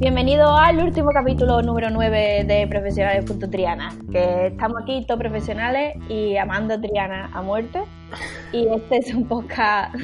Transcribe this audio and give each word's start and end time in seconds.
Bienvenido 0.00 0.56
al 0.56 0.82
último 0.82 1.10
capítulo 1.10 1.62
número 1.62 1.90
9 1.90 2.44
de 2.44 2.66
Profesionales.triana, 2.66 3.94
que 4.10 4.48
estamos 4.48 4.82
aquí 4.82 5.04
todos 5.06 5.20
profesionales 5.20 5.94
y 6.08 6.36
amando 6.36 6.74
a 6.74 6.80
Triana 6.80 7.30
a 7.32 7.42
muerte. 7.42 7.80
Y 8.52 8.66
este 8.66 8.96
es 8.96 9.14
un 9.14 9.28
podcast 9.28 9.94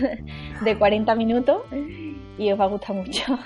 de 0.65 0.79
40 0.79 1.13
minutos 1.17 1.63
y 2.39 2.53
os 2.53 2.61
va 2.61 2.65
a 2.65 2.69
gustar 2.69 2.95
mucho. 2.95 3.37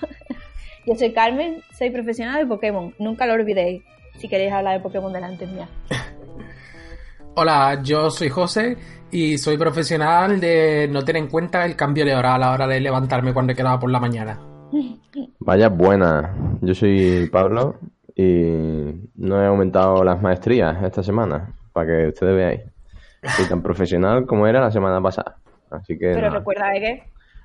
Yo 0.87 0.95
soy 0.95 1.13
Carmen, 1.13 1.63
soy 1.77 1.91
profesional 1.91 2.39
de 2.39 2.47
Pokémon, 2.47 2.95
nunca 2.99 3.27
lo 3.27 3.35
olvidéis 3.35 3.83
si 4.17 4.29
queréis 4.29 4.53
hablar 4.53 4.75
de 4.75 4.81
Pokémon 4.81 5.13
delante 5.13 5.47
mía. 5.47 5.69
Hola, 7.35 7.81
yo 7.83 8.11
soy 8.11 8.29
José 8.29 8.77
y 9.11 9.39
soy 9.39 9.57
profesional 9.57 10.41
de 10.41 10.89
no 10.91 11.03
tener 11.05 11.23
en 11.23 11.29
cuenta 11.29 11.65
el 11.65 11.77
cambio 11.77 12.05
de 12.05 12.15
hora 12.15 12.35
a 12.35 12.39
la 12.39 12.53
hora 12.53 12.67
de 12.67 12.81
levantarme 12.81 13.33
cuando 13.33 13.53
he 13.53 13.57
quedado 13.57 13.79
por 13.79 13.91
la 13.91 14.01
mañana. 14.01 14.41
Vaya 15.39 15.69
buena. 15.69 16.35
Yo 16.61 16.75
soy 16.75 17.29
Pablo 17.31 17.77
y 18.15 19.11
no 19.17 19.43
he 19.43 19.47
aumentado 19.47 20.03
las 20.03 20.21
maestrías 20.21 20.83
esta 20.83 21.03
semana, 21.03 21.55
para 21.73 21.87
que 21.87 22.09
ustedes 22.09 22.35
veáis. 22.35 22.61
Soy 23.37 23.47
tan 23.47 23.63
profesional 23.63 24.27
como 24.27 24.47
era 24.47 24.61
la 24.61 24.71
semana 24.71 25.01
pasada. 25.01 25.37
Así 25.71 25.99
que. 25.99 26.09
Pero 26.09 26.23
nada. 26.23 26.39
recuerda 26.39 26.71
de 26.71 26.81
qué. 26.81 27.03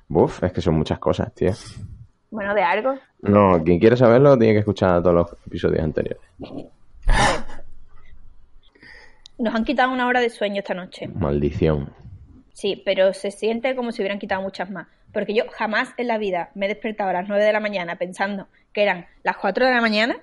Buf, 0.08 0.42
es 0.42 0.52
que 0.52 0.60
son 0.60 0.74
muchas 0.74 0.98
cosas, 0.98 1.32
tío. 1.34 1.52
Bueno, 2.30 2.54
de 2.54 2.62
algo. 2.62 2.94
No, 3.22 3.62
quien 3.64 3.78
quiere 3.78 3.96
saberlo 3.96 4.36
tiene 4.38 4.54
que 4.54 4.58
escuchar 4.60 5.02
todos 5.02 5.14
los 5.14 5.32
episodios 5.46 5.82
anteriores. 5.82 6.20
Nos 9.38 9.54
han 9.54 9.64
quitado 9.64 9.92
una 9.92 10.06
hora 10.06 10.20
de 10.20 10.30
sueño 10.30 10.60
esta 10.60 10.74
noche. 10.74 11.08
Maldición. 11.08 11.90
Sí, 12.52 12.82
pero 12.84 13.12
se 13.12 13.30
siente 13.30 13.76
como 13.76 13.92
si 13.92 14.00
hubieran 14.02 14.18
quitado 14.18 14.40
muchas 14.42 14.70
más. 14.70 14.86
Porque 15.12 15.34
yo 15.34 15.44
jamás 15.52 15.90
en 15.98 16.08
la 16.08 16.18
vida 16.18 16.50
me 16.54 16.66
he 16.66 16.68
despertado 16.68 17.10
a 17.10 17.12
las 17.12 17.28
9 17.28 17.42
de 17.44 17.52
la 17.52 17.60
mañana 17.60 17.96
pensando 17.96 18.48
que 18.72 18.82
eran 18.82 19.06
las 19.22 19.36
4 19.36 19.66
de 19.66 19.72
la 19.72 19.80
mañana 19.80 20.16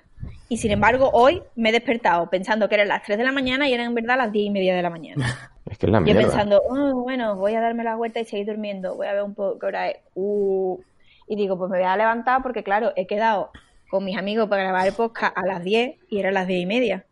y 0.48 0.58
sin 0.58 0.70
embargo 0.70 1.10
hoy 1.12 1.42
me 1.56 1.70
he 1.70 1.72
despertado 1.72 2.28
pensando 2.30 2.68
que 2.68 2.74
eran 2.76 2.88
las 2.88 3.02
3 3.02 3.18
de 3.18 3.24
la 3.24 3.32
mañana 3.32 3.68
y 3.68 3.72
eran 3.74 3.86
en 3.86 3.94
verdad 3.94 4.16
las 4.16 4.30
10 4.32 4.46
y 4.46 4.50
media 4.50 4.74
de 4.74 4.82
la 4.82 4.90
mañana. 4.90 5.50
Es 5.70 5.78
que 5.78 5.86
es 5.86 5.92
la 5.92 5.98
Yo 6.00 6.04
mierda. 6.04 6.20
pensando, 6.20 6.62
"Oh, 6.68 7.02
bueno, 7.02 7.36
voy 7.36 7.54
a 7.54 7.60
darme 7.60 7.84
la 7.84 7.96
vuelta 7.96 8.20
y 8.20 8.26
seguir 8.26 8.46
durmiendo, 8.46 8.94
voy 8.96 9.06
a 9.06 9.14
ver 9.14 9.22
un 9.22 9.34
poco 9.34 9.58
qué 9.58 9.66
hora 9.66 9.88
es. 9.88 9.96
Uh. 10.14 10.78
Y 11.26 11.36
digo, 11.36 11.56
pues 11.58 11.70
me 11.70 11.78
voy 11.78 11.86
a 11.86 11.96
levantar 11.96 12.42
porque 12.42 12.62
claro, 12.62 12.92
he 12.96 13.06
quedado 13.06 13.50
con 13.90 14.04
mis 14.04 14.16
amigos 14.16 14.48
para 14.48 14.64
grabar 14.64 14.86
el 14.86 14.92
podcast 14.92 15.36
a 15.36 15.46
las 15.46 15.62
10 15.62 15.98
y 16.08 16.18
eran 16.18 16.34
las 16.34 16.46
10 16.46 16.62
y 16.62 16.66
media. 16.66 17.06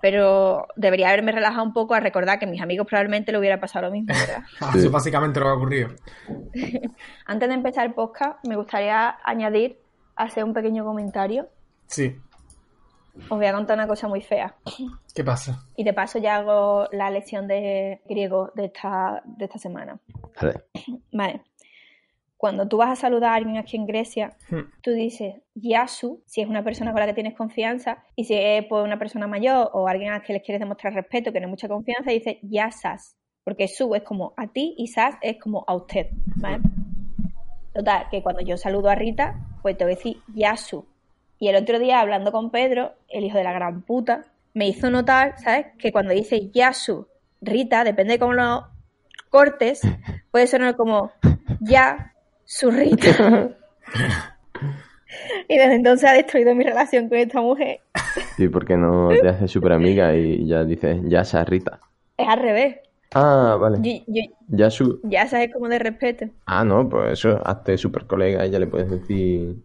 Pero 0.00 0.66
debería 0.76 1.08
haberme 1.08 1.32
relajado 1.32 1.64
un 1.64 1.72
poco 1.72 1.94
a 1.94 2.00
recordar 2.00 2.38
que 2.38 2.44
a 2.44 2.48
mis 2.48 2.60
amigos 2.60 2.86
probablemente 2.86 3.32
le 3.32 3.38
hubiera 3.38 3.58
pasado 3.58 3.86
lo 3.86 3.92
mismo, 3.92 4.14
¿verdad? 4.14 4.44
Eso 4.76 4.86
es 4.86 4.90
básicamente 4.90 5.40
lo 5.40 5.46
que 5.46 5.50
ha 5.50 5.54
ocurrido. 5.54 5.88
Antes 7.26 7.48
de 7.48 7.54
empezar 7.54 7.86
el 7.86 7.94
podcast, 7.94 8.44
me 8.46 8.56
gustaría 8.56 9.18
añadir, 9.24 9.78
hacer 10.14 10.44
un 10.44 10.52
pequeño 10.52 10.84
comentario. 10.84 11.48
Sí. 11.86 12.16
Os 13.28 13.36
voy 13.36 13.46
a 13.46 13.52
contar 13.52 13.76
una 13.76 13.88
cosa 13.88 14.06
muy 14.06 14.20
fea. 14.20 14.54
¿Qué 15.14 15.24
pasa? 15.24 15.64
Y 15.76 15.82
de 15.82 15.92
paso 15.92 16.18
ya 16.18 16.36
hago 16.36 16.88
la 16.92 17.10
lección 17.10 17.48
de 17.48 18.00
griego 18.08 18.52
de 18.54 18.66
esta, 18.66 19.22
de 19.24 19.44
esta 19.46 19.58
semana. 19.58 19.98
Vale. 20.40 20.62
Vale. 21.12 21.42
Cuando 22.38 22.68
tú 22.68 22.76
vas 22.76 22.90
a 22.90 22.96
saludar 22.96 23.32
a 23.32 23.34
alguien 23.34 23.58
aquí 23.58 23.76
en 23.76 23.84
Grecia, 23.84 24.36
Hmm. 24.48 24.70
tú 24.80 24.92
dices 24.92 25.34
Yasu, 25.54 26.22
si 26.24 26.40
es 26.40 26.48
una 26.48 26.62
persona 26.62 26.92
con 26.92 27.00
la 27.00 27.06
que 27.06 27.12
tienes 27.12 27.34
confianza, 27.34 28.04
y 28.14 28.24
si 28.24 28.34
es 28.34 28.64
pues, 28.66 28.84
una 28.84 28.98
persona 28.98 29.26
mayor 29.26 29.70
o 29.74 29.88
alguien 29.88 30.12
a 30.12 30.18
la 30.18 30.22
que 30.22 30.32
les 30.32 30.42
quieres 30.42 30.60
demostrar 30.60 30.94
respeto, 30.94 31.32
que 31.32 31.40
no 31.40 31.46
hay 31.46 31.50
mucha 31.50 31.68
confianza, 31.68 32.12
dices 32.12 32.36
Yasas, 32.42 33.16
porque 33.42 33.66
su 33.66 33.92
es 33.94 34.02
como 34.04 34.34
a 34.36 34.46
ti 34.46 34.74
y 34.78 34.86
sas 34.86 35.16
es 35.20 35.36
como 35.38 35.64
a 35.66 35.74
usted. 35.74 36.06
¿vale? 36.36 36.60
Total, 37.74 38.06
que 38.10 38.22
cuando 38.22 38.40
yo 38.42 38.56
saludo 38.56 38.88
a 38.88 38.94
Rita, 38.94 39.34
pues 39.62 39.76
te 39.76 39.84
voy 39.84 39.94
a 39.94 39.96
decir 39.96 40.18
Yasu. 40.34 40.86
Y 41.40 41.48
el 41.48 41.56
otro 41.56 41.78
día, 41.78 42.00
hablando 42.00 42.30
con 42.30 42.50
Pedro, 42.50 42.92
el 43.08 43.24
hijo 43.24 43.38
de 43.38 43.44
la 43.44 43.52
gran 43.52 43.82
puta, 43.82 44.24
me 44.54 44.68
hizo 44.68 44.90
notar, 44.90 45.38
¿sabes? 45.38 45.66
Que 45.78 45.92
cuando 45.92 46.12
dice 46.12 46.50
Yasu, 46.50 47.08
Rita, 47.40 47.84
depende 47.84 48.14
de 48.14 48.18
cómo 48.18 48.32
lo 48.32 48.66
cortes, 49.30 49.80
puede 50.30 50.46
sonar 50.46 50.76
como 50.76 51.10
ya 51.60 52.14
su 52.50 52.70
Rita. 52.70 53.50
y 55.48 55.56
desde 55.58 55.74
entonces 55.74 56.08
ha 56.08 56.14
destruido 56.14 56.54
mi 56.54 56.64
relación 56.64 57.08
con 57.10 57.18
esta 57.18 57.40
mujer. 57.42 57.80
¿Y 58.38 58.48
por 58.48 58.64
qué 58.64 58.76
no 58.76 59.10
te 59.20 59.28
haces 59.28 59.50
súper 59.50 59.72
amiga 59.72 60.14
y 60.16 60.46
ya 60.46 60.64
dices, 60.64 60.98
ya 61.04 61.24
se 61.24 61.44
Rita? 61.44 61.78
Es 62.16 62.26
al 62.26 62.38
revés. 62.40 62.76
Ah, 63.14 63.56
vale. 63.60 63.78
Yo- 63.82 64.02
yo- 64.06 64.22
Ya 64.48 64.70
su. 64.70 64.98
ya 65.04 65.26
sabes 65.26 65.52
como 65.52 65.68
de 65.68 65.78
respeto. 65.78 66.26
Ah, 66.46 66.64
no, 66.64 66.88
pues 66.88 67.12
eso, 67.12 67.40
hazte 67.44 67.76
súper 67.76 68.06
colega 68.06 68.46
y 68.46 68.50
ya 68.50 68.58
le 68.58 68.66
puedes 68.66 68.90
decir. 68.90 69.56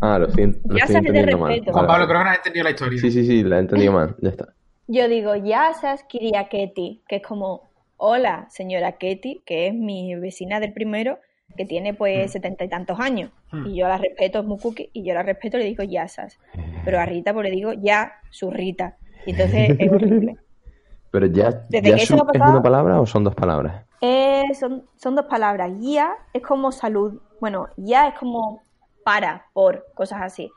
Ah, 0.00 0.18
lo 0.18 0.30
siento. 0.30 0.60
Lo 0.68 0.78
Ya 0.78 0.86
sabes 0.86 1.12
de 1.12 1.36
mal. 1.36 1.50
respeto. 1.54 1.72
Juan 1.72 1.86
Pablo, 1.88 2.06
creo 2.06 2.18
que 2.20 2.24
no 2.24 2.30
has 2.30 2.36
entendido 2.38 2.64
la 2.64 2.70
historia. 2.70 3.00
Sí, 3.00 3.10
sí, 3.10 3.26
sí, 3.26 3.42
la 3.42 3.56
he 3.56 3.60
entendido 3.60 3.92
mal. 3.92 4.14
Ya 4.20 4.30
está. 4.30 4.48
Yo 4.86 5.08
digo, 5.08 5.34
Yasas 5.34 6.04
Kiriaketi, 6.04 7.02
que 7.08 7.16
es 7.16 7.22
como, 7.22 7.70
hola, 7.96 8.46
señora 8.50 8.92
Ketty, 8.92 9.42
que 9.46 9.68
es 9.68 9.74
mi 9.74 10.14
vecina 10.16 10.60
del 10.60 10.72
primero, 10.72 11.18
que 11.56 11.64
tiene 11.64 11.94
pues 11.94 12.32
setenta 12.32 12.64
y 12.64 12.68
tantos 12.68 12.98
años. 13.00 13.30
Hmm. 13.50 13.66
Y 13.66 13.76
yo 13.76 13.88
la 13.88 13.98
respeto, 13.98 14.40
es 14.40 14.44
muy 14.44 14.58
cookie, 14.58 14.90
y 14.92 15.04
yo 15.04 15.14
la 15.14 15.22
respeto 15.22 15.56
y 15.56 15.60
le 15.60 15.66
digo 15.66 15.82
Yasas. 15.82 16.38
Pero 16.84 16.98
a 16.98 17.06
Rita 17.06 17.32
pues 17.32 17.44
le 17.44 17.54
digo 17.54 17.72
ya, 17.72 18.12
su 18.30 18.50
Rita. 18.50 18.96
Y 19.26 19.30
entonces 19.30 19.76
es 19.78 19.92
horrible. 19.92 20.36
Pero 21.10 21.26
ya, 21.26 21.66
ya 21.70 21.98
su 21.98 22.14
es 22.14 22.40
una 22.40 22.60
palabra 22.60 23.00
o 23.00 23.06
son 23.06 23.22
dos 23.22 23.36
palabras? 23.36 23.84
Eh, 24.00 24.52
son, 24.58 24.84
son 24.96 25.14
dos 25.14 25.26
palabras. 25.26 25.70
Ya 25.78 26.16
es 26.32 26.42
como 26.42 26.72
salud. 26.72 27.20
Bueno, 27.40 27.68
ya 27.76 28.08
es 28.08 28.18
como 28.18 28.62
para, 29.04 29.46
por, 29.52 29.86
cosas 29.94 30.22
así. 30.22 30.50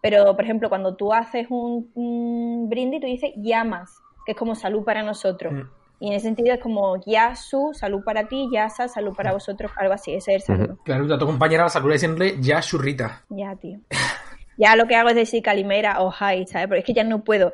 Pero, 0.00 0.36
por 0.36 0.44
ejemplo, 0.44 0.68
cuando 0.68 0.94
tú 0.94 1.12
haces 1.12 1.48
un, 1.50 1.90
un 1.94 2.68
brindis, 2.68 3.00
tú 3.00 3.06
dices 3.08 3.32
llamas, 3.36 4.00
que 4.24 4.32
es 4.32 4.38
como 4.38 4.54
salud 4.54 4.84
para 4.84 5.02
nosotros. 5.02 5.52
Mm. 5.52 5.62
Y 6.00 6.08
en 6.08 6.14
ese 6.14 6.26
sentido 6.26 6.54
es 6.54 6.60
como 6.60 7.00
ya 7.06 7.34
su, 7.34 7.70
salud 7.72 8.02
para 8.04 8.26
ti, 8.26 8.48
ya 8.52 8.68
sa, 8.68 8.88
salud 8.88 9.14
para 9.14 9.32
vosotros, 9.32 9.70
algo 9.76 9.94
así. 9.94 10.14
Ese 10.14 10.34
es 10.34 10.48
el 10.48 10.56
saludo. 10.56 10.78
Claro, 10.84 11.12
a 11.12 11.18
tu 11.18 11.26
compañera 11.26 11.64
la 11.64 11.68
saluda 11.68 11.94
diciéndole 11.94 12.36
ya 12.40 12.60
churrita. 12.60 13.24
Ya, 13.30 13.54
tío. 13.56 13.78
Ya 14.56 14.76
lo 14.76 14.86
que 14.86 14.94
hago 14.96 15.08
es 15.08 15.16
decir 15.16 15.42
calimera 15.42 16.00
o 16.00 16.12
hi, 16.12 16.46
¿sabes? 16.46 16.68
Porque 16.68 16.80
es 16.80 16.84
que 16.84 16.94
ya 16.94 17.04
no 17.04 17.24
puedo 17.24 17.52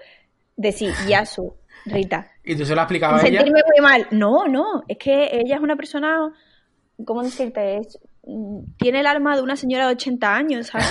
decir 0.56 0.92
ya 1.08 1.24
su, 1.24 1.54
Rita. 1.86 2.30
Y 2.44 2.56
tú 2.56 2.64
se 2.64 2.74
lo 2.74 2.80
has 2.80 2.84
explicado 2.84 3.16
a 3.16 3.20
ella. 3.20 3.38
sentirme 3.38 3.62
muy 3.66 3.82
mal. 3.82 4.06
No, 4.10 4.46
no, 4.46 4.82
es 4.88 4.98
que 4.98 5.30
ella 5.32 5.56
es 5.56 5.60
una 5.60 5.76
persona, 5.76 6.32
¿cómo 7.04 7.22
decirte? 7.22 7.78
Es, 7.78 7.98
tiene 8.78 9.00
el 9.00 9.06
alma 9.06 9.36
de 9.36 9.42
una 9.42 9.56
señora 9.56 9.86
de 9.86 9.94
80 9.94 10.34
años, 10.34 10.66
¿sabes? 10.68 10.88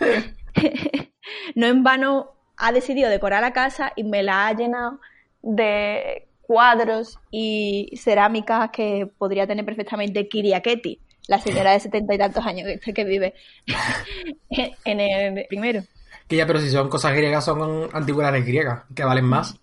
no 1.54 1.66
en 1.66 1.82
vano 1.82 2.32
ha 2.56 2.72
decidido 2.72 3.08
decorar 3.08 3.42
la 3.42 3.52
casa 3.52 3.92
y 3.96 4.04
me 4.04 4.22
la 4.22 4.46
ha 4.46 4.52
llenado 4.52 5.00
de 5.42 6.27
cuadros 6.48 7.18
y 7.30 7.92
cerámicas 8.02 8.70
que 8.70 9.06
podría 9.18 9.46
tener 9.46 9.64
perfectamente 9.66 10.28
Kiriaketi, 10.28 10.98
la 11.28 11.38
señora 11.38 11.72
de 11.72 11.80
setenta 11.80 12.14
y 12.14 12.18
tantos 12.18 12.44
años 12.46 12.66
que, 12.82 12.94
que 12.94 13.04
vive 13.04 13.34
en 14.84 15.00
el 15.00 15.46
primero. 15.46 15.82
Que 16.26 16.36
ya, 16.36 16.46
pero 16.46 16.58
si 16.58 16.70
son 16.70 16.88
cosas 16.88 17.14
griegas, 17.14 17.44
son 17.44 17.88
antigüedades 17.92 18.44
griegas, 18.46 18.84
que 18.94 19.04
valen 19.04 19.26
más. 19.26 19.58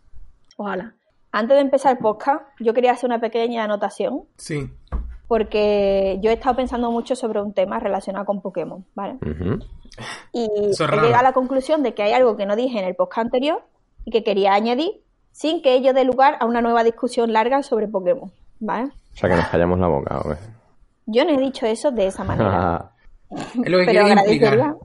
Ojalá. 0.57 0.93
Antes 1.31 1.55
de 1.55 1.61
empezar 1.61 1.93
el 1.93 1.97
podcast, 1.97 2.43
yo 2.59 2.73
quería 2.73 2.91
hacer 2.93 3.07
una 3.09 3.19
pequeña 3.19 3.63
anotación 3.63 4.21
Sí. 4.37 4.69
porque 5.27 6.17
yo 6.21 6.29
he 6.29 6.33
estado 6.33 6.55
pensando 6.55 6.91
mucho 6.91 7.15
sobre 7.15 7.41
un 7.41 7.51
tema 7.53 7.79
relacionado 7.79 8.25
con 8.25 8.41
Pokémon, 8.41 8.85
¿vale? 8.95 9.17
Y 10.31 10.45
Eso 10.45 10.69
es 10.69 10.79
he 10.81 10.87
raro. 10.87 11.01
llegado 11.01 11.19
a 11.19 11.23
la 11.23 11.33
conclusión 11.33 11.81
de 11.83 11.93
que 11.95 12.03
hay 12.03 12.13
algo 12.13 12.37
que 12.37 12.45
no 12.45 12.55
dije 12.55 12.79
en 12.79 12.85
el 12.85 12.95
podcast 12.95 13.25
anterior 13.25 13.63
y 14.05 14.11
que 14.11 14.23
quería 14.23 14.53
añadir 14.53 15.01
sin 15.35 15.61
que 15.61 15.73
ello 15.73 15.91
dé 15.93 16.05
lugar 16.05 16.37
a 16.39 16.45
una 16.45 16.61
nueva 16.61 16.85
discusión 16.85 17.33
larga 17.33 17.61
sobre 17.61 17.89
Pokémon, 17.89 18.31
¿vale? 18.61 18.85
O 18.85 19.17
sea, 19.17 19.29
que 19.29 19.35
nos 19.35 19.47
callamos 19.47 19.77
la 19.79 19.87
boca, 19.87 20.19
¿o 20.19 20.29
qué? 20.29 20.37
Yo 21.07 21.25
no 21.25 21.31
he 21.31 21.37
dicho 21.37 21.65
eso 21.65 21.91
de 21.91 22.07
esa 22.07 22.23
manera. 22.23 22.91
Es 23.29 23.69
lo 23.69 23.79
que 23.79 23.85
pero 23.85 24.07
implicar. 24.07 24.75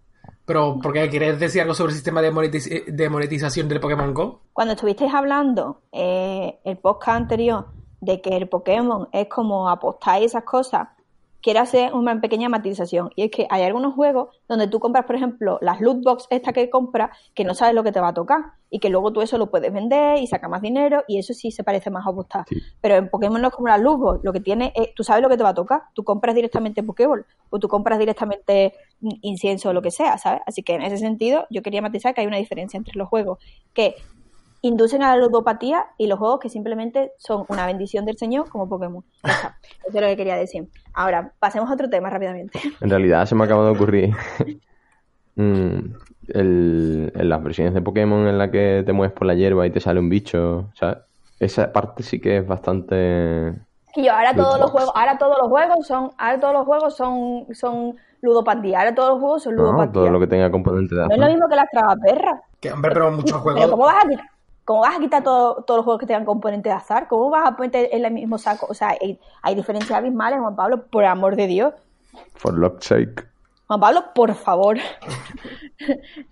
Pero, 0.46 0.80
¿por 0.82 0.92
qué 0.92 1.08
quieres 1.08 1.38
decir 1.38 1.60
algo 1.60 1.74
sobre 1.74 1.90
el 1.90 1.94
sistema 1.96 2.20
de, 2.20 2.32
monetiz- 2.32 2.84
de 2.86 3.08
monetización 3.08 3.68
del 3.68 3.78
Pokémon 3.78 4.12
Go? 4.12 4.40
Cuando 4.52 4.74
estuvisteis 4.74 5.14
hablando 5.14 5.82
eh, 5.92 6.58
el 6.64 6.78
podcast 6.78 7.18
anterior 7.18 7.66
de 8.00 8.20
que 8.20 8.36
el 8.36 8.48
Pokémon 8.48 9.08
es 9.12 9.28
como 9.28 9.68
apostar 9.68 10.20
y 10.20 10.24
esas 10.24 10.42
cosas, 10.42 10.88
quiero 11.42 11.60
hacer 11.60 11.92
una 11.94 12.20
pequeña 12.20 12.48
matización. 12.48 13.10
Y 13.16 13.24
es 13.24 13.30
que 13.30 13.46
hay 13.50 13.62
algunos 13.62 13.94
juegos 13.94 14.28
donde 14.48 14.68
tú 14.68 14.80
compras, 14.80 15.04
por 15.04 15.16
ejemplo, 15.16 15.58
las 15.60 15.80
loot 15.80 16.02
box 16.02 16.26
esta 16.30 16.52
que 16.52 16.70
compras, 16.70 17.16
que 17.34 17.44
no 17.44 17.54
sabes 17.54 17.74
lo 17.74 17.82
que 17.82 17.92
te 17.92 18.00
va 18.00 18.08
a 18.08 18.14
tocar. 18.14 18.40
Y 18.72 18.78
que 18.78 18.88
luego 18.88 19.12
tú 19.12 19.20
eso 19.20 19.36
lo 19.36 19.50
puedes 19.50 19.72
vender 19.72 20.18
y 20.18 20.28
sacar 20.28 20.48
más 20.48 20.62
dinero. 20.62 21.02
Y 21.08 21.18
eso 21.18 21.34
sí 21.34 21.50
se 21.50 21.64
parece 21.64 21.90
más 21.90 22.06
a 22.06 22.10
apostar. 22.10 22.44
Sí. 22.48 22.56
Pero 22.80 22.96
en 22.96 23.08
Pokémon 23.08 23.40
no 23.40 23.48
es 23.48 23.54
como 23.54 23.68
las 23.68 23.80
loot 23.80 23.98
box. 23.98 24.20
Lo 24.22 24.32
que 24.32 24.40
tiene 24.40 24.72
es, 24.76 24.94
tú 24.94 25.02
sabes 25.02 25.22
lo 25.22 25.28
que 25.28 25.36
te 25.36 25.42
va 25.42 25.50
a 25.50 25.54
tocar. 25.54 25.82
Tú 25.94 26.04
compras 26.04 26.34
directamente 26.34 26.82
Pokéball. 26.82 27.26
O 27.50 27.58
tú 27.58 27.68
compras 27.68 27.98
directamente 27.98 28.74
incienso 29.22 29.70
o 29.70 29.72
lo 29.72 29.82
que 29.82 29.90
sea, 29.90 30.18
¿sabes? 30.18 30.42
Así 30.46 30.62
que 30.62 30.74
en 30.74 30.82
ese 30.82 30.98
sentido, 30.98 31.46
yo 31.50 31.62
quería 31.62 31.82
matizar 31.82 32.14
que 32.14 32.20
hay 32.20 32.26
una 32.26 32.36
diferencia 32.36 32.78
entre 32.78 32.96
los 32.96 33.08
juegos 33.08 33.38
que 33.72 33.96
inducen 34.62 35.02
a 35.02 35.16
la 35.16 35.22
ludopatía 35.22 35.86
y 35.96 36.06
los 36.06 36.18
juegos 36.18 36.38
que 36.40 36.48
simplemente 36.48 37.12
son 37.18 37.44
una 37.48 37.66
bendición 37.66 38.04
del 38.04 38.18
Señor 38.18 38.48
como 38.50 38.68
Pokémon. 38.68 39.04
Eso 39.22 39.52
es 39.88 39.94
lo 39.94 40.06
que 40.06 40.16
quería 40.16 40.36
decir. 40.36 40.68
Ahora, 40.92 41.32
pasemos 41.38 41.70
a 41.70 41.74
otro 41.74 41.88
tema 41.88 42.10
rápidamente. 42.10 42.60
En 42.80 42.90
realidad 42.90 43.24
se 43.26 43.34
me 43.34 43.44
acaba 43.44 43.64
de 43.64 43.70
ocurrir 43.70 44.10
mm, 45.36 45.78
el- 46.28 47.12
en 47.14 47.28
las 47.28 47.42
versiones 47.42 47.74
de 47.74 47.82
Pokémon 47.82 48.26
en 48.28 48.38
la 48.38 48.50
que 48.50 48.82
te 48.84 48.92
mueves 48.92 49.12
por 49.14 49.26
la 49.26 49.34
hierba 49.34 49.66
y 49.66 49.70
te 49.70 49.80
sale 49.80 50.00
un 50.00 50.08
bicho, 50.08 50.70
¿sabes? 50.74 50.98
Esa 51.38 51.72
parte 51.72 52.02
sí 52.02 52.20
que 52.20 52.38
es 52.38 52.46
bastante... 52.46 53.54
Y 53.96 54.04
yo, 54.04 54.12
ahora 54.12 54.34
todos 54.34 54.60
los 54.60 54.70
juegos, 54.70 54.92
ahora 54.94 55.18
todos 55.18 55.36
los 55.40 55.48
juegos 55.48 55.86
son, 55.86 56.10
ahora 56.18 56.38
todos 56.38 56.54
los 56.54 56.64
juegos 56.64 56.94
son, 56.96 57.46
son 57.54 57.96
ludopatía, 58.20 58.78
ahora 58.80 58.94
todos 58.94 59.10
los 59.10 59.18
juegos 59.20 59.42
son 59.42 59.56
¿no? 59.56 59.62
ludopatía. 59.62 59.92
Todo 59.92 60.10
lo 60.10 60.20
que 60.20 60.26
tenga 60.28 60.50
componente 60.50 60.94
de 60.94 61.06
No 61.08 61.14
es 61.14 61.18
lo 61.18 61.26
mismo 61.26 61.48
que 61.48 61.56
las 61.56 61.66
tragaperras. 61.70 62.40
Que, 62.60 62.70
hombre, 62.72 62.92
pero 62.92 63.10
muchos 63.10 63.30
Pero 63.32 63.40
juegos. 63.42 63.70
¿cómo 63.70 63.84
vas 63.86 64.04
a 64.04 64.08
quitar, 64.08 64.26
cómo 64.70 64.82
vas 64.82 64.96
a 64.96 65.00
quitar 65.00 65.24
todo- 65.24 65.64
todos 65.64 65.78
los 65.78 65.84
juegos 65.84 65.98
que 65.98 66.06
tengan 66.06 66.24
componente 66.24 66.68
de 66.68 66.74
azar? 66.76 67.08
¿Cómo 67.08 67.28
vas 67.28 67.44
a 67.48 67.56
ponerte 67.56 67.96
en 67.96 68.04
el 68.04 68.12
mismo 68.12 68.38
saco? 68.38 68.66
O 68.70 68.74
sea, 68.74 68.90
hay, 69.00 69.18
hay 69.42 69.54
diferencias 69.56 69.98
abismales, 69.98 70.38
Juan 70.38 70.54
Pablo, 70.54 70.86
por 70.86 71.04
amor 71.04 71.34
de 71.34 71.48
Dios. 71.48 71.74
For 72.36 72.56
lock's 72.56 72.86
sake. 72.86 73.26
Juan 73.66 73.80
Pablo, 73.80 74.04
por 74.14 74.32
favor, 74.34 74.76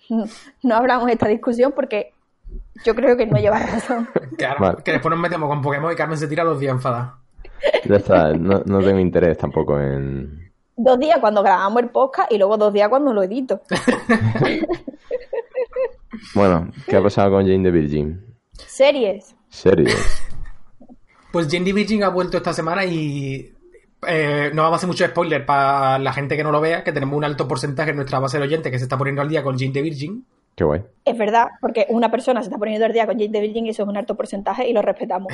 no 0.62 0.76
abramos 0.76 1.10
esta 1.10 1.26
discusión 1.26 1.72
porque 1.72 2.12
yo 2.84 2.94
creo 2.94 3.16
que 3.16 3.26
no 3.26 3.38
llevas 3.38 3.72
razón. 3.72 4.08
Claro, 4.38 4.60
Vale. 4.60 4.82
que 4.84 4.92
después 4.92 5.10
nos 5.10 5.18
metemos 5.18 5.48
con 5.48 5.60
Pokémon 5.60 5.92
y 5.92 5.96
Carmen 5.96 6.16
se 6.16 6.28
tira 6.28 6.44
los 6.44 6.60
días 6.60 6.70
enfadada. 6.74 7.16
Ya 7.86 7.96
está, 7.96 8.32
no, 8.34 8.62
no 8.64 8.78
tengo 8.78 9.00
interés 9.00 9.36
tampoco 9.36 9.80
en... 9.80 10.52
Dos 10.76 10.96
días 11.00 11.18
cuando 11.18 11.42
grabamos 11.42 11.82
el 11.82 11.88
podcast 11.88 12.30
y 12.30 12.38
luego 12.38 12.56
dos 12.56 12.72
días 12.72 12.88
cuando 12.88 13.12
lo 13.12 13.24
edito. 13.24 13.62
Bueno, 16.34 16.70
¿qué 16.86 16.96
ha 16.96 17.02
pasado 17.02 17.30
con 17.32 17.42
Jane 17.46 17.62
the 17.62 17.70
Virgin? 17.70 18.27
Series. 18.66 19.34
Serio. 19.48 19.88
Pues 21.30 21.46
Jane 21.50 21.66
the 21.66 21.74
Virgin 21.74 22.02
ha 22.04 22.08
vuelto 22.08 22.38
esta 22.38 22.54
semana 22.54 22.86
y 22.86 23.52
eh, 24.06 24.50
no 24.54 24.62
vamos 24.62 24.76
a 24.76 24.78
hacer 24.78 24.86
mucho 24.86 25.06
spoiler 25.06 25.44
para 25.44 25.98
la 25.98 26.12
gente 26.12 26.36
que 26.36 26.42
no 26.42 26.50
lo 26.50 26.60
vea, 26.60 26.82
que 26.82 26.92
tenemos 26.92 27.16
un 27.16 27.24
alto 27.24 27.46
porcentaje 27.46 27.90
en 27.90 27.96
nuestra 27.96 28.18
base 28.18 28.38
de 28.38 28.44
oyentes 28.44 28.72
que 28.72 28.78
se 28.78 28.84
está 28.84 28.96
poniendo 28.96 29.22
al 29.22 29.28
día 29.28 29.42
con 29.42 29.58
Jane 29.58 29.72
the 29.72 29.82
Virgin. 29.82 30.24
Qué 30.56 30.64
guay. 30.64 30.82
Es 31.04 31.18
verdad, 31.18 31.48
porque 31.60 31.86
una 31.90 32.10
persona 32.10 32.40
se 32.40 32.46
está 32.46 32.58
poniendo 32.58 32.86
al 32.86 32.92
día 32.92 33.06
con 33.06 33.18
Jane 33.18 33.30
the 33.30 33.40
Virgin 33.40 33.66
y 33.66 33.70
eso 33.70 33.82
es 33.82 33.88
un 33.88 33.96
alto 33.96 34.16
porcentaje 34.16 34.68
y 34.68 34.72
lo 34.72 34.82
respetamos. 34.82 35.32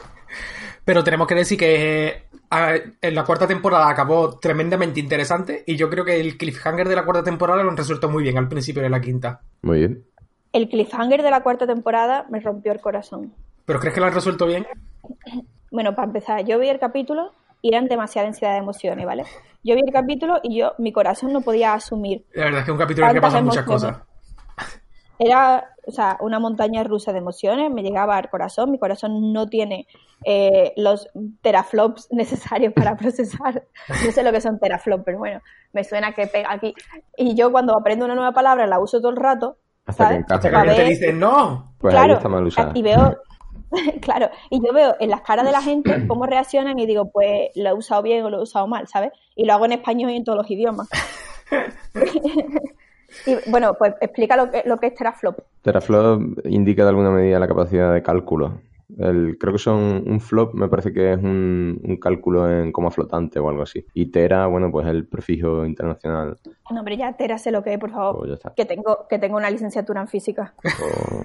Pero 0.84 1.04
tenemos 1.04 1.26
que 1.26 1.34
decir 1.34 1.58
que 1.58 2.24
en 2.50 3.14
la 3.14 3.24
cuarta 3.24 3.46
temporada 3.46 3.88
acabó 3.88 4.38
tremendamente 4.38 4.98
interesante 4.98 5.62
y 5.66 5.76
yo 5.76 5.88
creo 5.90 6.04
que 6.04 6.18
el 6.18 6.36
cliffhanger 6.36 6.88
de 6.88 6.96
la 6.96 7.04
cuarta 7.04 7.22
temporada 7.22 7.62
lo 7.62 7.70
han 7.70 7.76
resuelto 7.76 8.08
muy 8.08 8.22
bien 8.22 8.38
al 8.38 8.48
principio 8.48 8.82
de 8.82 8.90
la 8.90 9.00
quinta. 9.00 9.40
Muy 9.62 9.78
bien. 9.78 10.04
El 10.52 10.68
cliffhanger 10.68 11.22
de 11.22 11.30
la 11.30 11.42
cuarta 11.42 11.66
temporada 11.66 12.26
me 12.28 12.40
rompió 12.40 12.72
el 12.72 12.80
corazón. 12.80 13.32
¿Pero 13.64 13.78
crees 13.78 13.94
que 13.94 14.00
lo 14.00 14.06
han 14.06 14.14
resuelto 14.14 14.46
bien? 14.46 14.66
Bueno, 15.72 15.94
para 15.94 16.08
empezar, 16.08 16.44
yo 16.44 16.58
vi 16.58 16.68
el 16.68 16.80
capítulo 16.80 17.30
y 17.62 17.68
eran 17.68 17.86
demasiada 17.86 18.24
densidad 18.24 18.52
de 18.54 18.58
emociones, 18.58 19.06
¿vale? 19.06 19.24
Yo 19.62 19.76
vi 19.76 19.82
el 19.86 19.92
capítulo 19.92 20.40
y 20.42 20.58
yo, 20.58 20.72
mi 20.78 20.92
corazón 20.92 21.32
no 21.32 21.42
podía 21.42 21.74
asumir. 21.74 22.24
La 22.32 22.46
verdad 22.46 22.60
es 22.60 22.64
que 22.64 22.70
es 22.70 22.72
un 22.72 22.78
capítulo 22.78 23.06
en 23.06 23.10
el 23.10 23.14
que 23.14 23.20
pasan 23.20 23.44
muchas 23.44 23.64
cosas. 23.64 23.98
Era, 25.20 25.74
o 25.86 25.92
sea, 25.92 26.16
una 26.20 26.40
montaña 26.40 26.82
rusa 26.82 27.12
de 27.12 27.18
emociones, 27.18 27.70
me 27.70 27.82
llegaba 27.82 28.16
al 28.16 28.30
corazón, 28.30 28.70
mi 28.70 28.78
corazón 28.78 29.32
no 29.32 29.48
tiene 29.48 29.86
eh, 30.24 30.72
los 30.76 31.08
teraflops 31.42 32.08
necesarios 32.10 32.72
para 32.72 32.96
procesar. 32.96 33.62
No 33.88 34.10
sé 34.10 34.22
lo 34.24 34.32
que 34.32 34.40
son 34.40 34.58
teraflops, 34.58 35.04
pero 35.04 35.18
bueno, 35.18 35.40
me 35.72 35.84
suena 35.84 36.12
que 36.12 36.26
pega 36.26 36.50
aquí. 36.52 36.74
Y 37.16 37.36
yo 37.36 37.52
cuando 37.52 37.76
aprendo 37.76 38.06
una 38.06 38.14
nueva 38.14 38.32
palabra 38.32 38.66
la 38.66 38.80
uso 38.80 38.98
todo 38.98 39.10
el 39.10 39.16
rato, 39.16 39.58
Hasta 39.86 40.04
que 40.04 40.08
¿sabes? 40.14 40.18
encaje. 40.20 40.34
Hasta 40.48 40.50
que 40.64 40.70
te 40.70 40.76
ver- 40.82 40.88
dice, 40.88 41.12
no, 41.12 41.72
Pues 41.78 41.94
ahí 41.94 41.98
claro, 42.00 42.14
está 42.14 42.28
mal 42.28 42.44
usada. 42.46 42.72
y 42.74 42.82
veo, 42.82 43.16
claro, 44.02 44.30
y 44.50 44.64
yo 44.64 44.72
veo 44.72 44.96
en 45.00 45.10
las 45.10 45.22
caras 45.22 45.44
de 45.46 45.52
la 45.52 45.62
gente 45.62 46.04
cómo 46.08 46.26
reaccionan 46.26 46.78
y 46.78 46.86
digo, 46.86 47.10
pues 47.10 47.50
lo 47.56 47.70
he 47.70 47.74
usado 47.74 48.02
bien 48.02 48.24
o 48.24 48.30
lo 48.30 48.38
he 48.38 48.42
usado 48.42 48.66
mal, 48.66 48.86
¿sabes? 48.88 49.12
Y 49.34 49.44
lo 49.46 49.54
hago 49.54 49.64
en 49.64 49.72
español 49.72 50.10
y 50.10 50.16
en 50.16 50.24
todos 50.24 50.38
los 50.38 50.50
idiomas. 50.50 50.88
y 53.26 53.50
bueno, 53.50 53.74
pues 53.74 53.94
explica 54.00 54.36
lo 54.36 54.50
que, 54.50 54.62
lo 54.66 54.78
que 54.78 54.86
es 54.88 54.94
teraflop. 54.94 55.38
Teraflop 55.62 56.22
indica 56.46 56.82
de 56.84 56.88
alguna 56.90 57.10
medida 57.10 57.38
la 57.38 57.48
capacidad 57.48 57.92
de 57.92 58.02
cálculo. 58.02 58.60
El, 58.98 59.36
creo 59.38 59.52
que 59.52 59.58
son 59.58 60.04
un 60.06 60.20
flop, 60.20 60.54
me 60.54 60.68
parece 60.68 60.92
que 60.92 61.12
es 61.12 61.18
un, 61.18 61.80
un 61.82 61.96
cálculo 61.96 62.50
en 62.50 62.72
coma 62.72 62.90
flotante 62.90 63.38
o 63.38 63.48
algo 63.48 63.62
así. 63.62 63.86
Y 63.94 64.06
tera, 64.06 64.46
bueno, 64.46 64.70
pues 64.70 64.86
el 64.86 65.06
prefijo 65.06 65.64
internacional. 65.64 66.38
No, 66.70 66.78
hombre, 66.80 66.96
ya 66.96 67.12
Tera 67.14 67.38
sé 67.38 67.50
lo 67.50 67.62
que 67.62 67.74
es, 67.74 67.78
por 67.78 67.90
favor. 67.90 68.26
Pues. 68.26 68.40
Que 68.56 68.64
tengo, 68.64 69.06
que 69.08 69.18
tengo 69.18 69.36
una 69.36 69.50
licenciatura 69.50 70.00
en 70.00 70.08
física. 70.08 70.54
O, 70.64 71.24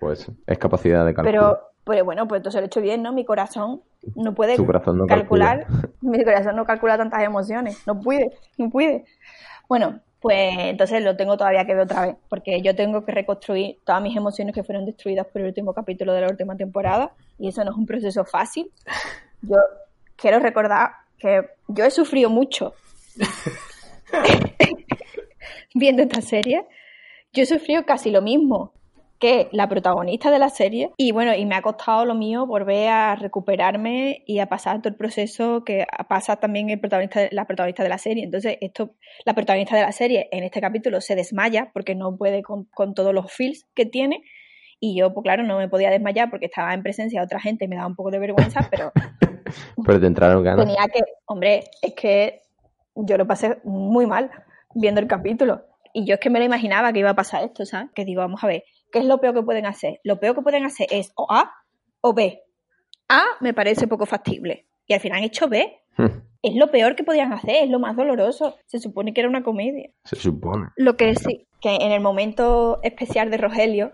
pues 0.00 0.30
es 0.46 0.58
capacidad 0.58 1.04
de 1.04 1.14
cálculo. 1.14 1.32
Pero, 1.32 1.60
pero 1.84 2.04
bueno, 2.04 2.26
pues 2.28 2.40
entonces 2.40 2.60
lo 2.60 2.64
he 2.64 2.66
hecho 2.66 2.80
bien, 2.80 3.02
¿no? 3.02 3.12
Mi 3.12 3.24
corazón 3.24 3.82
no 4.14 4.34
puede 4.34 4.56
Tu 4.56 4.66
corazón 4.66 4.98
no 4.98 5.06
calcular. 5.06 5.66
Mi 6.00 6.22
corazón 6.24 6.56
no 6.56 6.64
calcula 6.64 6.96
tantas 6.96 7.22
emociones. 7.22 7.86
No 7.86 8.00
puede, 8.00 8.32
no 8.58 8.70
puede. 8.70 9.04
Bueno, 9.68 10.00
pues 10.20 10.54
entonces 10.58 11.02
lo 11.02 11.16
tengo 11.16 11.36
todavía 11.36 11.64
que 11.64 11.74
ver 11.74 11.84
otra 11.84 12.02
vez. 12.02 12.16
Porque 12.28 12.60
yo 12.62 12.74
tengo 12.76 13.04
que 13.04 13.12
reconstruir 13.12 13.78
todas 13.84 14.02
mis 14.02 14.16
emociones 14.16 14.54
que 14.54 14.62
fueron 14.62 14.84
destruidas 14.84 15.26
por 15.26 15.40
el 15.40 15.48
último 15.48 15.72
capítulo 15.72 16.12
de 16.12 16.20
la 16.20 16.28
última 16.28 16.56
temporada. 16.56 17.12
Y 17.38 17.48
eso 17.48 17.64
no 17.64 17.70
es 17.70 17.76
un 17.76 17.86
proceso 17.86 18.24
fácil. 18.24 18.70
Yo 19.42 19.56
quiero 20.16 20.38
recordar 20.38 20.90
que 21.18 21.42
yo 21.68 21.84
he 21.84 21.90
sufrido 21.90 22.28
mucho 22.28 22.74
viendo 25.74 26.02
esta 26.02 26.20
serie. 26.20 26.66
Yo 27.32 27.42
he 27.42 27.46
sufrido 27.46 27.84
casi 27.86 28.10
lo 28.10 28.22
mismo 28.22 28.72
que 29.20 29.48
la 29.52 29.68
protagonista 29.68 30.30
de 30.30 30.38
la 30.38 30.48
serie 30.48 30.90
y 30.96 31.12
bueno, 31.12 31.34
y 31.34 31.44
me 31.46 31.54
ha 31.54 31.62
costado 31.62 32.04
lo 32.04 32.14
mío 32.14 32.46
volver 32.46 32.88
a 32.88 33.14
recuperarme 33.16 34.24
y 34.26 34.38
a 34.38 34.46
pasar 34.46 34.80
todo 34.80 34.88
el 34.88 34.96
proceso 34.96 35.62
que 35.64 35.86
pasa 36.08 36.36
también 36.36 36.70
el 36.70 36.80
protagonista, 36.80 37.28
la 37.30 37.46
protagonista 37.46 37.82
de 37.82 37.88
la 37.90 37.98
serie. 37.98 38.24
Entonces, 38.24 38.56
esto, 38.60 38.94
la 39.24 39.34
protagonista 39.34 39.76
de 39.76 39.82
la 39.82 39.92
serie 39.92 40.28
en 40.32 40.42
este 40.42 40.60
capítulo 40.60 41.00
se 41.00 41.14
desmaya 41.14 41.70
porque 41.72 41.94
no 41.94 42.16
puede 42.16 42.42
con, 42.42 42.64
con 42.64 42.94
todos 42.94 43.14
los 43.14 43.30
feels 43.32 43.66
que 43.74 43.86
tiene 43.86 44.22
y 44.80 44.98
yo, 44.98 45.12
pues 45.12 45.22
claro, 45.24 45.42
no 45.42 45.58
me 45.58 45.68
podía 45.68 45.90
desmayar 45.90 46.30
porque 46.30 46.46
estaba 46.46 46.72
en 46.72 46.82
presencia 46.82 47.20
de 47.20 47.26
otra 47.26 47.38
gente 47.38 47.66
y 47.66 47.68
me 47.68 47.76
daba 47.76 47.88
un 47.88 47.96
poco 47.96 48.10
de 48.10 48.18
vergüenza, 48.18 48.66
pero 48.70 48.90
Pero 49.84 50.00
te 50.00 50.06
entraron 50.06 50.42
ganas. 50.42 50.66
tenía 50.66 50.86
que, 50.92 51.00
hombre, 51.26 51.64
es 51.82 51.94
que 51.94 52.42
yo 52.94 53.16
lo 53.16 53.26
pasé 53.26 53.58
muy 53.64 54.06
mal 54.06 54.30
viendo 54.74 55.00
el 55.00 55.06
capítulo. 55.06 55.66
Y 55.92 56.06
yo 56.06 56.14
es 56.14 56.20
que 56.20 56.30
me 56.30 56.38
lo 56.38 56.44
imaginaba 56.44 56.92
que 56.92 57.00
iba 57.00 57.10
a 57.10 57.14
pasar 57.14 57.44
esto, 57.44 57.64
¿sabes? 57.64 57.90
Que 57.94 58.04
digo, 58.04 58.20
vamos 58.20 58.44
a 58.44 58.46
ver, 58.46 58.64
¿qué 58.92 59.00
es 59.00 59.04
lo 59.04 59.20
peor 59.20 59.34
que 59.34 59.42
pueden 59.42 59.66
hacer? 59.66 60.00
Lo 60.04 60.18
peor 60.20 60.34
que 60.34 60.42
pueden 60.42 60.64
hacer 60.64 60.86
es 60.90 61.12
o 61.16 61.26
A 61.30 61.52
o 62.00 62.12
B. 62.14 62.42
A 63.08 63.22
me 63.40 63.52
parece 63.54 63.86
poco 63.88 64.06
factible. 64.06 64.66
Y 64.86 64.94
al 64.94 65.00
final 65.00 65.18
han 65.18 65.24
hecho 65.24 65.48
B. 65.48 65.76
Es 66.42 66.54
lo 66.54 66.70
peor 66.70 66.96
que 66.96 67.04
podían 67.04 67.32
hacer, 67.32 67.56
es 67.64 67.68
lo 67.70 67.78
más 67.78 67.94
doloroso. 67.96 68.56
Se 68.66 68.78
supone 68.78 69.12
que 69.12 69.20
era 69.20 69.28
una 69.28 69.42
comedia. 69.42 69.90
Se 70.04 70.16
supone. 70.16 70.68
Lo 70.76 70.96
que 70.96 71.14
sí, 71.14 71.46
que 71.60 71.74
en 71.76 71.92
el 71.92 72.00
momento 72.00 72.80
especial 72.82 73.30
de 73.30 73.36
Rogelio, 73.36 73.92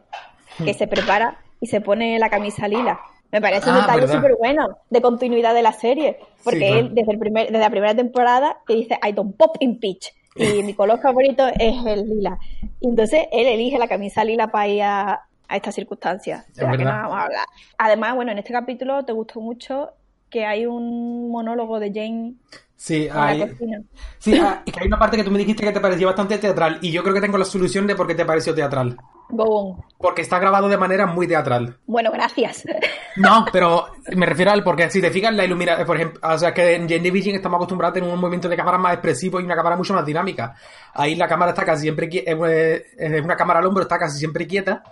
que 0.64 0.72
se 0.74 0.86
prepara 0.86 1.38
y 1.60 1.66
se 1.66 1.80
pone 1.80 2.18
la 2.20 2.30
camisa 2.30 2.68
lila. 2.68 3.00
Me 3.32 3.40
parece 3.40 3.68
un 3.68 3.76
Ah, 3.76 3.80
detalle 3.80 4.00
¿verdad? 4.02 4.14
súper 4.14 4.36
bueno 4.38 4.68
de 4.88 5.02
continuidad 5.02 5.52
de 5.54 5.62
la 5.62 5.72
serie. 5.72 6.18
Porque 6.44 6.60
Sí, 6.60 6.66
claro. 6.66 6.78
él, 6.78 6.94
desde, 6.94 7.12
el 7.12 7.18
primer, 7.18 7.46
desde 7.46 7.58
la 7.58 7.70
primera 7.70 7.94
temporada, 7.96 8.58
que 8.66 8.74
dice 8.74 8.98
I 9.06 9.12
don't 9.12 9.36
pop 9.36 9.56
in 9.58 9.80
peach. 9.80 10.12
Y 10.36 10.62
mi 10.62 10.74
color 10.74 11.00
favorito 11.00 11.46
es 11.48 11.74
el 11.86 12.08
lila. 12.08 12.38
Y 12.80 12.88
entonces 12.88 13.26
él 13.32 13.46
elige 13.46 13.78
la 13.78 13.88
camisa 13.88 14.24
lila 14.24 14.48
para 14.50 14.68
ir 14.68 14.82
a, 14.82 15.12
a 15.48 15.56
estas 15.56 15.74
circunstancias. 15.74 16.46
Es 16.56 16.60
De 16.60 16.66
la 16.66 16.76
que 16.76 16.84
no 16.84 16.92
verdad. 16.92 17.02
vamos 17.02 17.16
a 17.18 17.22
hablar. 17.24 17.46
Además, 17.78 18.14
bueno, 18.16 18.32
en 18.32 18.38
este 18.38 18.52
capítulo 18.52 19.04
te 19.04 19.12
gustó 19.12 19.40
mucho 19.40 19.92
que 20.30 20.44
hay 20.46 20.66
un 20.66 21.30
monólogo 21.30 21.80
de 21.80 21.88
Jane 21.94 22.34
Sí, 22.76 23.08
la 23.12 23.26
hay, 23.28 23.40
cocina. 23.40 23.82
sí 24.18 24.36
ah, 24.38 24.62
y 24.66 24.72
que 24.72 24.80
hay 24.80 24.86
una 24.88 24.98
parte 24.98 25.16
que 25.16 25.24
tú 25.24 25.30
me 25.30 25.38
dijiste 25.38 25.64
que 25.64 25.72
te 25.72 25.80
pareció 25.80 26.08
bastante 26.08 26.38
teatral 26.38 26.78
y 26.82 26.90
yo 26.92 27.02
creo 27.02 27.14
que 27.14 27.20
tengo 27.22 27.38
la 27.38 27.44
solución 27.46 27.86
de 27.86 27.94
por 27.96 28.06
qué 28.06 28.14
te 28.14 28.24
pareció 28.26 28.54
teatral. 28.54 28.96
Go 29.28 29.44
on. 29.44 29.84
Porque 29.98 30.22
está 30.22 30.38
grabado 30.38 30.68
de 30.68 30.76
manera 30.76 31.06
muy 31.06 31.26
teatral. 31.26 31.78
Bueno, 31.86 32.10
gracias. 32.12 32.64
No, 33.18 33.46
pero 33.50 33.86
me 34.14 34.26
refiero 34.26 34.50
al 34.50 34.62
porque 34.62 34.90
si 34.90 35.00
te 35.00 35.10
fijas 35.10 35.32
la 35.32 35.42
iluminación, 35.46 35.86
por 35.86 35.96
ejemplo, 35.96 36.20
o 36.22 36.36
sea 36.36 36.52
que 36.52 36.74
en 36.74 36.86
Jenny 36.86 37.10
Vision 37.10 37.34
estamos 37.34 37.56
acostumbrados 37.56 37.92
a 37.92 37.94
tener 37.94 38.12
un 38.12 38.20
movimiento 38.20 38.46
de 38.46 38.58
cámara 38.58 38.76
más 38.76 38.92
expresivo 38.92 39.40
y 39.40 39.44
una 39.44 39.56
cámara 39.56 39.74
mucho 39.74 39.94
más 39.94 40.04
dinámica. 40.04 40.54
Ahí 40.92 41.14
la 41.14 41.26
cámara 41.26 41.52
está 41.52 41.64
casi 41.64 41.80
siempre 41.80 42.10
es 42.12 43.24
una 43.24 43.36
cámara 43.36 43.60
al 43.60 43.64
hombro, 43.64 43.84
está 43.84 43.98
casi 43.98 44.18
siempre 44.18 44.46
quieta 44.46 44.82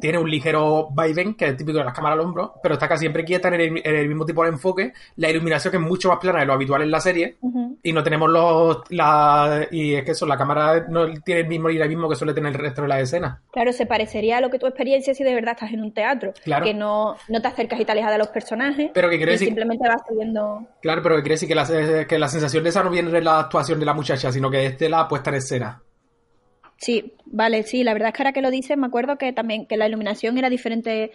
tiene 0.00 0.18
un 0.18 0.30
ligero 0.30 0.88
vaivén, 0.90 1.34
que 1.34 1.46
es 1.46 1.56
típico 1.56 1.78
de 1.78 1.84
las 1.84 1.94
cámaras 1.94 2.18
al 2.18 2.24
hombro, 2.24 2.54
pero 2.62 2.74
está 2.74 2.88
casi 2.88 3.00
siempre 3.00 3.24
quieta 3.24 3.48
en 3.48 3.78
el, 3.84 4.08
mismo 4.08 4.26
tipo 4.26 4.42
de 4.42 4.50
enfoque. 4.50 4.92
La 5.16 5.30
iluminación 5.30 5.70
que 5.70 5.76
es 5.76 5.82
mucho 5.82 6.08
más 6.08 6.18
plana 6.18 6.40
de 6.40 6.46
lo 6.46 6.52
habitual 6.52 6.82
en 6.82 6.90
la 6.90 7.00
serie. 7.00 7.36
Y 7.82 7.92
no 7.92 8.02
tenemos 8.02 8.28
los. 8.30 8.78
La, 8.90 9.66
y 9.70 9.94
es 9.94 10.04
que 10.04 10.12
eso, 10.12 10.26
la 10.26 10.36
cámara 10.36 10.86
no 10.88 11.06
tiene 11.24 11.42
el 11.42 11.48
mismo 11.48 11.68
dinamismo 11.68 12.08
que 12.08 12.16
suele 12.16 12.34
tener 12.34 12.52
el 12.52 12.58
resto 12.58 12.82
de 12.82 12.88
las 12.88 13.00
escenas. 13.00 13.38
Claro, 13.52 13.72
se 13.72 13.86
parecería 13.86 14.38
a 14.38 14.40
lo 14.40 14.50
que 14.50 14.58
tu 14.58 14.66
experiencia 14.66 15.14
si 15.14 15.24
de 15.24 15.34
verdad 15.34 15.54
estás 15.54 15.72
en 15.72 15.82
un 15.82 15.92
teatro. 15.92 16.32
Claro. 16.44 16.64
Que 16.64 16.74
no, 16.74 17.16
no 17.28 17.42
te 17.42 17.48
acercas 17.48 17.80
y 17.80 17.84
te 17.84 17.92
alejas 17.92 18.12
de 18.12 18.18
los 18.18 18.28
personajes. 18.28 18.90
Pero 18.92 19.08
que 19.08 19.16
quiere 19.16 19.32
decir. 19.32 19.48
Simplemente 19.48 19.88
vas 19.88 20.02
siguiendo. 20.08 20.66
Claro, 20.82 21.02
pero 21.02 21.16
que 21.16 21.22
quiere 21.22 21.34
decir 21.34 21.48
que 21.48 21.54
la, 21.54 22.06
que 22.06 22.18
la 22.18 22.28
sensación 22.28 22.64
de 22.64 22.70
esa 22.70 22.82
no 22.82 22.90
viene 22.90 23.10
de 23.10 23.22
la 23.22 23.40
actuación 23.40 23.78
de 23.78 23.86
la 23.86 23.94
muchacha, 23.94 24.32
sino 24.32 24.50
que 24.50 24.66
es 24.66 24.78
de 24.78 24.88
la 24.88 25.06
puesta 25.08 25.30
en 25.30 25.36
escena. 25.36 25.82
Sí, 26.80 27.12
vale, 27.26 27.62
sí, 27.64 27.84
la 27.84 27.92
verdad 27.92 28.08
es 28.08 28.14
que 28.14 28.22
ahora 28.22 28.32
que 28.32 28.40
lo 28.40 28.50
dices 28.50 28.74
me 28.78 28.86
acuerdo 28.86 29.18
que 29.18 29.34
también 29.34 29.66
que 29.66 29.76
la 29.76 29.86
iluminación 29.86 30.38
era 30.38 30.48
diferente 30.48 31.10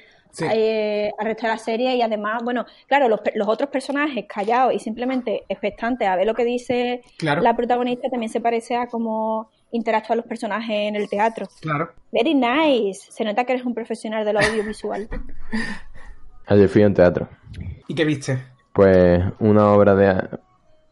eh, 0.53 1.12
al 1.17 1.25
resto 1.25 1.48
de 1.48 1.53
la 1.53 1.57
serie 1.57 1.95
y 1.95 2.03
además, 2.03 2.43
bueno, 2.43 2.67
claro, 2.88 3.10
los, 3.10 3.19
otros 3.48 3.72
personajes 3.72 4.25
callados 4.27 4.75
y 4.75 4.79
simplemente 4.79 5.43
expectantes 5.50 6.07
a 6.07 6.15
ver 6.15 6.27
lo 6.27 6.36
que 6.36 6.45
dice 6.45 7.01
la 7.19 7.55
protagonista 7.55 8.10
también 8.10 8.31
se 8.31 8.41
parece 8.41 8.75
a 8.75 8.86
cómo 8.86 9.50
interactúan 9.72 10.17
los 10.17 10.27
personajes 10.27 10.88
en 10.88 10.95
el 10.95 11.10
teatro. 11.10 11.48
Claro. 11.62 11.93
Very 12.12 12.36
nice. 12.36 13.12
Se 13.12 13.25
nota 13.25 13.43
que 13.43 13.53
eres 13.53 13.65
un 13.65 13.74
profesional 13.74 14.24
de 14.24 14.34
lo 14.34 14.39
audiovisual. 14.41 15.10
Ayer 16.45 16.69
fui 16.69 16.84
a 16.84 16.88
un 16.88 16.93
teatro. 16.93 17.27
¿Y 17.88 17.95
qué 17.95 18.05
viste? 18.05 18.38
Pues 18.72 19.19
una 19.39 19.74
obra 19.74 19.95
de 19.95 20.29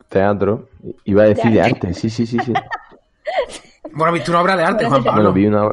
teatro. 0.09 0.69
Iba 1.05 1.23
a 1.23 1.27
decir 1.27 1.51
de 1.51 1.61
arte, 1.61 1.93
sí, 1.93 2.09
sí, 2.09 2.25
sí, 2.25 2.39
sí. 2.43 2.53
Bueno, 3.95 4.13
viste 4.13 4.31
una 4.31 4.41
obra 4.41 4.55
de 4.55 4.63
arte, 4.63 4.85
Juan 4.85 5.03
Pablo. 5.03 5.21
Bueno, 5.21 5.33
vi 5.33 5.45
una, 5.45 5.69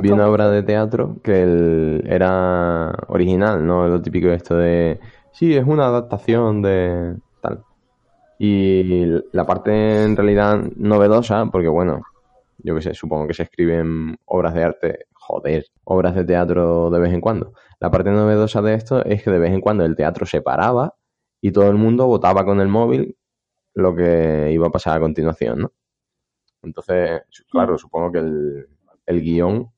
vi 0.00 0.10
una 0.10 0.28
obra 0.28 0.50
de 0.50 0.62
teatro 0.62 1.16
que 1.22 2.02
era 2.04 2.92
original, 3.08 3.64
¿no? 3.64 3.86
Lo 3.86 4.02
típico 4.02 4.28
de 4.28 4.34
esto 4.34 4.56
de... 4.56 4.98
Sí, 5.32 5.54
es 5.56 5.64
una 5.64 5.86
adaptación 5.86 6.60
de 6.60 7.16
tal. 7.40 7.64
Y 8.38 9.06
la 9.32 9.46
parte 9.46 10.02
en 10.02 10.16
realidad 10.16 10.60
novedosa, 10.76 11.46
porque 11.46 11.68
bueno, 11.68 12.02
yo 12.58 12.74
qué 12.74 12.82
sé, 12.82 12.94
supongo 12.94 13.28
que 13.28 13.34
se 13.34 13.44
escriben 13.44 14.18
obras 14.24 14.54
de 14.54 14.64
arte, 14.64 15.06
joder, 15.12 15.66
obras 15.84 16.14
de 16.16 16.24
teatro 16.24 16.90
de 16.90 16.98
vez 16.98 17.12
en 17.12 17.20
cuando. 17.20 17.52
La 17.78 17.90
parte 17.90 18.10
novedosa 18.10 18.60
de 18.60 18.74
esto 18.74 19.04
es 19.04 19.22
que 19.22 19.30
de 19.30 19.38
vez 19.38 19.52
en 19.52 19.60
cuando 19.60 19.84
el 19.84 19.94
teatro 19.94 20.26
se 20.26 20.42
paraba 20.42 20.96
y 21.40 21.52
todo 21.52 21.70
el 21.70 21.76
mundo 21.76 22.06
votaba 22.06 22.44
con 22.44 22.60
el 22.60 22.68
móvil 22.68 23.16
lo 23.74 23.94
que 23.94 24.50
iba 24.52 24.66
a 24.66 24.70
pasar 24.70 24.96
a 24.96 25.00
continuación, 25.00 25.60
¿no? 25.60 25.72
Entonces, 26.62 27.22
claro, 27.50 27.78
supongo 27.78 28.12
que 28.12 28.18
el, 28.18 28.68
el 29.06 29.20
guion 29.20 29.70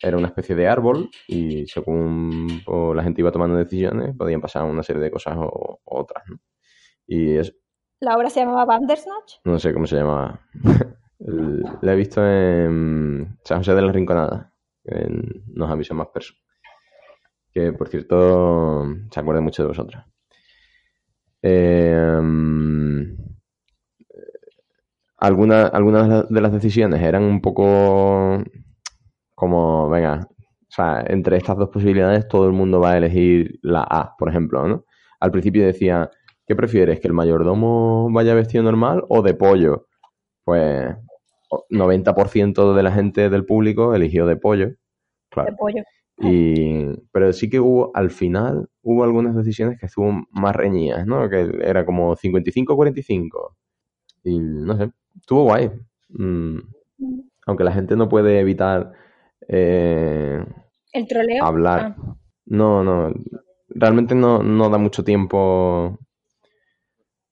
era 0.00 0.16
una 0.16 0.28
especie 0.28 0.54
de 0.54 0.68
árbol 0.68 1.10
y 1.26 1.66
según 1.66 2.62
pues, 2.64 2.96
la 2.96 3.02
gente 3.02 3.20
iba 3.20 3.32
tomando 3.32 3.56
decisiones, 3.56 4.16
podían 4.16 4.40
pasar 4.40 4.64
una 4.64 4.82
serie 4.82 5.02
de 5.02 5.10
cosas 5.10 5.36
o, 5.38 5.80
otras. 5.84 6.24
¿no? 6.28 6.38
Y 7.06 7.36
es, 7.36 7.54
¿La 8.00 8.16
obra 8.16 8.30
se 8.30 8.40
llamaba 8.40 8.64
Bandersnatch? 8.64 9.40
No 9.44 9.58
sé 9.58 9.72
cómo 9.72 9.86
se 9.86 9.96
llamaba. 9.96 10.40
la 11.18 11.92
he 11.92 11.96
visto 11.96 12.24
en 12.24 13.38
San 13.44 13.58
José 13.58 13.74
de 13.74 13.82
la 13.82 13.92
Rinconada, 13.92 14.52
en 14.84 15.42
Nos 15.48 15.70
avisan 15.70 15.96
más 15.96 16.08
personas. 16.08 16.42
Que, 17.52 17.72
por 17.72 17.88
cierto, 17.88 18.86
se 19.10 19.18
acuerda 19.20 19.40
mucho 19.40 19.62
de 19.62 19.68
vosotras. 19.68 20.06
Eh, 21.42 22.20
algunas 25.18 25.72
algunas 25.74 26.28
de 26.28 26.40
las 26.40 26.52
decisiones 26.52 27.02
eran 27.02 27.24
un 27.24 27.40
poco 27.40 28.42
como, 29.34 29.88
venga, 29.88 30.28
o 30.30 30.70
sea, 30.70 31.04
entre 31.06 31.36
estas 31.36 31.56
dos 31.56 31.68
posibilidades 31.70 32.28
todo 32.28 32.46
el 32.46 32.52
mundo 32.52 32.80
va 32.80 32.92
a 32.92 32.98
elegir 32.98 33.58
la 33.62 33.82
A, 33.82 34.14
por 34.18 34.28
ejemplo, 34.28 34.66
¿no? 34.66 34.84
Al 35.20 35.30
principio 35.30 35.64
decía, 35.64 36.10
¿qué 36.46 36.56
prefieres? 36.56 37.00
¿Que 37.00 37.08
el 37.08 37.14
mayordomo 37.14 38.10
vaya 38.12 38.34
vestido 38.34 38.64
normal 38.64 39.04
o 39.08 39.22
de 39.22 39.34
pollo? 39.34 39.86
Pues 40.44 40.94
90% 41.70 42.74
de 42.74 42.82
la 42.82 42.92
gente 42.92 43.30
del 43.30 43.44
público 43.44 43.94
eligió 43.94 44.26
de 44.26 44.36
pollo. 44.36 44.70
Claro. 45.30 45.50
De 45.50 45.56
pollo. 45.56 45.82
Y, 46.20 46.86
pero 47.12 47.32
sí 47.32 47.48
que 47.48 47.60
hubo, 47.60 47.92
al 47.94 48.10
final, 48.10 48.68
hubo 48.82 49.04
algunas 49.04 49.36
decisiones 49.36 49.78
que 49.78 49.86
estuvo 49.86 50.12
más 50.32 50.56
reñidas, 50.56 51.06
¿no? 51.06 51.28
Que 51.28 51.48
era 51.62 51.86
como 51.86 52.16
55-45. 52.16 53.54
Y 54.24 54.40
no 54.40 54.76
sé, 54.76 54.90
estuvo 55.20 55.44
guay. 55.44 55.70
Mm. 56.08 56.58
Aunque 57.46 57.64
la 57.64 57.72
gente 57.72 57.96
no 57.96 58.08
puede 58.08 58.40
evitar 58.40 58.92
eh, 59.48 60.44
el 60.92 61.08
troleo 61.08 61.44
hablar. 61.44 61.96
Ah. 61.98 62.16
No, 62.46 62.82
no. 62.82 63.12
Realmente 63.68 64.14
no, 64.14 64.42
no, 64.42 64.70
da 64.70 64.78
mucho 64.78 65.04
tiempo. 65.04 65.98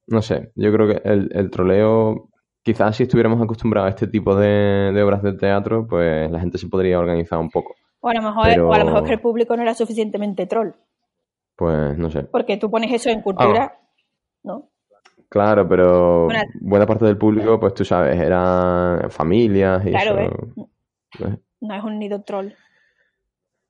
No 0.07 0.23
sé. 0.23 0.53
Yo 0.55 0.73
creo 0.73 0.89
que 0.89 1.09
el, 1.09 1.31
el 1.33 1.51
troleo. 1.51 2.31
Quizás 2.63 2.97
si 2.97 3.05
estuviéramos 3.05 3.41
acostumbrados 3.41 3.87
a 3.87 3.91
este 3.91 4.09
tipo 4.09 4.35
de, 4.35 5.01
obras 5.01 5.23
de 5.23 5.35
teatro, 5.35 5.87
pues 5.87 6.29
la 6.31 6.41
gente 6.41 6.59
se 6.59 6.69
podría 6.69 6.99
organizar 6.99 7.39
un 7.39 7.49
poco. 7.49 7.77
O 8.01 8.09
a 8.09 8.15
lo 8.15 8.23
mejor, 8.23 8.61
o 8.61 8.73
a 8.73 8.79
lo 8.79 8.85
mejor 8.87 9.05
que 9.05 9.13
el 9.13 9.21
público 9.21 9.57
no 9.57 9.63
era 9.63 9.75
suficientemente 9.75 10.47
troll. 10.47 10.71
Pues 11.55 11.97
no 11.97 12.11
sé. 12.11 12.25
Porque 12.25 12.57
tú 12.57 12.69
pones 12.69 12.93
eso 12.93 13.09
en 13.09 13.23
cultura, 13.23 13.73
ah. 13.73 13.89
¿no? 14.43 14.71
Claro, 15.37 15.69
pero 15.69 16.29
buena 16.63 16.87
parte 16.87 17.05
del 17.05 17.19
público, 17.19 17.61
pues 17.61 17.75
tú 17.75 17.85
sabes, 17.85 18.19
eran 18.19 19.11
familias 19.11 19.85
y 19.85 19.91
claro, 19.91 20.19
eso. 20.19 20.71
No 21.61 21.75
es 21.75 21.85
un 21.85 21.99
nido 21.99 22.23
troll. 22.23 22.53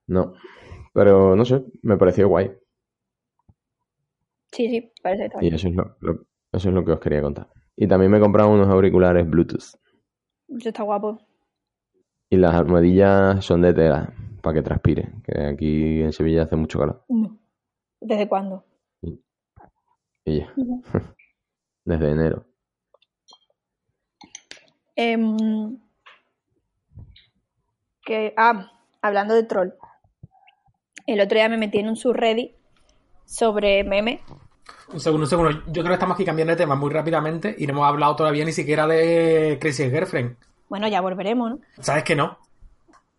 No, 0.07 0.35
pero 0.95 1.35
no 1.35 1.45
sé, 1.45 1.65
me 1.83 1.97
pareció 1.97 2.29
guay. 2.29 2.53
Sí, 4.53 4.69
sí, 4.69 4.93
parece 5.03 5.29
Y 5.41 5.53
eso 5.53 5.67
es 5.67 5.75
lo, 5.75 5.97
eso 6.53 6.69
es 6.69 6.73
lo 6.73 6.85
que 6.85 6.93
os 6.93 7.01
quería 7.01 7.21
contar. 7.21 7.49
Y 7.75 7.89
también 7.89 8.13
me 8.13 8.19
he 8.19 8.21
comprado 8.21 8.51
unos 8.51 8.69
auriculares 8.69 9.29
Bluetooth. 9.29 9.59
Eso 9.59 10.69
está 10.69 10.85
guapo. 10.85 11.19
Y 12.31 12.37
las 12.37 12.55
almohadillas 12.55 13.45
son 13.45 13.63
de 13.63 13.75
tela, 13.75 14.15
para 14.41 14.55
que 14.55 14.63
transpire, 14.63 15.15
que 15.25 15.47
aquí 15.47 16.01
en 16.01 16.13
Sevilla 16.13 16.45
hace 16.45 16.55
mucho 16.55 16.79
calor. 16.79 17.05
¿Desde 18.01 18.29
cuándo? 18.29 18.65
Y 20.25 20.39
ya. 20.39 20.55
desde 21.87 22.11
enero. 22.11 22.45
Em, 24.97 25.79
que, 28.05 28.35
ah, 28.37 28.71
hablando 29.01 29.35
de 29.35 29.45
troll. 29.45 29.71
El 31.07 31.21
otro 31.21 31.37
día 31.37 31.49
me 31.49 31.57
metí 31.57 31.79
en 31.79 31.89
un 31.89 31.97
subreddit 31.97 32.53
sobre 33.25 33.85
meme. 33.85 34.21
Un 34.93 35.01
segundo, 35.01 35.25
un 35.25 35.31
segundo. 35.31 35.51
Yo 35.67 35.83
creo 35.83 35.87
que 35.87 35.93
estamos 35.95 36.15
aquí 36.15 36.25
cambiando 36.25 36.53
de 36.53 36.57
tema 36.57 36.75
muy 36.75 36.91
rápidamente 36.91 37.55
y 37.57 37.67
no 37.67 37.75
hemos 37.75 37.87
hablado 37.87 38.17
todavía 38.17 38.45
ni 38.45 38.53
siquiera 38.53 38.87
de 38.87 39.59
Crazy 39.61 39.91
Girlfriend. 39.91 40.37
Bueno, 40.69 40.89
ya 40.89 41.01
volveremos, 41.01 41.51
¿no? 41.51 41.59
¿Sabes 41.81 42.03
que 42.03 42.17
no? 42.17 42.39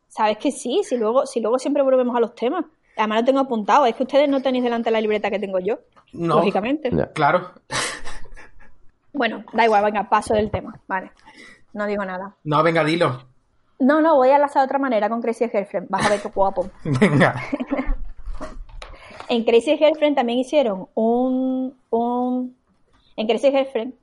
Sabes 0.10 0.38
que 0.38 0.52
sí, 0.52 0.82
si 0.84 0.98
luego, 0.98 1.26
si 1.26 1.40
luego 1.40 1.58
siempre 1.58 1.84
volvemos 1.84 2.16
a 2.16 2.20
los 2.20 2.36
temas. 2.36 2.66
Además 2.98 3.20
lo 3.20 3.26
tengo 3.26 3.40
apuntado, 3.40 3.86
es 3.86 3.96
que 3.96 4.04
ustedes 4.04 4.28
no 4.28 4.42
tenéis 4.42 4.64
delante 4.64 4.92
la 4.92 5.00
libreta 5.00 5.30
que 5.30 5.40
tengo 5.40 5.60
yo. 5.60 5.80
No, 6.14 6.36
lógicamente. 6.36 6.90
Claro. 7.14 7.52
Bueno, 9.18 9.44
da 9.54 9.66
igual, 9.66 9.84
venga, 9.84 10.08
paso 10.10 10.34
del 10.34 10.52
tema. 10.52 10.80
Vale. 10.88 11.12
No 11.74 11.86
digo 11.86 12.06
nada. 12.06 12.36
No, 12.44 12.64
venga, 12.64 12.84
dilo. 12.84 13.24
No, 13.80 14.02
no, 14.02 14.16
voy 14.16 14.30
a 14.30 14.36
enlazar 14.36 14.62
de 14.62 14.66
otra 14.66 14.80
manera 14.80 15.10
con 15.10 15.22
Crazy 15.22 15.50
Girlfriend. 15.50 15.90
Vas 15.90 16.06
a 16.06 16.10
ver 16.10 16.22
qué 16.22 16.30
guapo. 16.30 16.70
Venga. 16.84 17.36
en 19.30 19.44
Crazy 19.44 19.78
Girlfriend 19.78 20.16
también 20.16 20.40
hicieron 20.40 20.88
un, 20.96 21.76
un... 21.90 22.56
En 23.16 23.28
Crazy 23.28 23.52
Girlfriend, 23.52 23.94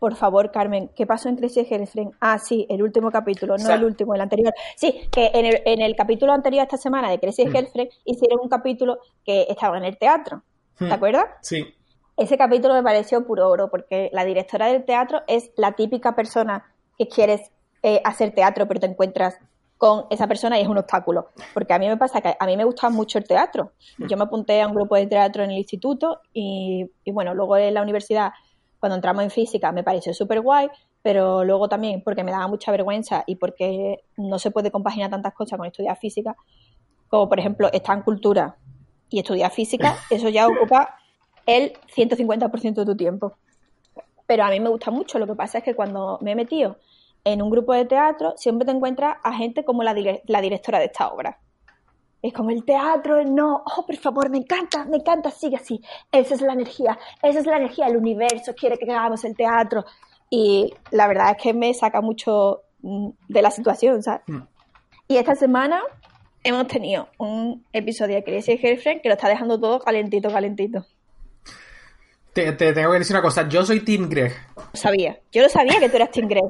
por 0.00 0.16
favor, 0.16 0.50
Carmen, 0.50 0.90
¿qué 0.96 1.06
pasó 1.06 1.28
en 1.28 1.36
Crazy 1.36 1.64
Girlfriend? 1.64 2.12
Ah, 2.20 2.38
sí, 2.38 2.66
el 2.68 2.82
último 2.82 3.10
capítulo, 3.10 3.56
no 3.58 3.70
el 3.70 3.84
último, 3.84 4.14
el 4.14 4.20
anterior. 4.20 4.54
Sí, 4.74 5.08
que 5.12 5.30
en 5.34 5.46
el, 5.46 5.62
en 5.64 5.80
el 5.82 5.94
capítulo 5.94 6.32
anterior 6.32 6.62
esta 6.62 6.76
semana 6.76 7.10
de 7.10 7.20
Crazy 7.20 7.46
mm. 7.46 7.52
Girlfriend 7.52 7.90
hicieron 8.04 8.40
un 8.42 8.48
capítulo 8.48 8.98
que 9.24 9.46
estaba 9.48 9.76
en 9.76 9.84
el 9.84 9.98
teatro. 9.98 10.42
¿Te 10.78 10.86
mm. 10.86 10.92
acuerdas? 10.92 11.24
Sí. 11.42 11.74
Ese 12.20 12.36
capítulo 12.36 12.74
me 12.74 12.82
pareció 12.82 13.26
puro 13.26 13.48
oro 13.48 13.70
porque 13.70 14.10
la 14.12 14.26
directora 14.26 14.66
del 14.66 14.84
teatro 14.84 15.22
es 15.26 15.52
la 15.56 15.72
típica 15.72 16.14
persona 16.14 16.70
que 16.98 17.08
quieres 17.08 17.50
eh, 17.82 18.02
hacer 18.04 18.34
teatro 18.34 18.68
pero 18.68 18.78
te 18.78 18.84
encuentras 18.84 19.38
con 19.78 20.04
esa 20.10 20.26
persona 20.26 20.58
y 20.58 20.62
es 20.62 20.68
un 20.68 20.76
obstáculo. 20.76 21.30
Porque 21.54 21.72
a 21.72 21.78
mí 21.78 21.88
me 21.88 21.96
pasa 21.96 22.20
que 22.20 22.36
a 22.38 22.44
mí 22.44 22.58
me 22.58 22.64
gusta 22.64 22.90
mucho 22.90 23.16
el 23.16 23.24
teatro. 23.26 23.72
Yo 23.96 24.18
me 24.18 24.24
apunté 24.24 24.60
a 24.60 24.66
un 24.66 24.74
grupo 24.74 24.96
de 24.96 25.06
teatro 25.06 25.42
en 25.44 25.50
el 25.50 25.56
instituto 25.56 26.20
y, 26.34 26.90
bueno, 27.10 27.32
luego 27.32 27.56
en 27.56 27.72
la 27.72 27.80
universidad, 27.80 28.32
cuando 28.78 28.96
entramos 28.96 29.24
en 29.24 29.30
física, 29.30 29.72
me 29.72 29.82
pareció 29.82 30.12
súper 30.12 30.42
guay, 30.42 30.68
pero 31.00 31.42
luego 31.42 31.70
también 31.70 32.02
porque 32.04 32.22
me 32.22 32.32
daba 32.32 32.48
mucha 32.48 32.70
vergüenza 32.70 33.24
y 33.26 33.36
porque 33.36 34.04
no 34.18 34.38
se 34.38 34.50
puede 34.50 34.70
compaginar 34.70 35.08
tantas 35.08 35.32
cosas 35.32 35.56
con 35.56 35.66
estudiar 35.66 35.96
física, 35.96 36.36
como 37.08 37.30
por 37.30 37.40
ejemplo 37.40 37.70
estar 37.72 37.96
en 37.96 38.02
cultura 38.02 38.56
y 39.08 39.20
estudiar 39.20 39.50
física, 39.50 39.96
eso 40.10 40.28
ya 40.28 40.46
ocupa 40.46 40.99
el 41.50 41.72
150% 41.94 42.74
de 42.74 42.86
tu 42.86 42.96
tiempo. 42.96 43.34
Pero 44.26 44.44
a 44.44 44.50
mí 44.50 44.60
me 44.60 44.68
gusta 44.68 44.90
mucho, 44.90 45.18
lo 45.18 45.26
que 45.26 45.34
pasa 45.34 45.58
es 45.58 45.64
que 45.64 45.74
cuando 45.74 46.18
me 46.20 46.32
he 46.32 46.34
metido 46.36 46.76
en 47.24 47.42
un 47.42 47.50
grupo 47.50 47.74
de 47.74 47.84
teatro, 47.84 48.34
siempre 48.36 48.64
te 48.64 48.72
encuentras 48.72 49.18
a 49.22 49.32
gente 49.34 49.64
como 49.64 49.82
la, 49.82 49.94
la 50.26 50.40
directora 50.40 50.78
de 50.78 50.86
esta 50.86 51.08
obra. 51.08 51.38
Es 52.22 52.32
como 52.32 52.50
el 52.50 52.64
teatro, 52.64 53.24
no, 53.24 53.64
oh, 53.64 53.86
por 53.86 53.96
favor, 53.96 54.30
me 54.30 54.38
encanta, 54.38 54.84
me 54.84 54.98
encanta, 54.98 55.30
sigue 55.30 55.56
así. 55.56 55.80
Esa 56.12 56.34
es 56.34 56.42
la 56.42 56.52
energía, 56.52 56.98
esa 57.22 57.40
es 57.40 57.46
la 57.46 57.56
energía, 57.56 57.86
el 57.86 57.96
universo 57.96 58.54
quiere 58.54 58.78
que 58.78 58.90
hagamos 58.90 59.24
el 59.24 59.34
teatro. 59.34 59.84
Y 60.28 60.72
la 60.92 61.08
verdad 61.08 61.32
es 61.32 61.42
que 61.42 61.52
me 61.52 61.74
saca 61.74 62.00
mucho 62.00 62.60
mm, 62.82 63.08
de 63.28 63.42
la 63.42 63.50
situación, 63.50 64.02
¿sabes? 64.02 64.22
Mm. 64.28 64.42
Y 65.08 65.16
esta 65.16 65.34
semana 65.34 65.82
hemos 66.44 66.68
tenido 66.68 67.08
un 67.18 67.64
episodio 67.72 68.16
de 68.16 68.22
Crazy 68.24 68.58
Girlfriend 68.58 69.02
que 69.02 69.08
lo 69.08 69.14
está 69.14 69.28
dejando 69.28 69.58
todo 69.58 69.80
calentito, 69.80 70.30
calentito. 70.30 70.86
Te, 72.32 72.52
tengo 72.52 72.92
que 72.92 72.98
decir 72.98 73.16
una 73.16 73.22
cosa, 73.22 73.48
yo 73.48 73.64
soy 73.64 73.80
Tim 73.80 74.08
Greg. 74.08 74.32
Lo 74.56 74.64
sabía, 74.72 75.18
yo 75.32 75.42
lo 75.42 75.48
sabía 75.48 75.80
que 75.80 75.88
tú 75.88 75.96
eras 75.96 76.10
Tim 76.10 76.28
Greg. 76.28 76.44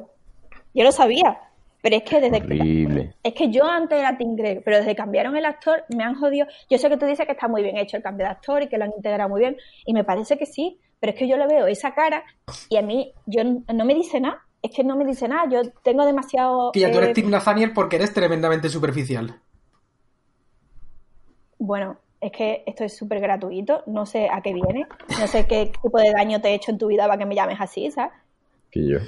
Yo 0.73 0.83
lo 0.83 0.91
sabía. 0.91 1.39
Pero 1.81 1.95
es 1.95 2.03
que 2.03 2.21
desde 2.21 2.41
que. 2.41 3.09
Es 3.23 3.33
que 3.33 3.49
yo 3.49 3.65
antes 3.65 3.97
era 3.97 4.17
Tim 4.17 4.35
Greg, 4.35 4.61
pero 4.63 4.77
desde 4.77 4.91
que 4.91 4.95
cambiaron 4.95 5.35
el 5.35 5.45
actor 5.45 5.83
me 5.89 6.03
han 6.03 6.15
jodido. 6.15 6.45
Yo 6.69 6.77
sé 6.77 6.89
que 6.89 6.97
tú 6.97 7.05
dices 7.05 7.25
que 7.25 7.31
está 7.31 7.47
muy 7.47 7.63
bien 7.63 7.77
hecho 7.77 7.97
el 7.97 8.03
cambio 8.03 8.25
de 8.27 8.31
actor 8.31 8.61
y 8.61 8.67
que 8.67 8.77
lo 8.77 8.85
han 8.85 8.91
integrado 8.95 9.29
muy 9.29 9.41
bien, 9.41 9.57
y 9.85 9.93
me 9.93 10.03
parece 10.03 10.37
que 10.37 10.45
sí, 10.45 10.79
pero 10.99 11.13
es 11.13 11.19
que 11.19 11.27
yo 11.27 11.37
le 11.37 11.47
veo 11.47 11.65
esa 11.67 11.93
cara 11.93 12.23
y 12.69 12.77
a 12.77 12.83
mí 12.83 13.11
yo 13.25 13.43
no 13.43 13.85
me 13.85 13.95
dice 13.95 14.19
nada. 14.19 14.45
Es 14.61 14.69
que 14.75 14.83
no 14.83 14.95
me 14.95 15.05
dice 15.05 15.27
nada, 15.27 15.49
yo 15.49 15.71
tengo 15.81 16.05
demasiado. 16.05 16.71
Que 16.71 16.81
ya 16.81 16.91
tú 16.91 16.99
eres 16.99 17.09
eh, 17.09 17.13
Tim 17.13 17.31
Nathaniel 17.31 17.73
porque 17.73 17.95
eres 17.95 18.13
tremendamente 18.13 18.69
superficial. 18.69 19.41
Bueno, 21.57 21.97
es 22.21 22.31
que 22.31 22.63
esto 22.67 22.83
es 22.83 22.95
súper 22.95 23.19
gratuito, 23.19 23.83
no 23.87 24.05
sé 24.05 24.29
a 24.29 24.41
qué 24.41 24.53
viene, 24.53 24.85
no 25.19 25.27
sé 25.27 25.47
qué 25.47 25.71
tipo 25.81 25.97
de 25.97 26.11
daño 26.11 26.39
te 26.39 26.49
he 26.49 26.53
hecho 26.53 26.71
en 26.71 26.77
tu 26.77 26.87
vida 26.87 27.07
para 27.07 27.17
que 27.17 27.25
me 27.25 27.33
llames 27.33 27.59
así, 27.59 27.89
¿sabes? 27.89 28.13
Que 28.69 28.87
yo. 28.87 28.99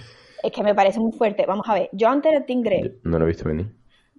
Es 0.41 0.51
que 0.51 0.63
me 0.63 0.73
parece 0.73 0.99
muy 0.99 1.11
fuerte. 1.13 1.45
Vamos 1.45 1.69
a 1.69 1.75
ver, 1.75 1.89
yo 1.93 2.09
antes 2.09 2.31
era 2.31 2.45
Tim 2.45 2.61
Grey. 2.61 2.99
No 3.03 3.19
lo 3.19 3.25
he 3.25 3.27
visto 3.29 3.47
venir. 3.47 3.67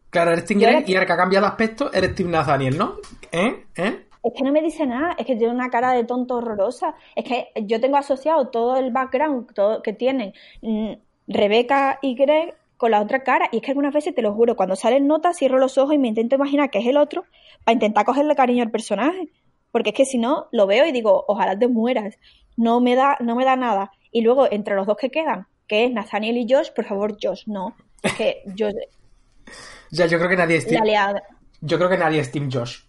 Claro, 0.09 0.31
eres 0.31 0.45
Tim 0.45 0.61
Grey 0.61 0.85
y 0.87 0.95
ahora 0.95 1.07
que 1.07 1.13
ha 1.13 1.17
cambiado 1.17 1.45
de 1.45 1.51
aspecto, 1.51 1.93
eres 1.93 2.15
Tim 2.15 2.31
Nathaniel, 2.31 2.79
¿no? 2.79 2.95
¿Eh? 3.33 3.65
¿Eh? 3.77 4.07
Es 4.23 4.33
que 4.33 4.45
no 4.45 4.53
me 4.53 4.63
dice 4.63 4.87
nada, 4.87 5.17
es 5.19 5.27
que 5.27 5.37
tiene 5.37 5.53
una 5.53 5.69
cara 5.69 5.93
de 5.93 6.05
tonto 6.05 6.37
horrorosa. 6.37 6.95
Es 7.17 7.25
que 7.25 7.49
yo 7.67 7.81
tengo 7.81 7.97
asociado 7.97 8.49
todo 8.49 8.77
el 8.77 8.93
background 8.93 9.53
todo, 9.53 9.83
que 9.83 9.93
tienen 9.93 10.33
mm, 10.63 10.93
Rebeca 11.27 11.99
y 12.01 12.15
Greg 12.15 12.55
con 12.77 12.91
la 12.91 13.01
otra 13.01 13.23
cara. 13.23 13.49
Y 13.53 13.57
es 13.57 13.63
que 13.63 13.71
algunas 13.71 13.95
veces, 13.95 14.15
te 14.15 14.23
lo 14.23 14.35
juro, 14.35 14.57
cuando 14.57 14.77
salen 14.77 15.07
notas, 15.07 15.39
cierro 15.39 15.59
los 15.59 15.79
ojos 15.79 15.95
y 15.95 15.99
me 15.99 16.09
intento 16.09 16.37
imaginar 16.37 16.71
que 16.71 16.79
es 16.79 16.87
el 16.87 16.97
otro 16.97 17.25
para 17.65 17.75
intentar 17.75 18.05
cogerle 18.05 18.35
cariño 18.35 18.63
al 18.63 18.71
personaje. 18.71 19.29
Porque 19.71 19.91
es 19.91 19.97
que 19.97 20.05
si 20.05 20.19
no, 20.19 20.47
lo 20.53 20.67
veo 20.67 20.87
y 20.87 20.93
digo, 20.93 21.25
ojalá 21.27 21.59
te 21.59 21.69
mueras. 21.69 22.17
No 22.57 22.81
me 22.81 22.95
da, 22.95 23.17
no 23.21 23.35
me 23.35 23.45
da 23.45 23.57
nada. 23.57 23.91
Y 24.13 24.21
luego, 24.21 24.47
entre 24.51 24.77
los 24.77 24.87
dos 24.87 24.97
que 24.97 25.11
quedan, 25.11 25.47
que 25.67 25.85
es 25.85 25.93
Nathaniel 25.93 26.37
y 26.37 26.47
Josh, 26.49 26.71
por 26.71 26.85
favor, 26.85 27.17
Josh, 27.21 27.45
no. 27.47 27.75
Es 28.03 28.13
que 28.15 28.43
yo. 28.55 28.69
ya, 29.91 30.07
yo 30.07 30.19
creo 30.19 30.31
que 30.31 30.37
nadie 30.37 30.57
es 30.57 30.67
Team. 30.67 30.85
Yo 31.61 31.79
creo 31.79 31.89
que 31.89 31.97
nadie 31.97 32.21
es 32.21 32.31
Team 32.31 32.51
Josh. 32.53 32.81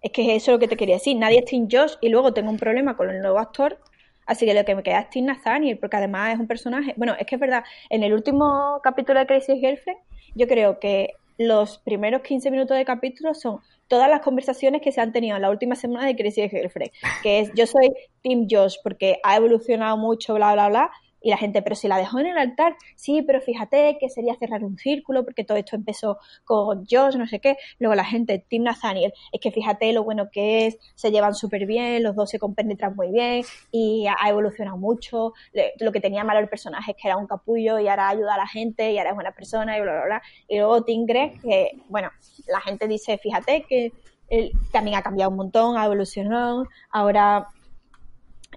Es 0.00 0.10
que 0.10 0.36
eso 0.36 0.50
es 0.50 0.56
lo 0.56 0.58
que 0.58 0.68
te 0.68 0.76
quería 0.76 0.96
decir. 0.96 1.16
Nadie 1.16 1.38
es 1.38 1.44
Team 1.46 1.68
Josh 1.70 1.94
y 2.00 2.08
luego 2.08 2.32
tengo 2.32 2.50
un 2.50 2.58
problema 2.58 2.96
con 2.96 3.08
el 3.10 3.20
nuevo 3.20 3.38
actor. 3.38 3.78
Así 4.26 4.46
que 4.46 4.54
lo 4.54 4.64
que 4.64 4.74
me 4.74 4.82
queda 4.82 5.00
es 5.00 5.10
Team 5.10 5.26
Nathaniel, 5.26 5.78
porque 5.78 5.96
además 5.96 6.34
es 6.34 6.40
un 6.40 6.46
personaje. 6.46 6.94
Bueno, 6.96 7.14
es 7.18 7.26
que 7.26 7.34
es 7.34 7.40
verdad, 7.40 7.64
en 7.90 8.02
el 8.02 8.12
último 8.12 8.80
capítulo 8.82 9.18
de 9.18 9.26
Crazy 9.26 9.58
Girlfriend, 9.58 9.98
yo 10.34 10.46
creo 10.46 10.78
que 10.78 11.14
los 11.38 11.78
primeros 11.78 12.22
15 12.22 12.50
minutos 12.50 12.76
de 12.76 12.84
capítulo 12.84 13.34
son 13.34 13.60
todas 13.88 14.08
las 14.08 14.20
conversaciones 14.20 14.80
que 14.80 14.92
se 14.92 15.00
han 15.00 15.12
tenido 15.12 15.36
en 15.36 15.42
la 15.42 15.50
última 15.50 15.74
semana 15.74 16.06
de 16.06 16.16
Crazy 16.16 16.48
Girlfriend. 16.48 16.92
Que 17.22 17.40
es, 17.40 17.52
yo 17.54 17.66
soy 17.66 17.92
Team 18.22 18.46
Josh 18.50 18.76
porque 18.82 19.18
ha 19.22 19.36
evolucionado 19.36 19.96
mucho, 19.96 20.34
bla, 20.34 20.52
bla, 20.52 20.68
bla, 20.68 20.90
y 21.22 21.30
la 21.30 21.36
gente, 21.36 21.62
pero 21.62 21.76
si 21.76 21.88
la 21.88 21.96
dejó 21.96 22.18
en 22.18 22.26
el 22.26 22.38
altar, 22.38 22.76
sí, 22.96 23.22
pero 23.22 23.40
fíjate 23.40 23.96
que 24.00 24.08
sería 24.08 24.34
cerrar 24.34 24.64
un 24.64 24.76
círculo, 24.76 25.24
porque 25.24 25.44
todo 25.44 25.56
esto 25.56 25.76
empezó 25.76 26.18
con 26.44 26.84
Josh, 26.90 27.16
no 27.16 27.26
sé 27.26 27.40
qué. 27.40 27.56
Luego 27.78 27.94
la 27.94 28.04
gente, 28.04 28.44
Tim 28.48 28.64
Nathaniel, 28.64 29.12
es 29.30 29.40
que 29.40 29.50
fíjate 29.50 29.92
lo 29.92 30.04
bueno 30.04 30.30
que 30.30 30.66
es, 30.66 30.78
se 30.94 31.10
llevan 31.10 31.34
súper 31.34 31.66
bien, 31.66 32.02
los 32.02 32.16
dos 32.16 32.30
se 32.30 32.38
compenetran 32.38 32.96
muy 32.96 33.10
bien 33.10 33.44
y 33.70 34.06
ha 34.06 34.28
evolucionado 34.28 34.76
mucho. 34.76 35.32
Lo 35.78 35.92
que 35.92 36.00
tenía 36.00 36.24
malo 36.24 36.40
el 36.40 36.48
personaje 36.48 36.92
es 36.92 36.96
que 37.00 37.08
era 37.08 37.16
un 37.16 37.26
capullo 37.26 37.78
y 37.78 37.88
ahora 37.88 38.08
ayuda 38.08 38.34
a 38.34 38.38
la 38.38 38.46
gente 38.46 38.92
y 38.92 38.98
ahora 38.98 39.10
es 39.10 39.14
buena 39.14 39.32
persona 39.32 39.78
y 39.78 39.80
bla, 39.80 39.92
bla, 39.92 40.04
bla. 40.04 40.22
Y 40.48 40.58
luego 40.58 40.82
Tim 40.82 41.06
Greg, 41.06 41.40
que, 41.40 41.70
bueno, 41.88 42.10
la 42.48 42.60
gente 42.60 42.88
dice, 42.88 43.18
fíjate 43.18 43.64
que 43.68 43.92
él 44.28 44.52
también 44.72 44.96
ha 44.96 45.02
cambiado 45.02 45.30
un 45.30 45.36
montón, 45.36 45.76
ha 45.76 45.84
evolucionado, 45.84 46.66
ahora 46.90 47.48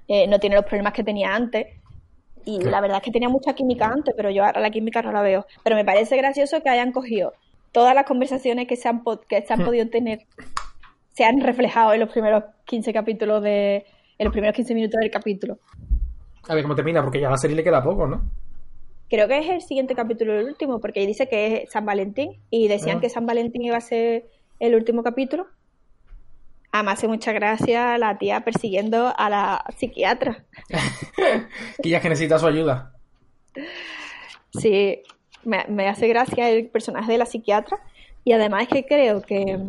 eh, 0.08 0.26
no 0.28 0.40
tiene 0.40 0.56
los 0.56 0.66
problemas 0.66 0.94
que 0.94 1.04
tenía 1.04 1.36
antes 1.36 1.68
y 2.46 2.60
la 2.60 2.80
verdad 2.80 2.98
es 2.98 3.04
que 3.04 3.12
tenía 3.12 3.30
mucha 3.30 3.54
química 3.54 3.88
antes, 3.88 4.14
pero 4.16 4.30
yo 4.30 4.46
ahora 4.46 4.62
la 4.62 4.70
química 4.70 5.02
no 5.02 5.12
la 5.12 5.22
veo. 5.22 5.46
Pero 5.64 5.76
me 5.76 5.84
parece 5.84 6.16
gracioso 6.16 6.62
que 6.62 6.70
hayan 6.70 6.92
cogido 6.92 7.34
todas 7.72 7.94
las 7.94 8.06
conversaciones 8.06 8.68
que 8.68 8.78
se 8.78 8.88
han, 8.88 9.04
que 9.28 9.42
se 9.42 9.54
han 9.54 9.62
hmm. 9.62 9.66
podido 9.66 9.90
tener, 9.90 10.20
se 11.12 11.26
han 11.26 11.42
reflejado 11.42 11.94
en 11.94 12.00
los 12.00 12.10
primeros 12.10 12.44
15 12.66 12.94
capítulos 12.94 13.44
de. 13.44 13.86
en 14.18 14.26
los 14.26 14.32
primeros 14.32 14.56
15 14.56 14.74
minutos 14.74 15.00
del 15.02 15.12
capítulo. 15.12 15.58
A 16.48 16.54
ver 16.54 16.64
cómo 16.64 16.76
termina, 16.76 17.02
porque 17.04 17.20
ya 17.20 17.28
a 17.28 17.32
la 17.32 17.38
serie 17.38 17.56
le 17.56 17.64
queda 17.64 17.84
poco, 17.84 18.08
¿no? 18.08 18.22
Creo 19.10 19.28
que 19.28 19.40
es 19.40 19.50
el 19.50 19.62
siguiente 19.62 19.94
capítulo, 19.94 20.40
el 20.40 20.46
último, 20.46 20.80
porque 20.80 21.06
dice 21.06 21.28
que 21.28 21.64
es 21.64 21.72
San 21.72 21.86
Valentín 21.86 22.40
y 22.50 22.68
decían 22.68 22.98
ah. 22.98 23.02
que 23.02 23.10
San 23.10 23.26
Valentín 23.26 23.64
iba 23.64 23.78
a 23.78 23.82
ser 23.82 24.30
el 24.60 24.74
último 24.76 25.04
capítulo. 25.04 25.48
Además, 26.72 27.00
hace 27.00 27.08
mucha 27.08 27.32
gracia 27.32 27.98
la 27.98 28.18
tía 28.18 28.42
persiguiendo 28.42 29.14
a 29.18 29.30
la 29.30 29.66
psiquiatra. 29.78 30.46
que 32.02 32.10
necesita 32.10 32.40
su 32.40 32.48
ayuda. 32.48 32.92
Sí, 34.54 35.02
me, 35.44 35.88
hace 35.88 36.08
gracia 36.08 36.50
el 36.50 36.68
personaje 36.68 37.12
de 37.12 37.18
la 37.18 37.26
psiquiatra. 37.26 37.80
Y 38.24 38.34
además 38.34 38.64
es 38.64 38.70
que 38.70 38.86
creo 38.86 39.22
que, 39.22 39.60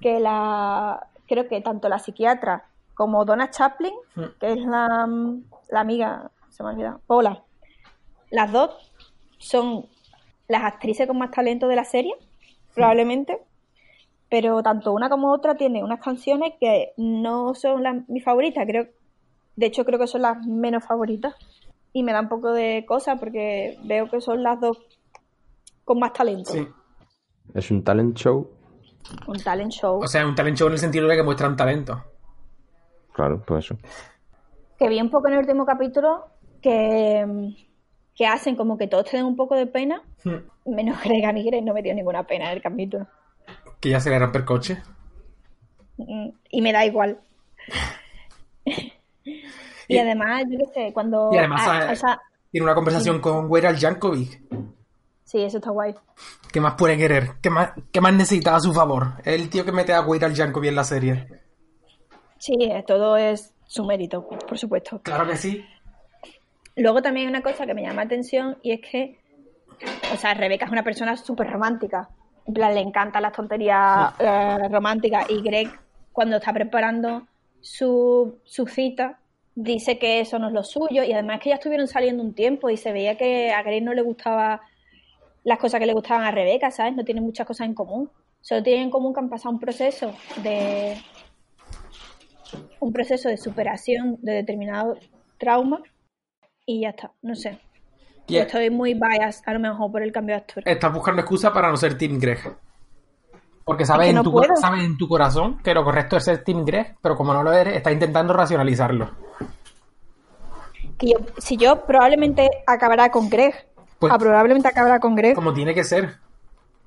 que 0.00 0.20
la 0.20 1.06
creo 1.26 1.48
que 1.48 1.60
tanto 1.60 1.88
la 1.88 1.98
psiquiatra 1.98 2.64
como 2.94 3.24
Donna 3.24 3.50
Chaplin, 3.50 3.94
hmm. 4.14 4.24
que 4.40 4.52
es 4.52 4.58
la, 4.58 5.08
la 5.70 5.80
amiga, 5.80 6.30
se 6.50 6.62
me 6.62 6.68
ha 6.68 6.72
olvidado, 6.72 7.00
Paula, 7.06 7.42
las 8.30 8.52
dos 8.52 8.70
son 9.38 9.86
las 10.48 10.64
actrices 10.64 11.06
con 11.06 11.18
más 11.18 11.30
talento 11.30 11.68
de 11.68 11.76
la 11.76 11.84
serie, 11.84 12.12
probablemente 12.74 13.38
pero 14.30 14.62
tanto 14.62 14.92
una 14.92 15.10
como 15.10 15.32
otra 15.32 15.56
tiene 15.56 15.82
unas 15.82 16.00
canciones 16.00 16.54
que 16.58 16.92
no 16.96 17.54
son 17.54 17.82
las, 17.82 18.08
mis 18.08 18.24
favoritas, 18.24 18.64
creo, 18.66 18.86
de 19.60 19.66
hecho 19.66 19.84
creo 19.84 19.98
que 19.98 20.06
son 20.06 20.22
las 20.22 20.44
menos 20.46 20.84
favoritas 20.84 21.34
y 21.92 22.02
me 22.02 22.12
da 22.12 22.20
un 22.22 22.28
poco 22.28 22.52
de 22.52 22.84
cosa 22.88 23.16
porque 23.16 23.78
veo 23.84 24.08
que 24.08 24.20
son 24.20 24.42
las 24.42 24.58
dos 24.58 24.78
con 25.84 25.98
más 25.98 26.12
talento. 26.14 26.52
Sí. 26.52 26.66
¿Es 27.54 27.70
un 27.70 27.84
talent 27.84 28.16
show? 28.16 28.50
Un 29.26 29.38
talent 29.38 29.70
show. 29.70 30.00
O 30.02 30.06
sea, 30.06 30.26
un 30.26 30.34
talent 30.34 30.56
show 30.56 30.68
en 30.68 30.72
el 30.74 30.78
sentido 30.78 31.06
de 31.08 31.16
que 31.16 31.22
muestran 31.22 31.56
talento. 31.56 32.02
Claro, 33.12 33.42
pues 33.46 33.66
eso. 33.66 33.76
Que 34.78 34.88
vi 34.88 35.00
un 35.00 35.10
poco 35.10 35.28
en 35.28 35.34
el 35.34 35.40
último 35.40 35.66
capítulo 35.66 36.26
que, 36.62 37.54
que 38.14 38.26
hacen 38.26 38.56
como 38.56 38.78
que 38.78 38.86
todos 38.86 39.04
tienen 39.04 39.26
un 39.26 39.36
poco 39.36 39.56
de 39.56 39.66
pena, 39.66 40.02
hmm. 40.24 40.74
menos 40.74 41.02
Greg 41.04 41.36
y 41.36 41.60
no 41.60 41.74
me 41.74 41.82
dio 41.82 41.94
ninguna 41.94 42.22
pena 42.22 42.46
en 42.46 42.56
el 42.56 42.62
capítulo. 42.62 43.06
Que 43.78 43.90
ya 43.90 44.00
se 44.00 44.08
le 44.08 44.18
rompe 44.18 44.38
el 44.38 44.44
coche. 44.44 44.80
Mm, 45.98 46.30
y 46.50 46.62
me 46.62 46.72
da 46.72 46.86
igual. 46.86 47.20
y, 49.94 49.98
además, 49.98 50.44
yo 50.48 50.58
qué 50.58 50.66
sé, 50.72 50.92
cuando. 50.92 51.30
Y 51.32 51.38
además, 51.38 52.02
ah, 52.04 52.20
tiene 52.50 52.64
una 52.64 52.74
conversación 52.74 53.20
con 53.20 53.50
Weral 53.50 53.78
Jankovic. 53.78 54.40
Sí, 55.24 55.42
eso 55.42 55.58
está 55.58 55.70
guay. 55.70 55.94
¿Qué 56.52 56.60
más 56.60 56.74
puede 56.74 56.96
querer? 56.96 57.34
¿Qué 57.40 57.50
más, 57.50 57.70
qué 57.92 58.00
más 58.00 58.12
necesita 58.12 58.56
a 58.56 58.60
su 58.60 58.72
favor? 58.72 59.14
el 59.24 59.48
tío 59.48 59.64
que 59.64 59.72
mete 59.72 59.92
a 59.92 60.00
Weral 60.00 60.34
Jankovic 60.34 60.70
en 60.70 60.74
la 60.74 60.84
serie. 60.84 61.26
Sí, 62.38 62.56
todo 62.86 63.16
es 63.16 63.54
su 63.66 63.84
mérito, 63.84 64.26
por 64.26 64.58
supuesto. 64.58 65.00
Claro 65.02 65.28
que 65.28 65.36
sí. 65.36 65.64
Luego 66.76 67.02
también 67.02 67.26
hay 67.26 67.32
una 67.32 67.42
cosa 67.42 67.66
que 67.66 67.74
me 67.74 67.82
llama 67.82 67.96
la 67.96 68.02
atención 68.02 68.56
y 68.62 68.72
es 68.72 68.80
que, 68.80 69.20
o 70.12 70.16
sea, 70.16 70.34
Rebeca 70.34 70.64
es 70.64 70.72
una 70.72 70.82
persona 70.82 71.16
súper 71.16 71.48
romántica 71.50 72.08
en 72.50 72.54
plan, 72.54 72.74
le 72.74 72.80
encantan 72.80 73.22
las 73.22 73.32
tonterías 73.32 74.12
eh, 74.18 74.68
románticas. 74.68 75.30
Y 75.30 75.40
Greg, 75.40 75.70
cuando 76.10 76.36
está 76.36 76.52
preparando 76.52 77.28
su, 77.60 78.40
su 78.44 78.66
cita, 78.66 79.19
dice 79.54 79.98
que 79.98 80.20
eso 80.20 80.38
no 80.38 80.48
es 80.48 80.52
lo 80.52 80.62
suyo. 80.64 81.02
Y 81.04 81.12
además 81.12 81.40
que 81.40 81.50
ya 81.50 81.56
estuvieron 81.56 81.86
saliendo 81.88 82.22
un 82.22 82.34
tiempo 82.34 82.70
y 82.70 82.76
se 82.76 82.92
veía 82.92 83.16
que 83.16 83.52
a 83.52 83.62
Greg 83.62 83.82
no 83.82 83.92
le 83.94 84.02
gustaba 84.02 84.60
las 85.44 85.58
cosas 85.58 85.80
que 85.80 85.86
le 85.86 85.92
gustaban 85.94 86.24
a 86.24 86.30
Rebeca, 86.30 86.70
¿sabes? 86.70 86.94
No 86.94 87.04
tienen 87.04 87.24
muchas 87.24 87.46
cosas 87.46 87.66
en 87.66 87.74
común. 87.74 88.10
Solo 88.40 88.62
tienen 88.62 88.84
en 88.84 88.90
común 88.90 89.12
que 89.14 89.20
han 89.20 89.28
pasado 89.28 89.50
un 89.54 89.60
proceso 89.60 90.12
de 90.42 90.96
un 92.80 92.92
proceso 92.92 93.28
de 93.28 93.36
superación 93.36 94.18
de 94.22 94.32
determinado 94.32 94.98
trauma 95.38 95.82
y 96.66 96.80
ya 96.82 96.90
está, 96.90 97.12
no 97.22 97.34
sé. 97.34 97.58
Y 98.26 98.36
es- 98.36 98.46
Estoy 98.46 98.70
muy 98.70 98.94
biased, 98.94 99.42
a 99.46 99.52
lo 99.52 99.60
mejor, 99.60 99.90
por 99.90 100.02
el 100.02 100.12
cambio 100.12 100.34
de 100.36 100.40
actor. 100.40 100.62
Estás 100.66 100.92
buscando 100.92 101.20
excusa 101.20 101.52
para 101.52 101.68
no 101.70 101.76
ser 101.76 101.96
Team 101.98 102.18
Greg. 102.18 102.38
Porque 103.70 103.86
sabes, 103.86 104.08
Es 104.08 104.14
que 104.14 104.18
en 104.18 104.24
tu, 104.24 104.32
puedo. 104.32 104.56
sabes 104.56 104.82
en 104.82 104.96
tu 104.98 105.06
corazón 105.06 105.58
que 105.62 105.72
lo 105.74 105.84
correcto 105.84 106.16
es 106.16 106.24
ser 106.24 106.42
Team 106.42 106.64
Greg, 106.64 106.96
pero 107.00 107.14
como 107.16 107.32
no 107.32 107.44
lo 107.44 107.52
eres, 107.52 107.76
estás 107.76 107.92
intentando 107.92 108.32
racionalizarlo. 108.32 109.08
Que 110.98 111.10
yo- 111.12 111.18
si 111.38 111.56
yo 111.56 111.86
probablemente 111.86 112.48
acabará 112.66 113.10
con 113.12 113.30
Greg. 113.30 113.54
Pues- 114.00 114.12
Ah, 114.12 114.18
probablemente 114.18 114.66
acabará 114.66 114.98
con 114.98 115.14
Greg. 115.14 115.34
Como 115.36 115.52
tiene 115.52 115.72
que 115.72 115.84
ser. 115.84 116.16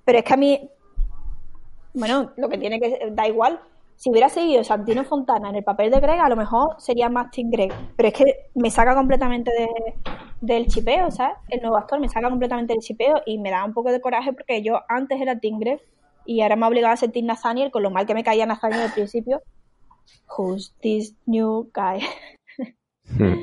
Pero 0.04 0.18
es 0.20 0.26
que 0.26 0.34
a 0.34 0.38
mí, 0.38 0.70
bueno, 1.94 2.32
lo 2.36 2.50
que 2.50 2.58
tiene 2.58 2.80
que 2.82 3.10
da 3.12 3.28
igual. 3.28 3.60
Si 3.96 4.10
hubiera 4.10 4.28
seguido 4.28 4.64
Santino 4.64 5.06
Fontana 5.06 5.50
en 5.52 5.56
el 5.56 5.64
papel 5.64 5.90
de 5.92 6.00
Greg, 6.02 6.20
a 6.20 6.28
lo 6.28 6.36
mejor 6.36 6.76
sería 6.80 7.08
más 7.10 7.32
Team 7.32 7.50
Greg. 7.50 7.72
Pero 7.96 8.10
es 8.10 8.14
que 8.14 8.26
me 8.56 8.70
saca 8.72 8.94
completamente 8.94 9.52
de- 9.52 9.94
del 10.42 10.68
chipeo, 10.68 11.10
¿sabes? 11.12 11.38
El 11.48 11.62
nuevo 11.62 11.78
actor 11.78 12.00
me 12.02 12.10
saca 12.10 12.30
completamente 12.30 12.74
del 12.74 12.82
chipeo 12.82 13.22
y 13.26 13.38
me 13.38 13.52
da 13.52 13.64
un 13.64 13.74
poco 13.74 13.90
de 13.92 14.02
coraje 14.02 14.34
porque 14.34 14.62
yo 14.62 14.82
antes 14.90 15.22
era 15.22 15.40
Team 15.40 15.60
Greg 15.60 15.80
y 16.26 16.42
ahora 16.42 16.56
me 16.56 16.66
ha 16.66 16.70
obligado 16.70 16.94
a 16.94 17.08
Team 17.08 17.26
Nathaniel 17.26 17.72
con 17.72 17.84
lo 17.84 17.92
mal 17.92 18.06
que 18.06 18.14
me 18.14 18.24
caía 18.24 18.46
Nathaniel 18.46 18.82
al 18.82 18.94
principio. 18.94 19.42
Who's 20.38 20.74
this 20.82 21.16
new 21.26 21.70
guy? 21.74 22.02
Hmm. 23.18 23.36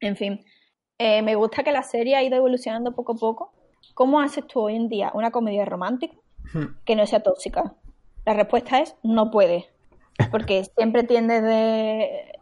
En 0.00 0.16
fin, 0.16 0.44
eh, 0.98 1.22
me 1.22 1.34
gusta 1.34 1.62
que 1.62 1.72
la 1.72 1.82
serie 1.82 2.16
ha 2.16 2.22
ido 2.22 2.36
evolucionando 2.36 2.94
poco 2.94 3.12
a 3.12 3.16
poco. 3.16 3.52
¿Cómo 3.94 4.20
haces 4.20 4.46
tú 4.46 4.60
hoy 4.60 4.76
en 4.76 4.88
día 4.88 5.10
una 5.14 5.30
comedia 5.30 5.64
romántica 5.64 6.16
Hmm. 6.52 6.76
que 6.84 6.96
no 6.96 7.06
sea 7.06 7.22
tóxica? 7.22 7.74
La 8.24 8.34
respuesta 8.34 8.80
es 8.80 8.96
no 9.02 9.30
puede, 9.30 9.66
porque 10.30 10.64
siempre 10.76 11.02
tiendes 11.04 11.42
de 11.42 12.32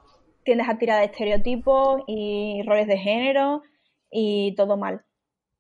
tiendes 0.45 0.69
a 0.69 0.77
tirar 0.77 0.99
de 0.99 1.07
estereotipos 1.07 2.03
y 2.07 2.63
roles 2.67 2.87
de 2.87 2.99
género 2.99 3.63
y 4.11 4.55
todo 4.57 4.77
mal. 4.77 5.05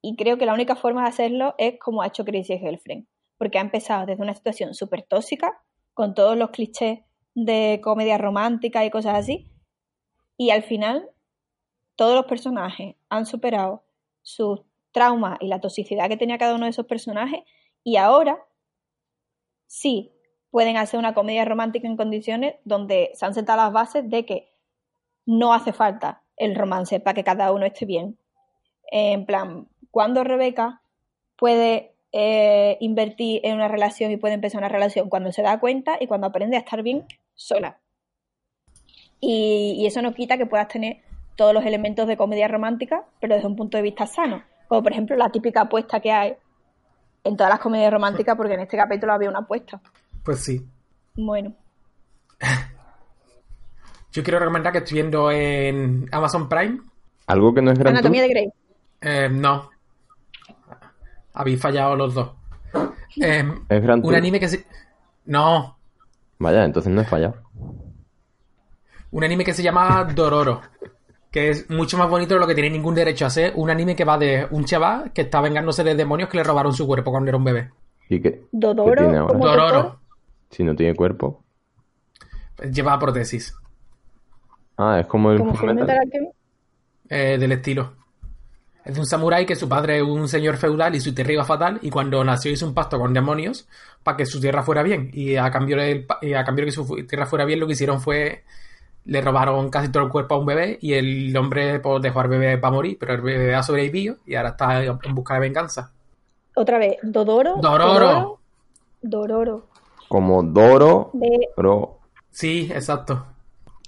Y 0.02 0.16
creo 0.16 0.36
que 0.36 0.44
la 0.44 0.52
única 0.52 0.76
forma 0.76 1.02
de 1.02 1.08
hacerlo 1.08 1.54
es 1.56 1.78
como 1.78 2.02
ha 2.02 2.08
hecho 2.08 2.24
Crazy 2.24 2.58
Girlfriend, 2.58 3.06
porque 3.44 3.58
ha 3.58 3.60
empezado 3.60 4.06
desde 4.06 4.22
una 4.22 4.34
situación 4.34 4.72
súper 4.72 5.02
tóxica, 5.02 5.60
con 5.92 6.14
todos 6.14 6.34
los 6.34 6.48
clichés 6.48 7.00
de 7.34 7.78
comedia 7.84 8.16
romántica 8.16 8.86
y 8.86 8.90
cosas 8.90 9.16
así, 9.16 9.50
y 10.38 10.48
al 10.48 10.62
final 10.62 11.10
todos 11.94 12.14
los 12.14 12.24
personajes 12.24 12.96
han 13.10 13.26
superado 13.26 13.84
sus 14.22 14.62
traumas 14.92 15.36
y 15.42 15.48
la 15.48 15.60
toxicidad 15.60 16.08
que 16.08 16.16
tenía 16.16 16.38
cada 16.38 16.54
uno 16.54 16.64
de 16.64 16.70
esos 16.70 16.86
personajes 16.86 17.40
y 17.82 17.96
ahora 17.96 18.42
sí 19.66 20.10
pueden 20.50 20.78
hacer 20.78 20.98
una 20.98 21.12
comedia 21.12 21.44
romántica 21.44 21.86
en 21.86 21.98
condiciones 21.98 22.54
donde 22.64 23.10
se 23.12 23.26
han 23.26 23.34
sentado 23.34 23.60
las 23.60 23.74
bases 23.74 24.08
de 24.08 24.24
que 24.24 24.54
no 25.26 25.52
hace 25.52 25.74
falta 25.74 26.22
el 26.38 26.54
romance 26.54 26.98
para 26.98 27.12
que 27.12 27.24
cada 27.24 27.52
uno 27.52 27.66
esté 27.66 27.84
bien. 27.84 28.18
En 28.90 29.26
plan, 29.26 29.68
cuando 29.90 30.24
Rebeca 30.24 30.80
puede 31.36 31.93
eh, 32.16 32.76
invertir 32.80 33.40
en 33.42 33.56
una 33.56 33.66
relación 33.66 34.12
y 34.12 34.16
puede 34.16 34.34
empezar 34.34 34.58
una 34.58 34.68
relación 34.68 35.08
cuando 35.08 35.32
se 35.32 35.42
da 35.42 35.58
cuenta 35.58 35.96
y 36.00 36.06
cuando 36.06 36.28
aprende 36.28 36.56
a 36.56 36.60
estar 36.60 36.82
bien 36.82 37.04
sola. 37.34 37.80
Y, 39.20 39.74
y 39.78 39.86
eso 39.86 40.00
no 40.00 40.14
quita 40.14 40.38
que 40.38 40.46
puedas 40.46 40.68
tener 40.68 40.98
todos 41.34 41.52
los 41.52 41.64
elementos 41.64 42.06
de 42.06 42.16
comedia 42.16 42.46
romántica, 42.46 43.04
pero 43.20 43.34
desde 43.34 43.48
un 43.48 43.56
punto 43.56 43.76
de 43.76 43.82
vista 43.82 44.06
sano. 44.06 44.44
Como 44.68 44.82
por 44.82 44.92
ejemplo 44.92 45.16
la 45.16 45.30
típica 45.30 45.62
apuesta 45.62 45.98
que 46.00 46.12
hay 46.12 46.36
en 47.24 47.36
todas 47.36 47.50
las 47.50 47.60
comedias 47.60 47.92
románticas, 47.92 48.36
porque 48.36 48.54
en 48.54 48.60
este 48.60 48.76
capítulo 48.76 49.12
había 49.12 49.30
una 49.30 49.40
apuesta. 49.40 49.80
Pues 50.22 50.44
sí. 50.44 50.64
Bueno, 51.16 51.54
Yo 54.12 54.22
quiero 54.22 54.38
recomendar 54.38 54.72
que 54.72 54.78
estoy 54.78 54.94
viendo 54.96 55.30
en 55.30 56.08
Amazon 56.12 56.48
Prime. 56.48 56.80
Algo 57.26 57.52
que 57.52 57.62
no 57.62 57.72
es 57.72 57.78
gran 57.78 57.96
Anatomía 57.96 58.22
de 58.22 58.28
Grey. 58.28 58.52
Eh, 59.00 59.28
no. 59.28 59.70
Habéis 61.34 61.60
fallado 61.60 61.96
los 61.96 62.14
dos. 62.14 62.30
Eh, 63.20 63.44
Es 63.68 63.82
Gran 63.82 63.98
un 63.98 64.02
Tour. 64.02 64.14
anime 64.16 64.40
que 64.40 64.48
se. 64.48 64.64
No. 65.26 65.76
Vaya, 66.38 66.64
entonces 66.64 66.92
no 66.92 67.00
he 67.00 67.04
fallado. 67.04 67.34
Un 69.10 69.24
anime 69.24 69.44
que 69.44 69.54
se 69.54 69.62
llama 69.62 70.04
Dororo. 70.14 70.60
Que 71.30 71.50
es 71.50 71.68
mucho 71.70 71.98
más 71.98 72.08
bonito 72.08 72.34
de 72.34 72.40
lo 72.40 72.46
que 72.46 72.54
tiene 72.54 72.70
ningún 72.70 72.94
derecho 72.94 73.26
a 73.26 73.30
ser. 73.30 73.52
Un 73.56 73.70
anime 73.70 73.94
que 73.96 74.04
va 74.04 74.18
de 74.18 74.46
un 74.50 74.64
chaval 74.64 75.12
que 75.12 75.22
está 75.22 75.40
vengándose 75.40 75.82
de 75.84 75.94
demonios 75.94 76.28
que 76.28 76.36
le 76.36 76.44
robaron 76.44 76.72
su 76.72 76.86
cuerpo 76.86 77.10
cuando 77.10 77.28
era 77.28 77.38
un 77.38 77.44
bebé. 77.44 77.70
¿Y 78.08 78.20
qué? 78.20 78.32
¿Qué 78.32 78.46
Dodoro, 78.52 78.94
tiene 78.94 79.18
ahora? 79.18 79.32
como 79.32 79.46
Dororo. 79.46 79.72
doctor. 79.82 79.98
Si 80.50 80.62
no 80.64 80.76
tiene 80.76 80.94
cuerpo. 80.94 81.42
Lleva 82.72 82.98
prótesis. 82.98 83.54
Ah, 84.76 84.98
es 85.00 85.06
como 85.06 85.32
el 85.32 85.38
Como 85.38 85.54
Fullmetal. 85.54 85.86
Fullmetal 85.86 85.98
Alchemist. 86.06 86.34
eh, 87.08 87.38
del 87.38 87.52
estilo. 87.52 87.92
Es 88.84 88.94
de 88.94 89.00
un 89.00 89.06
samurái 89.06 89.46
que 89.46 89.56
su 89.56 89.68
padre 89.68 89.96
es 89.96 90.02
un 90.02 90.28
señor 90.28 90.56
feudal 90.58 90.94
y 90.94 91.00
su 91.00 91.14
tierra 91.14 91.32
iba 91.32 91.44
fatal 91.44 91.78
y 91.80 91.90
cuando 91.90 92.22
nació 92.22 92.52
hizo 92.52 92.66
un 92.66 92.74
pacto 92.74 92.98
con 92.98 93.14
demonios 93.14 93.66
para 94.02 94.18
que 94.18 94.26
su 94.26 94.40
tierra 94.40 94.62
fuera 94.62 94.82
bien 94.82 95.10
y 95.12 95.36
a 95.36 95.50
cambio 95.50 95.78
de, 95.78 96.06
y 96.20 96.34
a 96.34 96.44
cambio 96.44 96.64
de 96.64 96.70
que 96.70 96.72
su 96.72 97.06
tierra 97.06 97.24
fuera 97.24 97.46
bien 97.46 97.60
lo 97.60 97.66
que 97.66 97.72
hicieron 97.72 98.00
fue 98.00 98.44
le 99.06 99.20
robaron 99.20 99.70
casi 99.70 99.90
todo 99.90 100.04
el 100.04 100.10
cuerpo 100.10 100.34
a 100.34 100.38
un 100.38 100.46
bebé 100.46 100.78
y 100.82 100.92
el 100.92 101.34
hombre 101.36 101.80
pues, 101.80 102.02
dejó 102.02 102.20
al 102.20 102.28
bebé 102.28 102.58
para 102.58 102.74
morir 102.74 102.98
pero 103.00 103.14
el 103.14 103.22
bebé 103.22 103.54
ha 103.54 103.62
sobrevivido 103.62 104.16
y 104.26 104.34
ahora 104.34 104.50
está 104.50 104.84
en 104.84 105.14
busca 105.14 105.34
de 105.34 105.40
venganza. 105.40 105.90
Otra 106.54 106.78
vez, 106.78 106.98
Dodoro. 107.02 107.56
Dororo. 107.56 108.38
Dororo. 109.02 109.66
Como 110.08 110.42
Doro, 110.42 111.10
De... 111.12 111.48
Ro. 111.56 111.98
Sí, 112.30 112.70
exacto. 112.72 113.26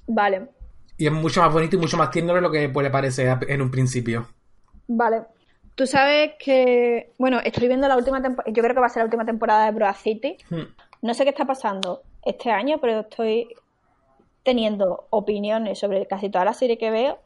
Vale, 0.08 0.48
Y 0.96 1.06
es 1.06 1.12
mucho 1.12 1.40
más 1.40 1.52
bonito 1.52 1.76
y 1.76 1.78
mucho 1.78 1.96
más 1.96 2.10
tierno 2.10 2.34
de 2.34 2.40
lo 2.40 2.50
que 2.50 2.68
puede 2.68 2.90
parecer 2.90 3.38
en 3.48 3.62
un 3.62 3.70
principio. 3.70 4.26
Vale. 4.88 5.22
Tú 5.74 5.86
sabes 5.86 6.32
que... 6.38 7.12
Bueno, 7.18 7.40
estoy 7.44 7.68
viendo 7.68 7.86
la 7.88 7.96
última 7.96 8.22
temporada... 8.22 8.52
Yo 8.52 8.62
creo 8.62 8.74
que 8.74 8.80
va 8.80 8.86
a 8.86 8.90
ser 8.90 9.02
la 9.02 9.06
última 9.06 9.26
temporada 9.26 9.66
de 9.66 9.72
Broad 9.72 9.96
City. 9.96 10.38
Hmm. 10.48 10.72
No 11.02 11.14
sé 11.14 11.24
qué 11.24 11.30
está 11.30 11.44
pasando 11.44 12.02
este 12.24 12.50
año, 12.50 12.78
pero 12.80 13.00
estoy 13.00 13.48
teniendo 14.42 15.06
opiniones 15.10 15.78
sobre 15.78 16.06
casi 16.06 16.30
toda 16.30 16.44
la 16.44 16.54
serie 16.54 16.78
que 16.78 16.90
veo 16.90 17.18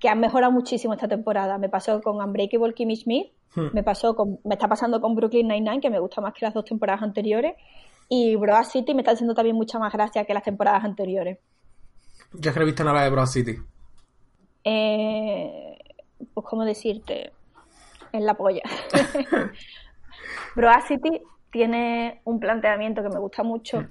que 0.00 0.08
han 0.08 0.20
mejorado 0.20 0.52
muchísimo 0.52 0.94
esta 0.94 1.08
temporada. 1.08 1.58
Me 1.58 1.68
pasó 1.68 2.02
con 2.02 2.16
Unbreakable 2.20 2.74
Kimmy 2.74 2.96
Schmidt, 2.96 3.32
Hmm. 3.54 3.68
me 3.72 3.82
pasó 3.82 4.16
con, 4.16 4.40
me 4.44 4.54
está 4.54 4.68
pasando 4.68 5.00
con 5.00 5.14
Brooklyn 5.14 5.46
Nine-Nine, 5.46 5.80
que 5.80 5.90
me 5.90 6.00
gusta 6.00 6.20
más 6.20 6.34
que 6.34 6.44
las 6.44 6.54
dos 6.54 6.64
temporadas 6.64 7.02
anteriores, 7.02 7.54
y 8.08 8.36
Broad 8.36 8.64
City 8.64 8.94
me 8.94 9.02
está 9.02 9.12
haciendo 9.12 9.34
también 9.34 9.56
mucha 9.56 9.78
más 9.78 9.92
gracia 9.92 10.24
que 10.24 10.34
las 10.34 10.42
temporadas 10.42 10.84
anteriores. 10.84 11.38
No 12.32 12.62
he 12.62 12.64
visto 12.64 12.84
nada 12.84 13.04
de 13.04 13.10
Broad 13.10 13.26
City. 13.26 13.56
Eh, 14.64 15.73
pues, 16.32 16.46
¿cómo 16.46 16.64
decirte? 16.64 17.32
En 18.12 18.26
la 18.26 18.34
polla. 18.34 18.62
Broad 20.56 20.82
City 20.86 21.22
tiene 21.50 22.20
un 22.24 22.40
planteamiento 22.40 23.02
que 23.02 23.08
me 23.08 23.18
gusta 23.18 23.42
mucho, 23.42 23.86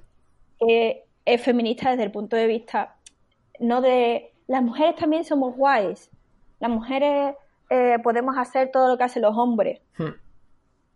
que 0.60 1.06
es 1.26 1.42
feminista 1.42 1.92
desde 1.92 2.04
el 2.04 2.12
punto 2.12 2.36
de 2.36 2.48
vista, 2.48 2.96
no 3.60 3.82
de 3.82 4.34
las 4.48 4.62
mujeres 4.62 4.96
también 4.96 5.24
somos 5.24 5.56
guays, 5.56 6.10
las 6.60 6.70
mujeres 6.70 7.36
eh, 7.70 7.98
podemos 8.04 8.38
hacer 8.38 8.72
todo 8.72 8.88
lo 8.88 8.98
que 8.98 9.04
hacen 9.04 9.22
los 9.22 9.38
hombres. 9.38 9.82
Hmm. 9.98 10.16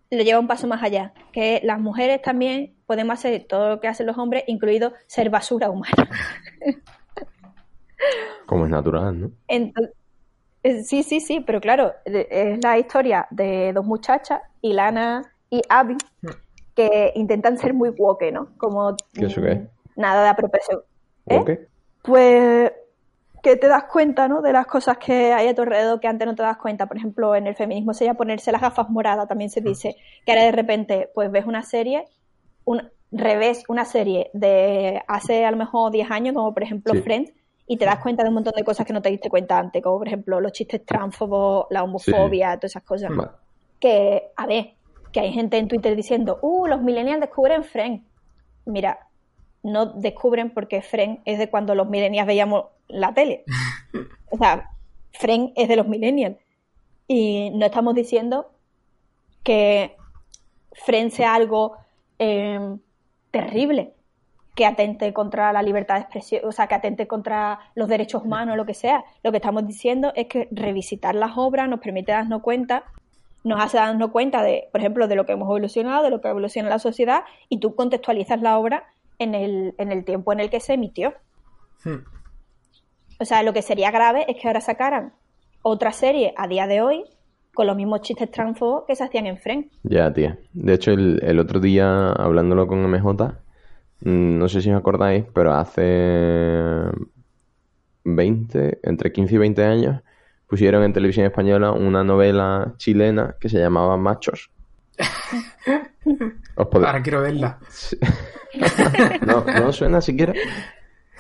Lo 0.10 0.24
lleva 0.24 0.40
un 0.40 0.48
paso 0.48 0.68
más 0.68 0.84
allá, 0.84 1.14
que 1.34 1.60
las 1.64 1.80
mujeres 1.80 2.22
también 2.22 2.76
podemos 2.86 3.20
hacer 3.20 3.46
todo 3.46 3.70
lo 3.70 3.80
que 3.80 3.88
hacen 3.88 4.06
los 4.06 4.18
hombres, 4.18 4.44
incluido 4.48 4.94
ser 5.08 5.30
basura 5.30 5.70
humana. 5.70 6.10
Como 8.46 8.66
es 8.66 8.72
natural, 8.72 9.20
¿no? 9.20 9.32
Entonces, 9.48 9.94
sí, 10.84 11.04
sí, 11.04 11.20
sí, 11.20 11.40
pero 11.46 11.60
claro, 11.62 11.94
eh, 12.06 12.28
es 12.30 12.64
la 12.64 12.78
historia 12.78 13.28
de 13.30 13.72
dos 13.74 13.86
muchachas, 13.86 14.42
Ilana 14.62 15.24
y 15.50 15.62
Abby, 15.70 15.98
que 16.76 17.12
intentan 17.16 17.58
ser 17.58 17.74
muy 17.74 17.90
woke, 17.90 18.32
¿no? 18.32 18.50
Como 18.58 18.96
¿Qué 19.14 19.26
es? 19.26 19.38
nada 19.96 20.24
de 20.24 20.30
apropiación. 20.30 20.82
¿Eh? 21.28 21.68
Pues 22.02 22.72
que 23.44 23.56
te 23.56 23.68
das 23.68 23.86
cuenta, 23.86 24.28
¿no? 24.28 24.42
De 24.42 24.52
las 24.52 24.66
cosas 24.66 24.98
que 24.98 25.34
hay 25.34 25.48
a 25.48 25.56
tu 25.56 25.62
alrededor 25.62 26.00
que 26.00 26.08
antes 26.08 26.28
no 26.28 26.36
te 26.36 26.44
das 26.44 26.58
cuenta. 26.58 26.86
Por 26.86 26.98
ejemplo, 26.98 27.36
en 27.36 27.48
el 27.48 27.56
feminismo 27.56 27.94
sería 27.94 28.14
ponerse 28.14 28.52
las 28.52 28.62
gafas 28.62 28.90
moradas, 28.90 29.28
también 29.28 29.50
se 29.50 29.62
dice. 29.62 29.96
Que 30.26 30.32
ahora 30.32 30.46
de 30.46 30.52
repente, 30.52 31.10
pues 31.14 31.32
ves 31.32 31.46
una 31.46 31.64
serie, 31.64 32.06
un 32.66 32.90
revés, 33.12 33.64
una 33.70 33.86
serie 33.86 34.30
de 34.34 35.02
hace 35.08 35.46
a 35.46 35.52
lo 35.52 35.58
mejor 35.58 35.92
10 35.92 36.12
años, 36.12 36.36
como 36.36 36.54
por 36.54 36.64
ejemplo 36.64 36.94
Sí. 36.94 37.02
Friends, 37.02 37.32
y 37.68 37.78
te 37.78 37.86
das 37.86 38.00
cuenta 38.00 38.24
de 38.24 38.30
un 38.30 38.36
montón 38.36 38.54
de 38.56 38.64
cosas 38.64 38.86
que 38.86 38.94
no 38.94 39.02
te 39.02 39.10
diste 39.10 39.30
cuenta 39.30 39.60
antes, 39.60 39.84
como 39.84 39.98
por 39.98 40.08
ejemplo 40.08 40.40
los 40.40 40.54
chistes 40.54 40.86
transfobos, 40.86 41.68
la 41.70 41.84
homofobia, 41.84 42.56
todas 42.56 42.72
esas 42.72 42.84
cosas. 42.84 43.14
Vale. 43.14 43.32
Que, 43.80 44.32
a 44.38 44.48
ver, 44.48 44.74
que 45.12 45.20
hay 45.20 45.34
gente 45.34 45.58
en 45.58 45.68
Twitter 45.68 45.96
diciendo, 45.96 46.40
uh, 46.42 46.66
los 46.66 46.82
millennials 46.82 47.20
descubren 47.20 47.66
Friends. 47.66 48.04
Mira, 48.66 49.08
no 49.64 49.86
descubren 49.86 50.52
porque 50.52 50.82
Friends 50.82 51.22
es 51.26 51.38
de 51.40 51.50
cuando 51.50 51.76
los 51.76 51.90
millennials 51.90 52.28
veíamos 52.28 52.66
la 52.88 53.14
tele. 53.14 53.44
O 54.30 54.38
sea, 54.38 54.72
Friends 55.14 55.54
es 55.56 55.70
de 55.70 55.78
los 55.78 55.88
millennials. 55.88 56.38
Y 57.08 57.50
no 57.52 57.66
estamos 57.66 57.96
diciendo 57.96 58.52
que 59.42 59.96
Friends 60.74 61.16
sea 61.16 61.34
algo 61.34 61.78
eh, 62.20 62.78
terrible. 63.32 63.94
Que 64.58 64.66
atente 64.66 65.14
contra 65.14 65.54
la 65.54 65.62
libertad 65.62 65.96
de 65.96 66.02
expresión, 66.02 66.42
o 66.44 66.52
sea, 66.52 66.66
que 66.66 66.74
atente 66.74 67.06
contra 67.06 67.60
los 67.76 67.88
derechos 67.88 68.24
humanos, 68.24 68.58
lo 68.58 68.66
que 68.66 68.74
sea. 68.74 69.06
Lo 69.24 69.30
que 69.30 69.38
estamos 69.38 69.68
diciendo 69.68 70.12
es 70.16 70.26
que 70.26 70.48
revisitar 70.50 71.14
las 71.14 71.38
obras 71.38 71.70
nos 71.70 71.80
permite 71.80 72.12
darnos 72.12 72.42
cuenta, 72.42 72.84
nos 73.44 73.62
hace 73.62 73.78
darnos 73.78 74.10
cuenta 74.10 74.42
de, 74.42 74.68
por 74.72 74.82
ejemplo, 74.82 75.08
de 75.08 75.16
lo 75.16 75.28
que 75.28 75.34
hemos 75.34 75.46
evolucionado, 75.46 76.04
de 76.04 76.10
lo 76.10 76.22
que 76.22 76.30
evoluciona 76.30 76.70
la 76.70 76.80
sociedad, 76.80 77.22
y 77.50 77.60
tú 77.60 77.76
contextualizas 77.76 78.42
la 78.42 78.58
obra 78.58 78.86
en 79.20 79.36
el, 79.36 79.76
en 79.78 79.92
el 79.92 80.04
tiempo 80.04 80.34
en 80.34 80.40
el 80.40 80.50
que 80.50 80.60
se 80.60 80.74
emitió. 80.74 81.14
Hmm. 81.84 82.00
O 83.20 83.26
sea, 83.26 83.44
lo 83.44 83.54
que 83.54 83.62
sería 83.62 83.92
grave 83.92 84.26
es 84.28 84.42
que 84.42 84.48
ahora 84.48 84.62
sacaran 84.62 85.14
otra 85.62 85.92
serie 85.92 86.34
a 86.36 86.48
día 86.48 86.66
de 86.66 86.82
hoy 86.82 87.04
con 87.54 87.68
los 87.68 87.76
mismos 87.76 88.02
chistes 88.02 88.32
transfobos 88.32 88.86
que 88.88 88.96
se 88.96 89.04
hacían 89.04 89.28
en 89.28 89.38
Friends. 89.38 89.72
Ya, 89.84 90.12
tía. 90.12 90.40
De 90.54 90.74
hecho, 90.74 90.94
el, 90.94 91.20
el 91.22 91.38
otro 91.38 91.60
día, 91.60 92.12
hablándolo 92.12 92.66
con 92.66 92.82
MJ, 92.90 93.38
no 94.02 94.48
sé 94.48 94.62
si 94.62 94.70
os 94.72 94.78
acordáis, 94.78 95.26
pero 95.34 95.54
hace 95.54 96.84
20, 98.04 98.80
entre 98.84 99.12
15 99.12 99.36
y 99.36 99.38
20 99.38 99.64
años, 99.64 100.02
pusieron 100.48 100.84
en 100.84 100.94
televisión 100.94 101.26
española 101.26 101.72
una 101.72 102.04
novela 102.04 102.74
chilena 102.78 103.36
que 103.40 103.50
se 103.50 103.60
llamaba 103.60 103.98
Machos. 103.98 104.50
¿Os 106.56 106.68
podéis- 106.68 106.88
Ahora 106.88 107.02
quiero 107.04 107.22
verla. 107.22 107.60
¿No, 109.26 109.44
¿No 109.44 109.72
suena 109.74 110.00
siquiera? 110.02 110.34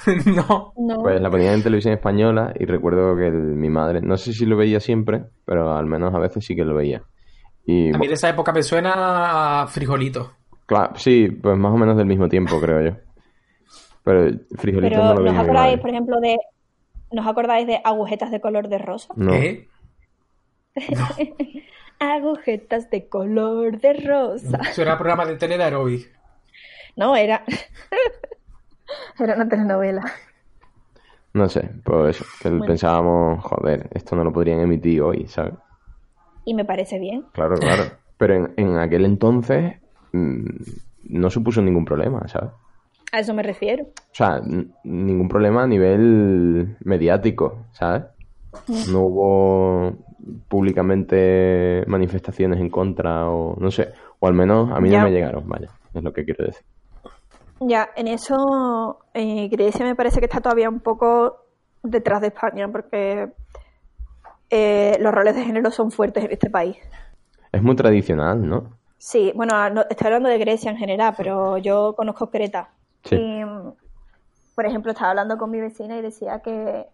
no. 0.26 0.74
No. 0.78 1.02
Pues 1.02 1.20
la 1.22 1.30
ponían 1.30 1.56
en 1.56 1.64
televisión 1.64 1.94
española 1.94 2.54
y 2.58 2.66
recuerdo 2.66 3.16
que 3.18 3.28
el- 3.28 3.34
mi 3.56 3.70
madre, 3.70 4.02
no 4.02 4.16
sé 4.18 4.32
si 4.34 4.46
lo 4.46 4.56
veía 4.56 4.80
siempre, 4.80 5.24
pero 5.46 5.76
al 5.76 5.86
menos 5.88 6.14
a 6.16 6.20
veces 6.20 6.46
sí 6.46 6.56
que 6.56 6.64
lo 6.64 6.74
veía. 6.76 7.04
Y 7.66 7.94
A 7.94 7.98
mí 7.98 8.08
de 8.08 8.14
esa 8.14 8.30
época 8.30 8.54
me 8.54 8.64
suena 8.64 9.62
a 9.64 9.68
frijolito. 9.68 10.32
Claro, 10.68 10.94
sí, 10.98 11.30
pues 11.30 11.58
más 11.58 11.74
o 11.74 11.78
menos 11.78 11.98
del 11.98 12.06
mismo 12.06 12.30
tiempo, 12.30 12.60
creo 12.62 12.92
yo. 12.92 12.98
Pero 14.04 14.38
frijolito 14.56 14.96
Pero 14.96 15.04
no 15.04 15.14
lo 15.16 15.32
¿nos 15.32 15.44
acordáis, 15.44 15.80
por 15.80 15.90
ejemplo, 15.90 16.20
de 16.22 16.38
¿nos 17.12 17.28
acordáis 17.28 17.66
de 17.68 17.82
agujetas 17.84 18.30
de 18.32 18.40
color 18.40 18.70
de 18.70 18.78
rosa? 18.78 19.14
No. 19.16 19.34
¿Eh? 19.34 19.68
Agujetas 22.00 22.90
de 22.92 23.10
color 23.10 23.80
de 23.80 23.94
rosa. 23.94 24.60
Eso 24.70 24.84
era 24.84 24.98
programa 24.98 25.26
de 25.26 25.36
tele 25.36 25.58
de 25.58 25.64
aeróbic. 25.64 26.16
No, 26.96 27.16
era 27.16 27.44
era 29.20 29.36
una 29.36 29.50
telenovela. 29.50 30.04
No 31.34 31.50
sé, 31.50 31.70
pues 31.84 32.16
eso, 32.16 32.26
que 32.42 32.50
Bueno. 32.50 32.66
pensábamos, 32.66 33.44
joder, 33.44 33.90
esto 33.94 34.16
no 34.16 34.24
lo 34.24 34.32
podrían 34.32 34.60
emitir 34.60 35.02
hoy, 35.02 35.28
¿sabes? 35.28 35.54
Y 36.46 36.54
me 36.54 36.66
parece 36.66 36.98
bien. 37.00 37.26
Claro, 37.34 37.56
claro. 37.58 37.84
Pero 38.18 38.34
en, 38.36 38.54
en 38.58 38.78
aquel 38.78 39.06
entonces 39.06 39.76
no 40.14 41.30
supuso 41.30 41.62
ningún 41.62 41.86
problema, 41.86 42.28
¿sabes? 42.28 42.52
A 43.12 43.20
eso 43.20 43.34
me 43.34 43.44
refiero. 43.44 43.86
O 43.86 44.14
sea, 44.14 44.42
ningún 44.84 45.30
problema 45.30 45.64
a 45.64 45.68
nivel 45.68 46.76
mediático, 46.84 47.66
¿sabes? 47.72 48.04
No 48.92 49.02
hubo 49.02 49.94
públicamente 50.50 51.84
manifestaciones 51.88 52.60
en 52.60 52.70
contra 52.70 53.30
o 53.30 53.56
no 53.60 53.72
sé, 53.72 53.94
o 54.20 54.28
al 54.28 54.34
menos 54.34 54.70
a 54.72 54.80
mí 54.82 54.90
Ya. 54.90 55.00
no 55.00 55.06
me 55.06 55.12
llegaron, 55.12 55.48
vaya, 55.48 55.70
es 55.94 56.04
lo 56.04 56.12
que 56.12 56.26
quiero 56.26 56.46
decir. 56.46 56.66
Ya, 57.62 57.90
en 57.96 58.08
eso 58.08 59.00
eh, 59.14 59.48
Grecia 59.50 59.86
me 59.86 59.96
parece 59.96 60.20
que 60.20 60.26
está 60.26 60.42
todavía 60.42 60.70
un 60.70 60.80
poco 60.82 61.38
detrás 61.84 62.22
de 62.22 62.28
España 62.28 62.68
porque 62.72 63.30
eh, 64.50 64.98
los 65.00 65.14
roles 65.14 65.36
de 65.36 65.44
género 65.44 65.72
son 65.72 65.92
fuertes 65.92 66.26
en 66.26 66.32
este 66.32 66.50
país. 66.50 66.78
Es 67.52 67.62
muy 67.64 67.76
tradicional, 67.76 68.48
¿no? 68.48 68.77
Sí, 68.98 69.32
bueno, 69.36 69.70
no- 69.70 69.86
estoy 69.90 70.08
hablando 70.08 70.30
de 70.30 70.38
Grecia 70.38 70.72
en 70.72 70.78
general, 70.78 71.14
pero 71.16 71.58
yo 71.58 71.94
conozco 71.96 72.30
Creta. 72.30 72.70
Sí. 73.04 73.16
Y, 73.16 73.42
por 74.56 74.66
ejemplo, 74.66 74.92
estaba 74.92 75.12
hablando 75.12 75.38
con 75.38 75.52
mi 75.52 75.60
vecina 75.62 75.98
y 75.98 76.02
decía 76.02 76.40
que 76.42 76.86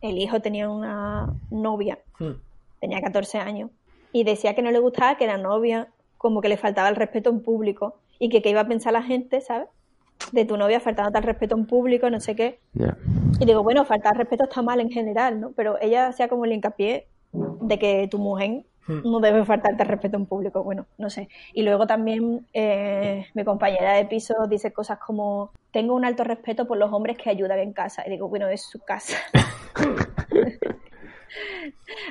el 0.00 0.18
hijo 0.18 0.40
tenía 0.40 0.68
una 0.68 1.32
novia, 1.50 1.98
Hmm. 2.18 2.32
tenía 2.80 3.00
14 3.00 3.38
años, 3.38 3.70
y 4.12 4.24
decía 4.24 4.54
que 4.54 4.62
no 4.62 4.70
le 4.70 4.78
gustaba 4.78 5.16
que 5.16 5.26
la 5.26 5.36
novia 5.36 5.88
como 6.18 6.40
que 6.40 6.48
le 6.48 6.56
faltaba 6.56 6.88
el 6.88 6.96
respeto 6.96 7.30
en 7.30 7.42
público 7.42 7.96
y 8.18 8.28
que 8.28 8.42
qué 8.42 8.50
iba 8.50 8.60
a 8.60 8.66
pensar 8.68 8.92
la 8.92 9.02
gente, 9.02 9.40
¿sabes? 9.40 9.68
De 10.32 10.44
tu 10.44 10.56
novia 10.56 10.80
faltándote 10.80 11.18
el 11.18 11.24
respeto 11.24 11.56
en 11.56 11.66
público, 11.66 12.08
no 12.08 12.20
sé 12.20 12.36
qué. 12.36 12.60
Ya. 12.74 12.96
Y 13.40 13.44
digo, 13.44 13.62
bueno, 13.62 13.84
faltar 13.84 14.16
respeto 14.16 14.44
está 14.44 14.62
mal 14.62 14.80
en 14.80 14.90
general, 14.90 15.40
¿no? 15.40 15.50
Pero 15.52 15.76
ella 15.80 16.06
hacía 16.06 16.28
como 16.28 16.44
el 16.44 16.52
hincapié 16.52 17.08
de 17.32 17.78
que 17.78 18.06
tu 18.08 18.18
mujer. 18.18 18.64
No 18.88 19.20
debe 19.20 19.44
faltarte 19.44 19.82
el 19.82 19.88
respeto 19.88 20.16
en 20.16 20.26
público. 20.26 20.64
Bueno, 20.64 20.86
no 20.98 21.10
sé. 21.10 21.28
Y 21.52 21.62
luego 21.62 21.86
también 21.86 22.46
eh, 22.52 23.26
mi 23.34 23.44
compañera 23.44 23.94
de 23.94 24.06
piso 24.06 24.34
dice 24.48 24.72
cosas 24.72 24.98
como, 24.98 25.52
tengo 25.70 25.94
un 25.94 26.04
alto 26.04 26.24
respeto 26.24 26.66
por 26.66 26.78
los 26.78 26.92
hombres 26.92 27.16
que 27.16 27.30
ayudan 27.30 27.60
en 27.60 27.72
casa. 27.72 28.02
Y 28.06 28.10
digo, 28.10 28.28
bueno, 28.28 28.48
es 28.48 28.62
su 28.62 28.80
casa. 28.80 29.16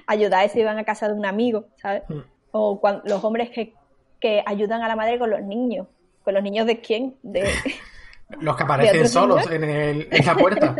Ayudar 0.07 0.49
si 0.49 0.63
van 0.63 0.77
a 0.77 0.83
casa 0.83 1.07
de 1.07 1.13
un 1.13 1.25
amigo, 1.25 1.65
¿sabes? 1.77 2.03
Hmm. 2.07 2.21
O 2.51 2.79
cuan- 2.79 3.01
los 3.05 3.23
hombres 3.23 3.49
que, 3.49 3.73
que 4.19 4.43
ayudan 4.45 4.81
a 4.81 4.87
la 4.87 4.95
madre 4.95 5.19
con 5.19 5.29
los 5.29 5.41
niños. 5.41 5.87
¿Con 6.23 6.33
los 6.33 6.43
niños 6.43 6.67
de 6.67 6.81
quién? 6.81 7.15
De... 7.23 7.47
Los 8.39 8.55
que 8.55 8.63
aparecen 8.67 9.09
solos 9.09 9.49
en, 9.51 9.65
el, 9.65 10.07
en 10.09 10.25
la 10.25 10.35
puerta. 10.35 10.73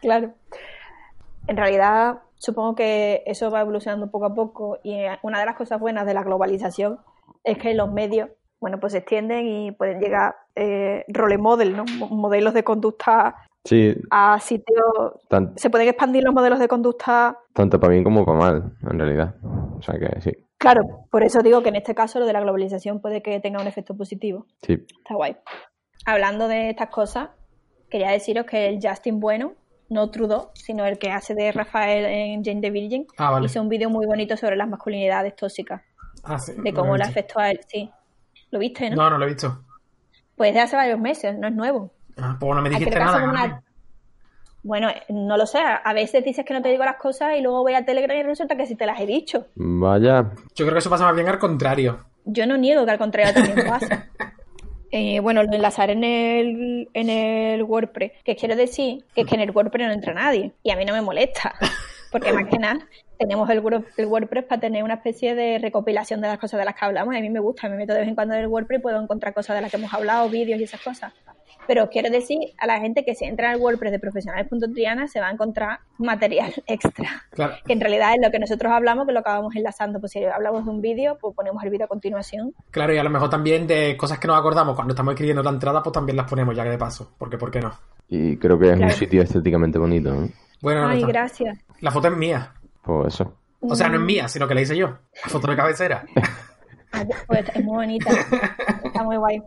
Claro. 0.00 0.32
En 1.48 1.56
realidad, 1.56 2.18
supongo 2.36 2.74
que 2.74 3.22
eso 3.26 3.50
va 3.50 3.62
evolucionando 3.62 4.10
poco 4.10 4.26
a 4.26 4.34
poco 4.34 4.78
y 4.82 4.92
eh, 4.94 5.18
una 5.22 5.40
de 5.40 5.46
las 5.46 5.56
cosas 5.56 5.80
buenas 5.80 6.06
de 6.06 6.14
la 6.14 6.22
globalización 6.22 6.98
es 7.42 7.58
que 7.58 7.74
los 7.74 7.90
medios, 7.90 8.28
bueno, 8.60 8.78
pues 8.78 8.92
se 8.92 8.98
extienden 8.98 9.46
y 9.48 9.72
pueden 9.72 9.98
llegar 10.00 10.36
eh, 10.54 11.04
role 11.08 11.38
model, 11.38 11.76
¿no? 11.76 11.84
Mo- 11.98 12.08
Modelos 12.08 12.54
de 12.54 12.64
conducta 12.64 13.34
Sí, 13.64 13.94
a 14.10 14.38
sitios... 14.40 14.78
Se 15.56 15.68
pueden 15.68 15.88
expandir 15.88 16.22
los 16.22 16.32
modelos 16.32 16.58
de 16.58 16.68
conducta. 16.68 17.38
tanto 17.52 17.78
para 17.80 17.92
bien 17.92 18.04
como 18.04 18.24
para 18.24 18.38
mal, 18.38 18.72
en 18.88 18.98
realidad. 18.98 19.34
O 19.76 19.82
sea 19.82 19.98
que 19.98 20.20
sí, 20.20 20.30
Claro, 20.58 20.82
por 21.10 21.22
eso 21.22 21.40
digo 21.40 21.62
que 21.62 21.68
en 21.68 21.76
este 21.76 21.94
caso 21.94 22.18
lo 22.18 22.26
de 22.26 22.32
la 22.32 22.40
globalización 22.40 23.00
puede 23.00 23.20
que 23.22 23.40
tenga 23.40 23.60
un 23.60 23.66
efecto 23.66 23.96
positivo. 23.96 24.46
sí. 24.62 24.74
Está 24.98 25.14
guay. 25.14 25.36
Hablando 26.06 26.46
de 26.48 26.70
estas 26.70 26.88
cosas, 26.88 27.30
quería 27.90 28.10
deciros 28.10 28.46
que 28.46 28.68
el 28.68 28.78
Justin 28.82 29.20
Bueno, 29.20 29.52
no 29.90 30.10
Trudeau, 30.10 30.50
sino 30.54 30.84
el 30.86 30.98
que 30.98 31.10
hace 31.10 31.34
de 31.34 31.50
Rafael 31.52 32.04
en 32.04 32.44
Jane 32.44 32.60
the 32.60 32.70
Virgin, 32.70 33.06
Ah, 33.16 33.30
vale. 33.30 33.46
hizo 33.46 33.60
un 33.62 33.68
vídeo 33.68 33.88
muy 33.90 34.06
bonito 34.06 34.36
sobre 34.36 34.56
las 34.56 34.68
masculinidades 34.68 35.34
tóxicas, 35.36 35.82
Ah, 36.24 36.38
sí, 36.38 36.52
de 36.56 36.72
no 36.72 36.76
cómo 36.80 36.92
lo 36.92 36.98
le 36.98 37.04
afectó 37.04 37.38
a 37.40 37.50
él. 37.50 37.60
Sí, 37.66 37.90
lo 38.50 38.58
viste, 38.58 38.90
¿no? 38.90 38.96
No, 38.96 39.10
no 39.10 39.18
lo 39.18 39.24
he 39.24 39.28
visto. 39.28 39.64
Pues 40.36 40.52
de 40.54 40.60
hace 40.60 40.76
varios 40.76 41.00
meses, 41.00 41.36
no 41.38 41.48
es 41.48 41.54
nuevo. 41.54 41.90
Ah, 42.16 42.36
pues 42.38 42.54
no 42.54 42.62
me 42.62 42.70
dijiste 42.70 42.98
nada. 42.98 43.22
una- 43.24 43.62
Bueno, 44.62 44.88
no 45.08 45.36
lo 45.36 45.46
sé, 45.46 45.58
a 45.60 45.92
veces 45.94 46.24
dices 46.24 46.44
que 46.44 46.52
no 46.52 46.60
te 46.60 46.68
digo 46.68 46.84
las 46.84 46.96
cosas 46.96 47.30
y 47.38 47.40
luego 47.40 47.62
voy 47.62 47.74
a 47.74 47.84
Telegram 47.84 48.16
y 48.18 48.22
resulta 48.24 48.56
que 48.56 48.66
sí 48.66 48.74
te 48.74 48.86
las 48.86 49.00
he 49.00 49.06
dicho. 49.06 49.46
Vaya, 49.54 50.32
Yo 50.54 50.64
creo 50.66 50.72
que 50.72 50.78
eso 50.80 50.90
pasa 50.90 51.04
más 51.04 51.14
bien 51.14 51.28
al 51.28 51.38
contrario. 51.38 52.04
Yo 52.24 52.46
no 52.46 52.56
niego 52.58 52.84
que 52.84 52.90
al 52.90 52.98
contrario 52.98 53.32
también 53.32 53.66
pasa. 53.68 54.08
Eh, 54.90 55.20
bueno, 55.20 55.42
lo 55.42 55.52
enlazaré 55.54 55.92
en 55.92 56.04
el, 56.04 56.88
en 56.94 57.10
el 57.10 57.62
WordPress. 57.62 58.12
Que 58.24 58.36
quiero 58.36 58.56
decir 58.56 59.04
que 59.14 59.22
es 59.22 59.26
que 59.26 59.34
en 59.34 59.42
el 59.42 59.50
WordPress 59.50 59.86
no 59.86 59.92
entra 59.92 60.14
nadie. 60.14 60.52
Y 60.62 60.70
a 60.70 60.76
mí 60.76 60.84
no 60.84 60.92
me 60.92 61.02
molesta. 61.02 61.54
Porque 62.10 62.32
más 62.32 62.48
que 62.48 62.58
nada 62.58 62.80
tenemos 63.18 63.50
el, 63.50 63.62
el 63.96 64.06
WordPress 64.06 64.44
para 64.44 64.60
tener 64.60 64.82
una 64.82 64.94
especie 64.94 65.34
de 65.34 65.58
recopilación 65.58 66.20
de 66.20 66.28
las 66.28 66.38
cosas 66.38 66.58
de 66.58 66.64
las 66.64 66.74
que 66.74 66.84
hablamos. 66.84 67.14
A 67.14 67.20
mí 67.20 67.28
me 67.28 67.40
gusta. 67.40 67.68
Me 67.68 67.76
meto 67.76 67.92
de 67.92 68.00
vez 68.00 68.08
en 68.08 68.14
cuando 68.14 68.34
en 68.34 68.40
el 68.40 68.46
WordPress 68.46 68.78
y 68.78 68.82
puedo 68.82 69.02
encontrar 69.02 69.34
cosas 69.34 69.56
de 69.56 69.62
las 69.62 69.70
que 69.70 69.76
hemos 69.76 69.92
hablado, 69.92 70.28
vídeos 70.28 70.58
y 70.60 70.64
esas 70.64 70.80
cosas. 70.80 71.12
Pero 71.68 71.88
quiero 71.90 72.10
decir 72.10 72.38
a 72.58 72.66
la 72.66 72.80
gente 72.80 73.04
que 73.04 73.14
si 73.14 73.26
entra 73.26 73.50
al 73.52 73.60
WordPress 73.60 73.92
de 73.92 73.98
profesionales.triana 74.00 75.06
se 75.06 75.20
va 75.20 75.28
a 75.28 75.30
encontrar 75.30 75.78
material 75.98 76.52
extra 76.66 77.22
Claro. 77.30 77.54
que 77.64 77.72
en 77.74 77.80
realidad 77.80 78.14
es 78.14 78.20
lo 78.24 78.30
que 78.32 78.38
nosotros 78.40 78.72
hablamos 78.72 79.06
que 79.06 79.12
lo 79.12 79.20
acabamos 79.20 79.54
enlazando. 79.54 80.00
Pues 80.00 80.12
si 80.12 80.24
hablamos 80.24 80.64
de 80.64 80.70
un 80.70 80.80
vídeo, 80.80 81.18
pues 81.20 81.36
ponemos 81.36 81.62
el 81.62 81.70
vídeo 81.70 81.84
a 81.84 81.88
continuación. 81.88 82.54
Claro, 82.72 82.92
y 82.94 82.98
a 82.98 83.04
lo 83.04 83.10
mejor 83.10 83.30
también 83.30 83.66
de 83.66 83.96
cosas 83.96 84.18
que 84.18 84.26
nos 84.26 84.36
acordamos 84.38 84.74
cuando 84.74 84.94
estamos 84.94 85.12
escribiendo 85.12 85.42
la 85.42 85.50
entrada, 85.50 85.82
pues 85.82 85.92
también 85.92 86.16
las 86.16 86.28
ponemos 86.28 86.56
ya 86.56 86.64
que 86.64 86.70
de 86.70 86.78
paso. 86.78 87.14
Porque, 87.18 87.38
¿por 87.38 87.50
qué 87.50 87.60
no? 87.60 87.72
y 88.08 88.38
creo 88.38 88.58
que 88.58 88.70
es 88.70 88.78
un 88.80 88.90
sitio 88.90 89.20
estéticamente 89.22 89.78
bonito, 89.78 90.10
¿no? 90.14 90.28
Bueno, 90.62 90.80
no 90.80 90.88
Ay, 90.88 91.02
gracias. 91.04 91.58
la 91.80 91.90
foto 91.90 92.08
es 92.08 92.16
mía. 92.16 92.54
Pues 92.82 93.14
eso. 93.14 93.34
O 93.60 93.74
sea, 93.74 93.88
no 93.90 93.96
es 93.96 94.00
mía, 94.02 94.26
sino 94.28 94.48
que 94.48 94.54
la 94.54 94.62
hice 94.62 94.74
yo. 94.76 94.86
La 95.22 95.28
foto 95.28 95.46
de 95.48 95.56
cabecera. 95.56 96.06
Ay, 96.92 97.06
Pues 97.26 97.44
es 97.54 97.64
muy 97.64 97.76
bonita. 97.76 98.10
Está 98.84 99.02
muy 99.02 99.16
guay. 99.16 99.42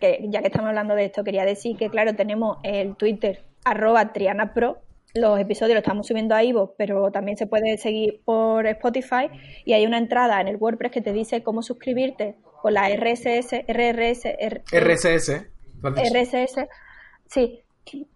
Que, 0.00 0.20
ya 0.28 0.40
que 0.40 0.48
estamos 0.48 0.68
hablando 0.68 0.94
de 0.94 1.06
esto, 1.06 1.24
quería 1.24 1.44
decir 1.44 1.76
que, 1.76 1.88
claro, 1.88 2.14
tenemos 2.14 2.58
el 2.62 2.96
Twitter, 2.96 3.44
arroba 3.64 4.12
TrianaPro. 4.12 4.78
Los 5.14 5.40
episodios 5.40 5.74
los 5.74 5.82
estamos 5.82 6.06
subiendo 6.06 6.34
a 6.34 6.42
Ivo, 6.44 6.74
pero 6.76 7.10
también 7.10 7.38
se 7.38 7.46
puede 7.46 7.78
seguir 7.78 8.20
por 8.24 8.66
Spotify. 8.66 9.30
Y 9.64 9.72
hay 9.72 9.86
una 9.86 9.96
entrada 9.98 10.40
en 10.40 10.48
el 10.48 10.56
WordPress 10.56 10.92
que 10.92 11.00
te 11.00 11.12
dice 11.12 11.42
cómo 11.42 11.62
suscribirte 11.62 12.36
con 12.60 12.74
la 12.74 12.88
RSS, 12.90 13.64
RRS, 13.66 14.26
R- 14.38 14.62
RSS. 14.72 15.46
RSS, 15.82 16.66
sí, 17.26 17.62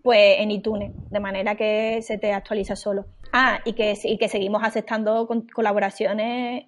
pues 0.03 0.41
en 0.41 0.51
iTunes, 0.51 0.93
de 1.11 1.21
manera 1.21 1.55
que 1.55 2.03
se 2.03 2.19
te 2.19 2.33
actualiza 2.33 2.77
solo. 2.77 3.07
Ah, 3.33 3.61
y 3.65 3.73
que, 3.75 3.95
y 4.03 4.19
que 4.19 4.29
seguimos 4.29 4.63
aceptando 4.65 5.27
con- 5.27 5.47
colaboraciones 5.47 6.65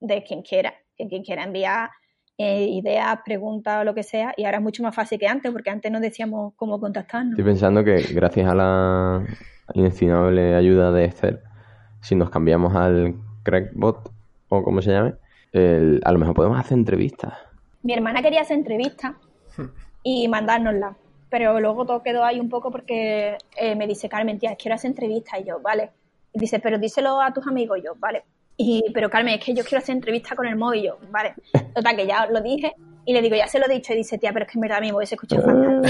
de 0.00 0.22
quien 0.24 0.42
quiera, 0.42 0.74
que 0.96 1.08
quien 1.08 1.22
quiera 1.22 1.44
enviar 1.44 1.90
eh, 2.38 2.64
ideas, 2.66 3.18
preguntas 3.24 3.80
o 3.80 3.84
lo 3.84 3.94
que 3.94 4.02
sea, 4.02 4.34
y 4.36 4.44
ahora 4.44 4.58
es 4.58 4.62
mucho 4.62 4.82
más 4.82 4.94
fácil 4.94 5.18
que 5.18 5.26
antes, 5.26 5.50
porque 5.52 5.70
antes 5.70 5.90
no 5.90 6.00
decíamos 6.00 6.52
cómo 6.56 6.78
contactarnos. 6.80 7.32
Estoy 7.32 7.44
pensando 7.44 7.82
que 7.82 8.02
gracias 8.12 8.48
a 8.48 8.54
la 8.54 9.26
inestimable 9.74 10.54
ayuda 10.54 10.92
de 10.92 11.04
Esther, 11.06 11.42
si 12.02 12.14
nos 12.14 12.30
cambiamos 12.30 12.74
al 12.74 13.14
Crackbot 13.42 14.10
o 14.48 14.62
como 14.62 14.82
se 14.82 14.90
llame, 14.92 15.14
el- 15.52 16.00
a 16.04 16.12
lo 16.12 16.18
mejor 16.18 16.34
podemos 16.34 16.58
hacer 16.58 16.76
entrevistas. 16.76 17.32
Mi 17.82 17.94
hermana 17.94 18.20
quería 18.22 18.42
hacer 18.42 18.58
entrevistas 18.58 19.12
y 20.02 20.28
mandárnosla, 20.28 20.96
pero 21.30 21.58
luego 21.60 21.86
todo 21.86 22.02
quedó 22.02 22.24
ahí 22.24 22.38
un 22.38 22.48
poco 22.48 22.70
porque 22.70 23.38
eh, 23.56 23.74
me 23.76 23.86
dice, 23.86 24.08
Carmen, 24.08 24.38
tía, 24.38 24.56
quiero 24.56 24.74
hacer 24.74 24.90
entrevistas, 24.90 25.40
y 25.40 25.44
yo, 25.44 25.60
vale. 25.60 25.90
Y 26.32 26.38
dice, 26.38 26.60
pero 26.60 26.78
díselo 26.78 27.20
a 27.20 27.32
tus 27.32 27.46
amigos, 27.46 27.78
y 27.78 27.82
yo, 27.82 27.94
vale. 27.98 28.24
Y, 28.56 28.82
pero 28.94 29.10
Carmen, 29.10 29.34
es 29.38 29.44
que 29.44 29.54
yo 29.54 29.62
quiero 29.64 29.78
hacer 29.82 29.94
entrevistas 29.96 30.34
con 30.36 30.46
el 30.46 30.56
móvil, 30.56 30.80
y 30.80 30.86
yo, 30.86 30.98
vale. 31.10 31.34
Total, 31.74 31.94
que 31.96 32.06
ya 32.06 32.26
lo 32.26 32.40
dije, 32.40 32.72
y 33.04 33.12
le 33.12 33.20
digo, 33.22 33.36
ya 33.36 33.46
se 33.48 33.58
lo 33.58 33.66
he 33.66 33.74
dicho, 33.74 33.92
y 33.92 33.96
dice, 33.96 34.16
tía, 34.18 34.32
pero 34.32 34.46
es 34.46 34.52
que 34.52 34.58
en 34.58 34.62
verdad 34.62 34.80
mi 34.80 34.90
voz 34.92 35.08
se 35.08 35.14
escucha 35.14 35.36
fatal. 35.36 35.82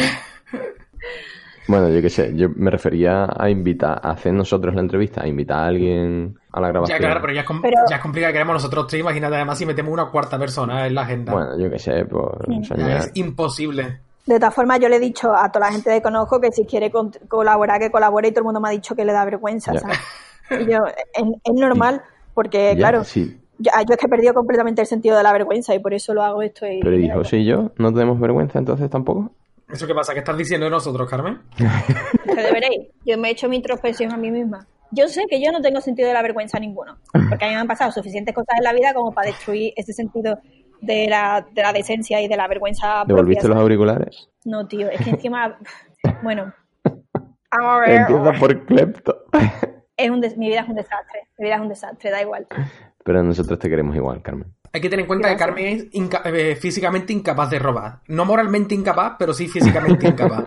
Bueno, 1.68 1.88
yo 1.88 2.00
qué 2.00 2.08
sé, 2.10 2.30
yo 2.36 2.48
me 2.54 2.70
refería 2.70 3.26
a 3.36 3.50
invitar, 3.50 3.98
a 4.00 4.10
hacer 4.12 4.32
nosotros 4.32 4.72
la 4.74 4.80
entrevista, 4.80 5.22
a 5.24 5.26
invitar 5.26 5.58
a 5.58 5.66
alguien 5.66 6.38
a 6.52 6.60
la 6.60 6.68
Ya, 6.68 6.72
grabación. 6.72 6.98
claro, 7.00 7.20
pero 7.20 7.32
ya 7.32 7.40
es, 7.40 7.46
com- 7.46 7.60
Pero- 7.60 7.80
ya 7.90 7.96
es 7.96 8.02
complicado 8.02 8.30
que 8.30 8.34
queremos 8.34 8.54
nosotros 8.54 8.86
tres. 8.86 9.00
Imagínate 9.00 9.34
además 9.34 9.58
si 9.58 9.66
metemos 9.66 9.92
una 9.92 10.06
cuarta 10.06 10.38
persona 10.38 10.86
en 10.86 10.94
la 10.94 11.02
agenda. 11.02 11.32
Bueno, 11.32 11.58
yo 11.58 11.68
qué 11.68 11.78
sé, 11.80 12.04
por 12.04 12.46
Sí. 12.46 12.72
Es 12.88 13.10
imposible. 13.14 13.98
De 14.26 14.38
todas 14.38 14.54
formas, 14.54 14.78
yo 14.78 14.88
le 14.88 14.96
he 14.96 15.00
dicho 15.00 15.34
a 15.34 15.50
toda 15.50 15.66
la 15.66 15.72
gente 15.72 15.90
que 15.90 16.02
conozco 16.02 16.40
que 16.40 16.52
si 16.52 16.64
quiere 16.66 16.92
colaborar, 17.28 17.80
que 17.80 17.90
colabore, 17.90 18.28
y 18.28 18.30
todo 18.30 18.40
el 18.40 18.44
mundo 18.44 18.60
me 18.60 18.68
ha 18.68 18.72
dicho 18.72 18.94
que 18.94 19.04
le 19.04 19.12
da 19.12 19.24
vergüenza, 19.24 19.72
Ya. 19.72 19.80
¿sabes? 19.80 19.98
Y 20.50 20.70
yo, 20.70 20.84
es, 20.86 21.24
es 21.44 21.52
normal, 21.54 22.00
porque, 22.36 22.72
Ya, 22.74 22.76
claro, 22.76 23.02
sí. 23.04 23.40
yo, 23.58 23.72
yo 23.88 23.94
es 23.94 23.96
que 23.96 24.06
he 24.06 24.08
perdido 24.10 24.34
completamente 24.34 24.82
el 24.82 24.86
sentido 24.86 25.16
de 25.16 25.22
la 25.22 25.32
vergüenza 25.32 25.74
y 25.74 25.78
por 25.78 25.94
eso 25.94 26.12
lo 26.12 26.22
hago 26.22 26.42
esto. 26.42 26.66
Y, 26.66 26.80
Pero 26.80 26.96
y 26.96 27.06
¿y 27.06 27.10
José 27.10 27.38
y 27.38 27.46
yo 27.46 27.72
no 27.78 27.92
tenemos 27.92 28.20
vergüenza 28.20 28.58
entonces 28.58 28.88
tampoco? 28.90 29.32
¿Eso 29.72 29.86
qué 29.86 29.94
pasa? 29.94 30.12
¿Qué 30.12 30.20
estás 30.20 30.36
diciendo 30.36 30.66
de 30.66 30.70
nosotros, 30.70 31.08
Carmen? 31.10 31.40
deberéis. 32.26 32.88
Yo 33.04 33.16
me 33.18 33.28
he 33.28 33.32
hecho 33.32 33.48
mi 33.48 33.56
introspección 33.56 34.12
a 34.12 34.16
mí 34.18 34.30
misma. 34.30 34.66
Yo 34.92 35.08
sé 35.08 35.24
que 35.28 35.42
yo 35.42 35.50
no 35.50 35.60
tengo 35.60 35.80
sentido 35.80 36.06
de 36.08 36.14
la 36.14 36.22
vergüenza 36.22 36.60
ninguno, 36.60 36.98
porque 37.28 37.44
a 37.44 37.48
mí 37.48 37.54
me 37.54 37.60
han 37.60 37.66
pasado 37.66 37.90
suficientes 37.90 38.32
cosas 38.34 38.58
en 38.58 38.64
la 38.64 38.72
vida 38.72 38.94
como 38.94 39.10
para 39.12 39.28
destruir 39.28 39.72
ese 39.74 39.92
sentido 39.92 40.38
de 40.80 41.08
la, 41.08 41.44
de 41.52 41.62
la 41.62 41.72
decencia 41.72 42.20
y 42.20 42.28
de 42.28 42.36
la 42.36 42.46
vergüenza 42.46 42.98
propia. 43.04 43.16
¿Devolviste 43.16 43.48
los 43.48 43.56
auriculares? 43.56 44.28
No, 44.44 44.68
tío, 44.68 44.88
es 44.90 45.00
que 45.02 45.10
encima, 45.10 45.58
bueno, 46.22 46.52
a 47.50 47.78
ver, 47.80 48.00
Empieza 48.02 48.32
por 48.38 48.66
Clepto. 48.66 49.24
Es 49.96 50.10
un 50.10 50.20
mi 50.36 50.48
vida 50.48 50.60
es 50.60 50.68
un 50.68 50.74
desastre, 50.74 51.20
mi 51.38 51.44
vida 51.46 51.54
es 51.56 51.60
un 51.60 51.68
desastre, 51.68 52.10
da 52.10 52.22
igual. 52.22 52.46
Pero 53.04 53.22
nosotros 53.22 53.58
te 53.58 53.68
queremos 53.68 53.94
igual, 53.96 54.20
Carmen. 54.22 54.52
Hay 54.72 54.80
que 54.80 54.88
tener 54.90 55.04
en 55.04 55.06
cuenta 55.06 55.30
que. 55.30 55.36
Carmen 55.36 55.66
es 55.66 55.84
inca- 55.92 56.22
eh, 56.26 56.56
físicamente 56.56 57.12
incapaz 57.12 57.50
de 57.50 57.58
robar. 57.58 58.00
No 58.08 58.24
moralmente 58.24 58.74
incapaz, 58.74 59.14
pero 59.18 59.32
sí 59.32 59.48
físicamente 59.48 60.06
incapaz. 60.08 60.44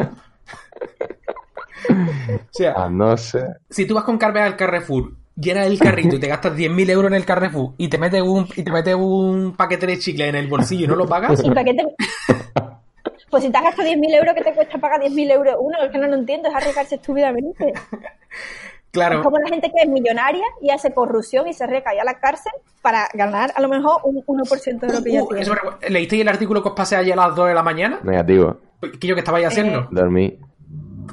O 1.90 2.52
sea, 2.52 2.74
Ah, 2.76 2.90
no 2.90 3.16
sé. 3.18 3.44
si 3.70 3.86
tú 3.86 3.96
vas 3.96 4.04
con 4.04 4.18
Carmen 4.18 4.44
al 4.44 4.56
Carrefour, 4.56 5.14
llenas 5.36 5.68
el 5.68 5.80
carrito 5.80 6.18
y 6.18 6.20
te 6.20 6.28
gastas 6.28 6.56
10.000 6.56 6.90
euros 6.90 7.10
en 7.12 7.16
el 7.16 7.26
Carrefour 7.26 7.74
y 7.78 7.88
te 7.88 7.98
metes 7.98 8.22
un, 8.22 8.48
y 8.56 8.64
te 8.64 8.72
metes 8.72 8.96
un 8.96 9.56
paquete 9.56 9.88
de 9.88 9.98
chicle 9.98 10.28
en 10.28 10.36
el 10.36 10.48
bolsillo 10.48 10.86
y 10.86 10.88
no 10.88 10.96
lo 10.96 11.08
pagas, 11.08 11.44
¿Y 11.44 11.50
para 11.50 11.64
qué 11.64 11.74
te... 11.74 11.84
Pues 13.32 13.44
si 13.44 13.52
te 13.52 13.58
has 13.58 13.64
gastado 13.64 13.88
10.000 13.88 14.16
euros, 14.16 14.34
¿qué 14.36 14.44
te 14.44 14.54
cuesta 14.54 14.78
pagar 14.80 15.00
10.000 15.02 15.32
euros? 15.32 15.56
Uno, 15.60 15.78
es 15.84 15.92
que 15.92 15.98
no 15.98 16.08
lo 16.08 16.16
entiendo, 16.16 16.50
es 16.50 16.56
arriesgarse 16.56 16.96
estúpidamente. 16.96 17.74
claro, 18.92 19.18
Es 19.18 19.24
como 19.24 19.38
la 19.40 19.48
gente 19.50 19.72
que 19.72 19.84
es 19.84 19.90
millonaria 19.90 20.44
y 20.62 20.70
hace 20.72 20.94
corrupción 20.94 21.48
y 21.48 21.54
se 21.54 21.66
recae 21.68 22.00
a 22.00 22.04
la 22.04 22.20
cárcel 22.20 22.52
para 22.82 23.08
ganar 23.14 23.52
a 23.56 23.62
lo 23.62 23.68
mejor 23.70 24.02
un 24.04 24.24
1% 24.26 24.80
de 24.80 24.94
lo 24.94 25.04
que 25.04 25.12
ya 25.14 25.24
Uh, 25.24 25.28
tiene. 25.28 25.42
eso 25.44 25.54
¿leísteis 25.90 26.22
el 26.22 26.30
artículo 26.30 26.62
que 26.64 26.70
os 26.70 26.76
pasé 26.76 26.96
ayer 26.96 27.14
a 27.20 27.28
las 27.28 27.36
2 27.36 27.48
de 27.50 27.54
la 27.54 27.64
mañana? 27.64 28.00
Negativo. 28.04 28.58
¿Qué 29.00 29.08
yo 29.08 29.16
que 29.16 29.20
estabais 29.20 29.46
haciendo? 29.48 29.88
Dormí 29.92 30.38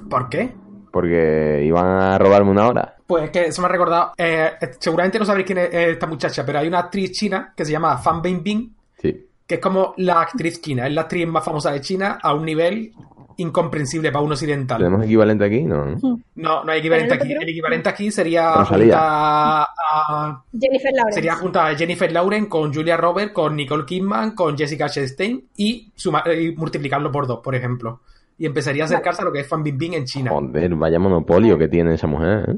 ¿Por 0.09 0.29
qué? 0.29 0.53
porque 0.93 1.63
iban 1.65 1.85
a 1.85 2.17
robarme 2.19 2.51
una 2.53 2.69
hora. 2.69 2.95
Pues 3.07 3.25
es 3.25 3.31
que 3.31 3.45
eso 3.47 3.61
me 3.61 3.67
ha 3.67 3.71
recordado. 3.71 4.13
eh, 4.17 4.53
seguramente 4.81 5.19
no 5.19 5.27
sabréis 5.27 5.47
quién 5.47 5.59
es 5.59 5.75
eh, 5.75 5.91
esta 5.91 6.07
muchacha, 6.07 6.45
pero 6.47 6.59
hay 6.61 6.69
una 6.69 6.79
actriz 6.79 7.13
china 7.13 7.53
que 7.55 7.65
se 7.67 7.73
llama 7.73 7.99
Fan 7.99 8.23
Bingbing, 8.23 8.75
Sí. 9.03 9.27
que 9.47 9.57
es 9.57 9.61
como 9.61 9.93
la 9.99 10.23
actriz 10.23 10.61
china, 10.63 10.87
es 10.87 10.93
la 10.95 11.03
actriz 11.03 11.27
más 11.27 11.45
famosa 11.45 11.71
de 11.73 11.83
China 11.83 12.19
a 12.23 12.33
un 12.33 12.45
nivel 12.47 12.93
incomprensible 13.39 14.11
para 14.13 14.25
un 14.25 14.33
occidental. 14.33 14.79
¿Tenemos 14.79 15.05
equivalente 15.05 15.45
aquí? 15.45 15.63
No. 15.63 15.85
¿no? 15.87 16.21
No, 16.35 16.65
no 16.65 16.73
hay 16.73 16.79
equivalente 16.81 17.15
¿Pero 17.17 17.25
aquí. 17.25 17.33
El 17.43 17.49
equivalente 17.49 17.89
aquí 17.89 18.11
sería 18.11 18.65
junta 18.65 19.67
a, 19.69 20.45
Jennifer 20.59 20.93
Lawrence. 20.95 21.15
sería 21.15 21.35
junta 21.37 21.67
a 21.67 21.75
Jennifer 21.75 22.11
Lauren 22.13 22.47
con 22.47 22.73
Julia 22.73 22.97
Roberts, 22.97 23.33
con 23.33 23.57
Nicole 23.57 23.85
Kidman, 23.85 24.33
con 24.35 24.57
Jessica 24.57 24.89
Chastain 24.89 25.49
y, 25.57 25.93
suma- 25.95 26.25
y 26.33 26.53
multiplicarlo 26.57 27.11
por 27.13 27.27
dos, 27.27 27.41
por 27.43 27.55
ejemplo. 27.55 28.01
Y 28.39 28.47
empezaría 28.47 28.85
a 28.85 28.87
acercarse 28.87 29.23
a 29.23 29.25
lo 29.25 29.33
que 29.33 29.41
es 29.41 29.47
Fan 29.47 29.63
Bingbing 29.63 29.95
en 29.95 30.05
China. 30.05 30.31
Joder, 30.31 30.75
vaya 30.75 30.99
monopolio 30.99 31.57
que 31.57 31.69
tiene 31.69 31.95
esa 31.95 32.07
mujer, 32.07 32.45
¿eh? 32.51 32.57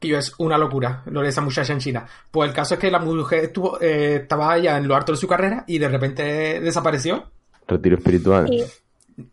que 0.00 0.08
yo 0.08 0.18
es 0.18 0.34
una 0.38 0.58
locura 0.58 1.02
lo 1.06 1.22
de 1.22 1.28
esa 1.28 1.40
muchacha 1.40 1.72
en 1.72 1.78
China. 1.78 2.04
Pues 2.30 2.48
el 2.50 2.54
caso 2.54 2.74
es 2.74 2.80
que 2.80 2.90
la 2.90 2.98
mujer 2.98 3.44
estuvo, 3.44 3.80
eh, 3.80 4.16
estaba 4.22 4.58
ya 4.58 4.76
en 4.76 4.88
lo 4.88 4.96
alto 4.96 5.12
de 5.12 5.18
su 5.18 5.26
carrera 5.28 5.64
y 5.68 5.78
de 5.78 5.88
repente 5.88 6.60
desapareció. 6.60 7.24
Retiro 7.66 7.96
espiritual. 7.96 8.52
Y 8.52 8.64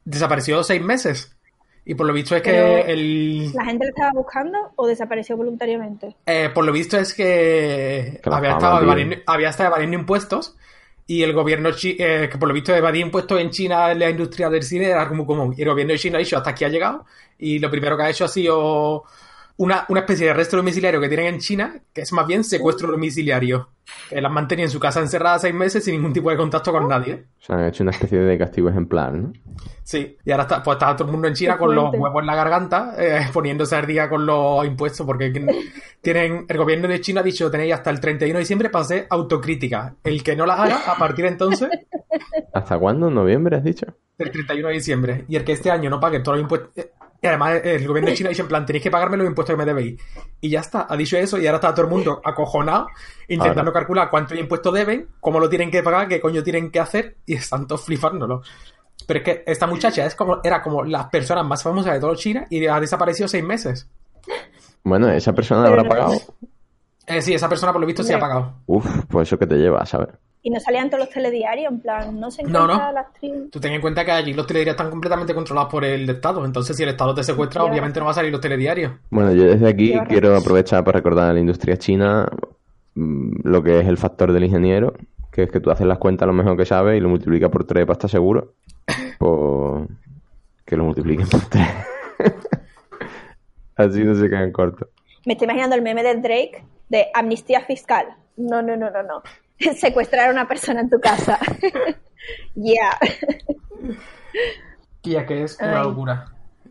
Desapareció 0.06 0.64
seis 0.64 0.82
meses. 0.82 1.36
Y 1.84 1.96
por 1.96 2.06
lo 2.06 2.14
visto 2.14 2.36
es 2.36 2.44
que 2.44 2.82
el... 2.82 3.52
la 3.54 3.66
gente 3.66 3.86
la 3.86 3.90
estaba 3.90 4.12
buscando 4.14 4.72
o 4.76 4.86
desapareció 4.86 5.36
voluntariamente. 5.36 6.16
eh, 6.28 6.50
por 6.54 6.64
lo 6.64 6.72
visto 6.72 6.98
es 6.98 7.14
que, 7.14 8.22
había, 8.26 8.52
estado 8.52 8.84
evadiendo, 8.84 9.16
había 9.26 9.50
estado 9.50 9.70
evadiendo 9.70 9.98
impuestos 9.98 10.56
y 11.08 11.24
el 11.24 11.34
gobierno 11.34 11.72
chi- 11.72 11.98
eh, 11.98 12.30
que 12.32 12.38
por 12.38 12.48
lo 12.48 12.54
visto 12.54 12.76
evadir 12.76 13.02
impuestos 13.02 13.40
en 13.42 13.50
China 13.50 13.92
en 13.92 13.98
la 13.98 14.10
industria 14.12 14.50
del 14.52 14.62
cine 14.62 14.86
era 14.92 15.08
como 15.08 15.26
común. 15.26 15.56
Y 15.58 15.64
el 15.64 15.70
gobierno 15.70 15.94
de 15.94 16.00
China 16.00 16.18
ha 16.18 16.20
dicho 16.20 16.38
hasta 16.38 16.52
aquí 16.52 16.66
ha 16.66 16.70
llegado 16.70 17.06
y 17.40 17.58
lo 17.58 17.72
primero 17.72 17.98
que 17.98 18.04
ha 18.04 18.10
hecho 18.12 18.26
ha 18.26 18.28
sicho 18.28 19.04
una, 19.62 19.86
una 19.90 20.00
especie 20.00 20.26
de 20.26 20.32
arresto 20.32 20.58
domiciliario 20.58 21.00
que 21.00 21.08
tienen 21.08 21.36
en 21.36 21.40
China, 21.40 21.76
que 21.94 22.02
es 22.02 22.12
más 22.14 22.26
bien 22.26 22.44
secuestro 22.44 22.90
domiciliario. 22.90 23.70
Que 24.10 24.20
las 24.20 24.32
mantenía 24.32 24.66
en 24.66 24.72
su 24.72 24.80
casa 24.80 25.02
encerrada 25.02 25.38
seis 25.38 25.54
meses 25.54 25.84
sin 25.84 25.94
ningún 25.94 26.14
tipo 26.14 26.32
de 26.32 26.38
contacto 26.38 26.72
con 26.72 26.88
nadie. 26.88 27.26
O 27.40 27.46
sea, 27.46 27.58
han 27.58 27.66
hecho 27.66 27.84
una 27.84 27.92
especie 27.92 28.18
de 28.18 28.38
castigo 28.40 28.70
ejemplar, 28.70 29.14
¿no? 29.14 29.34
Sí, 29.84 30.18
y 30.26 30.32
ahora 30.32 30.44
está, 30.44 30.64
pues 30.64 30.76
está 30.76 30.96
todo 30.96 31.08
el 31.08 31.12
mundo 31.12 31.28
en 31.28 31.36
China 31.36 31.60
con 31.60 31.76
los 31.76 31.94
huevos 31.94 32.22
en 32.22 32.26
la 32.26 32.36
garganta, 32.36 32.96
eh, 32.98 33.28
poniéndose 33.32 33.76
al 33.76 33.86
día 33.86 34.10
con 34.10 34.26
los 34.26 34.66
impuestos, 34.66 35.06
porque 35.06 35.32
tienen, 36.02 36.46
el 36.48 36.58
gobierno 36.58 36.88
de 36.88 37.00
China 37.00 37.22
ha 37.22 37.24
dicho 37.24 37.52
tenéis 37.52 37.76
hasta 37.76 37.92
el 37.92 38.00
31 38.00 38.34
de 38.34 38.40
diciembre 38.40 38.70
para 38.70 38.84
hacer 38.84 39.06
autocrítica. 39.12 39.96
El 40.04 40.24
que 40.24 40.36
no 40.36 40.48
las 40.48 40.60
haga, 40.60 40.92
a 40.92 40.98
partir 40.98 41.26
de 41.26 41.32
entonces, 41.32 41.70
¿Hasta 42.54 42.80
cuándo? 42.80 43.10
¿En 43.10 43.14
noviembre 43.14 43.58
has 43.58 43.64
dicho? 43.64 43.86
del 44.18 44.32
31 44.32 44.68
de 44.68 44.74
diciembre. 44.74 45.26
Y 45.28 45.36
el 45.36 45.44
que 45.44 45.54
este 45.54 45.72
año 45.72 45.90
no 45.90 46.00
pague 46.00 46.20
todos 46.20 46.38
los 46.38 46.44
impuestos. 46.44 46.86
Eh, 47.22 47.26
Y 47.26 47.28
además 47.28 47.62
el 47.64 47.88
gobierno 47.88 48.10
de 48.10 48.16
China 48.16 48.30
ha 48.30 48.32
dicho 48.32 48.42
en 48.42 48.48
plan, 48.48 48.66
tenéis 48.66 48.84
que 48.84 48.92
pagarme 48.92 49.18
los 49.18 49.28
impuestos 49.28 49.54
que 49.54 49.58
me 49.58 49.66
debéis. 49.66 50.02
Y 50.40 50.50
ya 50.50 50.62
está, 50.62 50.88
ha 50.90 50.98
dicho 50.98 51.18
eso 51.18 51.38
y 51.38 51.46
ahora 51.46 51.58
está 51.58 51.74
todo 51.74 51.86
el 51.86 51.92
mundo 51.92 52.22
acojonado, 52.24 52.88
intentando 53.28 53.70
Ahora. 53.70 53.74
calcular 53.74 54.10
cuánto 54.10 54.34
de 54.34 54.40
impuestos 54.42 54.74
deben, 54.74 55.08
cómo 55.20 55.40
lo 55.40 55.48
tienen 55.48 55.70
que 55.70 55.84
pagar, 55.84 56.08
qué 56.08 56.20
coño 56.20 56.42
tienen 56.42 56.72
que 56.72 56.80
hacer, 56.80 57.18
y 57.26 57.36
están 57.36 57.68
todos 57.68 57.86
flipándolo. 57.86 58.42
Pero 59.08 59.20
es 59.20 59.24
que 59.26 59.44
esta 59.46 59.68
muchacha 59.68 60.06
es 60.06 60.16
como, 60.16 60.40
era 60.44 60.62
como 60.62 60.84
las 60.84 61.06
personas 61.08 61.46
más 61.46 61.62
famosas 61.62 61.94
de 61.94 62.00
todo 62.00 62.16
China 62.16 62.48
y 62.50 62.66
ha 62.66 62.80
desaparecido 62.80 63.28
seis 63.28 63.44
meses. 63.44 63.90
Bueno, 64.84 65.10
esa 65.10 65.34
persona 65.34 65.64
Pero 65.64 65.80
habrá 65.80 65.90
pagado. 65.90 66.14
Eh, 67.08 67.22
sí, 67.22 67.34
esa 67.34 67.50
persona 67.50 67.72
por 67.72 67.82
lo 67.82 67.88
visto 67.88 68.04
sí 68.04 68.14
ha 68.14 68.20
pagado. 68.20 68.56
Uf, 68.68 68.86
pues 69.10 69.28
eso 69.28 69.38
que 69.38 69.48
te 69.48 69.56
lleva, 69.56 69.86
¿sabes? 69.86 70.10
Y 70.44 70.50
no 70.50 70.60
salían 70.60 70.90
todos 70.90 71.06
los 71.06 71.10
telediarios, 71.14 71.72
en 71.72 71.80
plan, 71.82 72.20
no 72.20 72.32
se 72.32 72.42
No, 72.44 72.64
encuentra 72.64 72.88
no. 72.88 72.92
la 72.94 73.00
actriz. 73.02 73.32
Tú 73.52 73.60
ten 73.60 73.74
en 73.74 73.82
cuenta 73.82 74.04
que 74.04 74.12
allí 74.12 74.34
los 74.34 74.48
telediarios 74.48 74.74
están 74.74 74.90
completamente 74.90 75.36
controlados 75.36 75.72
por 75.72 75.86
el 75.86 76.10
Estado. 76.10 76.44
Entonces, 76.46 76.76
si 76.76 76.82
el 76.84 76.90
Estado 76.90 77.14
te 77.14 77.24
secuestra, 77.24 77.64
obviamente 77.64 78.00
no 78.00 78.06
va 78.06 78.12
a 78.12 78.16
salir 78.16 78.32
los 78.32 78.42
telediarios. 78.42 78.94
Bueno, 79.12 79.34
yo 79.34 79.44
desde 79.44 79.68
aquí 79.70 79.94
quiero 80.08 80.36
aprovechar 80.36 80.84
para 80.84 80.98
recordar 80.98 81.30
a 81.30 81.34
la 81.34 81.40
industria 81.40 81.78
china 81.78 82.28
mm, 82.96 83.42
lo 83.48 83.62
que 83.62 83.80
es 83.82 83.88
el 83.88 83.98
factor 83.98 84.34
del 84.34 84.44
ingeniero, 84.46 84.94
que 85.32 85.44
es 85.44 85.52
que 85.52 85.60
tú 85.60 85.70
haces 85.70 85.86
las 85.86 86.00
cuentas 86.00 86.26
lo 86.26 86.34
mejor 86.34 86.58
que 86.58 86.66
sabes 86.66 86.98
y 86.98 87.00
lo 87.02 87.10
multiplicas 87.10 87.52
por 87.52 87.64
tres 87.66 87.86
para 87.86 87.94
estar 87.94 88.10
seguro. 88.10 88.54
Pues 89.20 89.88
que 90.66 90.76
lo 90.76 90.86
multipliquen 90.86 91.28
por 91.28 91.42
tres. 91.42 91.68
Así 93.76 94.04
no 94.04 94.16
se 94.16 94.30
quedan 94.30 94.52
cortos. 94.52 94.88
Me 95.26 95.34
estoy 95.34 95.46
imaginando 95.46 95.76
el 95.76 95.82
meme 95.82 96.02
de 96.04 96.16
Drake 96.16 96.64
de 96.90 97.08
amnistía 97.14 97.62
fiscal. 97.62 98.08
No, 98.38 98.62
no, 98.62 98.76
no, 98.76 98.90
no, 98.90 99.04
no. 99.04 99.22
Secuestrar 99.76 100.30
a 100.30 100.32
una 100.32 100.48
persona 100.48 100.82
en 100.82 100.90
tu 100.90 101.00
casa. 101.00 101.40
yeah. 102.56 102.98
Tía, 105.02 105.26
que 105.26 105.44
es 105.44 105.58
una 105.60 105.80
Ay. 105.80 105.84
locura. 105.84 106.26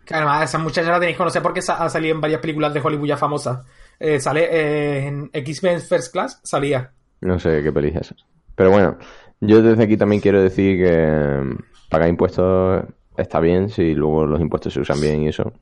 Que 0.04 0.14
además, 0.14 0.48
esa 0.48 0.58
muchacha 0.58 0.90
la 0.90 0.98
tenéis 0.98 1.16
que 1.16 1.18
conocer 1.18 1.42
porque 1.42 1.60
ha 1.66 1.88
salido 1.88 2.14
en 2.14 2.20
varias 2.20 2.40
películas 2.40 2.72
de 2.72 2.80
Hollywood 2.80 3.08
ya 3.08 3.16
famosas. 3.16 3.64
Eh, 3.98 4.18
sale 4.18 4.48
eh, 4.50 5.06
en 5.06 5.30
X-Men 5.32 5.80
First 5.80 6.12
Class, 6.12 6.40
salía. 6.42 6.90
No 7.20 7.38
sé 7.38 7.62
qué 7.62 7.72
peli 7.72 7.88
es 7.88 7.96
esa. 7.96 8.14
Pero 8.54 8.70
bueno, 8.70 8.98
yo 9.40 9.62
desde 9.62 9.84
aquí 9.84 9.96
también 9.96 10.22
quiero 10.22 10.42
decir 10.42 10.82
que 10.82 11.42
mm, 11.42 11.58
pagar 11.90 12.08
impuestos 12.08 12.84
está 13.16 13.40
bien 13.40 13.68
si 13.68 13.94
luego 13.94 14.26
los 14.26 14.40
impuestos 14.40 14.72
se 14.72 14.80
usan 14.80 15.00
bien 15.00 15.22
y 15.22 15.28
eso. 15.28 15.52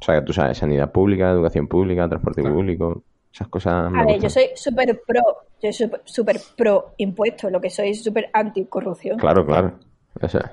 O 0.00 0.04
sea, 0.04 0.16
que 0.16 0.26
tú 0.26 0.32
sabes, 0.32 0.58
sanidad 0.58 0.92
pública, 0.92 1.30
educación 1.30 1.66
pública, 1.66 2.08
transporte 2.08 2.42
público, 2.42 3.02
esas 3.32 3.48
cosas 3.48 3.90
me 3.90 4.00
A 4.00 4.04
ver, 4.04 4.14
gustan. 4.18 4.20
yo 4.22 4.30
soy 4.30 4.50
súper 4.56 5.00
pro 5.06 5.22
Yo 5.62 5.72
soy 5.72 5.90
súper 6.04 6.40
pro 6.56 6.94
impuestos, 6.98 7.50
lo 7.52 7.60
que 7.60 7.70
soy 7.70 7.90
es 7.90 8.02
súper 8.02 8.30
anticorrupción. 8.32 9.18
Claro, 9.18 9.44
claro. 9.46 9.78
Eso 10.20 10.38
es. 10.38 10.44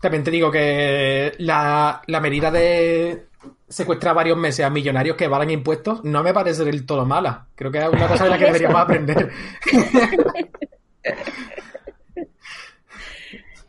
También 0.00 0.22
te 0.22 0.30
digo 0.30 0.50
que 0.50 1.32
la, 1.38 2.02
la 2.06 2.20
medida 2.20 2.50
de 2.50 3.26
secuestrar 3.68 4.14
varios 4.14 4.36
meses 4.36 4.64
a 4.64 4.70
millonarios 4.70 5.16
que 5.16 5.28
valen 5.28 5.50
impuestos 5.50 6.04
no 6.04 6.22
me 6.22 6.32
parece 6.34 6.64
del 6.64 6.84
todo 6.86 7.04
mala. 7.06 7.46
Creo 7.54 7.70
que 7.70 7.78
es 7.78 7.88
una 7.88 8.06
cosa 8.08 8.24
de 8.24 8.30
la 8.30 8.38
que 8.38 8.44
deberíamos 8.52 8.80
aprender. 8.80 9.30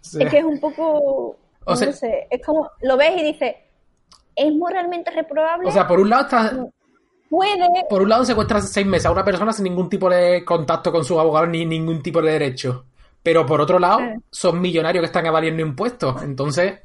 Sí. 0.01 0.23
Es 0.23 0.29
que 0.31 0.37
es 0.37 0.45
un 0.45 0.59
poco. 0.59 0.83
O 1.65 1.71
no 1.71 1.75
sea- 1.75 1.91
sé, 1.91 2.27
es 2.29 2.41
como. 2.45 2.69
Lo 2.81 2.95
ves 2.97 3.11
y 3.17 3.23
dices, 3.23 3.55
¿es 4.35 4.53
moralmente 4.53 5.11
reprobable? 5.11 5.67
O 5.67 5.71
sea, 5.71 5.87
por 5.87 5.99
un 5.99 6.09
lado 6.09 6.23
está, 6.23 6.53
Puede. 7.29 7.67
por 7.89 8.01
un 8.01 8.09
lado 8.09 8.23
secuestras 8.25 8.71
seis 8.71 8.85
meses 8.85 9.05
a 9.07 9.11
una 9.11 9.23
persona 9.25 9.51
sin 9.51 9.63
ningún 9.65 9.89
tipo 9.89 10.09
de 10.09 10.43
contacto 10.45 10.91
con 10.91 11.03
su 11.03 11.19
abogado 11.19 11.47
ni 11.47 11.65
ningún 11.65 12.01
tipo 12.01 12.21
de 12.21 12.31
derecho. 12.31 12.85
Pero 13.23 13.45
por 13.45 13.59
otro 13.61 13.79
lado, 13.79 13.97
Claro. 13.97 14.21
son 14.29 14.61
millonarios 14.61 15.01
que 15.01 15.07
están 15.07 15.25
evadiendo 15.25 15.61
impuestos. 15.63 16.21
Entonces, 16.23 16.79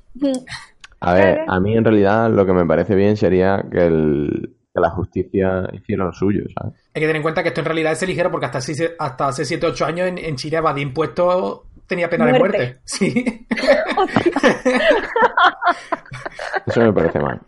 A 1.01 1.15
ver, 1.15 1.35
Claro. 1.37 1.53
a 1.53 1.61
mí 1.61 1.77
en 1.77 1.85
realidad 1.85 2.31
lo 2.31 2.45
que 2.47 2.53
me 2.53 2.67
parece 2.67 2.95
bien 2.95 3.17
sería 3.17 3.63
que, 3.71 3.87
el, 3.87 4.55
que 4.75 4.81
la 4.81 4.91
justicia 4.91 5.69
hiciera 5.73 6.05
lo 6.07 6.13
suyo, 6.13 6.43
¿sabes? 6.59 6.75
hay 6.95 7.01
que 7.01 7.07
tener 7.07 7.17
en 7.17 7.23
cuenta 7.23 7.43
que 7.43 7.49
esto 7.51 7.61
en 7.61 7.67
realidad 7.67 7.93
es 7.93 8.07
ligero 8.07 8.31
porque 8.31 8.47
hasta, 8.47 8.61
se- 8.61 8.95
hasta 8.99 9.29
hace 9.29 9.45
7 9.45 9.67
8 9.67 9.87
años 9.87 10.09
en, 10.09 10.19
en 10.19 10.37
Chile 10.37 10.57
evadir 10.59 10.87
impuestos 10.87 11.61
tenía 11.87 12.09
pena 12.11 12.27
de 12.27 12.39
Muerte. 12.39 12.59
muerte. 12.59 12.81
Sí. 12.85 13.47
Eso 16.67 16.81
me 16.81 16.93
parece 16.93 17.19
mal. 17.21 17.41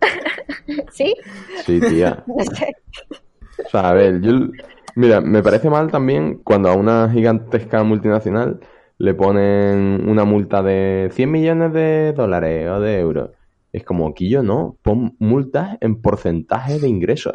¿Sí? 0.92 1.14
Sí, 1.64 1.80
tía. 1.80 2.24
No 2.26 2.44
sé. 2.44 2.76
O 3.64 3.68
sea, 3.68 3.90
a 3.90 3.94
ver, 3.94 4.20
yo... 4.20 4.32
Mira, 4.96 5.20
me 5.20 5.42
parece 5.42 5.70
mal 5.70 5.90
también 5.90 6.40
cuando 6.42 6.68
a 6.68 6.74
una 6.74 7.08
gigantesca 7.10 7.82
multinacional 7.84 8.60
le 8.98 9.14
ponen 9.14 10.08
una 10.08 10.24
multa 10.24 10.62
de 10.62 11.10
100 11.12 11.30
millones 11.30 11.72
de 11.72 12.12
dólares 12.12 12.68
o 12.68 12.80
de 12.80 12.98
euros. 12.98 13.30
Es 13.72 13.84
como, 13.84 14.12
Quillo, 14.14 14.42
no, 14.42 14.76
pon 14.82 15.16
multas 15.18 15.78
en 15.80 16.02
porcentaje 16.02 16.78
de 16.78 16.88
ingresos. 16.88 17.34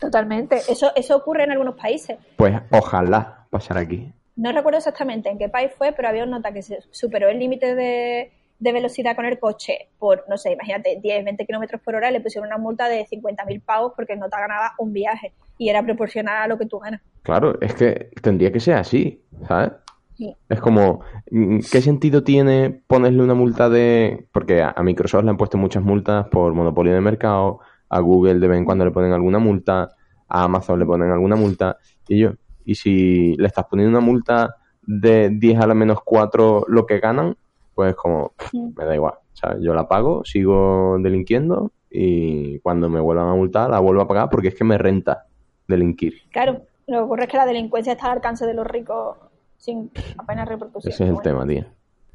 Totalmente. 0.00 0.56
Eso, 0.68 0.92
eso 0.94 1.16
ocurre 1.16 1.44
en 1.44 1.52
algunos 1.52 1.76
países. 1.76 2.18
Pues 2.36 2.54
ojalá 2.70 3.46
pasara 3.50 3.80
aquí. 3.80 4.12
No 4.36 4.52
recuerdo 4.52 4.78
exactamente 4.78 5.28
en 5.28 5.38
qué 5.38 5.48
país 5.48 5.72
fue, 5.76 5.92
pero 5.92 6.08
había 6.08 6.24
un 6.24 6.30
nota 6.30 6.52
que 6.52 6.62
se 6.62 6.78
superó 6.90 7.28
el 7.28 7.38
límite 7.38 7.74
de, 7.74 8.32
de 8.60 8.72
velocidad 8.72 9.16
con 9.16 9.24
el 9.24 9.38
coche 9.38 9.88
por, 9.98 10.24
no 10.28 10.36
sé, 10.36 10.52
imagínate, 10.52 11.00
10, 11.02 11.24
20 11.24 11.46
kilómetros 11.46 11.80
por 11.80 11.94
hora 11.94 12.10
le 12.10 12.20
pusieron 12.20 12.46
una 12.46 12.58
multa 12.58 12.88
de 12.88 13.06
50.000 13.06 13.62
pavos 13.62 13.92
porque 13.96 14.12
el 14.12 14.20
nota 14.20 14.38
ganaba 14.38 14.74
un 14.78 14.92
viaje 14.92 15.32
y 15.58 15.70
era 15.70 15.82
proporcional 15.82 16.42
a 16.42 16.46
lo 16.46 16.58
que 16.58 16.66
tú 16.66 16.78
ganas. 16.78 17.00
Claro, 17.22 17.58
es 17.60 17.74
que 17.74 18.10
tendría 18.22 18.52
que 18.52 18.60
ser 18.60 18.74
así, 18.74 19.24
¿sabes? 19.48 19.72
Sí. 20.16 20.36
Es 20.50 20.60
como, 20.60 21.00
mm, 21.30 21.60
¿qué 21.72 21.80
sentido 21.80 22.22
tiene 22.22 22.82
ponerle 22.86 23.22
una 23.22 23.34
multa 23.34 23.70
de...? 23.70 24.28
Porque 24.32 24.62
a 24.62 24.74
a 24.76 24.82
Microsoft 24.82 25.24
le 25.24 25.30
han 25.30 25.38
puesto 25.38 25.56
muchas 25.56 25.82
multas 25.82 26.28
por 26.28 26.52
monopolio 26.52 26.92
de 26.92 27.00
mercado, 27.00 27.60
a 27.88 28.00
Google 28.00 28.38
de 28.38 28.48
vez 28.48 28.58
en 28.58 28.66
cuando 28.66 28.84
le 28.84 28.90
ponen 28.90 29.12
alguna 29.12 29.38
multa, 29.38 29.88
a 30.28 30.44
Amazon 30.44 30.78
le 30.78 30.86
ponen 30.86 31.10
alguna 31.10 31.36
multa, 31.36 31.78
y 32.06 32.18
yo, 32.18 32.32
y 32.64 32.74
si 32.74 33.34
le 33.36 33.46
estás 33.46 33.66
poniendo 33.68 33.96
una 33.96 34.06
multa 34.06 34.56
de 34.82 35.30
10 35.30 35.60
a 35.60 35.66
la 35.66 35.74
menos 35.74 35.98
4 36.04 36.66
lo 36.68 36.86
que 36.86 36.98
ganan, 37.00 37.36
pues 37.80 37.94
como, 37.96 38.32
me 38.76 38.84
da 38.84 38.94
igual, 38.94 39.14
¿sabes? 39.32 39.58
Yo 39.62 39.72
la 39.72 39.88
pago, 39.88 40.22
sigo 40.24 40.96
delinquiendo, 41.00 41.72
y 41.90 42.58
cuando 42.58 42.88
me 42.90 43.00
vuelvan 43.00 43.28
a 43.28 43.34
multar, 43.34 43.70
la 43.70 43.80
vuelvo 43.80 44.02
a 44.02 44.06
pagar 44.08 44.28
porque 44.28 44.48
es 44.48 44.54
que 44.54 44.64
me 44.64 44.76
renta 44.76 45.24
delinquir. 45.66 46.14
Claro, 46.30 46.60
lo 46.86 46.98
que 46.98 47.02
ocurre 47.04 47.22
es 47.24 47.30
que 47.30 47.36
la 47.38 47.46
delincuencia 47.46 47.92
está 47.94 48.06
al 48.06 48.12
alcance 48.18 48.46
de 48.46 48.52
los 48.54 48.66
ricos 48.66 49.16
sin 49.56 49.90
apenas 50.18 50.46
repercusión. 50.48 50.92
Ese 50.92 51.04
es 51.04 51.08
el 51.08 51.14
Bueno, 51.16 51.22
tema, 51.22 51.46
tío. 51.46 51.64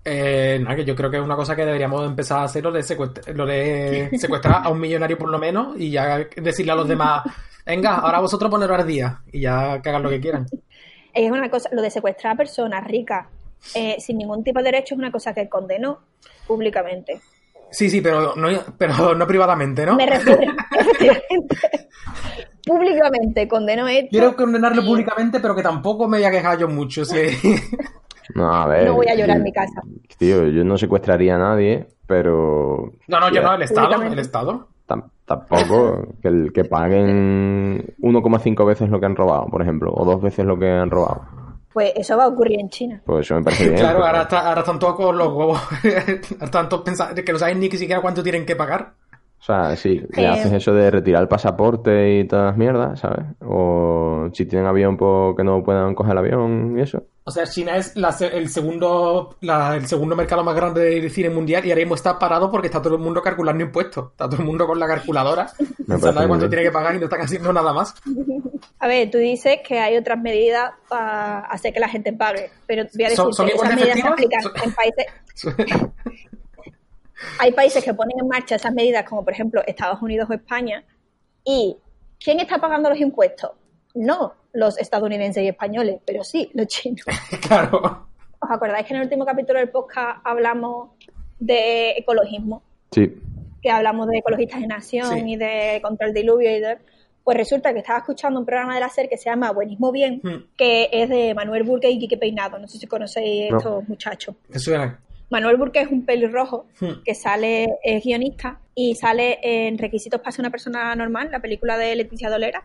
Eh, 0.03 0.59
nada, 0.61 0.75
que 0.75 0.85
yo 0.85 0.95
creo 0.95 1.09
que 1.09 1.17
es 1.17 1.23
una 1.23 1.35
cosa 1.35 1.55
que 1.55 1.65
deberíamos 1.65 2.05
empezar 2.05 2.39
a 2.39 2.43
hacer 2.43 2.63
lo 2.63 2.71
de, 2.71 2.81
secuest- 2.81 3.33
lo 3.33 3.45
de 3.45 4.09
secuestrar 4.19 4.61
a 4.63 4.69
un 4.69 4.79
millonario 4.79 5.17
por 5.17 5.29
lo 5.31 5.39
menos 5.39 5.75
y 5.79 5.89
ya 5.89 6.19
decirle 6.37 6.73
a 6.73 6.75
los 6.75 6.87
demás, 6.87 7.23
venga, 7.65 7.95
ahora 7.95 8.19
vosotros 8.19 8.51
poneros 8.51 8.79
al 8.79 8.85
día 8.85 9.19
y 9.31 9.41
ya 9.41 9.81
que 9.81 9.89
hagan 9.89 10.03
lo 10.03 10.09
que 10.11 10.19
quieran. 10.21 10.45
Es 11.17 11.31
una 11.31 11.49
cosa, 11.49 11.69
lo 11.71 11.81
de 11.81 11.89
secuestrar 11.89 12.33
a 12.33 12.35
personas 12.37 12.85
ricas 12.85 13.25
eh, 13.73 13.95
sin 13.99 14.17
ningún 14.17 14.43
tipo 14.43 14.59
de 14.59 14.65
derecho 14.65 14.95
es 14.95 14.99
una 14.99 15.11
cosa 15.11 15.33
que 15.33 15.49
condenó 15.49 15.99
públicamente. 16.47 17.21
Sí, 17.71 17.89
sí, 17.89 17.99
pero 18.01 18.35
no, 18.35 18.47
pero 18.77 19.15
no 19.15 19.25
privadamente, 19.27 19.85
¿no? 19.85 19.95
Me 19.95 20.05
refiero, 20.05 20.41
efectivamente, 20.79 21.57
públicamente 22.65 23.47
condenó 23.47 23.87
esto. 23.87 24.09
Quiero 24.11 24.35
condenarlo 24.35 24.81
y 24.81 24.85
públicamente, 24.85 25.39
pero 25.39 25.55
que 25.55 25.63
tampoco 25.63 26.07
me 26.07 26.17
voy 26.17 26.25
a 26.25 26.31
quejar 26.31 26.57
yo 26.57 26.67
mucho. 26.67 27.03
Sí. 27.05 27.19
No, 28.33 28.51
a 28.53 28.67
ver. 28.67 28.87
No 28.87 28.95
voy 28.95 29.07
a 29.07 29.15
llorar 29.15 29.37
en 29.37 29.43
mi 29.43 29.51
casa. 29.51 29.81
Tío, 30.17 30.47
yo 30.47 30.63
no 30.63 30.77
secuestraría 30.77 31.35
a 31.35 31.39
nadie, 31.39 31.87
pero 32.07 32.93
No, 33.07 33.19
no, 33.19 33.29
yo 33.31 33.41
no, 33.41 33.53
el 33.55 33.61
Estado, 33.63 34.01
el 34.01 34.19
Estado. 34.19 34.67
tam- 34.87 35.09
tampoco 35.25 36.07
que, 36.21 36.27
el, 36.29 36.51
que 36.53 36.65
paguen 36.65 37.93
1,5 37.99 38.65
veces 38.65 38.89
lo 38.89 38.99
que 38.99 39.05
han 39.05 39.15
robado, 39.15 39.45
por 39.47 39.61
ejemplo, 39.61 39.91
o 39.93 40.05
dos 40.05 40.21
veces 40.21 40.45
lo 40.45 40.57
que 40.57 40.69
han 40.69 40.89
robado. 40.89 41.21
Pues 41.75 41.91
eso 41.97 42.15
va 42.15 42.23
a 42.23 42.27
ocurrir 42.29 42.57
en 42.61 42.69
China. 42.69 43.01
Pues 43.05 43.25
eso 43.25 43.35
me 43.35 43.43
parece 43.43 43.65
bien. 43.69 43.75
Claro, 43.75 44.05
ahora, 44.05 44.21
está- 44.21 44.47
ahora 44.47 44.61
están 44.61 44.79
todos 44.79 44.95
con 44.95 45.17
los 45.17 45.27
huevos. 45.27 45.59
están 46.41 46.69
todos 46.69 46.83
pensando 46.83 47.21
que 47.21 47.33
no 47.33 47.37
saben 47.37 47.59
ni 47.59 47.69
siquiera 47.69 48.01
cuánto 48.01 48.23
tienen 48.23 48.45
que 48.45 48.55
pagar. 48.55 48.93
O 49.37 49.43
sea, 49.43 49.75
sí, 49.75 50.01
le 50.15 50.23
Eh, 50.23 50.27
haces 50.27 50.53
eso 50.53 50.73
de 50.73 50.89
retirar 50.89 51.21
el 51.21 51.27
pasaporte 51.27 52.19
y 52.19 52.27
todas 52.27 52.45
las 52.45 52.57
mierdas, 52.57 52.97
¿sabes? 53.01 53.25
O 53.45 54.29
si 54.31 54.45
tienen 54.45 54.67
avión, 54.67 54.95
pues 54.95 55.35
que 55.35 55.43
no 55.43 55.61
puedan 55.63 55.93
coger 55.95 56.13
el 56.13 56.17
avión 56.19 56.79
y 56.79 56.81
eso. 56.81 57.03
O 57.27 57.31
sea, 57.31 57.45
China 57.47 57.75
es 57.77 57.95
la 57.95 58.11
se- 58.11 58.37
el 58.37 58.49
segundo 58.49 59.35
la- 59.41 59.75
el 59.75 59.87
segundo 59.87 60.15
mercado 60.15 60.43
más 60.43 60.55
grande 60.55 60.81
del 60.81 61.09
cine 61.09 61.31
mundial 61.31 61.65
y 61.65 61.71
ahora 61.71 61.79
mismo 61.81 61.95
está 61.95 62.19
parado 62.19 62.51
porque 62.51 62.67
está 62.67 62.79
todo 62.81 62.95
el 62.95 63.01
mundo 63.01 63.19
calculando 63.21 63.63
impuestos. 63.63 64.11
Está 64.11 64.29
todo 64.29 64.41
el 64.41 64.45
mundo 64.45 64.67
con 64.67 64.79
la 64.79 64.85
calculadora 64.85 65.47
de 65.59 65.97
muy 65.97 65.99
cuánto 65.99 66.37
bien. 66.37 66.49
tiene 66.49 66.63
que 66.65 66.71
pagar 66.71 66.93
y 66.95 66.99
no 66.99 67.05
están 67.05 67.21
haciendo 67.21 67.51
nada 67.51 67.73
más. 67.73 67.95
A 68.79 68.87
ver, 68.87 69.09
tú 69.09 69.17
dices 69.17 69.57
que 69.67 69.79
hay 69.79 69.97
otras 69.97 70.19
medidas 70.21 70.71
para 70.87 71.39
hacer 71.39 71.73
que 71.73 71.79
la 71.79 71.89
gente 71.89 72.13
pague, 72.13 72.51
pero 72.67 72.83
voy 72.93 73.05
a 73.05 73.09
decir 73.09 73.15
¿Son- 73.15 73.33
son 73.33 73.47
que 73.47 73.53
esas 73.53 73.75
medidas 73.75 73.99
se 73.99 74.07
aplican 74.07 74.41
en 74.63 74.73
países... 74.73 75.05
Hay 77.39 77.53
países 77.53 77.83
que 77.83 77.93
ponen 77.93 78.19
en 78.19 78.27
marcha 78.27 78.55
esas 78.55 78.73
medidas, 78.73 79.07
como 79.07 79.23
por 79.23 79.33
ejemplo 79.33 79.61
Estados 79.65 80.01
Unidos 80.01 80.27
o 80.29 80.33
España, 80.33 80.83
y 81.43 81.75
¿quién 82.23 82.39
está 82.39 82.59
pagando 82.59 82.89
los 82.89 82.99
impuestos? 82.99 83.51
No 83.93 84.33
los 84.55 84.77
estadounidenses 84.79 85.43
y 85.43 85.47
españoles, 85.47 85.99
pero 86.05 86.23
sí 86.23 86.49
los 86.53 86.67
chinos. 86.67 87.05
claro. 87.47 88.07
¿Os 88.39 88.49
acordáis 88.51 88.85
que 88.85 88.93
en 88.93 88.97
el 89.01 89.03
último 89.05 89.25
capítulo 89.25 89.59
del 89.59 89.69
podcast 89.69 90.19
hablamos 90.23 90.89
de 91.39 91.91
ecologismo? 91.97 92.61
Sí, 92.91 93.13
que 93.61 93.69
hablamos 93.71 94.07
de 94.07 94.19
ecologistas 94.19 94.61
en 94.61 94.71
acción 94.71 95.13
Sí. 95.13 95.23
y 95.33 95.35
de 95.37 95.79
contra 95.81 96.07
el 96.07 96.13
diluvio 96.13 96.55
y 96.55 96.59
de... 96.59 96.77
Pues 97.23 97.37
resulta 97.37 97.73
que 97.73 97.79
estaba 97.79 97.97
escuchando 97.99 98.39
un 98.39 98.45
programa 98.45 98.75
de 98.75 98.81
la 98.81 98.89
SER 98.89 99.09
que 99.09 99.17
se 99.17 99.31
llama 99.31 99.51
Buenismo 99.51 99.91
Bien, 99.91 100.21
Hmm. 100.23 100.43
que 100.55 100.89
es 100.91 101.09
de 101.09 101.33
Manuel 101.33 101.63
Burke 101.63 101.89
y 101.89 101.97
Quique 101.97 102.17
Peinado. 102.17 102.59
No 102.59 102.67
sé 102.67 102.77
si 102.77 102.85
conocéis 102.85 103.49
No. 103.49 103.57
estos 103.57 103.87
muchachos. 103.89 104.35
Suena. 104.53 104.99
Manuel 105.31 105.57
Burke 105.57 105.81
es 105.81 105.87
un 105.91 106.05
pelirrojo 106.05 106.67
Hmm. 106.79 107.01
que 107.03 107.15
sale, 107.15 107.65
es 107.83 108.03
guionista 108.03 108.59
y 108.75 108.93
sale 108.93 109.39
en 109.41 109.79
Requisitos 109.79 110.19
para 110.21 110.31
ser 110.31 110.43
una 110.43 110.51
persona 110.51 110.93
normal, 110.95 111.29
la 111.31 111.39
película 111.39 111.79
de 111.79 111.95
Leticia 111.95 112.29
Dolera. 112.29 112.63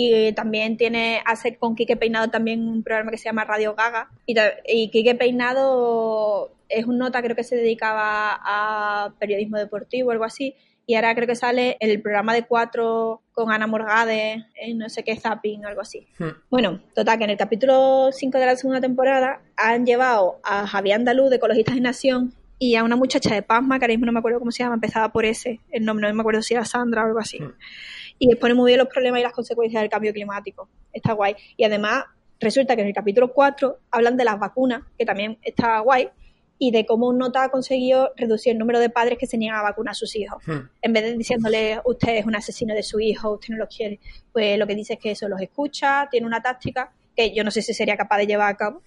Y 0.00 0.32
también 0.32 0.76
tiene, 0.76 1.22
hace 1.24 1.56
con 1.56 1.74
Quique 1.74 1.96
Peinado 1.96 2.28
también 2.28 2.68
un 2.68 2.84
programa 2.84 3.10
que 3.10 3.18
se 3.18 3.24
llama 3.24 3.42
Radio 3.42 3.74
Gaga. 3.74 4.08
Y, 4.26 4.36
y 4.64 4.90
Quique 4.90 5.16
Peinado 5.16 6.52
es 6.68 6.86
un 6.86 6.98
nota, 6.98 7.20
creo 7.20 7.34
que 7.34 7.42
se 7.42 7.56
dedicaba 7.56 8.38
a 8.40 9.12
periodismo 9.18 9.58
deportivo 9.58 10.10
o 10.10 10.12
algo 10.12 10.22
así. 10.22 10.54
Y 10.86 10.94
ahora 10.94 11.16
creo 11.16 11.26
que 11.26 11.34
sale 11.34 11.78
el 11.80 12.00
programa 12.00 12.32
de 12.32 12.46
cuatro 12.46 13.22
con 13.32 13.50
Ana 13.50 13.66
Morgade, 13.66 14.46
en 14.54 14.78
no 14.78 14.88
sé 14.88 15.02
qué 15.02 15.16
zapping, 15.16 15.64
algo 15.64 15.80
así. 15.80 16.06
Hmm. 16.16 16.28
Bueno, 16.48 16.80
total, 16.94 17.18
que 17.18 17.24
en 17.24 17.30
el 17.30 17.36
capítulo 17.36 18.10
5 18.12 18.38
de 18.38 18.46
la 18.46 18.54
segunda 18.54 18.80
temporada 18.80 19.40
han 19.56 19.84
llevado 19.84 20.38
a 20.44 20.64
Javier 20.68 20.94
Andaluz 20.94 21.28
de 21.28 21.36
Ecologistas 21.36 21.76
en 21.76 21.82
Nación 21.82 22.34
y 22.60 22.76
a 22.76 22.84
una 22.84 22.94
muchacha 22.94 23.34
de 23.34 23.42
Pasma, 23.42 23.80
que 23.80 23.84
ahora 23.84 23.94
mismo 23.94 24.06
no 24.06 24.12
me 24.12 24.20
acuerdo 24.20 24.38
cómo 24.38 24.52
se 24.52 24.62
llama, 24.62 24.76
empezaba 24.76 25.10
por 25.10 25.24
ese, 25.24 25.58
el 25.72 25.84
nombre, 25.84 26.06
no 26.08 26.14
me 26.14 26.20
acuerdo 26.20 26.40
si 26.40 26.54
era 26.54 26.64
Sandra 26.64 27.02
o 27.02 27.06
algo 27.06 27.18
así. 27.18 27.40
Mm. 27.40 27.52
Y 28.18 28.30
expone 28.30 28.54
muy 28.54 28.70
bien 28.70 28.78
los 28.78 28.88
problemas 28.88 29.20
y 29.20 29.22
las 29.22 29.32
consecuencias 29.32 29.82
del 29.82 29.90
cambio 29.90 30.12
climático. 30.12 30.68
Está 30.92 31.12
guay. 31.12 31.36
Y 31.56 31.64
además, 31.64 32.04
resulta 32.40 32.74
que 32.74 32.82
en 32.82 32.88
el 32.88 32.94
capítulo 32.94 33.32
4 33.32 33.78
hablan 33.90 34.16
de 34.16 34.24
las 34.24 34.38
vacunas, 34.38 34.82
que 34.98 35.04
también 35.04 35.38
está 35.42 35.80
guay, 35.80 36.10
y 36.58 36.70
de 36.72 36.84
cómo 36.84 37.08
un 37.08 37.18
nota 37.18 37.44
ha 37.44 37.48
conseguido 37.50 38.12
reducir 38.16 38.52
el 38.52 38.58
número 38.58 38.80
de 38.80 38.90
padres 38.90 39.16
que 39.16 39.26
se 39.26 39.38
niegan 39.38 39.58
a 39.58 39.62
vacunar 39.62 39.92
a 39.92 39.94
sus 39.94 40.14
hijos 40.16 40.42
Hmm. 40.46 40.68
en 40.82 40.92
vez 40.92 41.04
de 41.04 41.16
diciéndole 41.16 41.80
usted 41.84 42.16
es 42.16 42.26
un 42.26 42.34
asesino 42.34 42.74
de 42.74 42.82
su 42.82 43.00
hijo, 43.00 43.32
usted 43.32 43.50
no 43.50 43.58
lo 43.58 43.68
quiere, 43.68 44.00
pues 44.32 44.58
lo 44.58 44.66
que 44.66 44.74
dice 44.74 44.94
es 44.94 44.98
que 44.98 45.12
eso 45.12 45.28
los 45.28 45.40
escucha, 45.40 46.08
tiene 46.10 46.26
una 46.26 46.42
táctica 46.42 46.92
que 47.16 47.34
yo 47.34 47.44
no 47.44 47.50
sé 47.50 47.62
si 47.62 47.74
sería 47.74 47.96
capaz 47.96 48.18
de 48.18 48.26
llevar 48.26 48.52
a 48.52 48.56
cabo, 48.56 48.82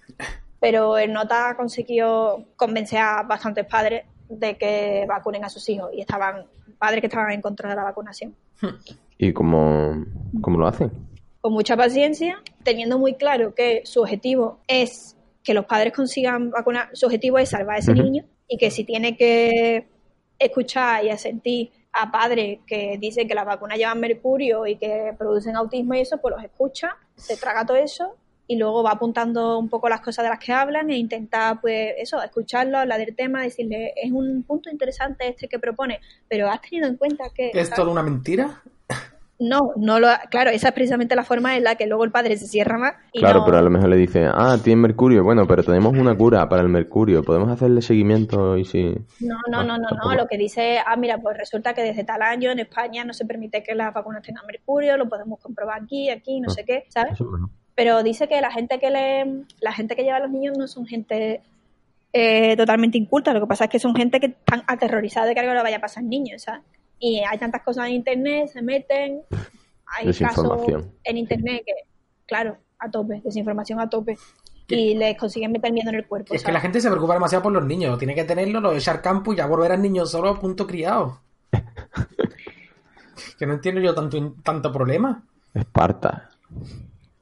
pero 0.60 0.98
el 0.98 1.12
nota 1.12 1.50
ha 1.50 1.56
conseguido 1.56 2.46
convencer 2.56 2.98
a 2.98 3.22
bastantes 3.22 3.66
padres 3.66 4.04
de 4.28 4.56
que 4.56 5.04
vacunen 5.08 5.44
a 5.44 5.48
sus 5.48 5.68
hijos 5.68 5.90
y 5.92 6.00
estaban 6.00 6.46
padres 6.78 7.00
que 7.00 7.06
estaban 7.06 7.32
en 7.32 7.40
contra 7.40 7.70
de 7.70 7.76
la 7.76 7.84
vacunación. 7.84 8.34
¿Y 9.28 9.32
cómo, 9.32 10.04
cómo 10.40 10.58
lo 10.58 10.66
hacen? 10.66 10.90
con 11.42 11.52
mucha 11.52 11.76
paciencia, 11.76 12.40
teniendo 12.62 13.00
muy 13.00 13.14
claro 13.14 13.52
que 13.52 13.82
su 13.84 14.00
objetivo 14.00 14.60
es 14.68 15.16
que 15.42 15.54
los 15.54 15.66
padres 15.66 15.92
consigan 15.92 16.50
vacunar, 16.50 16.90
su 16.92 17.06
objetivo 17.06 17.36
es 17.38 17.50
salvar 17.50 17.76
a 17.76 17.78
ese 17.80 17.92
niño 17.92 18.24
y 18.46 18.56
que 18.58 18.70
si 18.70 18.84
tiene 18.84 19.16
que 19.16 19.88
escuchar 20.38 21.04
y 21.04 21.10
asentir 21.10 21.72
a 21.92 22.12
padres 22.12 22.60
que 22.64 22.96
dicen 23.00 23.26
que 23.26 23.34
las 23.34 23.44
vacunas 23.44 23.76
llevan 23.76 23.98
mercurio 23.98 24.68
y 24.68 24.76
que 24.76 25.12
producen 25.18 25.56
autismo 25.56 25.94
y 25.94 26.00
eso, 26.00 26.18
pues 26.18 26.36
los 26.36 26.44
escucha, 26.44 26.96
se 27.16 27.36
traga 27.36 27.66
todo 27.66 27.76
eso 27.76 28.14
y 28.46 28.56
luego 28.56 28.84
va 28.84 28.92
apuntando 28.92 29.58
un 29.58 29.68
poco 29.68 29.88
las 29.88 30.00
cosas 30.00 30.24
de 30.24 30.28
las 30.30 30.38
que 30.38 30.52
hablan 30.52 30.90
e 30.90 30.96
intenta, 30.96 31.58
pues, 31.60 31.94
eso, 31.98 32.22
escucharlo, 32.22 32.78
hablar 32.78 33.00
del 33.00 33.16
tema, 33.16 33.42
decirle, 33.42 33.94
es 33.96 34.12
un 34.12 34.44
punto 34.44 34.70
interesante 34.70 35.28
este 35.28 35.48
que 35.48 35.58
propone, 35.58 36.00
pero 36.28 36.48
has 36.48 36.60
tenido 36.60 36.86
en 36.86 36.96
cuenta 36.96 37.24
que... 37.34 37.50
¿Es 37.52 37.70
todo 37.70 37.90
una 37.90 38.02
mentira? 38.02 38.62
No, 39.44 39.72
no 39.76 39.98
lo, 39.98 40.08
claro, 40.30 40.50
esa 40.50 40.68
es 40.68 40.74
precisamente 40.74 41.16
la 41.16 41.24
forma 41.24 41.56
en 41.56 41.64
la 41.64 41.74
que 41.74 41.86
luego 41.86 42.04
el 42.04 42.10
padre 42.12 42.36
se 42.36 42.46
cierra 42.46 42.78
más 42.78 42.94
y 43.12 43.20
Claro, 43.20 43.40
no- 43.40 43.44
pero 43.44 43.58
a 43.58 43.62
lo 43.62 43.70
mejor 43.70 43.88
le 43.88 43.96
dice, 43.96 44.24
ah, 44.32 44.56
tiene 44.62 44.80
mercurio. 44.82 45.24
Bueno, 45.24 45.46
pero 45.46 45.62
tenemos 45.64 45.92
una 45.96 46.14
cura 46.16 46.48
para 46.48 46.62
el 46.62 46.68
mercurio. 46.68 47.22
Podemos 47.24 47.50
hacerle 47.50 47.82
seguimiento 47.82 48.56
y 48.56 48.64
si... 48.64 48.82
No, 49.20 49.36
no, 49.50 49.64
no, 49.64 49.64
no, 49.64 49.78
no. 49.78 49.88
tampoco. 49.88 50.14
Lo 50.14 50.26
que 50.28 50.38
dice, 50.38 50.78
ah, 50.78 50.96
mira, 50.96 51.18
pues 51.18 51.36
resulta 51.36 51.74
que 51.74 51.82
desde 51.82 52.04
tal 52.04 52.22
año 52.22 52.50
en 52.52 52.60
España 52.60 53.04
no 53.04 53.12
se 53.12 53.24
permite 53.24 53.62
que 53.62 53.74
las 53.74 53.92
vacunas 53.92 54.22
tengan 54.22 54.46
mercurio, 54.46 54.96
lo 54.96 55.08
podemos 55.08 55.40
comprobar 55.40 55.82
aquí, 55.82 56.08
aquí, 56.10 56.40
no 56.40 56.48
Ah. 56.50 56.54
sé 56.54 56.64
qué, 56.64 56.84
¿sabes? 56.88 57.14
Eso 57.14 57.24
no. 57.24 57.50
Pero 57.74 58.02
dice 58.02 58.28
que 58.28 58.40
la 58.40 58.50
gente 58.52 58.78
que 58.78 58.90
le, 58.90 59.44
la 59.60 59.72
gente 59.72 59.96
que 59.96 60.02
lleva 60.04 60.18
a 60.18 60.20
los 60.20 60.30
niños 60.30 60.56
no 60.58 60.66
son 60.68 60.86
gente 60.86 61.40
eh, 62.12 62.56
totalmente 62.56 62.98
inculta. 62.98 63.32
Lo 63.32 63.40
que 63.40 63.46
pasa 63.46 63.64
es 63.64 63.70
que 63.70 63.78
son 63.78 63.94
gente 63.94 64.20
que 64.20 64.26
están 64.26 64.62
aterrorizados 64.66 65.28
de 65.28 65.34
que 65.34 65.40
algo 65.40 65.54
le 65.54 65.62
vaya 65.62 65.78
a 65.78 65.80
pasar 65.80 66.02
al 66.04 66.10
niño, 66.10 66.38
¿sabes? 66.38 66.60
Y 67.04 67.18
hay 67.28 67.36
tantas 67.36 67.62
cosas 67.62 67.88
en 67.88 67.94
internet, 67.94 68.46
se 68.52 68.62
meten, 68.62 69.22
hay 69.86 70.06
casos 70.06 70.18
Desinformación. 70.20 70.92
en 71.02 71.16
internet 71.16 71.62
que, 71.66 71.72
claro, 72.26 72.56
a 72.78 72.88
tope, 72.88 73.20
desinformación 73.24 73.80
a 73.80 73.90
tope. 73.90 74.16
Y 74.68 74.94
les 74.94 75.18
consiguen 75.18 75.50
meter 75.50 75.72
miedo 75.72 75.90
en 75.90 75.96
el 75.96 76.06
cuerpo. 76.06 76.32
Es 76.32 76.44
que 76.44 76.52
la 76.52 76.60
gente 76.60 76.80
se 76.80 76.88
preocupa 76.88 77.14
demasiado 77.14 77.42
por 77.42 77.52
los 77.52 77.64
niños. 77.66 77.98
Tiene 77.98 78.14
que 78.14 78.22
tenerlo, 78.22 78.60
lo 78.60 78.70
de 78.70 78.78
echar 78.78 79.02
campo 79.02 79.32
y 79.32 79.36
ya 79.36 79.46
volver 79.46 79.72
al 79.72 79.82
niño 79.82 80.06
solo 80.06 80.28
a 80.28 80.38
punto 80.38 80.64
criado. 80.64 81.20
que 83.38 83.46
no 83.46 83.54
entiendo 83.54 83.80
yo 83.80 83.94
tanto, 83.94 84.34
tanto 84.44 84.72
problema. 84.72 85.24
Esparta. 85.52 86.30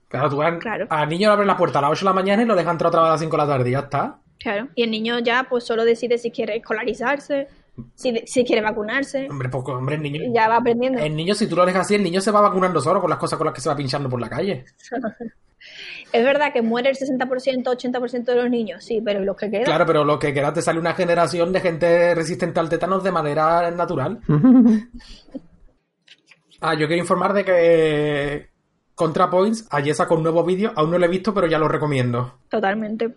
Claro, 0.09 0.29
tú 0.29 0.43
al, 0.43 0.59
Claro. 0.59 0.87
al 0.91 1.09
niño 1.09 1.29
le 1.29 1.33
abres 1.33 1.47
la 1.47 1.57
puerta 1.57 1.79
a 1.79 1.83
las 1.83 1.93
8 1.93 2.01
de 2.01 2.05
la 2.05 2.13
mañana 2.13 2.43
y 2.43 2.47
lo 2.47 2.55
dejan 2.55 2.73
entrar 2.75 2.89
otra 2.89 3.01
vez 3.01 3.09
a 3.09 3.13
las 3.13 3.21
5 3.21 3.37
de 3.37 3.43
la 3.43 3.49
tarde 3.49 3.69
y 3.69 3.73
ya 3.73 3.79
está. 3.81 4.19
Claro, 4.39 4.69
y 4.75 4.83
el 4.83 4.91
niño 4.91 5.19
ya 5.21 5.47
pues 5.49 5.65
solo 5.65 5.85
decide 5.85 6.19
si 6.19 6.31
quiere 6.31 6.57
escolarizarse, 6.57 7.49
si, 7.95 8.23
si 8.27 8.45
quiere 8.45 8.63
vacunarse, 8.63 9.29
Hombre, 9.31 9.49
poco, 9.49 9.73
hombre, 9.73 9.97
el 9.97 10.03
niño. 10.03 10.21
ya 10.35 10.49
va 10.49 10.57
aprendiendo. 10.57 10.99
El 11.01 11.15
niño, 11.17 11.35
si 11.35 11.47
tú 11.47 11.57
lo 11.57 11.65
dejas 11.67 11.83
así, 11.87 11.95
el 11.95 12.03
niño 12.03 12.21
se 12.21 12.31
va 12.31 12.41
vacunando 12.41 12.81
solo 12.81 13.01
con 13.01 13.11
las 13.11 13.19
cosas 13.19 13.37
con 13.39 13.47
las 13.47 13.55
que 13.55 13.61
se 13.61 13.69
va 13.69 13.77
pinchando 13.77 14.09
por 14.09 14.21
la 14.21 14.29
calle. 14.29 14.65
Es 16.13 16.25
verdad 16.25 16.53
que 16.53 16.63
muere 16.63 16.89
el 16.91 16.97
60%, 16.97 17.63
80% 17.63 18.25
de 18.25 18.35
los 18.35 18.51
niños, 18.51 18.83
sí, 18.83 19.01
pero 19.05 19.23
¿y 19.23 19.27
los 19.27 19.37
que 19.37 19.51
quedan? 19.51 19.65
Claro, 19.67 19.85
pero 19.87 20.05
lo 20.05 20.19
que 20.19 20.33
queda 20.33 20.53
te 20.53 20.63
sale 20.63 20.81
una 20.81 20.95
generación 20.95 21.53
de 21.53 21.61
gente 21.61 22.15
resistente 22.15 22.59
al 22.59 22.69
tétanos 22.69 23.05
de 23.05 23.13
manera 23.13 23.71
natural. 23.71 24.19
Ah, 26.63 26.75
yo 26.75 26.87
quiero 26.87 27.01
informar 27.01 27.33
de 27.33 27.43
que 27.45 28.51
ContraPoints 28.95 29.67
ayer 29.71 29.95
sacó 29.95 30.15
un 30.17 30.23
nuevo 30.23 30.45
vídeo, 30.45 30.73
aún 30.77 30.91
no 30.91 30.99
lo 30.99 31.07
he 31.07 31.09
visto, 31.09 31.33
pero 31.33 31.47
ya 31.47 31.59
lo 31.59 31.69
recomiendo. 31.69 32.35
Totalmente. 32.51 33.17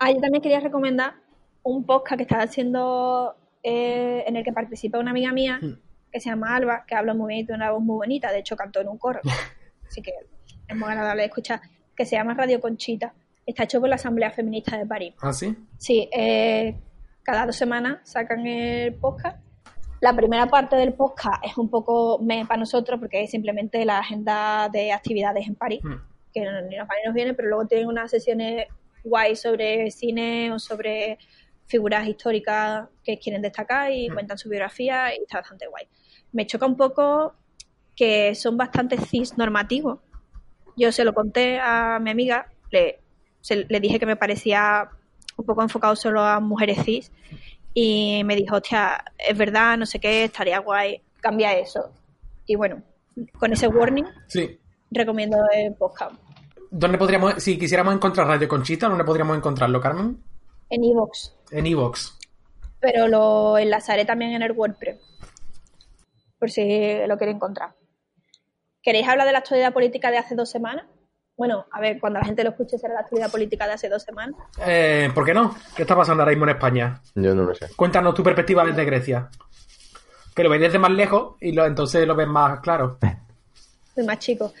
Ah, 0.00 0.10
yo 0.10 0.20
también 0.20 0.42
quería 0.42 0.58
recomendar 0.58 1.14
un 1.62 1.86
podcast 1.86 2.16
que 2.16 2.22
estaba 2.24 2.42
haciendo 2.42 3.36
eh, 3.62 4.24
en 4.26 4.36
el 4.36 4.44
que 4.44 4.52
participa 4.52 4.98
una 4.98 5.10
amiga 5.10 5.32
mía 5.32 5.58
Hmm. 5.60 5.74
que 6.12 6.20
se 6.20 6.30
llama 6.30 6.54
Alba, 6.56 6.84
que 6.86 6.94
habla 6.94 7.14
muy 7.14 7.28
bien 7.34 7.40
y 7.40 7.46
tiene 7.46 7.62
una 7.62 7.72
voz 7.72 7.82
muy 7.82 7.96
bonita, 7.96 8.30
de 8.32 8.38
hecho 8.38 8.56
cantó 8.56 8.80
en 8.80 8.88
un 8.88 8.98
coro, 8.98 9.20
así 9.86 10.00
que 10.02 10.12
es 10.68 10.76
muy 10.76 10.88
agradable 10.88 11.22
de 11.22 11.28
escuchar, 11.28 11.60
que 11.96 12.04
se 12.04 12.16
llama 12.16 12.34
Radio 12.34 12.60
Conchita. 12.60 13.12
Está 13.44 13.62
hecho 13.64 13.78
por 13.80 13.88
la 13.88 13.94
Asamblea 13.96 14.30
Feminista 14.32 14.76
de 14.76 14.86
París. 14.86 15.14
¿Ah, 15.20 15.32
sí? 15.32 15.54
Sí, 15.78 16.08
eh, 16.12 16.74
cada 17.22 17.46
dos 17.46 17.54
semanas 17.56 17.98
sacan 18.02 18.44
el 18.46 18.94
podcast. 18.94 19.38
La 20.00 20.14
primera 20.14 20.46
parte 20.46 20.74
del 20.76 20.92
podcast 20.94 21.44
es 21.44 21.56
un 21.56 21.70
poco 21.70 22.20
para 22.48 22.58
nosotros 22.58 22.98
porque 23.00 23.22
es 23.22 23.30
simplemente 23.30 23.84
la 23.84 23.98
agenda 23.98 24.68
de 24.72 24.92
actividades 24.92 25.46
en 25.46 25.54
París, 25.54 25.80
Hmm. 25.82 25.94
que 26.34 26.40
no- 26.44 26.60
ni 26.62 26.76
nos 26.76 26.86
va 26.88 26.94
ni 27.00 27.06
nos 27.06 27.14
viene, 27.14 27.34
pero 27.34 27.48
luego 27.48 27.66
tienen 27.66 27.86
unas 27.88 28.10
sesiones 28.10 28.66
guay 29.04 29.36
sobre 29.36 29.90
cine 29.92 30.50
o 30.52 30.58
sobre 30.58 31.18
figuras 31.66 32.06
históricas 32.06 32.88
que 33.04 33.18
quieren 33.18 33.42
destacar 33.42 33.90
y 33.92 34.08
Hmm. 34.08 34.14
cuentan 34.14 34.38
su 34.38 34.48
biografía 34.48 35.14
y 35.14 35.18
está 35.22 35.38
bastante 35.40 35.66
guay. 35.66 35.86
Me 36.32 36.46
choca 36.46 36.66
un 36.66 36.76
poco 36.76 37.34
que 37.94 38.34
son 38.34 38.56
bastante 38.56 38.98
cis 38.98 39.36
normativos. 39.38 40.00
Yo 40.76 40.92
se 40.92 41.04
lo 41.04 41.14
conté 41.14 41.58
a 41.58 41.98
mi 42.00 42.10
amiga, 42.10 42.46
le, 42.70 43.00
se- 43.40 43.64
le 43.68 43.80
dije 43.80 43.98
que 43.98 44.06
me 44.06 44.16
parecía 44.16 44.88
un 45.36 45.44
poco 45.46 45.62
enfocado 45.62 45.96
solo 45.96 46.22
a 46.22 46.40
mujeres 46.40 46.84
cis 46.84 47.10
y 47.74 48.22
me 48.24 48.36
dijo, 48.36 48.56
hostia, 48.56 49.04
es 49.18 49.36
verdad, 49.36 49.76
no 49.78 49.86
sé 49.86 49.98
qué, 49.98 50.24
estaría 50.24 50.58
guay, 50.60 51.00
cambia 51.20 51.52
eso. 51.58 51.90
Y 52.46 52.54
bueno, 52.56 52.82
con 53.38 53.52
ese 53.52 53.66
warning 53.68 54.04
Sí. 54.28 54.58
recomiendo 54.90 55.38
el 55.54 55.74
podcast. 55.74 56.14
¿Dónde 56.70 56.98
podríamos, 56.98 57.42
si 57.42 57.58
quisiéramos 57.58 57.94
encontrar 57.94 58.26
Radio 58.26 58.48
Conchita, 58.48 58.88
dónde 58.88 59.04
podríamos 59.04 59.36
encontrarlo, 59.36 59.80
Carmen? 59.80 60.22
En 60.68 60.84
iVoox, 60.84 61.32
En 61.50 61.66
Evox. 61.66 62.18
pero 62.80 63.08
lo 63.08 63.58
enlazaré 63.58 64.04
también 64.04 64.32
en 64.32 64.42
el 64.42 64.52
WordPress, 64.52 64.98
por 66.38 66.50
si 66.50 66.94
lo 67.06 67.16
queréis 67.18 67.36
encontrar. 67.36 67.74
¿Queréis 68.82 69.08
hablar 69.08 69.26
de 69.26 69.32
la 69.32 69.38
actualidad 69.38 69.72
política 69.72 70.10
de 70.10 70.18
hace 70.18 70.34
dos 70.36 70.50
semanas? 70.50 70.86
Bueno, 71.36 71.66
a 71.72 71.80
ver, 71.80 71.98
cuando 72.00 72.18
la 72.18 72.24
gente 72.24 72.44
lo 72.44 72.50
escuche 72.50 72.78
será 72.78 72.94
la 72.94 73.00
actualidad 73.00 73.30
política 73.30 73.66
de 73.66 73.72
hace 73.72 73.88
dos 73.88 74.02
semanas. 74.02 74.36
Eh, 74.64 75.10
¿Por 75.14 75.24
qué 75.24 75.34
no? 75.34 75.54
¿Qué 75.74 75.82
está 75.82 75.94
pasando 75.96 76.22
ahora 76.22 76.30
mismo 76.30 76.44
en 76.44 76.50
España? 76.56 77.02
Yo 77.14 77.34
no 77.34 77.42
lo 77.42 77.54
sé. 77.54 77.68
Cuéntanos 77.76 78.14
tu 78.14 78.22
perspectiva 78.22 78.64
desde 78.64 78.84
Grecia. 78.84 79.28
Que 80.34 80.44
lo 80.44 80.50
ves 80.50 80.60
desde 80.60 80.78
más 80.78 80.92
lejos 80.92 81.36
y 81.40 81.52
lo, 81.52 81.66
entonces 81.66 82.06
lo 82.06 82.14
ves 82.14 82.28
más 82.28 82.60
claro. 82.60 82.98
Soy 83.94 84.04
más 84.04 84.18
chico. 84.18 84.52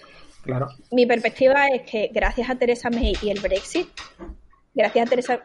Claro. 0.42 0.68
Mi 0.90 1.06
perspectiva 1.06 1.66
es 1.68 1.90
que 1.90 2.10
gracias 2.12 2.50
a 2.50 2.56
Theresa 2.56 2.90
May 2.90 3.14
y 3.22 3.30
el 3.30 3.40
Brexit, 3.40 3.88
gracias 4.74 5.06
a 5.06 5.10
Theresa... 5.10 5.40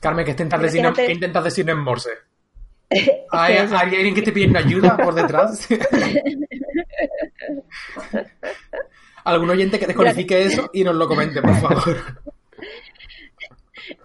Carmen, 0.00 0.24
¿qué 0.24 0.32
intentas, 0.32 0.60
decir, 0.62 0.80
fíjate- 0.80 1.06
¿qué 1.06 1.12
intentas 1.12 1.44
decir 1.44 1.68
en 1.70 1.78
Morse? 1.78 2.10
¿Hay, 3.30 3.56
alguien 3.56 4.14
que 4.14 4.22
te 4.22 4.32
pide 4.32 4.58
ayuda 4.58 4.96
por 4.96 5.14
detrás? 5.14 5.68
¿Algún 9.24 9.50
oyente 9.50 9.78
que 9.78 9.86
descodifique 9.86 10.42
eso 10.42 10.68
y 10.72 10.82
nos 10.84 10.96
lo 10.96 11.06
comente, 11.06 11.40
por 11.40 11.54
favor? 11.56 11.96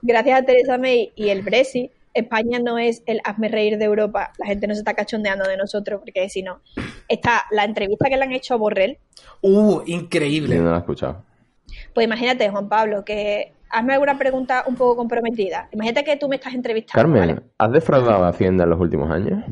gracias 0.02 0.40
a 0.40 0.44
Theresa 0.46 0.78
May 0.78 1.12
y 1.16 1.30
el 1.30 1.42
Brexit, 1.42 1.92
España 2.14 2.60
no 2.60 2.78
es 2.78 3.04
el 3.06 3.20
hazme 3.24 3.48
reír 3.48 3.78
de 3.78 3.86
Europa. 3.86 4.32
La 4.38 4.48
gente 4.48 4.68
no 4.68 4.74
se 4.74 4.80
está 4.80 4.94
cachondeando 4.94 5.48
de 5.48 5.58
nosotros, 5.58 6.00
porque 6.00 6.30
si 6.30 6.42
no, 6.42 6.62
está 7.08 7.46
la 7.52 7.64
entrevista 7.64 8.10
que 8.10 8.18
le 8.18 8.24
han 8.24 8.34
hecho 8.34 8.54
a 8.56 8.58
Borrell. 8.58 8.98
¡Uh! 9.42 9.80
Yo 9.80 9.84
Increíble. 9.86 10.56
no 10.56 10.70
lo 10.70 10.76
he 10.76 10.80
escuchado. 10.80 11.24
Pues 11.94 12.06
imagínate, 12.06 12.50
Juan 12.50 12.70
Pablo, 12.70 13.06
que 13.06 13.54
hazme 13.70 13.94
alguna 13.94 14.18
pregunta 14.18 14.64
un 14.68 14.76
poco 14.76 14.96
comprometida. 14.96 15.68
Imagínate 15.72 16.04
que 16.04 16.18
tú 16.18 16.28
me 16.28 16.36
estás 16.38 16.54
entrevistando. 16.54 17.02
Carmen, 17.02 17.36
¿vale? 17.36 17.42
¿has 17.58 17.72
defraudado 17.72 18.26
a 18.26 18.30
Hacienda 18.30 18.64
en 18.64 18.70
los 18.70 18.80
últimos 18.80 19.10
años? 19.12 19.44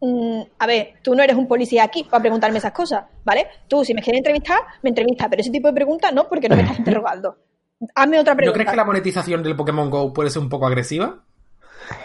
Mm, 0.00 0.42
a 0.58 0.66
ver, 0.66 0.94
tú 1.02 1.14
no 1.14 1.22
eres 1.22 1.36
un 1.36 1.48
policía 1.48 1.84
aquí 1.84 2.04
para 2.04 2.20
preguntarme 2.20 2.58
esas 2.58 2.72
cosas, 2.72 3.04
¿vale? 3.24 3.46
Tú, 3.66 3.84
si 3.84 3.94
me 3.94 4.02
quieres 4.02 4.18
entrevistar, 4.18 4.58
me 4.82 4.90
entrevistas, 4.90 5.28
pero 5.28 5.40
ese 5.40 5.50
tipo 5.50 5.68
de 5.68 5.74
preguntas 5.74 6.12
no, 6.12 6.28
porque 6.28 6.48
no 6.48 6.56
me 6.56 6.62
estás 6.62 6.78
interrogando. 6.80 7.36
Hazme 7.94 8.18
otra 8.18 8.34
¿No 8.34 8.38
pregunta. 8.38 8.54
crees 8.58 8.70
que 8.70 8.76
la 8.76 8.84
monetización 8.84 9.42
del 9.42 9.56
Pokémon 9.56 9.90
Go 9.90 10.12
puede 10.12 10.30
ser 10.30 10.42
un 10.42 10.48
poco 10.48 10.66
agresiva? 10.66 11.22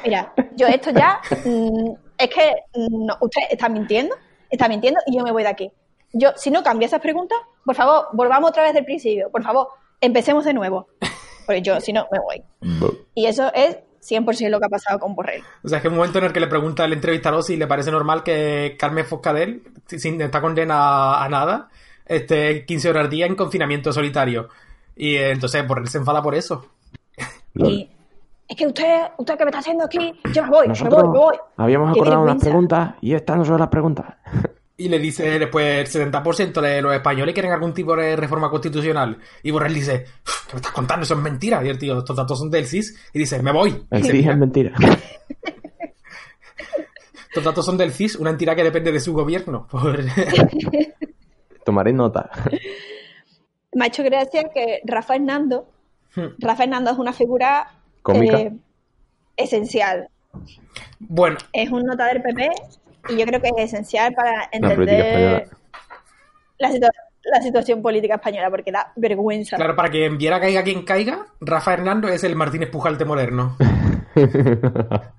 Mira, 0.03 0.33
yo 0.55 0.67
esto 0.67 0.91
ya 0.91 1.19
mm, 1.45 1.91
es 2.17 2.29
que 2.29 2.51
mm, 2.75 3.05
no, 3.05 3.17
usted 3.21 3.41
está 3.49 3.69
mintiendo, 3.69 4.15
está 4.49 4.67
mintiendo 4.67 4.99
y 5.07 5.17
yo 5.17 5.23
me 5.23 5.31
voy 5.31 5.43
de 5.43 5.49
aquí. 5.49 5.71
Yo, 6.13 6.31
si 6.35 6.51
no 6.51 6.61
cambia 6.61 6.87
esas 6.87 6.99
preguntas, 7.01 7.37
por 7.65 7.75
favor, 7.75 8.07
volvamos 8.13 8.49
otra 8.49 8.63
vez 8.63 8.73
del 8.73 8.85
principio. 8.85 9.29
Por 9.31 9.43
favor, 9.43 9.67
empecemos 10.01 10.43
de 10.45 10.53
nuevo. 10.53 10.87
Porque 11.45 11.61
yo, 11.61 11.79
si 11.79 11.93
no, 11.93 12.07
me 12.11 12.19
voy. 12.19 12.43
Y 13.15 13.25
eso 13.25 13.51
es 13.53 13.77
100% 14.01 14.49
lo 14.49 14.59
que 14.59 14.65
ha 14.65 14.69
pasado 14.69 14.99
con 14.99 15.15
Borrell. 15.15 15.43
O 15.63 15.67
sea, 15.67 15.77
es 15.77 15.81
que 15.81 15.87
hay 15.87 15.91
un 15.91 15.97
momento 15.97 16.19
en 16.19 16.25
el 16.25 16.33
que 16.33 16.39
le 16.39 16.47
pregunta 16.47 16.85
el 16.85 16.93
entrevistador 16.93 17.43
si 17.43 17.57
le 17.57 17.67
parece 17.67 17.91
normal 17.91 18.23
que 18.23 18.75
Carmen 18.79 19.05
Foscadell, 19.05 19.63
si- 19.85 19.99
sin 19.99 20.19
estar 20.21 20.41
condenada 20.41 21.23
a 21.23 21.29
nada, 21.29 21.69
esté 22.05 22.65
15 22.65 22.89
horas 22.89 23.05
al 23.05 23.09
día 23.09 23.25
en 23.25 23.35
confinamiento 23.35 23.91
solitario. 23.93 24.49
Y 24.95 25.15
eh, 25.15 25.31
entonces 25.31 25.65
Borrell 25.67 25.87
se 25.87 25.97
enfada 25.99 26.21
por 26.21 26.35
eso. 26.35 26.65
Y 27.55 27.89
es 28.47 28.55
que 28.57 28.67
usted, 28.67 29.01
usted 29.17 29.37
que 29.37 29.45
me 29.45 29.49
está 29.49 29.59
haciendo 29.59 29.85
aquí, 29.85 30.13
yo 30.33 30.43
me 30.43 30.49
voy, 30.49 30.67
Nosotros 30.67 31.03
me 31.03 31.09
voy, 31.09 31.11
me 31.13 31.19
voy. 31.19 31.37
habíamos 31.57 31.91
acordado 31.91 32.21
unas 32.23 32.35
preguntas 32.43 32.95
y 33.01 33.13
estas 33.13 33.37
no 33.37 33.45
son 33.45 33.59
las 33.59 33.69
preguntas. 33.69 34.05
Y 34.83 34.89
le 34.89 34.97
dice 34.99 35.37
después 35.37 35.93
el 35.95 36.11
70% 36.11 36.59
de 36.61 36.81
los 36.81 36.93
españoles 36.95 37.33
quieren 37.33 37.51
algún 37.51 37.73
tipo 37.73 37.95
de 37.95 38.15
reforma 38.15 38.49
constitucional. 38.49 39.17
Y 39.43 39.51
Borrell 39.51 39.73
dice, 39.73 40.05
¿qué 40.47 40.53
me 40.53 40.57
estás 40.57 40.71
contando? 40.71 41.03
Eso 41.03 41.13
es 41.13 41.19
mentira. 41.19 41.63
Y 41.63 41.69
el 41.69 41.77
tío, 41.77 41.99
estos 41.99 42.15
datos 42.15 42.39
son 42.39 42.49
del 42.49 42.65
CIS. 42.65 42.97
Y 43.13 43.19
dice, 43.19 43.41
me 43.43 43.51
voy. 43.51 43.85
El 43.91 44.03
sí 44.03 44.19
es 44.27 44.37
mentira. 44.37 44.73
Estos 47.29 47.43
datos 47.45 47.65
son 47.65 47.77
del 47.77 47.91
CIS, 47.93 48.15
una 48.17 48.29
entidad 48.31 48.55
que 48.55 48.63
depende 48.63 48.91
de 48.91 48.99
su 48.99 49.13
gobierno. 49.13 49.67
Por- 49.71 50.03
Tomaré 51.65 51.93
nota. 51.93 52.29
Me 53.73 53.85
ha 53.85 53.87
hecho 53.87 54.03
gracia 54.03 54.49
que 54.53 54.81
Rafa 54.85 55.15
Hernando, 55.15 55.67
Hmm. 56.13 56.27
Rafa 56.39 56.63
Hernando 56.63 56.91
es 56.91 56.97
una 56.97 57.13
figura 57.13 57.71
Cómica. 58.01 58.37
eh, 58.37 58.51
esencial. 59.37 60.09
bueno, 60.99 61.37
Es 61.53 61.69
un 61.69 61.83
nota 61.85 62.07
del 62.07 62.21
PP 62.21 62.49
y 63.09 63.17
yo 63.17 63.25
creo 63.25 63.41
que 63.41 63.49
es 63.57 63.73
esencial 63.73 64.13
para 64.13 64.49
entender 64.51 65.49
la, 66.57 66.69
situa- 66.69 66.91
la 67.23 67.41
situación 67.41 67.81
política 67.81 68.15
española, 68.15 68.49
porque 68.49 68.71
da 68.71 68.91
vergüenza. 68.95 69.57
claro, 69.57 69.75
para 69.75 69.89
que 69.89 70.09
viera 70.09 70.39
caiga 70.39 70.63
quien 70.63 70.83
caiga, 70.83 71.27
Rafa 71.39 71.73
Hernando 71.73 72.07
es 72.07 72.23
el 72.23 72.35
Martínez 72.35 72.69
Pujalte 72.69 73.05
moderno. 73.05 73.57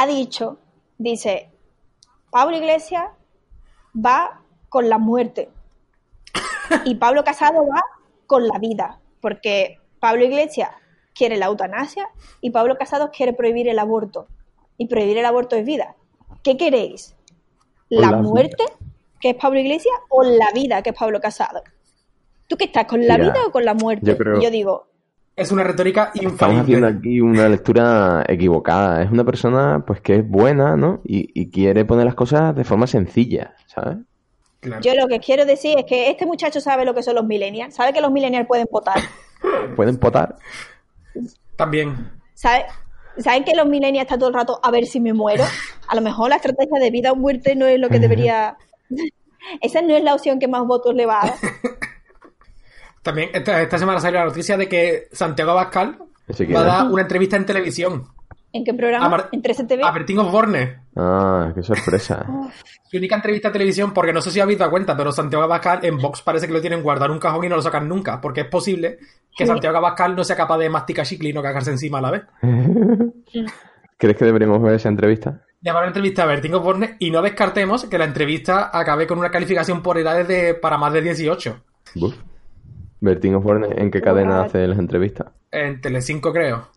Ha 0.00 0.06
dicho, 0.06 0.58
dice, 0.96 1.50
Pablo 2.30 2.56
Iglesias 2.56 3.04
va 3.94 4.40
con 4.68 4.88
la 4.88 4.98
muerte 4.98 5.48
y 6.84 6.94
Pablo 6.96 7.24
Casado 7.24 7.66
va 7.66 7.82
con 8.26 8.46
la 8.46 8.58
vida, 8.60 9.00
porque 9.20 9.78
Pablo 9.98 10.24
Iglesias 10.24 10.70
quiere 11.16 11.36
la 11.36 11.46
eutanasia 11.46 12.08
y 12.40 12.50
Pablo 12.50 12.76
Casado 12.78 13.10
quiere 13.10 13.32
prohibir 13.32 13.68
el 13.68 13.78
aborto. 13.80 14.28
Y 14.76 14.86
prohibir 14.86 15.18
el 15.18 15.26
aborto 15.26 15.56
es 15.56 15.64
vida. 15.64 15.96
¿Qué 16.42 16.56
queréis? 16.56 17.14
¿La 17.88 18.10
la 18.10 18.16
muerte, 18.18 18.64
que 19.20 19.30
es 19.30 19.36
Pablo 19.36 19.58
Iglesias, 19.60 19.94
o 20.10 20.22
la 20.22 20.48
vida, 20.54 20.82
que 20.82 20.90
es 20.90 20.96
Pablo 20.96 21.20
Casado? 21.20 21.62
¿Tú 22.46 22.56
qué 22.56 22.64
estás, 22.66 22.86
con 22.86 23.06
la 23.06 23.16
Ya. 23.16 23.22
vida 23.24 23.36
o 23.46 23.50
con 23.50 23.64
la 23.64 23.74
muerte? 23.74 24.06
Yo 24.06 24.16
creo- 24.16 24.38
Y 24.38 24.44
yo 24.44 24.50
digo, 24.50 24.86
Es 25.36 25.52
una 25.52 25.62
retórica 25.62 26.10
Estamos 26.14 26.32
infalible. 26.32 26.60
haciendo 26.62 26.86
aquí 26.88 27.20
una 27.20 27.48
lectura 27.48 28.24
equivocada. 28.26 29.02
Es 29.04 29.10
una 29.12 29.22
persona 29.24 29.84
pues 29.86 30.00
que 30.00 30.16
es 30.16 30.28
buena, 30.28 30.76
¿no? 30.76 31.00
Y, 31.04 31.30
y 31.40 31.48
quiere 31.48 31.84
poner 31.84 32.06
las 32.06 32.16
cosas 32.16 32.56
de 32.56 32.64
forma 32.64 32.88
sencilla, 32.88 33.54
¿sabes? 33.66 33.98
Claro. 34.60 34.82
yo 34.82 34.92
lo 34.96 35.06
que 35.06 35.20
quiero 35.20 35.44
decir 35.44 35.78
es 35.78 35.84
que 35.84 36.10
este 36.10 36.26
muchacho 36.26 36.60
sabe 36.60 36.84
lo 36.84 36.92
que 36.92 37.04
son 37.04 37.14
los 37.14 37.24
millennials, 37.24 37.72
sabe 37.76 37.92
que 37.92 38.00
los 38.00 38.10
millennials 38.10 38.48
pueden 38.48 38.66
votar, 38.68 38.98
Pueden 39.76 39.96
potar. 39.98 40.34
También. 41.56 42.10
sabe, 42.34 42.64
saben 43.18 43.44
que 43.44 43.54
los 43.54 43.66
millennials 43.66 44.04
están 44.04 44.18
todo 44.18 44.28
el 44.28 44.34
rato 44.34 44.60
a 44.62 44.70
ver 44.70 44.86
si 44.86 45.00
me 45.00 45.12
muero. 45.12 45.44
A 45.86 45.94
lo 45.94 46.00
mejor 46.00 46.30
la 46.30 46.36
estrategia 46.36 46.78
de 46.80 46.90
vida 46.90 47.12
o 47.12 47.16
muerte 47.16 47.54
no 47.56 47.66
es 47.66 47.78
lo 47.78 47.88
que 47.88 47.98
debería. 47.98 48.56
Esa 49.60 49.82
no 49.82 49.96
es 49.96 50.02
la 50.02 50.14
opción 50.14 50.38
que 50.38 50.48
más 50.48 50.66
votos 50.66 50.94
le 50.94 51.06
va 51.06 51.22
a 51.22 51.26
dar. 51.26 51.34
También 53.02 53.30
esta, 53.32 53.62
esta 53.62 53.78
semana 53.78 54.00
salió 54.00 54.20
la 54.20 54.26
noticia 54.26 54.56
de 54.56 54.68
que 54.68 55.08
Santiago 55.12 55.52
Abascal 55.52 55.98
va 56.54 56.60
a 56.60 56.64
dar 56.64 56.86
una 56.90 57.02
entrevista 57.02 57.36
en 57.36 57.46
televisión. 57.46 58.08
¿En 58.58 58.64
qué 58.64 58.74
programa? 58.74 59.06
A 59.06 59.08
Mar- 59.08 59.28
¿En 59.30 59.40
13TV? 59.40 59.80
A 59.84 59.92
Bertín 59.92 60.18
Osborne. 60.18 60.80
Ah, 60.96 61.52
qué 61.54 61.62
sorpresa. 61.62 62.26
Su 62.90 62.96
única 62.96 63.14
entrevista 63.14 63.48
en 63.48 63.52
televisión, 63.52 63.92
porque 63.94 64.12
no 64.12 64.20
sé 64.20 64.30
si 64.32 64.40
habéis 64.40 64.58
dado 64.58 64.70
cuenta, 64.72 64.96
pero 64.96 65.12
Santiago 65.12 65.44
Abascal 65.44 65.84
en 65.84 65.96
Vox 65.98 66.22
parece 66.22 66.46
que 66.48 66.52
lo 66.52 66.60
tienen 66.60 66.82
guardado 66.82 67.06
en 67.06 67.12
un 67.12 67.18
cajón 67.20 67.44
y 67.44 67.48
no 67.48 67.54
lo 67.56 67.62
sacan 67.62 67.88
nunca, 67.88 68.20
porque 68.20 68.40
es 68.40 68.46
posible 68.48 68.98
que 69.36 69.44
Sí. 69.44 69.46
Santiago 69.46 69.76
Abascal 69.76 70.16
no 70.16 70.24
sea 70.24 70.34
capaz 70.34 70.58
de 70.58 70.68
masticar 70.70 71.06
chicle 71.06 71.28
y 71.28 71.32
no 71.32 71.40
cagarse 71.42 71.70
encima 71.70 71.98
a 71.98 72.00
la 72.02 72.10
vez. 72.10 72.22
¿Crees 73.96 74.16
que 74.16 74.24
deberíamos 74.24 74.60
ver 74.62 74.74
esa 74.74 74.88
entrevista? 74.88 75.42
Llamar 75.60 75.82
a 75.82 75.86
la 75.86 75.90
entrevista 75.90 76.22
a 76.22 76.26
Bertín 76.26 76.54
Osborne 76.54 76.96
y 76.98 77.10
no 77.10 77.20
descartemos 77.22 77.84
que 77.86 77.98
la 77.98 78.04
entrevista 78.04 78.70
acabe 78.72 79.06
con 79.06 79.18
una 79.18 79.30
calificación 79.30 79.82
por 79.82 79.98
edades 79.98 80.26
de 80.28 80.54
para 80.54 80.78
más 80.78 80.92
de 80.92 81.02
18. 81.02 81.60
Buf. 81.96 82.14
Bertín 83.00 83.34
Osborne, 83.36 83.68
¿en 83.76 83.90
qué 83.90 84.00
cadena 84.00 84.42
hace 84.42 84.66
las 84.66 84.78
entrevistas? 84.78 85.28
En 85.52 85.80
Telecinco, 85.80 86.32
creo. 86.32 86.68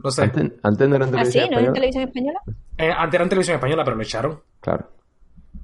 Ah, 0.00 0.04
No 0.04 0.10
sé. 0.10 0.22
Antes, 0.22 0.52
antes 0.62 0.88
no 0.88 0.96
era 0.96 1.06
en 1.06 1.18
¿Ah, 1.18 1.24
sí? 1.24 1.32
televisión 1.32 1.34
¿No 1.34 1.40
es 1.40 1.42
en 1.44 1.50
española? 1.50 1.72
televisión 1.74 2.04
española? 2.04 2.40
Eh, 2.78 2.90
antes 2.96 3.14
era 3.14 3.22
en 3.24 3.28
televisión 3.28 3.54
española, 3.56 3.84
pero 3.84 3.96
lo 3.96 4.02
echaron. 4.02 4.40
Claro. 4.60 4.90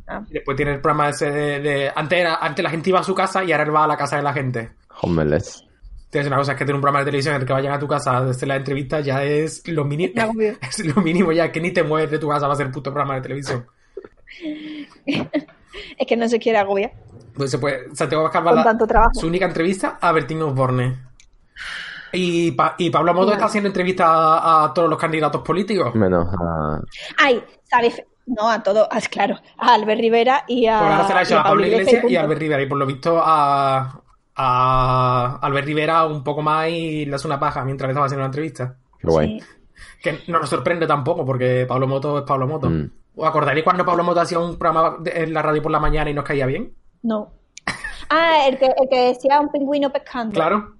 Ah. 0.09 0.23
Y 0.29 0.33
después 0.35 0.57
tiene 0.57 0.73
el 0.75 0.81
programa 0.81 1.09
ese 1.09 1.31
de... 1.31 1.61
de- 1.61 1.93
antes, 1.95 2.19
era- 2.19 2.37
antes 2.37 2.63
la 2.63 2.71
gente 2.71 2.91
iba 2.91 3.01
a 3.01 3.05
su 3.05 3.15
casa 3.15 3.43
y 3.45 3.53
ahora 3.53 3.65
él 3.65 3.75
va 3.75 3.85
a 3.85 3.89
la 3.89 3.97
casa 3.97 4.17
de 4.17 4.23
la 4.23 4.33
gente. 4.33 4.71
Homeless. 5.03 5.63
Tienes 6.11 6.29
una 6.29 6.37
cosa 6.37 6.53
es 6.53 6.59
que 6.59 6.65
tener 6.65 6.77
un 6.77 6.81
programa 6.81 7.01
de 7.01 7.07
televisión 7.07 7.35
en 7.35 7.41
el 7.41 7.47
que 7.47 7.53
vayan 7.53 7.73
a 7.73 7.79
tu 7.79 7.89
casa 7.89 8.13
a 8.17 8.29
hacer 8.31 8.47
la 8.49 8.57
entrevista 8.57 9.01
ya 9.01 9.23
es 9.25 9.67
lo 9.69 9.85
mínimo. 9.85 10.13
Es 10.63 10.85
lo 10.87 11.03
mínimo 11.03 11.33
ya, 11.33 11.51
que 11.51 11.61
ni 11.61 11.73
te 11.73 11.83
mueves 11.83 12.11
de 12.11 12.19
tu 12.19 12.29
casa 12.29 12.47
va 12.47 12.53
a 12.53 12.57
ser 12.57 12.71
puto 12.71 12.91
programa 12.93 13.17
de 13.17 13.21
televisión. 13.23 13.67
Es 15.99 16.07
que 16.07 16.17
no 16.17 16.29
se 16.29 16.39
quiere 16.39 16.59
agobiar 16.59 16.93
Pues 17.35 17.51
se 17.51 17.59
puede, 17.59 17.95
Santiago 17.95 18.23
Abascal 18.23 18.47
va 18.47 18.51
a 18.51 18.55
con 18.55 18.57
dar 18.65 18.73
tanto 18.73 18.87
trabajo. 18.87 19.11
su 19.15 19.27
única 19.27 19.45
entrevista 19.47 19.99
a 20.01 20.13
Bertín 20.13 20.41
Osborne. 20.43 20.97
Y, 22.17 22.51
Pa- 22.53 22.75
y 22.79 22.91
Pablo 22.91 23.13
Moto 23.15 23.33
está 23.33 23.45
haciendo 23.47 23.69
entrevistas 23.69 24.07
a, 24.09 24.65
a 24.65 24.75
todos 24.75 24.89
los 24.89 24.99
candidatos 24.99 25.43
políticos. 25.43 25.95
Menos 25.95 26.27
a... 26.41 26.81
Ay, 27.19 27.43
¿sabes? 27.65 28.03
No, 28.27 28.51
a 28.51 28.63
todos, 28.63 28.89
ah, 28.91 28.99
claro. 29.11 29.37
A 29.59 29.75
Albert 29.75 30.01
Rivera 30.01 30.45
y 30.49 30.67
a. 30.67 30.79
Ahora 30.81 31.07
se 31.07 31.15
la 31.15 31.21
ha 31.21 31.23
hecho 31.23 31.37
a 31.37 31.41
a 31.43 31.45
Pablo 31.45 31.67
Iglesias 31.67 32.05
y 32.09 32.17
a 32.17 32.23
Albert 32.23 32.41
Rivera. 32.41 32.63
Y 32.63 32.67
por 32.67 32.79
lo 32.79 32.87
visto 32.87 33.21
a, 33.23 34.01
a 34.35 35.39
Albert 35.43 35.67
Rivera 35.67 36.05
un 36.07 36.25
poco 36.25 36.43
más 36.43 36.69
y 36.69 37.05
le 37.07 37.15
hace 37.15 37.27
una 37.27 37.39
paja 37.39 37.65
mientras 37.65 37.87
le 37.89 37.93
estaba 37.93 38.07
haciendo 38.07 38.23
la 38.23 38.27
entrevista. 38.27 38.77
Qué 38.99 39.07
guay. 39.07 39.41
Sí. 39.41 39.47
Que 40.03 40.19
no 40.29 40.41
nos 40.41 40.49
sorprende 40.49 40.87
tampoco, 40.87 41.25
porque 41.25 41.67
Pablo 41.69 41.87
Moto 41.87 42.19
es 42.19 42.25
Pablo 42.25 42.47
Moto. 42.49 42.69
Mm. 42.69 42.91
¿Os 43.17 43.29
acordaréis 43.29 43.65
cuando 43.65 43.85
Pablo 43.85 44.05
Moto 44.05 44.21
hacía 44.21 44.39
un 44.39 44.59
programa 44.59 44.97
de- 45.01 45.23
en 45.23 45.33
la 45.33 45.43
radio 45.43 45.63
por 45.63 45.71
la 45.73 45.81
mañana 45.81 46.11
y 46.11 46.15
nos 46.15 46.25
caía 46.25 46.47
bien? 46.47 46.73
No. 47.03 47.31
Ah, 48.11 48.47
el 48.49 48.59
que, 48.59 48.67
el 48.67 48.89
que 48.91 49.01
decía 49.09 49.41
un 49.41 49.51
pingüino 49.51 49.91
pescando. 49.91 50.35
Claro. 50.35 50.76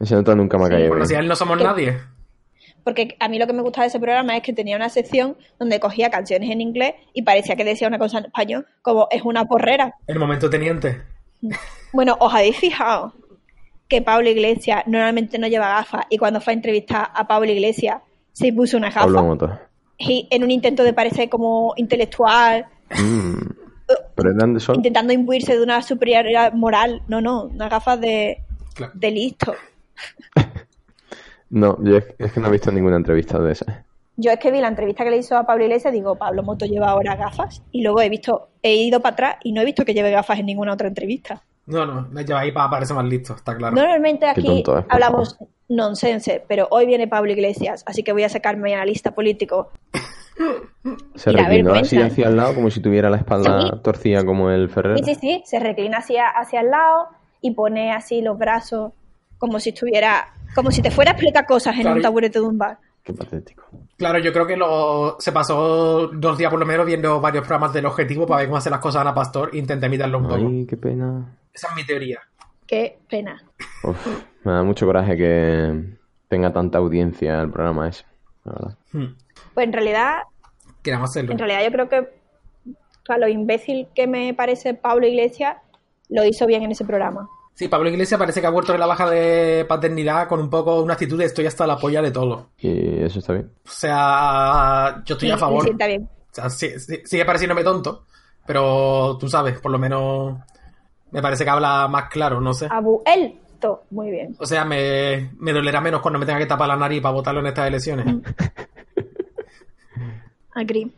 Ese 0.00 0.14
nota 0.14 0.34
nunca 0.34 0.56
me 0.58 0.64
ha 0.64 0.66
Sí, 0.68 0.72
caído 0.72 0.88
Bueno, 0.88 1.04
si 1.04 1.14
él 1.14 1.28
no 1.28 1.36
somos 1.36 1.58
¿Qué? 1.58 1.64
nadie. 1.64 1.98
Porque 2.82 3.16
a 3.20 3.28
mí 3.28 3.38
lo 3.38 3.46
que 3.46 3.52
me 3.52 3.62
gustaba 3.62 3.84
de 3.84 3.88
ese 3.88 4.00
programa 4.00 4.36
es 4.36 4.42
que 4.42 4.52
tenía 4.54 4.74
una 4.76 4.88
sección 4.88 5.36
donde 5.58 5.78
cogía 5.80 6.10
canciones 6.10 6.50
en 6.50 6.60
inglés 6.62 6.94
y 7.12 7.22
parecía 7.22 7.54
que 7.54 7.64
decía 7.64 7.86
una 7.88 7.98
cosa 7.98 8.18
en 8.18 8.24
español, 8.24 8.66
como 8.80 9.06
es 9.10 9.22
una 9.22 9.44
porrera. 9.44 9.94
El 10.06 10.18
momento 10.18 10.48
teniente. 10.48 11.02
Bueno, 11.92 12.16
¿os 12.20 12.32
habéis 12.32 12.56
fijado 12.56 13.12
que 13.88 14.00
Pablo 14.00 14.30
Iglesias 14.30 14.84
normalmente 14.86 15.38
no 15.38 15.46
lleva 15.48 15.68
gafas 15.68 16.06
y 16.08 16.16
cuando 16.16 16.40
fue 16.40 16.52
a 16.52 16.56
entrevistar 16.56 17.08
a 17.14 17.26
Pablo 17.28 17.50
Iglesias 17.50 17.98
se 18.32 18.52
puso 18.52 18.78
una 18.78 18.88
gafa? 18.88 19.00
Pablo 19.00 19.24
Moto. 19.24 19.58
Y 19.98 20.26
en 20.30 20.42
un 20.44 20.50
intento 20.50 20.82
de 20.82 20.92
parecer 20.94 21.28
como 21.28 21.74
intelectual, 21.76 22.66
Mm. 22.90 23.34
Pero 24.16 24.30
intentando 24.74 25.12
imbuirse 25.12 25.56
de 25.56 25.62
una 25.62 25.82
superioridad 25.82 26.52
moral. 26.52 27.02
No, 27.08 27.20
no, 27.20 27.44
unas 27.44 27.70
gafas 27.70 28.00
de, 28.00 28.38
Claro. 28.74 28.92
de 28.94 29.10
listo. 29.10 29.54
No, 31.50 31.76
yo 31.82 31.96
es, 31.96 32.04
es 32.18 32.32
que 32.32 32.40
no 32.40 32.46
he 32.48 32.52
visto 32.52 32.70
ninguna 32.70 32.96
entrevista 32.96 33.38
de 33.38 33.52
esa. 33.52 33.84
Yo 34.16 34.30
es 34.30 34.38
que 34.38 34.50
vi 34.50 34.60
la 34.60 34.68
entrevista 34.68 35.02
que 35.02 35.10
le 35.10 35.16
hizo 35.16 35.36
a 35.36 35.44
Pablo 35.46 35.64
Iglesias, 35.64 35.92
digo, 35.92 36.14
Pablo 36.16 36.42
Moto 36.42 36.66
lleva 36.66 36.90
ahora 36.90 37.16
gafas, 37.16 37.62
y 37.72 37.82
luego 37.82 38.00
he 38.02 38.08
visto, 38.08 38.50
he 38.62 38.74
ido 38.76 39.00
para 39.00 39.14
atrás 39.14 39.36
y 39.42 39.52
no 39.52 39.62
he 39.62 39.64
visto 39.64 39.84
que 39.84 39.94
lleve 39.94 40.10
gafas 40.10 40.38
en 40.38 40.46
ninguna 40.46 40.74
otra 40.74 40.88
entrevista. 40.88 41.42
No, 41.66 41.86
no, 41.86 42.08
me 42.10 42.24
lleva 42.24 42.40
ahí 42.40 42.52
para 42.52 42.68
parecer 42.68 42.94
más 42.94 43.06
listo, 43.06 43.34
está 43.34 43.56
claro. 43.56 43.74
Normalmente 43.74 44.26
aquí 44.26 44.58
es, 44.58 44.62
por 44.62 44.84
hablamos 44.88 45.38
nonsense, 45.68 46.44
pero 46.46 46.68
hoy 46.70 46.86
viene 46.86 47.08
Pablo 47.08 47.32
Iglesias, 47.32 47.82
así 47.86 48.02
que 48.02 48.12
voy 48.12 48.24
a 48.24 48.28
sacarme 48.28 48.74
analista 48.74 49.12
político. 49.12 49.70
Se 51.14 51.30
Y 51.30 51.34
la 51.34 51.44
reclinó 51.44 51.74
así 51.74 51.96
hacia 52.00 52.28
el 52.28 52.36
lado 52.36 52.54
como 52.54 52.70
si 52.70 52.80
tuviera 52.80 53.10
la 53.10 53.18
espalda 53.18 53.60
Sí. 53.62 53.70
torcida 53.82 54.24
como 54.24 54.50
el 54.50 54.68
Ferrer. 54.68 54.98
Sí, 54.98 55.04
sí, 55.04 55.14
sí, 55.14 55.42
se 55.44 55.60
reclina 55.60 55.98
hacia, 55.98 56.28
hacia 56.28 56.60
el 56.60 56.70
lado 56.70 57.08
y 57.40 57.52
pone 57.52 57.92
así 57.92 58.22
los 58.22 58.38
brazos 58.38 58.92
como 59.40 59.58
si 59.58 59.70
estuviera, 59.70 60.32
como 60.54 60.70
si 60.70 60.80
te 60.80 60.92
fuera 60.92 61.10
a 61.10 61.14
explicar 61.14 61.44
cosas 61.46 61.74
en 61.74 61.82
Claro, 61.82 61.96
un 61.96 62.02
taburete 62.02 62.38
de 62.38 62.44
un 62.44 62.56
bar. 62.56 62.78
Qué 63.02 63.12
patético. 63.12 63.64
Claro, 63.96 64.20
yo 64.20 64.32
creo 64.32 64.46
que 64.46 64.56
lo, 64.56 65.16
se 65.18 65.32
pasó 65.32 66.06
dos 66.08 66.38
días 66.38 66.50
por 66.50 66.60
lo 66.60 66.66
menos 66.66 66.86
viendo 66.86 67.20
varios 67.20 67.44
programas 67.44 67.72
del 67.72 67.86
objetivo 67.86 68.26
para 68.26 68.38
ver 68.38 68.46
cómo 68.46 68.58
hacer 68.58 68.70
las 68.70 68.80
cosas 68.80 69.00
Ana 69.00 69.14
Pastor 69.14 69.50
e 69.52 69.58
intenté 69.58 69.86
imitarlo 69.86 70.18
un 70.18 70.24
poco. 70.24 70.36
Ay, 70.36 70.66
qué 70.66 70.76
pena. 70.76 71.36
Esa 71.52 71.68
es 71.68 71.74
mi 71.74 71.84
teoría. 71.84 72.20
Qué 72.66 72.98
pena. 73.08 73.42
Uf, 73.82 74.06
me 74.44 74.52
da 74.52 74.62
mucho 74.62 74.86
coraje 74.86 75.16
que 75.16 75.96
tenga 76.28 76.52
tanta 76.52 76.78
audiencia 76.78 77.40
el 77.40 77.50
programa 77.50 77.88
ese. 77.88 78.04
La 78.44 78.52
verdad. 78.52 78.78
Hmm. 78.92 79.16
Pues 79.54 79.66
en 79.66 79.72
realidad 79.72 80.18
Queremos 80.82 81.10
hacerlo. 81.10 81.32
En 81.32 81.38
realidad 81.38 81.62
yo 81.64 81.72
creo 81.72 81.88
que 81.88 82.08
para 83.06 83.20
lo 83.20 83.28
imbécil 83.28 83.88
que 83.94 84.06
me 84.06 84.32
parece 84.34 84.74
Pablo 84.74 85.06
Iglesias, 85.06 85.56
lo 86.08 86.24
hizo 86.24 86.46
bien 86.46 86.62
en 86.62 86.70
ese 86.72 86.84
programa. 86.84 87.28
Sí, 87.60 87.68
Pablo 87.68 87.90
Iglesias 87.90 88.18
parece 88.18 88.40
que 88.40 88.46
ha 88.46 88.50
vuelto 88.50 88.72
de 88.72 88.78
la 88.78 88.86
baja 88.86 89.10
de 89.10 89.66
paternidad 89.68 90.26
con 90.28 90.40
un 90.40 90.48
poco 90.48 90.80
una 90.80 90.94
actitud 90.94 91.18
de 91.18 91.26
estoy 91.26 91.44
hasta 91.44 91.66
la 91.66 91.76
polla 91.76 92.00
de 92.00 92.10
todo. 92.10 92.52
Y 92.56 93.02
eso 93.02 93.18
está 93.18 93.34
bien. 93.34 93.50
O 93.66 93.70
sea, 93.70 95.02
yo 95.04 95.14
estoy 95.14 95.28
Sí, 95.28 95.32
a 95.34 95.36
favor. 95.36 95.58
Me 95.58 95.64
sienta 95.64 95.86
bien. 95.86 96.04
O 96.04 96.34
sea, 96.34 96.48
sí- 96.48 96.80
sí- 96.80 97.02
sigue 97.04 97.26
pareciéndome 97.26 97.62
tonto, 97.62 98.06
pero 98.46 99.18
tú 99.20 99.28
sabes, 99.28 99.60
por 99.60 99.70
lo 99.70 99.78
menos 99.78 100.38
me 101.10 101.20
parece 101.20 101.44
que 101.44 101.50
habla 101.50 101.86
más 101.86 102.08
claro, 102.08 102.40
no 102.40 102.54
sé. 102.54 102.66
Abuelto. 102.70 103.82
Muy 103.90 104.10
bien. 104.10 104.34
O 104.38 104.46
sea, 104.46 104.64
me, 104.64 105.30
me 105.38 105.52
dolerá 105.52 105.82
menos 105.82 106.00
cuando 106.00 106.18
me 106.18 106.24
tenga 106.24 106.38
que 106.38 106.46
tapar 106.46 106.66
la 106.66 106.76
nariz 106.78 107.02
para 107.02 107.12
votarlo 107.12 107.40
en 107.40 107.46
estas 107.48 107.68
elecciones. 107.68 108.06
Mm. 108.06 108.22
Agree. 110.54 110.90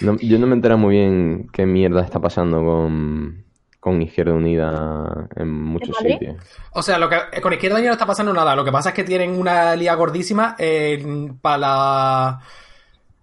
No- 0.00 0.16
yo 0.16 0.38
no 0.38 0.46
me 0.46 0.54
entero 0.54 0.78
muy 0.78 0.94
bien 0.96 1.48
qué 1.52 1.66
mierda 1.66 2.00
está 2.02 2.18
pasando 2.18 2.64
con, 2.64 3.41
con 3.82 4.00
Izquierda 4.00 4.32
Unida 4.32 5.26
en 5.34 5.50
muchos 5.50 5.96
sitios. 5.96 6.36
O 6.70 6.82
sea, 6.82 7.00
lo 7.00 7.08
que 7.08 7.40
con 7.40 7.52
Izquierda 7.52 7.78
Unida 7.78 7.88
no 7.88 7.94
está 7.94 8.06
pasando 8.06 8.32
nada. 8.32 8.54
Lo 8.54 8.64
que 8.64 8.70
pasa 8.70 8.90
es 8.90 8.94
que 8.94 9.02
tienen 9.02 9.32
una 9.36 9.74
liga 9.74 9.92
gordísima 9.96 10.54
para 11.40 11.58
la 11.58 12.40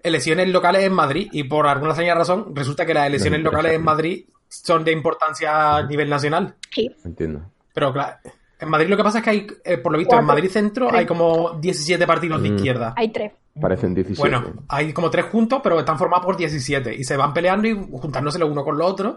elecciones 0.03 0.49
locales 0.49 0.83
en 0.83 0.91
Madrid 0.91 1.29
y 1.31 1.45
por 1.45 1.65
alguna 1.65 1.91
extraña 1.91 2.13
razón 2.13 2.53
resulta 2.53 2.85
que 2.85 2.93
las 2.93 3.07
elecciones 3.07 3.39
locales 3.39 3.71
en 3.71 3.83
Madrid 3.85 4.25
son 4.49 4.83
de 4.83 4.91
importancia 4.91 5.77
a 5.77 5.83
nivel 5.83 6.09
nacional. 6.09 6.55
Sí. 6.69 6.93
Entiendo. 7.05 7.41
Pero 7.73 7.93
claro, 7.93 8.17
en 8.59 8.69
Madrid 8.69 8.89
lo 8.89 8.97
que 8.97 9.03
pasa 9.03 9.19
es 9.19 9.23
que 9.23 9.29
hay, 9.29 9.47
eh, 9.63 9.77
por 9.77 9.93
lo 9.93 9.97
visto, 9.97 10.19
en. 10.19 10.25
Madrid 10.25 10.49
Centro 10.49 10.93
hay 10.93 11.05
como 11.05 11.51
17 11.51 12.05
partidos 12.05 12.43
de 12.43 12.49
Mm. 12.49 12.55
izquierda. 12.57 12.93
Hay 12.97 13.13
tres. 13.13 13.31
Parecen 13.61 13.93
17. 13.93 14.21
Bueno, 14.21 14.63
hay 14.67 14.91
como 14.91 15.09
tres 15.09 15.23
juntos, 15.27 15.61
pero 15.63 15.79
están 15.79 15.97
formados 15.97 16.25
por 16.25 16.35
17 16.35 16.93
y 16.93 17.05
se 17.05 17.15
van 17.15 17.33
peleando 17.33 17.65
y 17.65 17.73
juntándose 17.93 18.39
los 18.39 18.49
uno 18.49 18.65
con 18.65 18.77
los 18.77 18.91
otros 18.91 19.15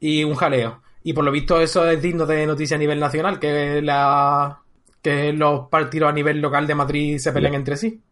y 0.00 0.24
un 0.24 0.34
jaleo. 0.34 0.82
Y 1.02 1.12
por 1.12 1.24
lo 1.24 1.30
visto 1.30 1.60
eso 1.60 1.88
es 1.88 2.02
digno 2.02 2.26
de 2.26 2.46
noticia 2.46 2.76
a 2.76 2.80
nivel 2.80 2.98
nacional, 2.98 3.38
que 3.38 3.80
la 3.82 4.60
que 5.00 5.32
los 5.32 5.68
partidos 5.68 6.08
a 6.08 6.12
nivel 6.12 6.40
local 6.40 6.66
de 6.66 6.74
Madrid 6.74 7.18
se 7.18 7.32
peleen 7.32 7.54
entre 7.54 7.76
sí. 7.76 8.02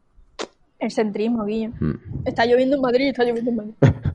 El 0.78 0.93
centrismo, 0.93 1.45
Guillo. 1.45 1.70
Mm. 1.80 1.95
Está 2.24 2.47
lloviendo 2.47 2.76
en 2.76 2.82
Madrid, 2.82 3.09
está 3.09 3.24
lloviendo 3.24 3.51
en 3.51 3.57
Madrid. 3.57 3.74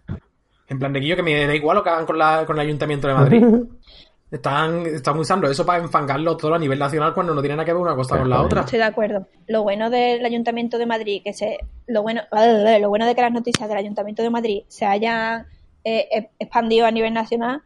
En 0.70 0.78
plan 0.78 0.94
de 0.94 1.00
Guillo, 1.00 1.16
que 1.16 1.24
me 1.24 1.48
da 1.48 1.56
igual 1.56 1.78
lo 1.78 1.84
que 1.84 1.90
hagan 1.90 2.06
con, 2.06 2.16
la, 2.20 2.46
con 2.46 2.56
el 2.56 2.62
Ayuntamiento 2.62 3.08
de 3.08 3.14
Madrid. 3.16 3.44
Están, 4.32 4.86
están 4.86 5.18
usando 5.18 5.50
eso 5.50 5.66
para 5.66 5.82
enfangarlo 5.82 6.38
todo 6.38 6.54
a 6.54 6.60
nivel 6.60 6.78
nacional 6.78 7.16
cuando 7.16 7.34
no 7.34 7.42
tiene 7.42 7.56
nada 7.56 7.66
que 7.66 7.74
ver 7.74 7.82
una 7.82 7.96
cosa 7.96 8.16
con 8.16 8.30
la 8.30 8.44
otra. 8.44 8.62
Estoy 8.62 8.78
de 8.78 8.86
acuerdo. 8.86 9.26
Lo 9.48 9.64
bueno 9.64 9.90
del 9.90 10.24
Ayuntamiento 10.24 10.78
de 10.78 10.86
Madrid, 10.86 11.22
que 11.24 11.34
se, 11.34 11.58
lo 11.88 12.04
bueno, 12.04 12.22
lo 12.80 12.90
bueno 12.90 13.08
de 13.08 13.16
que 13.16 13.22
las 13.22 13.34
noticias 13.34 13.68
del 13.68 13.80
Ayuntamiento 13.80 14.22
de 14.22 14.30
Madrid 14.30 14.62
se 14.68 14.86
hayan 14.86 15.48
eh, 15.84 16.08
e- 16.12 16.30
expandido 16.40 16.86
a 16.86 16.92
nivel 16.92 17.14
nacional, 17.14 17.62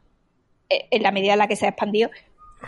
eh, 0.69 0.87
en 0.91 1.03
la 1.03 1.11
medida 1.11 1.33
en 1.33 1.39
la 1.39 1.47
que 1.47 1.55
se 1.55 1.65
ha 1.65 1.69
expandido, 1.69 2.09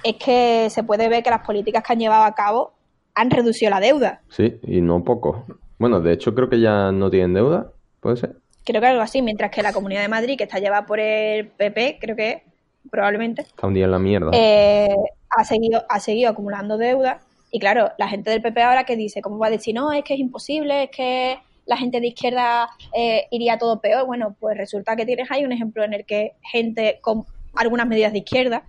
es 0.04 0.16
que 0.16 0.68
se 0.70 0.84
puede 0.84 1.08
ver 1.10 1.24
que 1.24 1.30
las 1.30 1.46
políticas 1.46 1.84
que 1.84 1.93
han 1.93 2.00
llevado 2.00 2.24
a 2.24 2.36
cabo 2.36 2.74
han 3.14 3.30
reducido 3.32 3.70
la 3.72 3.80
deuda. 3.80 4.22
Sí, 4.30 4.60
y 4.64 4.82
no 4.82 5.04
poco. 5.04 5.46
Bueno, 5.80 6.02
de 6.02 6.14
hecho 6.14 6.34
creo 6.36 6.50
que 6.50 6.60
ya 6.60 6.91
no 6.91 7.10
tienen 7.10 7.34
deuda, 7.34 7.72
¿puede 8.02 8.18
ser? 8.18 8.36
Creo 8.66 8.82
que 8.82 8.88
algo 8.88 9.02
así, 9.02 9.22
mientras 9.22 9.52
que 9.52 9.62
la 9.62 9.74
Comunidad 9.74 10.02
de 10.02 10.08
Madrid, 10.08 10.38
que 10.38 10.43
está 10.46 10.60
llevada 10.60 10.86
por 10.86 11.00
el 11.00 11.48
PP, 11.50 11.98
creo 12.02 12.16
que 12.16 12.43
probablemente, 12.89 13.43
Está 13.43 13.68
un 13.68 13.74
día 13.74 13.86
en 13.86 13.91
la 13.91 14.00
mierda. 14.00 14.32
eh, 14.34 14.96
ha 15.38 15.43
seguido 15.43 15.84
ha 15.89 16.00
seguido 16.00 16.30
acumulando 16.30 16.78
deuda 16.78 17.20
y 17.52 17.60
claro 17.60 17.91
la 17.98 18.08
gente 18.08 18.30
del 18.30 18.41
PP 18.41 18.62
ahora 18.62 18.86
que 18.86 18.96
dice 18.96 19.22
cómo 19.22 19.38
va 19.38 19.48
a 19.48 19.50
decir 19.50 19.76
no 19.76 19.91
es 19.91 20.04
que 20.04 20.14
es 20.14 20.20
imposible 20.20 20.84
es 20.84 20.89
que 20.91 21.38
la 21.66 21.78
gente 21.78 21.99
de 21.99 22.07
izquierda 22.07 22.70
eh, 22.93 23.28
iría 23.32 23.57
todo 23.57 23.82
peor 23.82 24.05
bueno 24.05 24.36
pues 24.39 24.57
resulta 24.57 24.95
que 24.95 25.05
tienes 25.05 25.30
ahí 25.32 25.45
un 25.45 25.51
ejemplo 25.51 25.84
en 25.84 25.93
el 25.93 26.05
que 26.05 26.34
gente 26.41 26.99
con 27.01 27.26
algunas 27.55 27.88
medidas 27.88 28.11
de 28.13 28.20
izquierda 28.20 28.63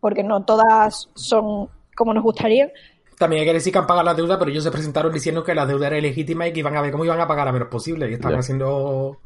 porque 0.00 0.22
no 0.24 0.44
todas 0.44 1.08
son 1.14 1.68
como 1.96 2.14
nos 2.14 2.22
gustaría 2.24 2.70
También 3.18 3.40
hay 3.42 3.46
que 3.48 3.52
decir 3.54 3.72
que 3.72 3.78
han 3.78 3.86
pagado 3.86 4.04
la 4.04 4.14
deuda, 4.14 4.38
pero 4.38 4.50
ellos 4.50 4.64
se 4.64 4.70
presentaron 4.70 5.12
diciendo 5.12 5.44
que 5.44 5.54
la 5.54 5.66
deuda 5.66 5.88
era 5.88 5.98
ilegítima 5.98 6.46
y 6.48 6.52
que 6.52 6.60
iban 6.60 6.76
a 6.76 6.80
ver 6.82 6.90
cómo 6.92 7.04
iban 7.04 7.20
a 7.20 7.28
pagar 7.28 7.46
a 7.48 7.52
menos 7.52 7.68
posible. 7.68 8.10
Y 8.10 8.14
están 8.14 8.34
haciendo 8.34 9.20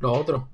lo 0.00 0.12
otro. 0.12 0.50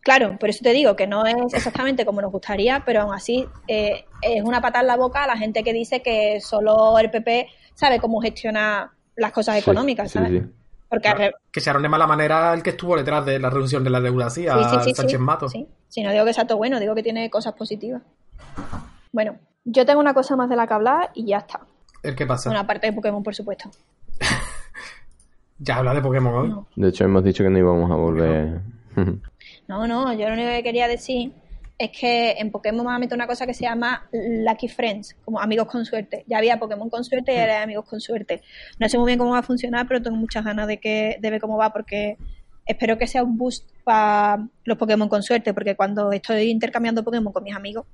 claro 0.00 0.38
por 0.38 0.48
eso 0.48 0.60
te 0.62 0.72
digo 0.72 0.96
que 0.96 1.06
no 1.06 1.26
es 1.26 1.52
exactamente 1.54 2.04
como 2.06 2.20
nos 2.22 2.32
gustaría 2.32 2.82
pero 2.84 3.02
aún 3.02 3.14
así 3.14 3.54
eh, 3.66 4.06
es 4.20 4.42
una 4.42 4.60
patada 4.60 4.82
en 4.82 4.86
la 4.88 4.96
boca 4.96 5.24
a 5.24 5.26
la 5.26 5.36
gente 5.36 5.62
que 5.64 5.72
dice 5.72 6.02
que 6.02 6.40
solo 6.40 6.98
el 6.98 7.10
PP 7.10 7.48
sabe 7.74 8.00
cómo 8.00 8.20
gestionar 8.20 8.90
las 9.16 9.32
cosas 9.32 9.56
Sí, 9.56 9.58
económicas 9.58 10.10
sí, 10.10 10.12
¿sabes? 10.12 10.32
sí. 10.32 10.42
Porque 10.88 11.12
re- 11.14 11.32
Que 11.52 11.60
se 11.60 11.72
de 11.72 11.88
mala 11.88 12.06
manera 12.06 12.52
el 12.54 12.62
que 12.62 12.70
estuvo 12.70 12.96
detrás 12.96 13.24
de 13.26 13.38
la 13.38 13.50
reducción 13.50 13.84
de 13.84 13.90
la 13.90 14.00
deuda, 14.00 14.30
sí, 14.30 14.46
a 14.48 14.54
Sí, 14.56 14.64
sí, 14.64 14.84
sí, 14.90 14.94
Sánchez 14.94 15.18
sí. 15.18 15.24
Mato. 15.24 15.48
Sí. 15.48 15.66
Si 15.88 16.02
no 16.02 16.10
digo 16.12 16.24
que 16.24 16.32
sea 16.34 16.46
todo 16.46 16.58
bueno, 16.58 16.80
digo 16.80 16.94
que 16.94 17.02
tiene 17.02 17.28
cosas 17.30 17.54
positivas. 17.54 18.02
Bueno, 19.12 19.36
yo 19.64 19.84
tengo 19.86 20.00
una 20.00 20.14
cosa 20.14 20.36
más 20.36 20.48
de 20.48 20.56
la 20.56 20.66
que 20.66 20.74
hablar 20.74 21.10
y 21.14 21.26
ya 21.26 21.38
está. 21.38 21.60
¿El 22.02 22.14
qué 22.14 22.26
pasa? 22.26 22.50
Una 22.50 22.66
parte 22.66 22.86
de 22.86 22.92
Pokémon, 22.92 23.22
por 23.22 23.34
supuesto. 23.34 23.70
Ya 25.60 25.78
habla 25.78 25.92
de 25.92 26.00
Pokémon 26.00 26.34
hoy. 26.34 26.48
No. 26.50 26.68
De 26.76 26.88
hecho 26.90 27.04
hemos 27.04 27.24
dicho 27.24 27.42
que 27.42 27.50
no 27.50 27.58
íbamos 27.58 27.90
a 27.90 27.94
volver. 27.96 28.60
No, 29.66 29.86
no, 29.88 30.12
yo 30.12 30.28
lo 30.28 30.34
único 30.34 30.48
que 30.50 30.62
quería 30.62 30.86
decir 30.86 31.32
es 31.78 31.90
que 31.92 32.32
en 32.32 32.50
Pokémon 32.50 32.84
me 32.84 32.92
ha 32.92 32.98
metido 32.98 33.14
una 33.14 33.28
cosa 33.28 33.46
que 33.46 33.54
se 33.54 33.62
llama 33.62 34.08
Lucky 34.12 34.66
Friends, 34.68 35.14
como 35.24 35.40
amigos 35.40 35.68
con 35.68 35.84
suerte. 35.84 36.24
Ya 36.26 36.38
había 36.38 36.58
Pokémon 36.58 36.90
con 36.90 37.04
suerte 37.04 37.32
y 37.34 37.38
ahora 37.38 37.58
hay 37.58 37.62
amigos 37.62 37.84
con 37.88 38.00
suerte. 38.00 38.42
No 38.80 38.88
sé 38.88 38.98
muy 38.98 39.06
bien 39.06 39.18
cómo 39.18 39.30
va 39.30 39.38
a 39.38 39.42
funcionar, 39.42 39.86
pero 39.86 40.02
tengo 40.02 40.16
muchas 40.16 40.44
ganas 40.44 40.66
de 40.66 40.78
que 40.80 41.18
de 41.20 41.30
ver 41.30 41.40
cómo 41.40 41.56
va 41.56 41.72
porque 41.72 42.16
espero 42.66 42.98
que 42.98 43.06
sea 43.06 43.22
un 43.22 43.38
boost 43.38 43.70
para 43.84 44.44
los 44.64 44.76
Pokémon 44.76 45.08
con 45.08 45.22
suerte, 45.22 45.54
porque 45.54 45.76
cuando 45.76 46.10
estoy 46.12 46.50
intercambiando 46.50 47.04
Pokémon 47.04 47.32
con 47.32 47.44
mis 47.44 47.54
amigos, 47.54 47.86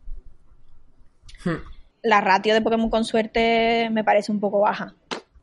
Hmm. 1.44 1.56
la 2.02 2.20
ratio 2.22 2.54
de 2.54 2.62
Pokémon 2.62 2.88
con 2.88 3.04
suerte 3.04 3.88
me 3.90 4.02
parece 4.02 4.32
un 4.32 4.40
poco 4.40 4.60
baja. 4.60 4.94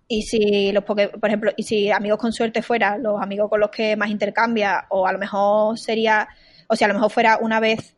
Y 0.07 0.23
si 0.23 0.71
los 0.71 0.83
Poké- 0.83 1.11
por 1.11 1.29
ejemplo, 1.29 1.51
y 1.55 1.63
si 1.63 1.91
amigos 1.91 2.17
con 2.19 2.33
suerte 2.33 2.61
fuera 2.63 2.97
los 2.97 3.21
amigos 3.21 3.49
con 3.49 3.59
los 3.59 3.69
que 3.69 3.95
más 3.95 4.09
intercambia, 4.09 4.85
o 4.89 5.05
a 5.07 5.11
lo 5.13 5.19
mejor 5.19 5.77
sería, 5.77 6.27
o 6.67 6.75
si 6.75 6.83
a 6.83 6.87
lo 6.87 6.95
mejor 6.95 7.11
fuera 7.11 7.37
una 7.39 7.59
vez 7.59 7.95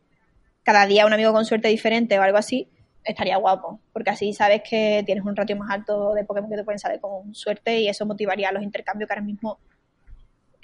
cada 0.64 0.86
día 0.88 1.06
un 1.06 1.14
amigo 1.14 1.34
con 1.34 1.46
suerte 1.46 1.68
diferente 1.68 2.18
o 2.18 2.22
algo 2.22 2.38
así, 2.38 2.70
estaría 3.04 3.38
guapo. 3.38 3.80
Porque 3.92 4.10
así 4.10 4.34
sabes 4.34 4.62
que 4.68 5.04
tienes 5.06 5.24
un 5.26 5.36
ratio 5.36 5.56
más 5.58 5.70
alto 5.70 6.14
de 6.14 6.24
Pokémon 6.24 6.50
que 6.50 6.58
te 6.58 6.64
pueden 6.64 6.80
salir 6.80 7.00
con 7.00 7.34
suerte 7.36 7.80
y 7.80 7.88
eso 7.88 8.06
motivaría 8.06 8.52
los 8.52 8.64
intercambios 8.64 9.08
que 9.08 9.14
ahora 9.14 9.26
mismo, 9.26 9.60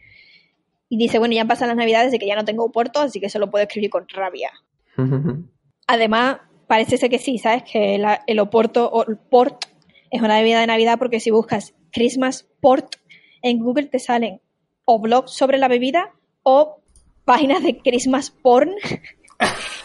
Y 0.90 0.98
dice, 0.98 1.20
bueno, 1.20 1.34
ya 1.36 1.46
pasan 1.46 1.68
las 1.68 1.78
navidades 1.78 2.14
y 2.14 2.20
que 2.20 2.26
ya 2.28 2.36
no 2.36 2.46
tengo 2.46 2.64
oporto, 2.64 3.00
así 3.02 3.20
que 3.20 3.30
solo 3.30 3.52
puedo 3.52 3.64
escribir 3.64 3.90
con 3.90 4.08
rabia. 4.10 4.52
Además, 5.88 6.38
parece 6.68 6.98
ser 6.98 7.10
que 7.10 7.20
sí, 7.20 7.38
¿sabes? 7.38 7.64
Que 7.64 7.98
la- 7.98 8.24
el 8.26 8.40
Oporto 8.40 8.90
o 8.90 9.06
el 9.08 9.18
Port 9.18 9.66
es 10.10 10.22
una 10.22 10.38
bebida 10.38 10.60
de 10.62 10.68
Navidad 10.68 10.98
porque 10.98 11.20
si 11.20 11.30
buscas 11.32 11.76
Christmas 11.92 12.48
Port 12.62 12.96
en 13.42 13.60
Google 13.60 13.86
te 13.88 14.00
salen 14.00 14.42
o 14.86 15.00
blogs 15.00 15.32
sobre 15.34 15.58
la 15.58 15.68
bebida 15.68 16.14
o 16.44 16.82
páginas 17.26 17.62
de 17.62 17.78
Christmas 17.78 18.32
Porn 18.32 18.72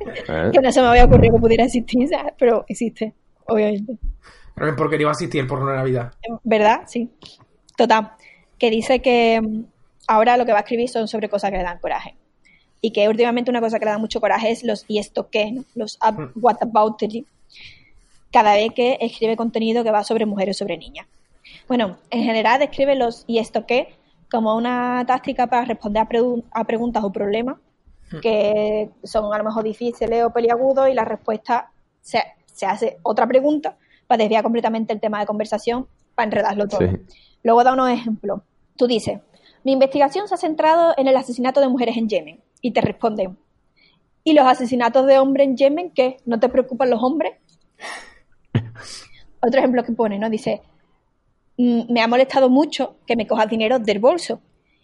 ¿Eh? 0.00 0.50
que 0.52 0.60
no 0.60 0.72
se 0.72 0.80
me 0.80 0.88
había 0.88 1.04
ocurrido 1.04 1.34
que 1.34 1.40
pudiera 1.40 1.64
existir, 1.64 2.08
¿sabes? 2.08 2.32
pero 2.38 2.64
existe, 2.68 3.14
obviamente. 3.46 3.98
Pero 4.54 4.76
porque 4.76 4.96
iba 4.96 5.10
a 5.10 5.12
asistir 5.12 5.46
por 5.46 5.60
una 5.60 5.76
Navidad. 5.76 6.12
¿Verdad? 6.44 6.82
Sí. 6.86 7.10
Total. 7.76 8.12
Que 8.58 8.70
dice 8.70 9.00
que 9.00 9.40
mm, 9.40 9.64
ahora 10.08 10.36
lo 10.36 10.44
que 10.44 10.52
va 10.52 10.58
a 10.58 10.62
escribir 10.62 10.88
son 10.88 11.08
sobre 11.08 11.28
cosas 11.28 11.50
que 11.50 11.56
le 11.56 11.62
dan 11.62 11.78
coraje. 11.78 12.14
Y 12.82 12.92
que 12.92 13.08
últimamente 13.08 13.50
una 13.50 13.60
cosa 13.60 13.78
que 13.78 13.84
le 13.84 13.90
da 13.92 13.98
mucho 13.98 14.20
coraje 14.20 14.50
es 14.50 14.64
los 14.64 14.84
y 14.88 14.98
esto 14.98 15.28
qué, 15.30 15.52
¿no? 15.52 15.64
los 15.74 15.98
up, 16.06 16.32
what 16.34 16.56
about 16.60 17.02
it, 17.02 17.26
cada 18.32 18.54
vez 18.54 18.70
que 18.74 18.98
escribe 19.00 19.36
contenido 19.36 19.84
que 19.84 19.90
va 19.90 20.04
sobre 20.04 20.26
mujeres 20.26 20.56
o 20.56 20.58
sobre 20.60 20.78
niñas. 20.78 21.06
Bueno, 21.68 21.98
en 22.10 22.24
general 22.24 22.58
describe 22.58 22.94
los 22.94 23.24
y 23.26 23.38
esto 23.38 23.66
qué 23.66 23.88
como 24.30 24.56
una 24.56 25.04
táctica 25.06 25.48
para 25.48 25.64
responder 25.64 26.06
a, 26.52 26.64
preguntas 26.64 27.04
o 27.04 27.12
problemas 27.12 27.56
que 28.20 28.90
son 29.04 29.32
a 29.32 29.38
lo 29.38 29.44
mejor 29.44 29.62
difíciles 29.64 30.24
o 30.24 30.30
peliagudos 30.30 30.88
y 30.88 30.94
la 30.94 31.04
respuesta 31.04 31.70
se, 32.00 32.22
se 32.46 32.66
hace 32.66 32.98
otra 33.02 33.26
pregunta 33.26 33.76
para 34.06 34.18
desviar 34.18 34.42
completamente 34.42 34.92
el 34.92 35.00
tema 35.00 35.20
de 35.20 35.26
conversación 35.26 35.86
para 36.14 36.26
enredarlo 36.26 36.66
todo. 36.66 36.80
Luego 37.42 37.64
da 37.64 37.72
unos 37.72 37.90
ejemplos. 37.90 38.40
Tú 38.76 38.86
dices, 38.86 39.20
mi 39.64 39.72
investigación 39.72 40.26
se 40.26 40.34
ha 40.34 40.38
centrado 40.38 40.94
en 40.96 41.06
el 41.06 41.16
asesinato 41.16 41.60
de 41.60 41.68
mujeres 41.68 41.96
en 41.96 42.08
Yemen. 42.08 42.40
Y 42.62 42.72
te 42.72 42.80
responden, 42.80 43.38
¿y 44.24 44.34
los 44.34 44.46
asesinatos 44.46 45.06
de 45.06 45.18
hombres 45.18 45.46
en 45.46 45.56
Yemen 45.56 45.90
qué? 45.90 46.18
¿No 46.26 46.38
te 46.38 46.48
preocupan 46.48 46.90
los 46.90 47.02
hombres? 47.02 47.34
Otro 49.40 49.58
ejemplo 49.58 49.82
que 49.84 49.92
pone, 49.92 50.18
¿no? 50.18 50.28
Dice, 50.28 50.62
mm, 51.56 51.92
me 51.92 52.02
ha 52.02 52.08
molestado 52.08 52.50
mucho 52.50 52.96
que 53.06 53.16
me 53.16 53.26
cojas 53.26 53.48
dinero 53.48 53.78
del 53.78 53.98
bolso. 53.98 54.40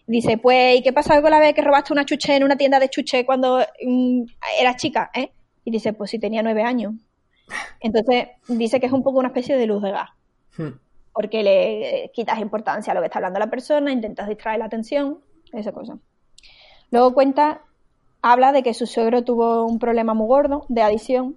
Dice, 0.06 0.38
pues, 0.38 0.78
¿y 0.78 0.82
qué 0.82 0.92
pasa 0.92 1.20
con 1.20 1.30
la 1.30 1.40
vez 1.40 1.52
que 1.52 1.62
robaste 1.62 1.92
una 1.92 2.04
chuche 2.04 2.36
en 2.36 2.44
una 2.44 2.56
tienda 2.56 2.78
de 2.78 2.88
chuche 2.88 3.26
cuando 3.26 3.58
mm, 3.58 4.22
eras 4.60 4.76
chica, 4.76 5.10
eh? 5.12 5.32
Y 5.64 5.72
dice, 5.72 5.92
pues 5.92 6.10
si 6.10 6.20
tenía 6.20 6.42
nueve 6.42 6.62
años. 6.62 6.94
Entonces, 7.80 8.28
dice 8.46 8.78
que 8.78 8.86
es 8.86 8.92
un 8.92 9.02
poco 9.02 9.18
una 9.18 9.28
especie 9.28 9.56
de 9.56 9.66
luz 9.66 9.82
de 9.82 9.90
gas. 9.90 10.10
Hmm. 10.56 10.78
Porque 11.12 11.42
le 11.42 12.10
quitas 12.14 12.38
importancia 12.38 12.92
a 12.92 12.94
lo 12.94 13.00
que 13.00 13.06
está 13.06 13.18
hablando 13.18 13.40
la 13.40 13.50
persona, 13.50 13.90
intentas 13.90 14.28
distraer 14.28 14.60
la 14.60 14.66
atención, 14.66 15.18
esa 15.52 15.72
cosa. 15.72 15.98
Luego 16.92 17.12
cuenta, 17.12 17.62
habla 18.22 18.52
de 18.52 18.62
que 18.62 18.74
su 18.74 18.86
suegro 18.86 19.24
tuvo 19.24 19.64
un 19.64 19.80
problema 19.80 20.14
muy 20.14 20.28
gordo 20.28 20.66
de 20.68 20.82
adicción 20.82 21.36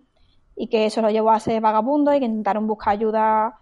y 0.56 0.68
que 0.68 0.86
eso 0.86 1.02
lo 1.02 1.10
llevó 1.10 1.32
a 1.32 1.40
ser 1.40 1.60
vagabundo 1.60 2.14
y 2.14 2.20
que 2.20 2.26
intentaron 2.26 2.68
buscar 2.68 2.94
ayuda, 2.94 3.58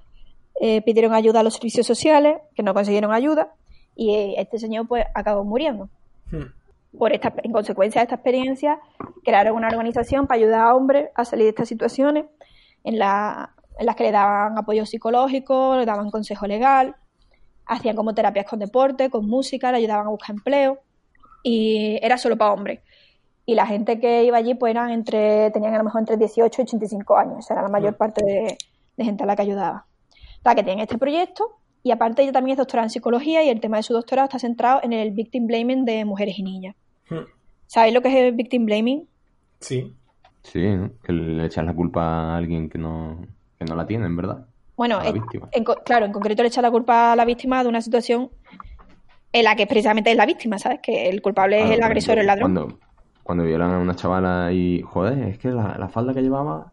eh, 0.59 0.81
pidieron 0.81 1.13
ayuda 1.13 1.39
a 1.39 1.43
los 1.43 1.53
servicios 1.53 1.87
sociales, 1.87 2.39
que 2.55 2.63
no 2.63 2.73
consiguieron 2.73 3.13
ayuda 3.13 3.53
y 3.97 4.35
este 4.37 4.59
señor 4.59 4.87
pues 4.87 5.05
acabó 5.13 5.43
muriendo. 5.43 5.89
Hmm. 6.31 6.53
Por 6.97 7.11
esta, 7.11 7.33
en 7.43 7.51
consecuencia 7.51 7.99
de 7.99 8.03
esta 8.03 8.15
experiencia, 8.15 8.79
crearon 9.23 9.57
una 9.57 9.67
organización 9.67 10.27
para 10.27 10.39
ayudar 10.39 10.61
a 10.61 10.75
hombres 10.75 11.09
a 11.15 11.25
salir 11.25 11.45
de 11.45 11.49
estas 11.49 11.67
situaciones 11.67 12.25
en, 12.83 12.99
la, 12.99 13.53
en 13.77 13.85
las 13.85 13.95
que 13.95 14.03
le 14.03 14.11
daban 14.11 14.57
apoyo 14.57 14.85
psicológico, 14.85 15.75
le 15.75 15.85
daban 15.85 16.09
consejo 16.11 16.47
legal, 16.47 16.95
hacían 17.65 17.95
como 17.95 18.13
terapias 18.13 18.45
con 18.45 18.59
deporte, 18.59 19.09
con 19.09 19.27
música, 19.27 19.71
le 19.71 19.79
ayudaban 19.79 20.07
a 20.07 20.11
buscar 20.11 20.35
empleo 20.35 20.79
y 21.43 21.99
era 22.01 22.17
solo 22.17 22.37
para 22.37 22.53
hombres. 22.53 22.79
Y 23.45 23.55
la 23.55 23.65
gente 23.65 23.99
que 23.99 24.23
iba 24.23 24.37
allí 24.37 24.55
pues 24.55 24.71
eran 24.71 24.91
entre, 24.91 25.51
tenían 25.51 25.73
a 25.73 25.77
lo 25.77 25.85
mejor 25.85 26.01
entre 26.01 26.17
18 26.17 26.61
y 26.61 26.63
85 26.63 27.17
años, 27.17 27.39
esa 27.39 27.55
era 27.55 27.63
la 27.63 27.69
mayor 27.69 27.93
mm. 27.93 27.97
parte 27.97 28.25
de, 28.25 29.03
gente 29.03 29.23
a 29.23 29.25
la 29.25 29.35
que 29.35 29.41
ayudaba. 29.43 29.85
La 30.43 30.55
que 30.55 30.63
tiene 30.63 30.83
este 30.83 30.97
proyecto 30.97 31.59
y 31.87 31.91
aparte 31.91 32.21
ella 32.21 32.33
también 32.33 32.53
es 32.53 32.57
doctora 32.57 32.83
en 32.83 32.89
psicología 32.89 33.43
y 33.43 33.49
el 33.49 33.61
tema 33.61 33.77
de 33.77 33.83
su 33.83 33.93
doctorado 33.93 34.25
está 34.25 34.39
centrado 34.39 34.81
en 34.83 34.91
el 34.91 35.11
victim 35.11 35.47
blaming 35.47 35.85
de 35.85 36.03
mujeres 36.03 36.37
y 36.37 36.43
niñas. 36.43 36.75
Hmm. 37.09 37.25
¿Sabéis 37.65 37.93
lo 37.93 38.01
que 38.01 38.09
es 38.09 38.15
el 38.15 38.33
victim 38.33 38.65
blaming? 38.65 39.07
Sí. 39.61 39.93
Sí, 40.43 40.61
que 41.03 41.13
le 41.13 41.45
echas 41.45 41.65
la 41.65 41.73
culpa 41.73 42.03
a 42.03 42.37
alguien 42.37 42.69
que 42.69 42.77
no, 42.77 43.25
que 43.57 43.65
no 43.65 43.75
la 43.75 43.85
tiene, 43.85 44.05
en 44.05 44.15
verdad. 44.15 44.45
Bueno, 44.75 44.99
claro, 45.83 46.05
en 46.05 46.11
concreto 46.11 46.43
le 46.43 46.49
echas 46.49 46.61
la 46.61 46.71
culpa 46.71 47.13
a 47.13 47.15
la 47.15 47.25
víctima 47.25 47.63
de 47.63 47.69
una 47.69 47.81
situación 47.81 48.29
en 49.33 49.43
la 49.43 49.55
que 49.55 49.67
precisamente 49.67 50.11
es 50.11 50.17
la 50.17 50.25
víctima, 50.25 50.57
¿sabes? 50.57 50.79
Que 50.81 51.09
el 51.09 51.21
culpable 51.21 51.63
es 51.63 51.71
el 51.71 51.83
agresor, 51.83 52.19
el 52.19 52.27
ladrón. 52.27 52.53
Cuando, 52.53 52.79
cuando 53.23 53.43
violan 53.43 53.71
a 53.71 53.79
una 53.79 53.95
chavala 53.95 54.51
y, 54.51 54.81
joder, 54.81 55.19
es 55.27 55.37
que 55.37 55.49
la, 55.49 55.77
la 55.77 55.89
falda 55.89 56.13
que 56.13 56.21
llevaba... 56.21 56.71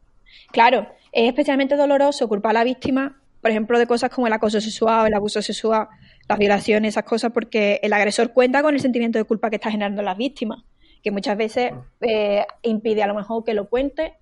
Claro, 0.52 0.86
es 1.10 1.28
especialmente 1.28 1.76
doloroso 1.76 2.28
culpar 2.28 2.50
a 2.50 2.54
la 2.54 2.64
víctima, 2.64 3.20
por 3.45 3.51
ejemplo, 3.51 3.78
de 3.78 3.86
cosas 3.86 4.09
como 4.09 4.26
el 4.26 4.32
acoso 4.32 4.59
sexual, 4.59 5.07
el 5.07 5.12
abuso 5.12 5.42
sexual, 5.42 5.88
las 6.26 6.38
violaciones, 6.38 6.95
esas 6.95 7.05
cosas, 7.05 7.30
porque 7.30 7.78
el 7.82 7.92
agresor 7.92 8.32
cuenta 8.32 8.62
con 8.62 8.72
el 8.72 8.80
sentimiento 8.80 9.18
de 9.18 9.24
culpa 9.24 9.51
que 9.51 9.57
está 9.57 9.70
generando 9.70 10.01
las 10.01 10.16
víctimas, 10.16 10.64
que 11.03 11.11
muchas 11.11 11.36
veces 11.36 11.72
eh, 12.01 12.47
impide 12.62 13.03
a 13.03 13.07
lo 13.07 13.14
mejor 13.14 13.45
que 13.45 13.53
lo 13.53 13.68
cuente, 13.68 14.14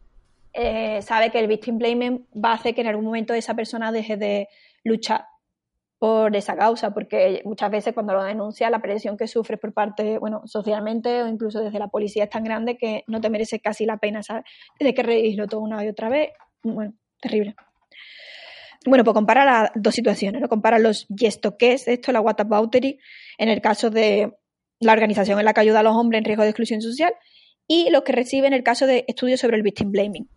eh, 0.52 1.00
sabe 1.02 1.30
que 1.30 1.38
el 1.38 1.46
victim 1.46 1.78
blaming 1.78 2.26
va 2.34 2.50
a 2.50 2.54
hacer 2.54 2.74
que 2.74 2.80
en 2.80 2.88
algún 2.88 3.04
momento 3.04 3.32
esa 3.32 3.54
persona 3.54 3.92
deje 3.92 4.16
de 4.16 4.48
luchar 4.82 5.26
por 6.00 6.34
esa 6.34 6.56
causa, 6.56 6.92
porque 6.92 7.42
muchas 7.44 7.70
veces 7.70 7.94
cuando 7.94 8.14
lo 8.14 8.24
denuncia 8.24 8.70
la 8.70 8.82
presión 8.82 9.16
que 9.16 9.28
sufre 9.28 9.56
por 9.56 9.72
parte, 9.72 10.18
bueno, 10.18 10.42
socialmente 10.46 11.22
o 11.22 11.28
incluso 11.28 11.60
desde 11.60 11.78
la 11.78 11.86
policía 11.86 12.24
es 12.24 12.30
tan 12.30 12.42
grande 12.42 12.76
que 12.76 13.04
no 13.06 13.20
te 13.20 13.30
merece 13.30 13.60
casi 13.60 13.86
la 13.86 13.98
pena, 13.98 14.24
¿sabes? 14.24 14.42
Tienes 14.76 14.96
que 14.96 15.04
redirigirlo 15.04 15.46
todo 15.46 15.60
una 15.60 15.84
y 15.84 15.88
otra 15.88 16.08
vez, 16.08 16.30
bueno, 16.64 16.94
terrible. 17.20 17.54
Bueno, 18.84 19.04
pues 19.04 19.14
compara 19.14 19.44
las 19.44 19.70
dos 19.74 19.94
situaciones, 19.94 20.40
¿no? 20.40 20.48
Compara 20.48 20.78
los 20.78 21.06
y 21.08 21.26
esto 21.26 21.56
la 22.12 22.20
whataboutery, 22.20 22.98
en 23.38 23.48
el 23.48 23.60
caso 23.60 23.90
de 23.90 24.32
la 24.80 24.92
organización 24.92 25.38
en 25.38 25.44
la 25.44 25.54
que 25.54 25.60
ayuda 25.60 25.80
a 25.80 25.82
los 25.84 25.94
hombres 25.94 26.18
en 26.18 26.24
riesgo 26.24 26.42
de 26.42 26.48
exclusión 26.50 26.82
social, 26.82 27.14
y 27.68 27.90
lo 27.90 28.02
que 28.02 28.12
recibe 28.12 28.48
en 28.48 28.52
el 28.52 28.64
caso 28.64 28.86
de 28.86 29.04
estudios 29.06 29.40
sobre 29.40 29.56
el 29.56 29.62
victim 29.62 29.92
blaming. 29.92 30.28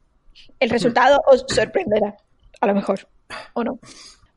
El 0.60 0.70
resultado 0.70 1.22
os 1.26 1.46
sorprenderá, 1.48 2.18
a 2.62 2.68
lo 2.68 2.76
mejor, 2.76 3.08
o 3.54 3.64
no. 3.64 3.80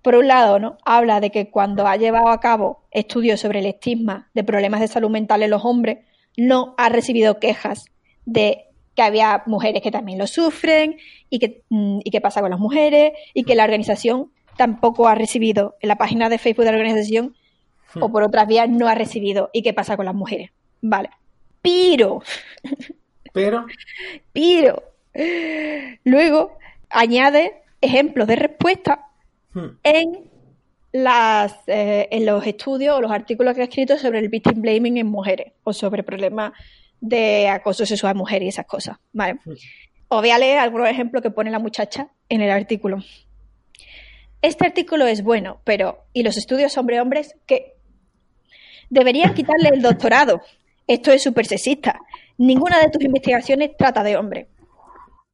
Por 0.00 0.14
un 0.14 0.28
lado, 0.28 0.58
¿no? 0.58 0.78
Habla 0.84 1.20
de 1.20 1.30
que 1.30 1.50
cuando 1.50 1.86
ha 1.86 1.96
llevado 1.96 2.28
a 2.28 2.40
cabo 2.40 2.88
estudios 2.90 3.40
sobre 3.40 3.58
el 3.58 3.66
estigma 3.66 4.30
de 4.32 4.44
problemas 4.44 4.80
de 4.80 4.88
salud 4.88 5.10
mental 5.10 5.42
en 5.42 5.50
los 5.50 5.64
hombres, 5.64 5.98
no 6.36 6.74
ha 6.78 6.88
recibido 6.88 7.40
quejas 7.40 7.86
de 8.24 8.67
que 8.98 9.02
había 9.02 9.44
mujeres 9.46 9.80
que 9.80 9.92
también 9.92 10.18
lo 10.18 10.26
sufren 10.26 10.96
y 11.30 11.38
que, 11.38 11.62
mm, 11.68 12.00
y 12.02 12.10
qué 12.10 12.20
pasa 12.20 12.40
con 12.40 12.50
las 12.50 12.58
mujeres 12.58 13.12
y 13.32 13.44
que 13.44 13.54
la 13.54 13.62
organización 13.62 14.32
tampoco 14.56 15.06
ha 15.06 15.14
recibido 15.14 15.76
en 15.80 15.88
la 15.88 15.94
página 15.94 16.28
de 16.28 16.38
Facebook 16.38 16.64
de 16.64 16.72
la 16.72 16.78
organización 16.78 17.36
o 17.94 18.08
hmm. 18.08 18.12
por 18.12 18.24
otras 18.24 18.48
vías 18.48 18.68
no 18.68 18.88
ha 18.88 18.96
recibido 18.96 19.50
y 19.52 19.62
qué 19.62 19.72
pasa 19.72 19.96
con 19.96 20.04
las 20.04 20.16
mujeres. 20.16 20.50
Vale. 20.80 21.10
Pero. 21.62 22.22
Pero. 23.32 23.66
Pero. 24.32 24.82
Luego 26.02 26.58
añade 26.90 27.62
ejemplos 27.80 28.26
de 28.26 28.34
respuesta 28.34 29.06
hmm. 29.54 29.68
en 29.84 30.28
las 30.90 31.54
eh, 31.68 32.08
en 32.10 32.26
los 32.26 32.44
estudios 32.44 32.96
o 32.96 33.00
los 33.00 33.12
artículos 33.12 33.54
que 33.54 33.60
ha 33.60 33.64
escrito 33.64 33.96
sobre 33.96 34.18
el 34.18 34.28
victim 34.28 34.60
blaming 34.60 34.96
en 34.96 35.06
mujeres 35.06 35.52
o 35.62 35.72
sobre 35.72 36.02
problemas 36.02 36.52
de 37.00 37.48
acoso 37.48 37.86
sexual 37.86 38.12
a 38.12 38.14
mujeres 38.14 38.46
y 38.46 38.48
esas 38.48 38.66
cosas. 38.66 38.98
Vale. 39.12 39.38
Os 40.08 40.20
voy 40.20 40.30
a 40.30 40.38
leer 40.38 40.58
algunos 40.58 40.88
ejemplos 40.88 41.22
que 41.22 41.30
pone 41.30 41.50
la 41.50 41.58
muchacha 41.58 42.08
en 42.28 42.40
el 42.40 42.50
artículo. 42.50 42.98
Este 44.40 44.66
artículo 44.66 45.06
es 45.06 45.22
bueno, 45.22 45.60
pero 45.64 46.06
¿y 46.12 46.22
los 46.22 46.36
estudios 46.36 46.76
hombre-hombres 46.78 47.36
qué? 47.46 47.74
Deberían 48.88 49.34
quitarle 49.34 49.70
el 49.70 49.82
doctorado. 49.82 50.40
Esto 50.86 51.12
es 51.12 51.22
súper 51.22 51.46
sexista. 51.46 52.00
Ninguna 52.38 52.78
de 52.80 52.88
tus 52.88 53.02
investigaciones 53.02 53.76
trata 53.76 54.02
de 54.02 54.16
hombre. 54.16 54.48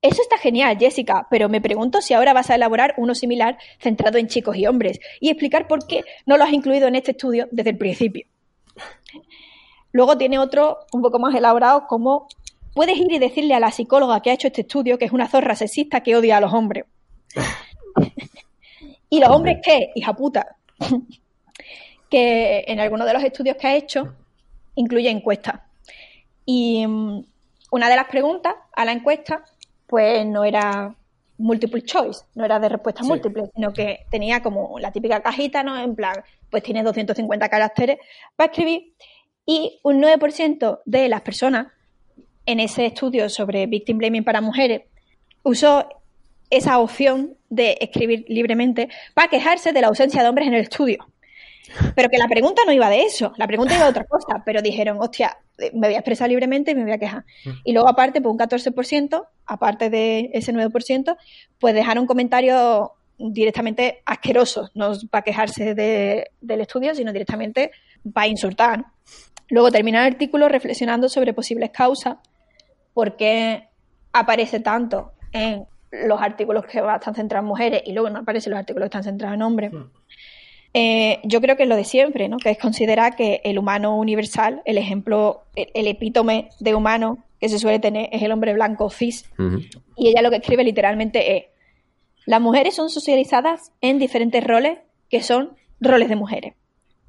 Eso 0.00 0.20
está 0.20 0.36
genial, 0.36 0.76
Jessica, 0.78 1.26
pero 1.30 1.48
me 1.48 1.60
pregunto 1.60 2.02
si 2.02 2.12
ahora 2.12 2.34
vas 2.34 2.50
a 2.50 2.56
elaborar 2.56 2.94
uno 2.98 3.14
similar 3.14 3.56
centrado 3.78 4.18
en 4.18 4.26
chicos 4.26 4.56
y 4.56 4.66
hombres 4.66 5.00
y 5.20 5.30
explicar 5.30 5.66
por 5.66 5.86
qué 5.86 6.04
no 6.26 6.36
lo 6.36 6.44
has 6.44 6.52
incluido 6.52 6.88
en 6.88 6.96
este 6.96 7.12
estudio 7.12 7.48
desde 7.50 7.70
el 7.70 7.78
principio. 7.78 8.26
Luego 9.94 10.18
tiene 10.18 10.40
otro 10.40 10.80
un 10.92 11.02
poco 11.02 11.20
más 11.20 11.36
elaborado 11.36 11.86
como 11.86 12.26
puedes 12.74 12.98
ir 12.98 13.12
y 13.12 13.20
decirle 13.20 13.54
a 13.54 13.60
la 13.60 13.70
psicóloga 13.70 14.20
que 14.20 14.30
ha 14.30 14.34
hecho 14.34 14.48
este 14.48 14.62
estudio 14.62 14.98
que 14.98 15.04
es 15.04 15.12
una 15.12 15.28
zorra 15.28 15.54
sexista 15.54 16.00
que 16.00 16.16
odia 16.16 16.36
a 16.36 16.40
los 16.40 16.52
hombres. 16.52 16.84
¿Y 19.08 19.20
los 19.20 19.30
hombres 19.30 19.58
qué? 19.62 19.92
Hija 19.94 20.12
puta. 20.12 20.56
que 22.10 22.64
en 22.66 22.80
algunos 22.80 23.06
de 23.06 23.12
los 23.12 23.22
estudios 23.22 23.56
que 23.56 23.68
ha 23.68 23.76
hecho 23.76 24.16
incluye 24.74 25.08
encuestas. 25.08 25.60
Y 26.44 26.84
mm, 26.84 27.24
una 27.70 27.88
de 27.88 27.94
las 27.94 28.08
preguntas 28.08 28.56
a 28.74 28.84
la 28.84 28.90
encuesta, 28.90 29.44
pues 29.86 30.26
no 30.26 30.42
era 30.42 30.92
multiple 31.38 31.82
choice, 31.82 32.24
no 32.34 32.44
era 32.44 32.58
de 32.58 32.68
respuesta 32.68 33.04
múltiple, 33.04 33.48
sino 33.54 33.72
que 33.72 34.06
tenía 34.10 34.42
como 34.42 34.76
la 34.80 34.90
típica 34.90 35.22
cajita, 35.22 35.62
¿no? 35.62 35.78
En 35.78 35.94
plan, 35.94 36.16
pues 36.50 36.64
tiene 36.64 36.82
250 36.82 37.48
caracteres 37.48 37.98
para 38.34 38.50
escribir 38.50 38.92
y 39.46 39.80
un 39.82 40.02
9% 40.02 40.80
de 40.84 41.08
las 41.08 41.20
personas 41.22 41.68
en 42.46 42.60
ese 42.60 42.86
estudio 42.86 43.28
sobre 43.28 43.66
victim 43.66 43.98
blaming 43.98 44.24
para 44.24 44.40
mujeres 44.40 44.82
usó 45.42 45.88
esa 46.50 46.78
opción 46.78 47.36
de 47.48 47.76
escribir 47.80 48.24
libremente 48.28 48.88
para 49.14 49.28
quejarse 49.28 49.72
de 49.72 49.80
la 49.80 49.88
ausencia 49.88 50.22
de 50.22 50.28
hombres 50.28 50.48
en 50.48 50.54
el 50.54 50.62
estudio. 50.62 51.06
Pero 51.94 52.08
que 52.10 52.18
la 52.18 52.28
pregunta 52.28 52.62
no 52.66 52.72
iba 52.72 52.90
de 52.90 53.02
eso, 53.02 53.32
la 53.36 53.46
pregunta 53.46 53.74
iba 53.74 53.84
de 53.84 53.90
otra 53.90 54.04
cosa, 54.04 54.42
pero 54.44 54.60
dijeron, 54.60 54.98
hostia, 55.00 55.38
me 55.72 55.88
voy 55.88 55.94
a 55.94 55.98
expresar 55.98 56.28
libremente 56.28 56.72
y 56.72 56.74
me 56.74 56.82
voy 56.82 56.92
a 56.92 56.98
quejar. 56.98 57.24
Mm. 57.44 57.50
Y 57.64 57.72
luego 57.72 57.88
aparte, 57.88 58.20
pues 58.20 58.32
un 58.32 58.38
14%, 58.38 59.26
aparte 59.46 59.90
de 59.90 60.30
ese 60.34 60.52
9%, 60.52 61.16
pues 61.58 61.74
dejaron 61.74 62.06
comentarios 62.06 62.90
directamente 63.18 64.02
asqueroso, 64.04 64.70
no 64.74 64.92
va 65.14 65.20
a 65.20 65.22
quejarse 65.22 65.74
de, 65.74 66.30
del 66.40 66.60
estudio, 66.60 66.94
sino 66.94 67.12
directamente 67.12 67.70
va 68.04 68.22
a 68.22 68.28
insultar. 68.28 68.84
Luego 69.48 69.70
termina 69.70 70.06
el 70.06 70.12
artículo 70.12 70.48
reflexionando 70.48 71.08
sobre 71.08 71.32
posibles 71.32 71.70
causas, 71.70 72.16
por 72.92 73.16
qué 73.16 73.68
aparece 74.12 74.60
tanto 74.60 75.12
en 75.32 75.66
los 75.90 76.20
artículos 76.20 76.64
que 76.64 76.78
están 76.78 77.14
centrados 77.14 77.44
en 77.44 77.48
mujeres 77.48 77.82
y 77.84 77.92
luego 77.92 78.10
no 78.10 78.20
aparecen 78.20 78.52
los 78.52 78.60
artículos 78.60 78.86
que 78.86 78.88
están 78.88 79.04
centrados 79.04 79.34
en 79.34 79.42
hombres. 79.42 79.72
Hmm. 79.72 79.90
Eh, 80.76 81.20
yo 81.22 81.40
creo 81.40 81.56
que 81.56 81.62
es 81.62 81.68
lo 81.68 81.76
de 81.76 81.84
siempre, 81.84 82.28
¿no? 82.28 82.38
que 82.38 82.50
es 82.50 82.58
considerar 82.58 83.14
que 83.14 83.40
el 83.44 83.58
humano 83.58 83.96
universal, 83.96 84.60
el 84.64 84.76
ejemplo, 84.76 85.44
el, 85.54 85.86
epítome 85.86 86.48
de 86.58 86.74
humano 86.74 87.18
que 87.40 87.48
se 87.48 87.60
suele 87.60 87.78
tener 87.78 88.08
es 88.10 88.22
el 88.22 88.32
hombre 88.32 88.54
blanco 88.54 88.90
cis. 88.90 89.30
Y 89.96 90.08
ella 90.08 90.22
lo 90.22 90.30
que 90.30 90.36
escribe 90.36 90.64
literalmente 90.64 91.36
es, 91.36 91.44
las 92.26 92.40
mujeres 92.40 92.74
son 92.74 92.90
socializadas 92.90 93.70
en 93.80 94.00
diferentes 94.00 94.42
roles 94.42 94.78
que 95.08 95.22
son 95.22 95.56
roles 95.80 96.08
de 96.08 96.16
mujeres. 96.16 96.54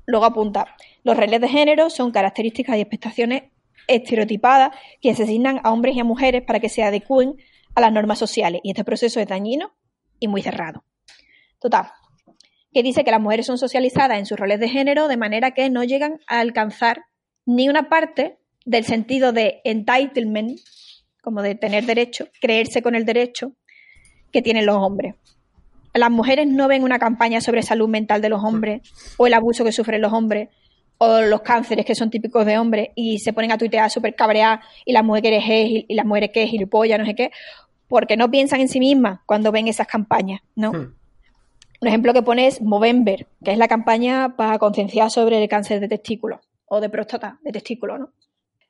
Luego 0.05 0.25
apunta, 0.25 0.75
los 1.03 1.17
roles 1.17 1.41
de 1.41 1.47
género 1.47 1.89
son 1.89 2.11
características 2.11 2.77
y 2.77 2.81
expectaciones 2.81 3.43
estereotipadas 3.87 4.75
que 5.01 5.13
se 5.15 5.23
asignan 5.23 5.59
a 5.63 5.71
hombres 5.71 5.95
y 5.95 5.99
a 5.99 6.03
mujeres 6.03 6.43
para 6.45 6.59
que 6.59 6.69
se 6.69 6.83
adecúen 6.83 7.35
a 7.75 7.81
las 7.81 7.91
normas 7.91 8.19
sociales. 8.19 8.61
Y 8.63 8.71
este 8.71 8.83
proceso 8.83 9.19
es 9.19 9.27
dañino 9.27 9.75
y 10.19 10.27
muy 10.27 10.41
cerrado. 10.41 10.83
Total, 11.59 11.91
que 12.71 12.83
dice 12.83 13.03
que 13.03 13.11
las 13.11 13.21
mujeres 13.21 13.45
son 13.45 13.57
socializadas 13.57 14.17
en 14.19 14.25
sus 14.25 14.37
roles 14.37 14.59
de 14.59 14.69
género 14.69 15.07
de 15.07 15.17
manera 15.17 15.51
que 15.51 15.69
no 15.69 15.83
llegan 15.83 16.19
a 16.27 16.39
alcanzar 16.39 17.05
ni 17.45 17.69
una 17.69 17.89
parte 17.89 18.37
del 18.65 18.83
sentido 18.83 19.31
de 19.31 19.61
entitlement, 19.63 20.59
como 21.21 21.41
de 21.41 21.55
tener 21.55 21.85
derecho, 21.85 22.27
creerse 22.41 22.81
con 22.81 22.95
el 22.95 23.05
derecho 23.05 23.53
que 24.31 24.41
tienen 24.41 24.65
los 24.65 24.77
hombres. 24.77 25.15
Las 25.95 26.11
mujeres 26.11 26.45
no 26.47 26.67
ven 26.67 26.83
una 26.83 26.99
campaña 26.99 27.39
sobre 27.39 27.63
salud 27.63 27.87
mental 27.87 28.21
de 28.21 28.27
los 28.27 28.43
hombres 28.43 28.81
o 29.17 29.27
el 29.27 29.33
abuso 29.33 29.63
que 29.63 29.71
sufren 29.71 30.01
los 30.01 30.11
hombres 30.11 30.49
o 30.97 31.21
los 31.21 31.41
cánceres 31.41 31.85
que 31.85 31.95
son 31.95 32.09
típicos 32.09 32.45
de 32.45 32.57
hombres 32.57 32.89
y 32.95 33.19
se 33.19 33.31
ponen 33.31 33.51
a 33.53 33.57
tuitear 33.57 33.89
súper 33.89 34.13
cabreadas 34.13 34.59
y 34.85 34.91
las 34.91 35.05
mujeres 35.05 35.43
es 35.47 35.85
y 35.87 35.93
las 35.95 36.05
mujeres 36.05 36.31
que 36.33 36.43
es 36.43 36.49
gilipollas, 36.49 36.99
no 36.99 37.05
sé 37.05 37.15
qué, 37.15 37.31
porque 37.87 38.17
no 38.17 38.29
piensan 38.29 38.61
en 38.61 38.67
sí 38.67 38.79
mismas 38.79 39.21
cuando 39.25 39.53
ven 39.53 39.69
esas 39.69 39.87
campañas, 39.87 40.41
¿no? 40.55 40.73
Hmm. 40.73 40.95
Un 41.81 41.87
ejemplo 41.87 42.13
que 42.13 42.21
pone 42.21 42.47
es 42.47 42.61
Movember, 42.61 43.27
que 43.43 43.51
es 43.51 43.57
la 43.57 43.67
campaña 43.67 44.35
para 44.35 44.57
concienciar 44.59 45.11
sobre 45.11 45.41
el 45.41 45.47
cáncer 45.47 45.79
de 45.79 45.87
testículo 45.87 46.41
o 46.65 46.81
de 46.81 46.89
próstata, 46.89 47.39
de 47.43 47.51
testículo, 47.51 47.97
¿no? 47.97 48.09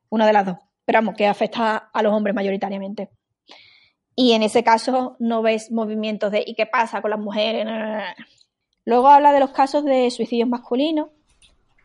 Una 0.09 0.27
de 0.27 0.33
las 0.33 0.45
dos. 0.45 0.57
Pero 0.85 0.97
vamos, 0.97 1.15
que 1.15 1.25
afecta 1.25 1.89
a 1.91 2.03
los 2.03 2.13
hombres 2.13 2.35
mayoritariamente. 2.35 3.09
Y 4.15 4.31
en 4.31 4.43
ese 4.43 4.63
caso 4.63 5.17
no 5.19 5.41
ves 5.41 5.71
movimientos 5.71 6.31
de 6.31 6.43
¿y 6.45 6.55
qué 6.55 6.65
pasa 6.65 7.01
con 7.01 7.11
las 7.11 7.19
mujeres? 7.19 7.67
Luego 8.85 9.09
habla 9.09 9.33
de 9.33 9.39
los 9.39 9.51
casos 9.51 9.83
de 9.83 10.09
suicidios 10.11 10.47
masculinos, 10.47 11.09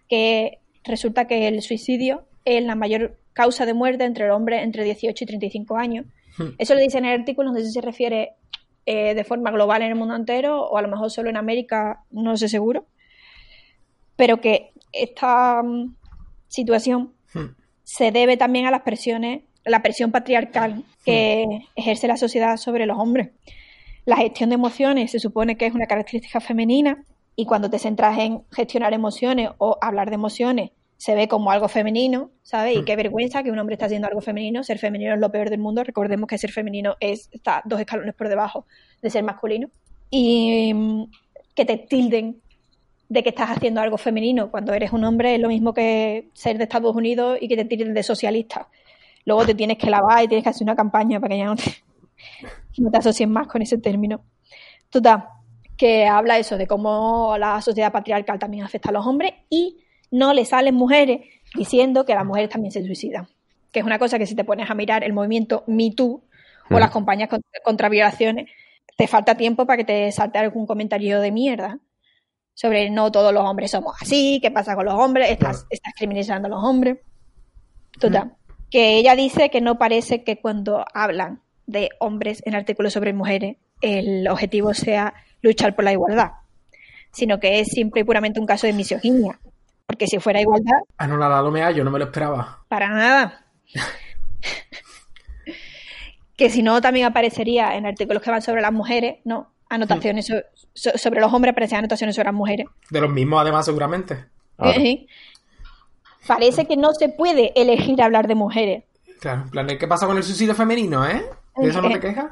que 0.09 0.61
resulta 0.85 1.27
que 1.27 1.49
el 1.49 1.63
suicidio 1.63 2.25
es 2.45 2.63
la 2.63 2.75
mayor 2.75 3.19
causa 3.33 3.67
de 3.67 3.75
muerte 3.75 4.05
entre 4.05 4.27
el 4.27 4.31
hombre 4.31 4.63
entre 4.63 4.85
18 4.85 5.25
y 5.25 5.27
35 5.27 5.77
años. 5.77 6.07
Hmm. 6.37 6.51
Eso 6.59 6.75
lo 6.75 6.81
dice 6.81 6.99
en 6.99 7.07
el 7.07 7.21
artículo, 7.21 7.51
no 7.51 7.59
sé 7.59 7.65
si 7.65 7.73
se 7.73 7.81
refiere 7.81 8.35
eh, 8.87 9.15
de 9.15 9.25
forma 9.25 9.51
global 9.51 9.83
en 9.83 9.89
el 9.89 9.95
mundo 9.95 10.15
entero 10.15 10.63
o 10.63 10.77
a 10.77 10.83
lo 10.83 10.89
mejor 10.89 11.11
solo 11.11 11.31
en 11.31 11.37
América, 11.37 12.05
no 12.11 12.37
sé 12.37 12.49
seguro. 12.49 12.87
Pero 14.17 14.41
que 14.41 14.73
esta 14.93 15.63
mm, 15.63 15.97
situación 16.49 17.15
hmm. 17.35 17.55
se 17.83 18.13
debe 18.13 18.37
también 18.37 18.67
a 18.67 18.71
las 18.71 18.83
presiones, 18.83 19.43
la 19.65 19.83
presión 19.83 20.11
patriarcal 20.11 20.85
que 21.05 21.45
hmm. 21.47 21.65
ejerce 21.77 22.09
la 22.09 22.17
sociedad 22.17 22.57
sobre 22.57 22.87
los 22.87 22.99
hombres. 22.99 23.31
La 24.05 24.17
gestión 24.17 24.51
de 24.51 24.55
emociones 24.55 25.11
se 25.11 25.21
supone 25.21 25.57
que 25.57 25.67
es 25.67 25.75
una 25.75 25.87
característica 25.87 26.41
femenina 26.41 27.05
y 27.37 27.47
cuando 27.47 27.71
te 27.71 27.79
centras 27.79 28.19
en 28.19 28.43
gestionar 28.51 28.93
emociones 28.93 29.51
o 29.59 29.79
hablar 29.81 30.09
de 30.09 30.15
emociones 30.15 30.71
se 31.01 31.15
ve 31.15 31.29
como 31.29 31.51
algo 31.51 31.67
femenino, 31.69 32.31
¿sabes? 32.43 32.77
Y 32.77 32.83
mm. 32.83 32.85
qué 32.85 32.95
vergüenza 32.95 33.43
que 33.43 33.51
un 33.51 33.59
hombre 33.59 33.73
está 33.73 33.87
haciendo 33.87 34.07
algo 34.07 34.21
femenino. 34.21 34.63
Ser 34.63 34.77
femenino 34.77 35.15
es 35.15 35.19
lo 35.19 35.33
peor 35.33 35.49
del 35.49 35.59
mundo. 35.59 35.83
Recordemos 35.83 36.29
que 36.29 36.37
ser 36.37 36.53
femenino 36.53 36.97
es, 37.01 37.31
está 37.33 37.63
dos 37.65 37.81
escalones 37.81 38.15
por 38.15 38.29
debajo 38.29 38.67
de 39.01 39.09
ser 39.09 39.25
masculino. 39.25 39.71
Y 40.11 40.75
mm, 40.75 41.05
que 41.55 41.65
te 41.65 41.79
tilden 41.79 42.43
de 43.09 43.23
que 43.23 43.31
estás 43.31 43.49
haciendo 43.49 43.81
algo 43.81 43.97
femenino 43.97 44.51
cuando 44.51 44.75
eres 44.75 44.93
un 44.93 45.05
hombre 45.05 45.37
es 45.37 45.41
lo 45.41 45.49
mismo 45.49 45.73
que 45.73 46.29
ser 46.35 46.59
de 46.59 46.65
Estados 46.65 46.95
Unidos 46.95 47.39
y 47.41 47.49
que 47.49 47.57
te 47.57 47.65
tilden 47.65 47.95
de 47.95 48.03
socialista. 48.03 48.69
Luego 49.31 49.47
te 49.47 49.55
tienes 49.55 49.79
que 49.79 49.89
lavar 49.89 50.25
y 50.25 50.27
tienes 50.27 50.43
que 50.43 50.51
hacer 50.51 50.65
una 50.65 50.75
campaña 50.75 51.21
para 51.21 51.35
que 51.35 51.39
ya 51.39 51.45
no 51.45 51.55
te, 51.55 51.73
no 52.79 52.91
te 52.91 52.99
asocien 52.99 53.31
más 53.31 53.47
con 53.47 53.63
ese 53.63 53.79
término. 53.79 54.25
Total, 54.89 55.29
que 55.77 56.09
habla 56.09 56.37
eso 56.37 56.59
de 56.59 56.67
cómo 56.67 57.37
la 57.39 57.63
sociedad 57.63 57.93
patriarcal 57.93 58.41
también 58.41 58.65
afecta 58.65 58.89
a 58.89 58.93
los 58.93 59.07
hombres 59.07 59.35
y 59.49 59.85
no 60.11 60.35
le 60.35 60.45
salen 60.45 60.75
mujeres 60.75 61.21
diciendo 61.55 62.05
que 62.05 62.13
las 62.17 62.25
mujeres 62.25 62.51
también 62.51 62.73
se 62.73 62.85
suicidan. 62.85 63.29
Que 63.71 63.79
es 63.79 63.87
una 63.87 64.01
cosa 64.01 64.19
que 64.19 64.27
si 64.27 64.35
te 64.35 64.43
pones 64.43 64.69
a 64.69 64.75
mirar 64.75 65.05
el 65.05 65.13
movimiento 65.13 65.63
Me 65.69 65.93
Too 65.93 66.25
o 66.69 66.79
las 66.81 66.91
compañías 66.91 67.29
contra, 67.63 67.89
violaciones, 67.89 68.51
te 68.97 69.07
falta 69.07 69.37
tiempo 69.37 69.65
para 69.65 69.77
que 69.77 69.85
te 69.85 70.11
salte 70.11 70.39
algún 70.41 70.67
comentario 70.67 71.21
de 71.21 71.31
mierda 71.31 71.79
sobre 72.53 72.91
no 72.91 73.13
todos 73.13 73.33
los 73.33 73.45
hombres 73.45 73.71
somos 73.71 73.95
así, 74.01 74.41
qué 74.43 74.51
pasa 74.51 74.75
con 74.75 74.87
los 74.87 74.95
hombres, 74.95 75.31
estás, 75.31 75.69
estás 75.71 75.95
criminalizando 75.97 76.49
a 76.49 76.51
los 76.51 76.65
hombres. 76.65 76.99
Total. 78.01 78.35
Que 78.71 78.97
ella 78.99 79.17
dice 79.17 79.51
que 79.51 79.61
no 79.61 79.79
parece 79.79 80.23
que 80.23 80.41
cuando 80.41 80.85
hablan 80.95 81.43
de 81.67 81.91
hombres 81.99 82.43
en 82.47 82.55
artículos 82.55 82.93
sobre 82.93 83.13
mujeres, 83.13 83.57
el 83.81 84.29
objetivo 84.29 84.75
sea 84.75 85.15
luchar 85.43 85.75
por 85.75 85.85
la 85.85 85.93
igualdad, 85.93 86.33
sino 87.13 87.41
que 87.41 87.61
es 87.61 87.69
simple 87.69 88.03
y 88.03 88.05
puramente 88.05 88.41
un 88.41 88.47
caso 88.47 88.67
de 88.67 88.73
misoginia. 88.73 89.39
Porque 89.87 90.07
si 90.07 90.19
fuera 90.21 90.41
igualdad. 90.41 90.79
Ah, 90.99 91.07
no, 91.07 91.17
nada, 91.17 91.43
lo 91.43 91.51
me 91.51 91.75
yo 91.75 91.83
no 91.83 91.91
me 91.91 91.99
lo 91.99 92.05
esperaba. 92.05 92.65
Para 92.69 92.89
nada. 92.89 93.45
que 96.37 96.49
si 96.49 96.63
no, 96.63 96.81
también 96.81 97.07
aparecería 97.07 97.75
en 97.77 97.87
artículos 97.87 98.23
que 98.23 98.31
van 98.31 98.43
sobre 98.43 98.63
las 98.63 98.73
mujeres, 98.73 99.17
¿no? 99.25 99.53
Anotaciones 99.69 100.27
sobre 100.75 101.21
los 101.21 101.33
hombres, 101.33 101.53
aparecían 101.53 101.81
anotaciones 101.81 102.15
sobre 102.15 102.27
las 102.27 102.35
mujeres. 102.35 102.67
De 102.91 103.01
los 103.01 103.11
mismos, 103.11 103.41
además, 103.41 103.65
seguramente. 103.65 104.27
Parece 106.27 106.67
que 106.67 106.77
no 106.77 106.93
se 106.93 107.09
puede 107.09 107.53
elegir 107.61 108.03
hablar 108.03 108.29
de 108.29 108.35
mujeres. 108.35 108.85
Claro, 109.21 109.43
en 109.43 109.51
plan, 109.51 109.67
¿qué 109.79 109.87
pasa 109.87 110.07
con 110.07 110.17
el 110.17 110.23
suicidio 110.23 110.55
femenino, 110.55 111.07
eh? 111.07 111.23
¿De 111.57 111.69
eso 111.69 111.83
no 111.83 111.91
te 111.91 112.01
quejas? 112.01 112.31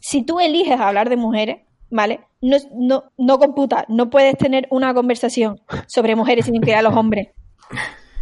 Si 0.00 0.22
tú 0.22 0.40
eliges 0.40 0.78
hablar 0.78 1.08
de 1.08 1.16
mujeres, 1.16 1.58
¿vale? 1.90 2.20
No, 2.42 2.56
no, 2.74 3.04
no 3.16 3.38
computa, 3.38 3.86
no 3.88 4.10
puedes 4.10 4.36
tener 4.36 4.66
una 4.70 4.92
conversación 4.92 5.60
sobre 5.86 6.14
mujeres 6.14 6.44
sin 6.44 6.54
incluir 6.54 6.76
a 6.76 6.82
los 6.82 6.94
hombres. 6.94 7.28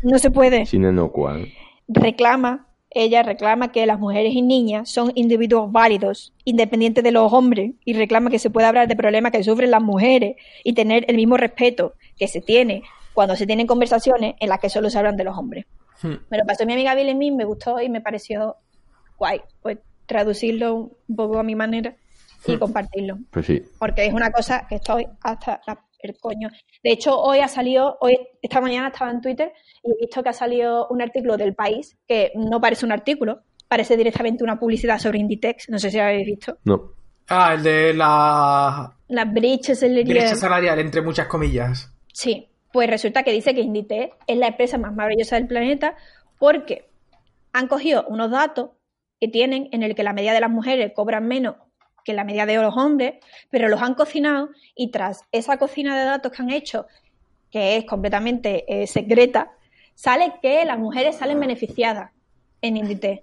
No 0.03 0.19
se 0.19 0.31
puede. 0.31 0.67
Sin 0.67 0.83
no 0.95 1.11
cual. 1.11 1.49
Reclama, 1.89 2.69
ella 2.91 3.23
reclama 3.23 3.73
que 3.73 3.87
las 3.87 3.99
mujeres 3.99 4.35
y 4.35 4.43
niñas 4.43 4.91
son 4.91 5.13
individuos 5.15 5.73
válidos, 5.73 6.33
independientes 6.45 7.03
de 7.03 7.11
los 7.11 7.33
hombres, 7.33 7.73
y 7.85 7.95
reclama 7.95 8.31
que 8.31 8.39
se 8.39 8.51
pueda 8.51 8.69
hablar 8.69 8.87
de 8.87 8.97
problemas 8.97 9.33
que 9.33 9.43
sufren 9.43 9.71
las 9.71 9.83
mujeres 9.83 10.37
y 10.63 10.75
tener 10.75 11.05
el 11.09 11.17
mismo 11.17 11.37
respeto 11.37 11.95
que 12.17 12.29
se 12.29 12.41
tiene 12.41 12.83
cuando 13.13 13.37
se 13.37 13.47
tienen 13.47 13.67
conversaciones 13.67 14.35
en 14.41 14.49
las 14.49 14.59
que 14.59 14.69
solo 14.69 14.91
se 14.91 14.99
hablan 14.99 15.17
de 15.17 15.25
los 15.25 15.37
hombres. 15.37 15.67
Hmm. 16.03 16.15
Me 16.31 16.39
lo 16.39 16.45
pasó 16.45 16.67
mi 16.67 16.73
amiga 16.73 16.95
mí 16.95 17.31
me 17.31 17.45
gustó 17.45 17.81
y 17.81 17.89
me 17.89 18.01
pareció 18.01 18.57
guay, 19.17 19.41
pues 19.61 19.79
traducirlo 20.07 20.75
un 21.09 21.17
poco 21.17 21.39
a 21.39 21.43
mi 21.43 21.55
manera 21.55 21.95
y 22.47 22.57
hmm. 22.57 22.59
compartirlo. 22.59 23.19
Pues 23.31 23.47
sí. 23.47 23.63
Porque 23.79 24.07
es 24.07 24.13
una 24.13 24.31
cosa 24.31 24.67
que 24.69 24.77
estoy 24.77 25.07
hasta 25.23 25.61
el 26.03 26.19
coño. 26.19 26.51
De 26.83 26.93
hecho, 26.93 27.19
hoy 27.19 27.39
ha 27.39 27.49
salido, 27.49 27.97
hoy, 28.01 28.19
esta 28.43 28.61
mañana 28.61 28.89
estaba 28.89 29.11
en 29.11 29.21
Twitter 29.21 29.53
y 29.83 29.93
he 29.93 29.95
visto 30.01 30.23
que 30.23 30.29
ha 30.29 30.35
salido 30.35 30.89
un 30.89 31.01
artículo 31.01 31.37
del 31.37 31.55
país 31.55 31.97
que 32.07 32.33
no 32.35 32.61
parece 32.61 32.85
un 32.85 32.93
artículo, 32.93 33.43
parece 33.69 33.97
directamente 33.97 34.45
una 34.45 34.59
publicidad 34.59 34.99
sobre 34.99 35.19
Inditex. 35.19 35.69
No 35.69 35.79
sé 35.79 35.91
si 35.91 35.99
habéis 35.99 36.27
visto. 36.27 36.59
No. 36.65 36.93
Ah, 37.29 37.55
el 37.55 37.63
de 37.63 37.95
la. 37.95 38.97
La 39.09 39.25
brecha 39.25 39.75
salarial. 39.75 40.05
Brecha 40.07 40.35
salarial, 40.35 40.79
entre 40.81 41.03
muchas 41.03 41.29
comillas. 41.29 41.91
Sí. 42.13 42.49
Pues 42.73 42.89
resulta 42.89 43.23
que 43.23 43.33
dice 43.33 43.55
que 43.55 43.61
Inditex 43.61 44.15
es 44.27 44.37
la 44.37 44.49
empresa 44.49 44.79
más 44.79 44.95
maravillosa 44.95 45.37
del 45.37 45.47
planeta 45.47 45.97
porque 46.39 46.89
han 47.53 47.69
cogido 47.69 48.05
unos 48.09 48.31
datos 48.31 48.71
que 49.21 49.29
tienen 49.29 49.69
en 49.73 49.83
el 49.83 49.95
que 49.95 50.03
la 50.03 50.13
media 50.13 50.33
de 50.33 50.41
las 50.41 50.51
mujeres 50.51 50.93
cobran 50.95 51.29
menos 51.29 51.57
que 52.05 52.13
la 52.13 52.25
media 52.25 52.47
de 52.47 52.57
los 52.57 52.77
hombres, 52.77 53.15
pero 53.51 53.69
los 53.69 53.81
han 53.81 53.95
cocinado 53.95 54.51
y 54.75 54.91
tras 54.91 55.23
esa 55.31 55.57
cocina 55.59 55.99
de 55.99 56.05
datos 56.05 56.33
que 56.33 56.43
han 56.43 56.51
hecho, 56.51 56.87
que 57.51 57.77
es 57.77 57.85
completamente 57.85 58.65
eh, 58.67 58.87
secreta, 58.87 59.53
sale 59.95 60.35
que 60.43 60.65
las 60.65 60.79
mujeres 60.79 61.17
salen 61.17 61.39
beneficiadas 61.39 62.11
en 62.61 62.77
Inditex, 62.77 63.23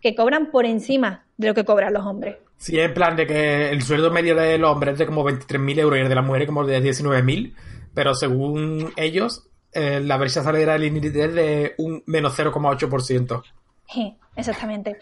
que 0.00 0.14
cobran 0.14 0.50
por 0.50 0.66
encima 0.66 1.26
de 1.36 1.48
lo 1.48 1.54
que 1.54 1.64
cobran 1.64 1.92
los 1.92 2.04
hombres. 2.06 2.36
Sí, 2.58 2.78
en 2.78 2.94
plan 2.94 3.16
de 3.16 3.26
que 3.26 3.70
el 3.70 3.82
sueldo 3.82 4.10
medio 4.10 4.36
de 4.36 4.58
los 4.58 4.70
hombres 4.70 4.92
es 4.92 4.98
de 5.00 5.06
como 5.06 5.24
23.000 5.24 5.80
euros 5.80 5.98
y 5.98 6.02
el 6.02 6.08
de 6.08 6.14
las 6.14 6.24
mujeres 6.24 6.46
como 6.46 6.64
de 6.64 6.80
19.000, 6.80 7.54
pero 7.94 8.14
según 8.14 8.92
ellos, 8.96 9.48
eh, 9.72 10.00
la 10.00 10.16
brecha 10.16 10.42
salarial 10.42 10.82
es 10.82 11.12
de 11.12 11.74
un 11.78 12.02
menos 12.06 12.34
0,8%. 12.38 13.42
Sí, 13.88 14.16
exactamente. 14.36 14.98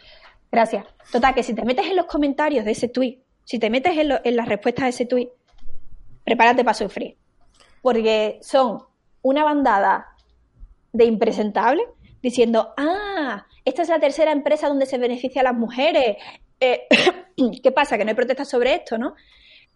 Gracias. 0.50 0.84
Total, 1.12 1.34
que 1.34 1.42
si 1.42 1.54
te 1.54 1.64
metes 1.64 1.86
en 1.86 1.96
los 1.96 2.06
comentarios 2.06 2.64
de 2.64 2.72
ese 2.72 2.88
tweet, 2.88 3.18
si 3.44 3.58
te 3.58 3.70
metes 3.70 3.96
en, 3.96 4.08
lo- 4.08 4.20
en 4.24 4.36
las 4.36 4.48
respuestas 4.48 4.84
de 4.84 4.88
ese 4.90 5.06
tuit, 5.06 5.28
prepárate 6.24 6.64
para 6.64 6.74
sufrir. 6.74 7.16
Porque 7.82 8.38
son 8.42 8.82
una 9.22 9.44
bandada 9.44 10.08
de 10.92 11.04
impresentables 11.04 11.86
diciendo, 12.22 12.74
ah, 12.76 13.46
esta 13.64 13.82
es 13.82 13.88
la 13.88 14.00
tercera 14.00 14.32
empresa 14.32 14.68
donde 14.68 14.86
se 14.86 14.98
beneficia 14.98 15.40
a 15.40 15.44
las 15.44 15.54
mujeres. 15.54 16.16
Eh, 16.58 16.82
¿Qué 17.62 17.72
pasa? 17.72 17.96
Que 17.96 18.04
no 18.04 18.10
hay 18.10 18.16
protestas 18.16 18.48
sobre 18.48 18.74
esto, 18.74 18.98
¿no? 18.98 19.14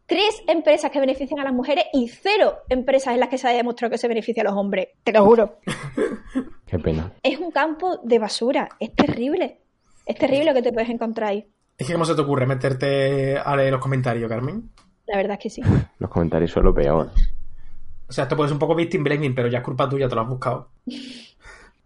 Tres 0.06 0.42
empresas 0.48 0.90
que 0.90 1.00
benefician 1.00 1.40
a 1.40 1.44
las 1.44 1.54
mujeres 1.54 1.84
y 1.92 2.08
cero 2.08 2.58
empresas 2.68 3.14
en 3.14 3.20
las 3.20 3.30
que 3.30 3.38
se 3.38 3.48
haya 3.48 3.58
demostrado 3.58 3.90
que 3.90 3.98
se 3.98 4.08
beneficia 4.08 4.42
a 4.42 4.44
los 4.44 4.54
hombres. 4.54 4.88
Te 5.02 5.12
lo 5.12 5.24
juro. 5.24 5.58
Qué 6.66 6.78
pena. 6.78 7.12
Es 7.22 7.38
un 7.38 7.50
campo 7.50 7.98
de 8.02 8.18
basura. 8.18 8.68
Es 8.78 8.94
terrible. 8.94 9.60
Es 10.04 10.16
terrible 10.16 10.44
lo 10.46 10.54
que 10.54 10.62
te 10.62 10.72
puedes 10.72 10.90
encontrar 10.90 11.30
ahí. 11.30 11.46
Es 11.78 11.86
que, 11.86 11.92
¿cómo 11.94 12.04
se 12.04 12.14
te 12.14 12.20
ocurre 12.20 12.46
meterte 12.46 13.38
a 13.38 13.56
leer 13.56 13.72
los 13.72 13.80
comentarios, 13.80 14.28
Carmen? 14.28 14.70
La 15.06 15.16
verdad 15.16 15.38
es 15.38 15.42
que 15.42 15.50
sí. 15.50 15.62
Los 15.98 16.10
comentarios 16.10 16.50
son 16.50 16.64
lo 16.64 16.74
peor. 16.74 17.10
O 18.08 18.12
sea, 18.12 18.24
esto 18.24 18.36
puede 18.36 18.48
ser 18.48 18.54
un 18.54 18.58
poco 18.58 18.74
victim 18.74 19.02
blaming, 19.02 19.34
pero 19.34 19.48
ya 19.48 19.58
es 19.58 19.64
culpa 19.64 19.88
tuya, 19.88 20.08
te 20.08 20.14
lo 20.14 20.20
has 20.20 20.28
buscado. 20.28 20.70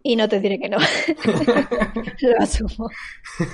Y 0.01 0.15
no 0.15 0.29
te 0.29 0.39
diré 0.39 0.61
que 0.61 0.69
no. 0.69 0.79
lo 0.79 2.39
asumo. 2.39 2.89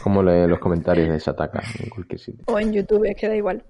Como 0.03 0.23
lee 0.23 0.47
los 0.47 0.59
comentarios 0.59 1.09
de 1.09 1.21
Sataka 1.21 1.63
en 1.83 1.91
cualquier 1.91 2.19
sitio. 2.21 2.45
O 2.47 2.59
en 2.59 2.73
YouTube, 2.73 3.05
es 3.05 3.17
que 3.17 3.29
da 3.29 3.37
igual. 3.37 3.63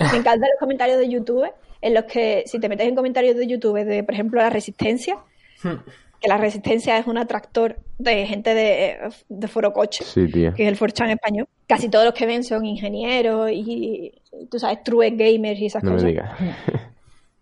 Me 0.00 0.06
encantan 0.18 0.40
los 0.50 0.58
comentarios 0.60 0.98
de 0.98 1.08
YouTube, 1.08 1.46
en 1.80 1.94
los 1.94 2.04
que, 2.04 2.42
si 2.46 2.58
te 2.58 2.68
metes 2.68 2.86
en 2.86 2.94
comentarios 2.94 3.36
de 3.36 3.46
YouTube 3.46 3.84
de, 3.84 4.04
por 4.04 4.14
ejemplo, 4.14 4.40
la 4.40 4.50
resistencia, 4.50 5.16
Hmm. 5.64 5.76
que 6.20 6.28
la 6.28 6.38
resistencia 6.38 6.98
es 6.98 7.06
un 7.06 7.16
atractor 7.18 7.76
de 7.98 8.26
gente 8.26 8.52
de, 8.52 8.98
de 9.28 9.48
Foro 9.48 9.72
Coche, 9.72 10.02
Sí, 10.04 10.26
tío. 10.28 10.52
que 10.54 10.64
es 10.64 10.68
el 10.68 10.76
Forchan 10.76 11.10
español. 11.10 11.46
Casi 11.68 11.88
todos 11.88 12.04
los 12.04 12.14
que 12.14 12.26
ven 12.26 12.42
son 12.42 12.64
ingenieros 12.66 13.48
y, 13.52 14.12
tú 14.50 14.58
sabes, 14.58 14.82
true 14.82 15.10
gamers 15.10 15.60
y 15.60 15.66
esas 15.66 15.84
No 15.84 15.90
me 15.90 15.96
cosas. 15.96 16.08
digas. 16.08 16.38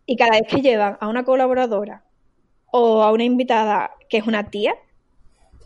Y 0.05 0.17
cada 0.17 0.33
vez 0.33 0.43
que 0.49 0.61
llevan 0.61 0.99
a 1.01 1.09
una 1.09 1.25
colaboradora 1.25 2.03
o 2.73 3.03
a 3.03 3.11
una 3.13 3.25
invitada 3.25 3.93
que 4.09 4.19
es 4.19 4.27
una 4.27 4.51
tía, 4.51 4.75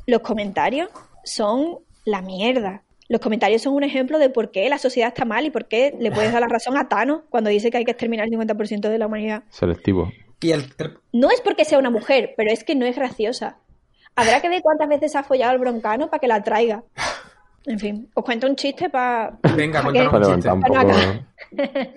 los 0.06 0.20
comentarios 0.20 0.88
son 1.24 1.78
la 2.04 2.22
mierda. 2.22 2.82
Los 3.08 3.20
comentarios 3.20 3.60
son 3.62 3.74
un 3.74 3.84
ejemplo 3.84 4.18
de 4.18 4.30
por 4.30 4.50
qué 4.50 4.68
la 4.68 4.78
sociedad 4.78 5.08
está 5.08 5.24
mal 5.24 5.44
y 5.44 5.50
por 5.50 5.66
qué 5.68 5.94
le 5.98 6.10
puedes 6.10 6.32
dar 6.32 6.40
la 6.40 6.48
razón 6.48 6.76
a 6.78 6.88
Thanos 6.88 7.22
cuando 7.28 7.50
dice 7.50 7.70
que 7.70 7.76
hay 7.76 7.84
que 7.84 7.90
exterminar 7.90 8.26
el 8.26 8.32
50% 8.32 8.88
de 8.88 8.98
la 8.98 9.06
humanidad. 9.06 9.42
Selectivo. 9.50 10.10
Y 10.40 10.52
el, 10.52 10.72
el- 10.78 10.98
No 11.12 11.30
es 11.30 11.40
porque 11.42 11.64
sea 11.64 11.78
una 11.78 11.90
mujer, 11.90 12.32
pero 12.36 12.50
es 12.50 12.64
que 12.64 12.74
no 12.74 12.86
es 12.86 12.96
graciosa. 12.96 13.58
Habrá 14.16 14.40
que 14.40 14.48
ver 14.48 14.62
cuántas 14.62 14.88
veces 14.88 15.16
ha 15.16 15.22
follado 15.22 15.52
el 15.52 15.58
broncano 15.58 16.08
para 16.08 16.18
que 16.20 16.28
la 16.28 16.42
traiga. 16.42 16.82
En 17.66 17.78
fin, 17.78 18.10
os 18.14 18.24
cuento 18.24 18.46
un 18.46 18.56
chiste 18.56 18.88
para... 18.90 19.38
Venga, 19.56 19.82
¿Para 19.82 19.92
cuéntanos 19.92 20.12
Para 20.12 20.28
un 20.28 20.34
chiste. 20.34 20.48
levantar 20.48 20.70
un 20.70 20.78
Bueno, 20.86 21.24
poco. 21.54 21.90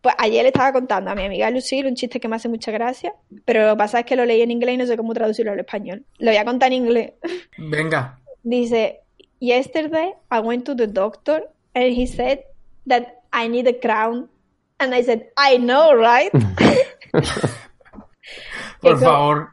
Pues 0.00 0.14
ayer 0.18 0.42
le 0.42 0.48
estaba 0.48 0.72
contando 0.72 1.10
a 1.10 1.14
mi 1.14 1.24
amiga 1.24 1.50
Lucille 1.50 1.86
un 1.88 1.94
chiste 1.94 2.18
que 2.20 2.28
me 2.28 2.36
hace 2.36 2.48
mucha 2.48 2.70
gracia, 2.72 3.12
pero 3.44 3.66
lo 3.66 3.74
que 3.74 3.78
pasa 3.78 4.00
es 4.00 4.06
que 4.06 4.16
lo 4.16 4.24
leí 4.24 4.40
en 4.40 4.50
inglés 4.50 4.74
y 4.74 4.78
no 4.78 4.86
sé 4.86 4.96
cómo 4.96 5.12
traducirlo 5.12 5.52
al 5.52 5.60
español. 5.60 6.04
Lo 6.18 6.30
voy 6.30 6.38
a 6.38 6.44
contar 6.44 6.68
en 6.68 6.84
inglés. 6.84 7.12
Venga. 7.58 8.18
Dice, 8.42 9.00
yesterday 9.40 10.14
I 10.32 10.38
went 10.38 10.64
to 10.64 10.74
the 10.74 10.86
doctor 10.86 11.46
and 11.74 11.84
he 11.92 12.06
said 12.06 12.40
that 12.88 13.02
I 13.32 13.48
need 13.48 13.66
a 13.68 13.78
crown. 13.78 14.28
And 14.78 14.94
I 14.94 15.02
said, 15.04 15.26
I 15.36 15.58
know, 15.58 15.92
right? 15.94 16.32
Por 18.80 18.92
Eso- 18.94 19.04
favor. 19.04 19.50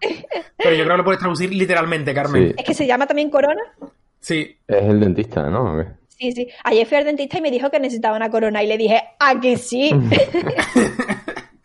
Pero 0.58 0.76
yo 0.76 0.84
creo 0.84 0.94
que 0.94 0.98
lo 0.98 1.04
puedes 1.04 1.20
traducir 1.20 1.54
literalmente, 1.54 2.14
Carmen. 2.14 2.50
Sí. 2.50 2.56
es 2.58 2.64
que 2.66 2.74
se 2.74 2.88
llama 2.88 3.06
también 3.08 3.30
corona. 3.30 3.62
Sí. 4.22 4.56
Es 4.68 4.84
el 4.84 5.00
dentista, 5.02 5.50
¿no? 5.50 5.84
Sí, 6.18 6.32
sí. 6.32 6.48
Ayer 6.64 6.86
fui 6.88 6.98
al 6.98 7.06
dentista 7.06 7.38
y 7.38 7.42
me 7.42 7.52
dijo 7.52 7.70
que 7.70 7.80
necesitaba 7.80 8.16
una 8.18 8.30
corona 8.30 8.64
y 8.64 8.68
le 8.68 8.78
dije, 8.78 9.02
¿a 9.20 9.40
que 9.40 9.58
sí? 9.58 9.92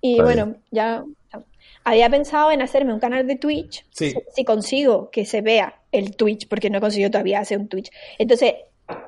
y 0.00 0.12
Está 0.12 0.24
bueno, 0.24 0.54
ya 0.70 1.04
había 1.84 2.08
pensado 2.10 2.50
en 2.50 2.62
hacerme 2.62 2.92
un 2.92 3.00
canal 3.00 3.26
de 3.26 3.36
Twitch 3.36 3.84
Sí. 3.90 4.10
si, 4.10 4.16
si 4.34 4.44
consigo 4.44 5.10
que 5.10 5.24
se 5.24 5.40
vea 5.40 5.80
el 5.90 6.16
Twitch, 6.16 6.48
porque 6.48 6.70
no 6.70 6.78
he 6.78 6.80
conseguido 6.80 7.10
todavía 7.10 7.40
hacer 7.40 7.58
un 7.58 7.68
Twitch. 7.68 7.90
Entonces, 8.18 8.54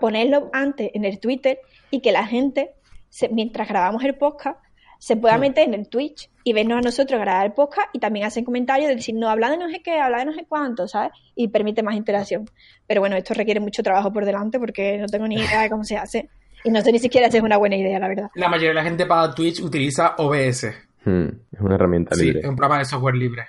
ponerlo 0.01 0.51
antes 0.53 0.91
en 0.95 1.05
el 1.05 1.19
Twitter 1.19 1.61
y 1.91 2.01
que 2.01 2.13
la 2.13 2.27
gente, 2.27 2.73
se- 3.11 3.29
mientras 3.29 3.69
grabamos 3.69 4.05
el 4.05 4.15
podcast, 4.17 4.59
se 5.05 5.17
pueda 5.17 5.37
meter 5.37 5.69
en 5.69 5.75
el 5.75 5.87
Twitch 5.89 6.31
y 6.45 6.55
vernos 6.55 6.79
a 6.79 6.81
nosotros 6.81 7.21
grabar 7.21 7.45
el 7.45 7.53
podcast 7.53 7.89
y 7.93 7.99
también 7.99 8.25
hacer 8.25 8.43
comentarios 8.43 8.89
de 8.89 8.97
decir, 8.97 9.15
no, 9.15 9.29
habla 9.29 9.51
de 9.51 9.59
no 9.59 9.69
sé 9.69 9.83
qué, 9.83 10.01
habla 10.01 10.21
de 10.21 10.25
no 10.25 10.33
sé 10.33 10.47
cuánto, 10.49 10.89
¿sabes? 10.89 11.13
Y 11.35 11.49
permite 11.49 11.83
más 11.83 11.95
interacción. 11.95 12.49
Pero 12.87 13.03
bueno, 13.03 13.15
esto 13.15 13.35
requiere 13.35 13.61
mucho 13.61 13.83
trabajo 13.83 14.11
por 14.15 14.25
delante 14.25 14.59
porque 14.59 14.97
no 14.97 15.07
tengo 15.07 15.29
ni 15.29 15.35
idea 15.37 15.61
de 15.61 15.69
cómo 15.69 15.85
se 15.85 15.99
hace. 15.99 16.31
Y 16.65 16.71
no 16.71 16.81
sé 16.81 16.91
ni 16.91 16.99
siquiera 16.99 17.31
si 17.31 17.37
es 17.37 17.43
una 17.43 17.59
buena 17.59 17.77
idea, 17.77 17.99
la 17.99 18.09
verdad. 18.09 18.31
La 18.35 18.49
mayoría 18.49 18.71
de 18.71 18.75
la 18.77 18.83
gente 18.85 19.05
para 19.05 19.35
Twitch 19.35 19.61
utiliza 19.61 20.15
OBS. 20.17 20.73
Hmm, 21.05 21.29
Es 21.53 21.61
una 21.61 21.75
herramienta 21.75 22.15
Sí, 22.15 22.25
libre. 22.25 22.41
es 22.41 22.47
un 22.47 22.57
programa 22.57 22.79
de 22.79 22.87
software 22.87 23.15
libre. 23.17 23.43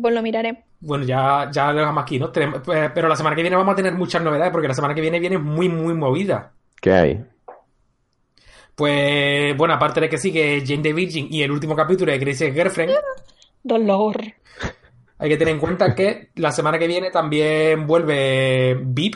Pues 0.00 0.14
lo 0.14 0.22
miraré. 0.22 0.64
Bueno, 0.80 1.04
ya, 1.04 1.50
ya 1.52 1.70
lo 1.72 1.80
dejamos 1.80 2.02
aquí, 2.04 2.18
¿no? 2.18 2.30
Tenemos- 2.32 2.62
pues, 2.64 2.90
pero 2.94 3.06
la 3.08 3.16
semana 3.16 3.36
que 3.36 3.42
viene 3.42 3.56
vamos 3.58 3.74
a 3.74 3.76
tener 3.76 3.92
muchas 3.92 4.22
novedades 4.22 4.50
porque 4.50 4.68
la 4.68 4.72
semana 4.74 4.94
que 4.94 5.02
viene 5.02 5.20
viene 5.20 5.36
muy, 5.36 5.68
muy 5.68 5.92
movida. 5.92 6.52
¿Qué 6.80 6.90
hay? 6.90 7.24
Pues, 8.74 9.56
bueno, 9.56 9.74
aparte 9.74 10.00
de 10.00 10.08
que 10.08 10.18
sigue 10.18 10.62
Jane 10.66 10.82
the 10.82 10.92
Virgin 10.92 11.28
y 11.30 11.42
el 11.42 11.50
último 11.50 11.76
capítulo 11.76 12.10
de 12.10 12.18
Crazy 12.18 12.52
Girlfriend, 12.52 12.92
Dolor. 13.62 14.20
hay 15.18 15.28
que 15.28 15.36
tener 15.36 15.54
en 15.54 15.60
cuenta 15.60 15.94
que 15.94 16.30
la 16.36 16.50
semana 16.52 16.78
que 16.78 16.86
viene 16.86 17.10
también 17.10 17.86
vuelve 17.86 18.80
VIP, 18.82 19.14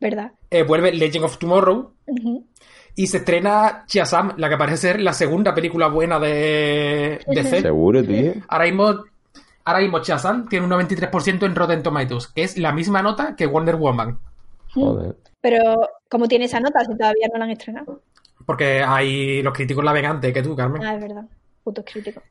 ¿Verdad? 0.00 0.32
eh, 0.50 0.62
vuelve 0.62 0.92
Legend 0.92 1.24
of 1.24 1.38
Tomorrow 1.38 1.92
y 2.94 3.06
se 3.06 3.18
estrena 3.18 3.84
Shazam, 3.88 4.34
la 4.36 4.48
que 4.48 4.56
parece 4.56 4.76
ser 4.76 5.00
la 5.00 5.12
segunda 5.12 5.54
película 5.54 5.88
buena 5.88 6.18
de 6.18 7.20
DC. 7.26 7.62
¿Seguro, 7.62 8.02
tío? 8.02 8.34
Ahora 8.48 8.64
mismo, 8.64 9.04
ahora 9.64 9.80
mismo 9.80 9.98
Shazam 10.02 10.48
tiene 10.48 10.66
un 10.66 10.72
93% 10.72 11.46
en 11.46 11.54
Rotten 11.54 11.82
Tomatoes, 11.82 12.28
que 12.28 12.42
es 12.44 12.58
la 12.58 12.72
misma 12.72 13.02
nota 13.02 13.34
que 13.36 13.46
Wonder 13.46 13.76
Woman. 13.76 14.18
Joder. 14.72 15.16
Pero, 15.40 15.88
¿cómo 16.08 16.28
tiene 16.28 16.44
esa 16.44 16.60
nota 16.60 16.84
si 16.84 16.96
todavía 16.96 17.28
no 17.32 17.38
la 17.38 17.44
han 17.46 17.50
estrenado? 17.50 18.02
Porque 18.46 18.82
hay 18.82 19.42
los 19.42 19.52
críticos 19.54 19.84
la 19.84 19.92
ven 19.92 20.06
antes 20.06 20.32
que 20.32 20.42
tú, 20.42 20.56
Carmen. 20.56 20.82
Ah, 20.84 20.94
es 20.94 21.00
verdad. 21.00 21.24
Putos 21.62 21.84
críticos. 21.84 22.22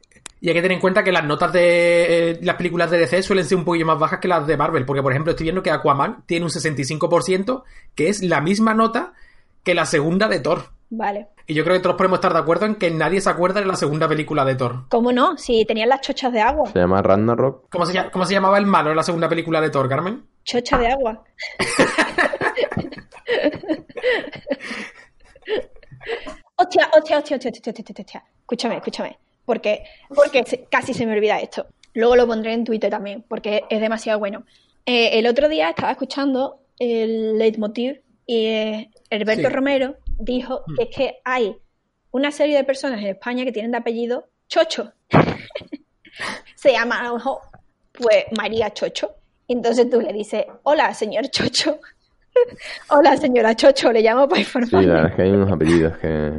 Y 0.42 0.48
hay 0.48 0.54
que 0.54 0.62
tener 0.62 0.76
en 0.76 0.82
cuenta 0.82 1.04
que 1.04 1.12
las 1.12 1.26
notas 1.26 1.52
de 1.52 2.32
eh, 2.32 2.40
las 2.42 2.56
películas 2.56 2.90
de 2.90 2.98
DC 3.00 3.22
suelen 3.24 3.46
ser 3.46 3.58
un 3.58 3.66
poquillo 3.66 3.86
más 3.86 4.00
bajas 4.00 4.20
que 4.20 4.28
las 4.30 4.48
de 4.48 4.56
Marvel. 4.58 4.86
Porque, 4.86 5.04
por 5.04 5.12
ejemplo, 5.12 5.32
estoy 5.32 5.44
viendo 5.46 5.62
que 5.62 5.70
Aquaman 5.72 6.24
tiene 6.26 6.46
un 6.46 6.52
65%, 6.52 7.64
que 7.94 8.08
es 8.10 8.24
la 8.24 8.40
misma 8.42 8.74
nota 8.74 9.14
que 9.64 9.76
la 9.76 9.86
segunda 9.86 10.28
de 10.30 10.40
Thor. 10.40 10.64
Vale. 10.92 11.28
Y 11.46 11.54
yo 11.54 11.64
creo 11.64 11.76
que 11.76 11.84
todos 11.84 11.98
podemos 11.98 12.18
estar 12.18 12.34
de 12.34 12.40
acuerdo 12.40 12.66
en 12.66 12.76
que 12.76 12.90
nadie 12.90 13.22
se 13.22 13.30
acuerda 13.30 13.60
de 13.60 13.66
la 13.68 13.76
segunda 13.76 14.08
película 14.08 14.46
de 14.46 14.56
Thor. 14.56 14.86
¿Cómo 14.90 15.12
no? 15.12 15.38
Si 15.38 15.66
tenían 15.66 15.90
las 15.90 16.02
chochas 16.02 16.32
de 16.32 16.40
agua. 16.42 16.70
Se 16.72 16.80
llama 16.80 17.02
Ragnarok. 17.02 17.66
¿Cómo 17.70 17.86
se, 17.86 17.94
llama- 17.94 18.10
cómo 18.12 18.26
se 18.26 18.34
llamaba 18.34 18.58
el 18.58 18.66
malo 18.66 18.90
en 18.92 18.96
la 18.96 19.04
segunda 19.04 19.28
película 19.28 19.60
de 19.62 19.70
Thor, 19.70 19.90
Carmen? 19.90 20.24
Chocha 20.46 20.78
de 20.78 20.88
agua. 20.88 21.22
hostia, 26.56 26.90
hostia, 26.96 27.18
hostia, 27.20 27.38
hostia, 27.38 27.50
hostia, 27.50 27.84
hostia. 28.00 28.24
Escúchame, 28.42 28.76
escúchame. 28.78 29.18
Porque, 29.46 29.84
porque 30.14 30.44
se- 30.46 30.66
casi 30.66 30.94
se 30.94 31.06
me 31.06 31.14
olvida 31.14 31.40
esto. 31.40 31.68
Luego 31.94 32.16
lo 32.16 32.28
pondré 32.28 32.54
en 32.54 32.64
Twitter 32.64 32.90
también, 32.90 33.24
porque 33.28 33.64
es 33.70 33.82
demasiado 33.82 34.20
bueno. 34.20 34.44
Eh, 34.86 35.18
el 35.20 35.28
otro 35.28 35.50
día 35.50 35.70
estaba 35.70 35.92
escuchando 35.92 36.60
el 36.78 37.38
leitmotiv 37.38 38.02
y 38.26 38.46
eh, 38.46 38.90
Herberto 39.10 39.48
Sí. 39.50 39.54
Romero 39.54 39.96
dijo 40.20 40.64
que 40.78 40.84
es 40.84 40.96
que 40.96 41.20
hay 41.26 41.56
una 42.12 42.32
serie 42.32 42.56
de 42.58 42.64
personas 42.64 43.00
en 43.02 43.08
España 43.08 43.44
que 43.44 43.52
tienen 43.52 43.72
de 43.72 43.78
apellido 43.78 44.28
Chocho. 44.48 44.94
se 46.56 46.72
llama 46.72 47.00
a 47.02 47.04
lo 47.06 47.16
mejor 47.16 47.40
pues 47.92 48.26
María 48.38 48.72
Chocho. 48.74 49.16
Entonces 49.48 49.90
tú 49.90 50.00
le 50.00 50.14
dices, 50.14 50.46
hola, 50.64 50.94
señor 50.94 51.28
Chocho. 51.30 51.80
hola, 52.90 53.18
señora 53.18 53.56
Chocho, 53.56 53.92
le 53.92 54.02
llamo 54.02 54.28
para 54.28 54.42
Sí, 54.44 54.50
la 54.54 54.60
informarle. 54.62 54.88
verdad 54.94 55.10
es 55.10 55.16
que 55.16 55.22
hay 55.24 55.30
unos 55.32 55.52
apellidos 55.52 55.98
que... 55.98 56.32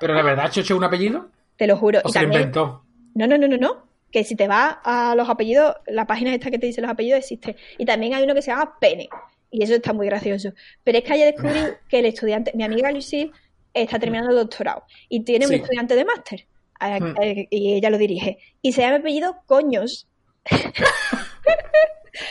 Pero 0.00 0.14
la 0.14 0.22
verdad, 0.22 0.44
Chocho 0.50 0.74
es 0.74 0.78
un 0.78 0.84
apellido. 0.84 1.28
Te 1.56 1.66
lo 1.66 1.76
juro. 1.76 2.00
¿O 2.04 2.08
Y 2.08 2.12
se 2.12 2.20
también- 2.20 2.40
inventó? 2.42 2.84
No, 3.14 3.26
no, 3.26 3.36
no, 3.36 3.48
no, 3.48 3.56
no. 3.56 3.88
Que 4.12 4.24
si 4.24 4.36
te 4.36 4.46
vas 4.48 4.76
a 4.84 5.14
los 5.16 5.28
apellidos, 5.28 5.74
la 5.86 6.06
página 6.06 6.32
esta 6.34 6.50
que 6.50 6.58
te 6.58 6.66
dice 6.66 6.80
los 6.80 6.90
apellidos 6.90 7.18
existe. 7.18 7.56
Y 7.76 7.84
también 7.84 8.14
hay 8.14 8.22
uno 8.22 8.34
que 8.34 8.42
se 8.42 8.50
llama 8.50 8.78
Pene. 8.80 9.08
Y 9.50 9.62
eso 9.64 9.74
está 9.74 9.92
muy 9.92 10.06
gracioso. 10.06 10.52
Pero 10.84 10.98
es 10.98 11.04
que 11.04 11.12
ayer 11.14 11.32
descubrí 11.34 11.60
que 11.88 11.98
el 11.98 12.06
estudiante, 12.06 12.52
mi 12.54 12.62
amiga 12.64 12.90
Lucille, 12.92 13.32
está 13.74 13.98
terminando 13.98 14.30
el 14.30 14.36
doctorado. 14.36 14.84
Y 15.08 15.24
tiene 15.24 15.46
un 15.46 15.50
Sí. 15.52 15.56
estudiante 15.58 15.94
de 15.96 16.04
máster. 16.04 16.46
eh, 16.80 17.46
Y 17.50 17.74
ella 17.74 17.90
lo 17.90 17.98
dirige. 17.98 18.38
Y 18.62 18.72
se 18.72 18.82
llama 18.82 18.96
apellido 18.96 19.36
Coños. 19.46 20.06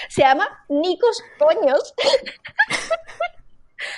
se 0.09 0.22
llama 0.22 0.47
Nicos 0.69 1.22
Coños. 1.38 1.93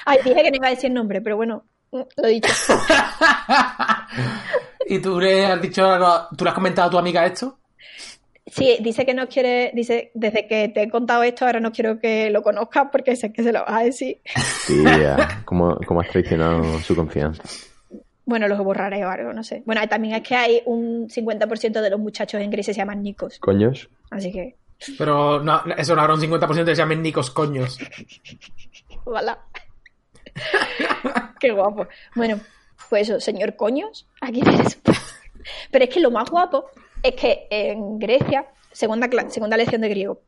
Ay, 0.05 0.19
dije 0.23 0.43
que 0.43 0.51
no 0.51 0.57
iba 0.57 0.67
a 0.67 0.71
decir 0.71 0.91
nombre, 0.91 1.21
pero 1.21 1.37
bueno, 1.37 1.63
mm, 1.91 2.01
lo 2.17 2.27
he 2.27 2.31
dicho. 2.31 2.49
¿Y 4.87 4.99
tú 4.99 5.19
le 5.19 5.45
has 5.45 5.61
dicho, 5.61 5.83
tú 6.37 6.43
le 6.43 6.49
has 6.49 6.55
comentado 6.55 6.87
a 6.87 6.91
tu 6.91 6.97
amiga 6.97 7.25
esto? 7.25 7.57
Sí, 8.47 8.77
dice 8.81 9.05
que 9.05 9.13
no 9.13 9.27
quiere, 9.27 9.71
dice, 9.75 10.11
desde 10.15 10.47
que 10.47 10.69
te 10.69 10.83
he 10.83 10.89
contado 10.89 11.21
esto, 11.23 11.45
ahora 11.45 11.59
no 11.59 11.71
quiero 11.71 11.99
que 11.99 12.31
lo 12.31 12.41
conozcas 12.41 12.87
porque 12.91 13.15
sé 13.15 13.31
que 13.31 13.43
se 13.43 13.51
lo 13.51 13.59
vas 13.59 13.81
a 13.81 13.83
decir. 13.83 14.21
Tía, 14.65 15.43
¿cómo, 15.45 15.77
cómo 15.85 16.01
has 16.01 16.09
traicionado 16.09 16.79
su 16.79 16.95
confianza? 16.95 17.43
Bueno, 18.25 18.47
los 18.47 18.59
borraré 18.59 19.03
o 19.05 19.09
algo, 19.09 19.33
no 19.33 19.43
sé. 19.43 19.63
Bueno, 19.65 19.81
también 19.87 20.15
es 20.15 20.21
que 20.21 20.35
hay 20.35 20.61
un 20.65 21.09
50% 21.09 21.81
de 21.81 21.89
los 21.89 21.99
muchachos 21.99 22.41
en 22.41 22.51
gris 22.51 22.67
que 22.67 22.73
se 22.73 22.79
llaman 22.79 23.01
Nicos. 23.01 23.39
¿Coños? 23.39 23.89
Así 24.11 24.31
que, 24.31 24.55
Pero 24.97 25.41
no, 25.43 25.61
eso 25.77 25.95
no 25.95 26.01
habrá 26.01 26.13
un 26.13 26.21
50% 26.21 26.65
que 26.65 26.75
se 26.75 26.81
llamen 26.81 27.01
Nicos 27.01 27.31
coños. 27.31 27.77
voilà. 29.05 29.39
Qué 31.39 31.51
guapo. 31.51 31.87
Bueno, 32.15 32.39
pues 32.89 33.09
eso, 33.09 33.19
señor 33.19 33.55
Coños, 33.55 34.07
aquí 34.21 34.41
tienes. 34.41 34.79
Pero 35.71 35.85
es 35.85 35.89
que 35.89 35.99
lo 35.99 36.11
más 36.11 36.29
guapo 36.29 36.65
es 37.03 37.15
que 37.15 37.47
en 37.49 37.99
Grecia, 37.99 38.47
segunda, 38.71 39.07
segunda 39.29 39.57
lección 39.57 39.81
de 39.81 39.89
griego, 39.89 40.21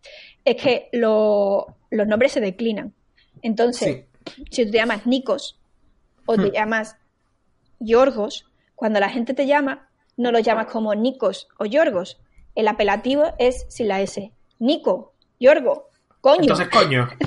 es 0.45 0.55
que 0.61 0.89
lo- 0.93 1.67
los 1.89 2.07
nombres 2.07 2.31
se 2.33 2.41
declinan. 2.41 2.93
Entonces, 3.41 4.05
si 4.49 4.65
tú 4.65 4.71
te 4.71 4.77
llamas 4.77 5.05
Nikos 5.05 5.59
o 6.25 6.35
te 6.35 6.49
Hmm. 6.49 6.53
llamas 6.53 6.97
Yorgos, 7.79 8.47
cuando 8.75 8.99
la 8.99 9.09
gente 9.09 9.33
te 9.33 9.45
llama, 9.47 9.89
no 10.17 10.31
los 10.31 10.43
llamas 10.43 10.67
como 10.67 10.93
Nikos 10.95 11.47
o 11.57 11.65
Yorgos. 11.65 12.19
El 12.55 12.67
apelativo 12.67 13.33
es 13.39 13.65
sin 13.69 13.87
la 13.87 14.01
S. 14.01 14.31
Nico, 14.61 15.15
Yorgo, 15.39 15.89
coño. 16.21 16.41
Entonces, 16.41 16.69
coño. 16.69 17.09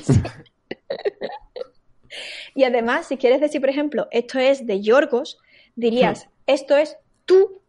Y 2.55 2.63
además, 2.63 3.09
si 3.09 3.17
quieres 3.17 3.41
decir, 3.41 3.61
por 3.61 3.69
ejemplo, 3.69 4.07
esto 4.13 4.39
es 4.39 4.65
de 4.69 4.81
Yorgos, 4.81 5.39
dirías, 5.75 6.29
esto 6.47 6.77
es 6.77 6.97
tú, 7.25 7.61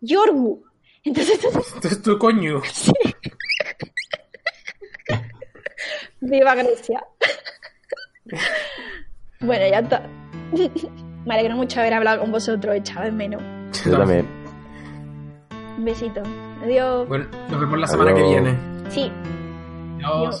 Yorgu. 0.00 0.64
Entonces, 1.04 1.44
Entonces, 1.74 2.00
tu 2.00 2.18
coño. 2.18 2.62
viva 6.22 6.54
Grecia. 6.54 7.04
bueno, 9.40 9.66
ya 9.68 9.80
está. 9.80 10.08
Me 11.26 11.34
alegro 11.34 11.56
mucho 11.56 11.80
haber 11.80 11.92
hablado 11.92 12.22
con 12.22 12.32
vosotros, 12.32 12.74
echado 12.74 13.04
de 13.04 13.12
menos. 13.12 13.42
Yo 13.84 13.98
también. 13.98 14.26
Un 15.76 15.84
besito. 15.84 16.22
Adiós. 16.62 17.08
Bueno, 17.08 17.26
nos 17.50 17.60
vemos 17.60 17.78
la 17.78 17.86
semana 17.86 18.14
que 18.14 18.20
Adiós. 18.22 18.42
viene. 18.42 18.58
Sí. 18.90 19.12
Adiós. 20.04 20.40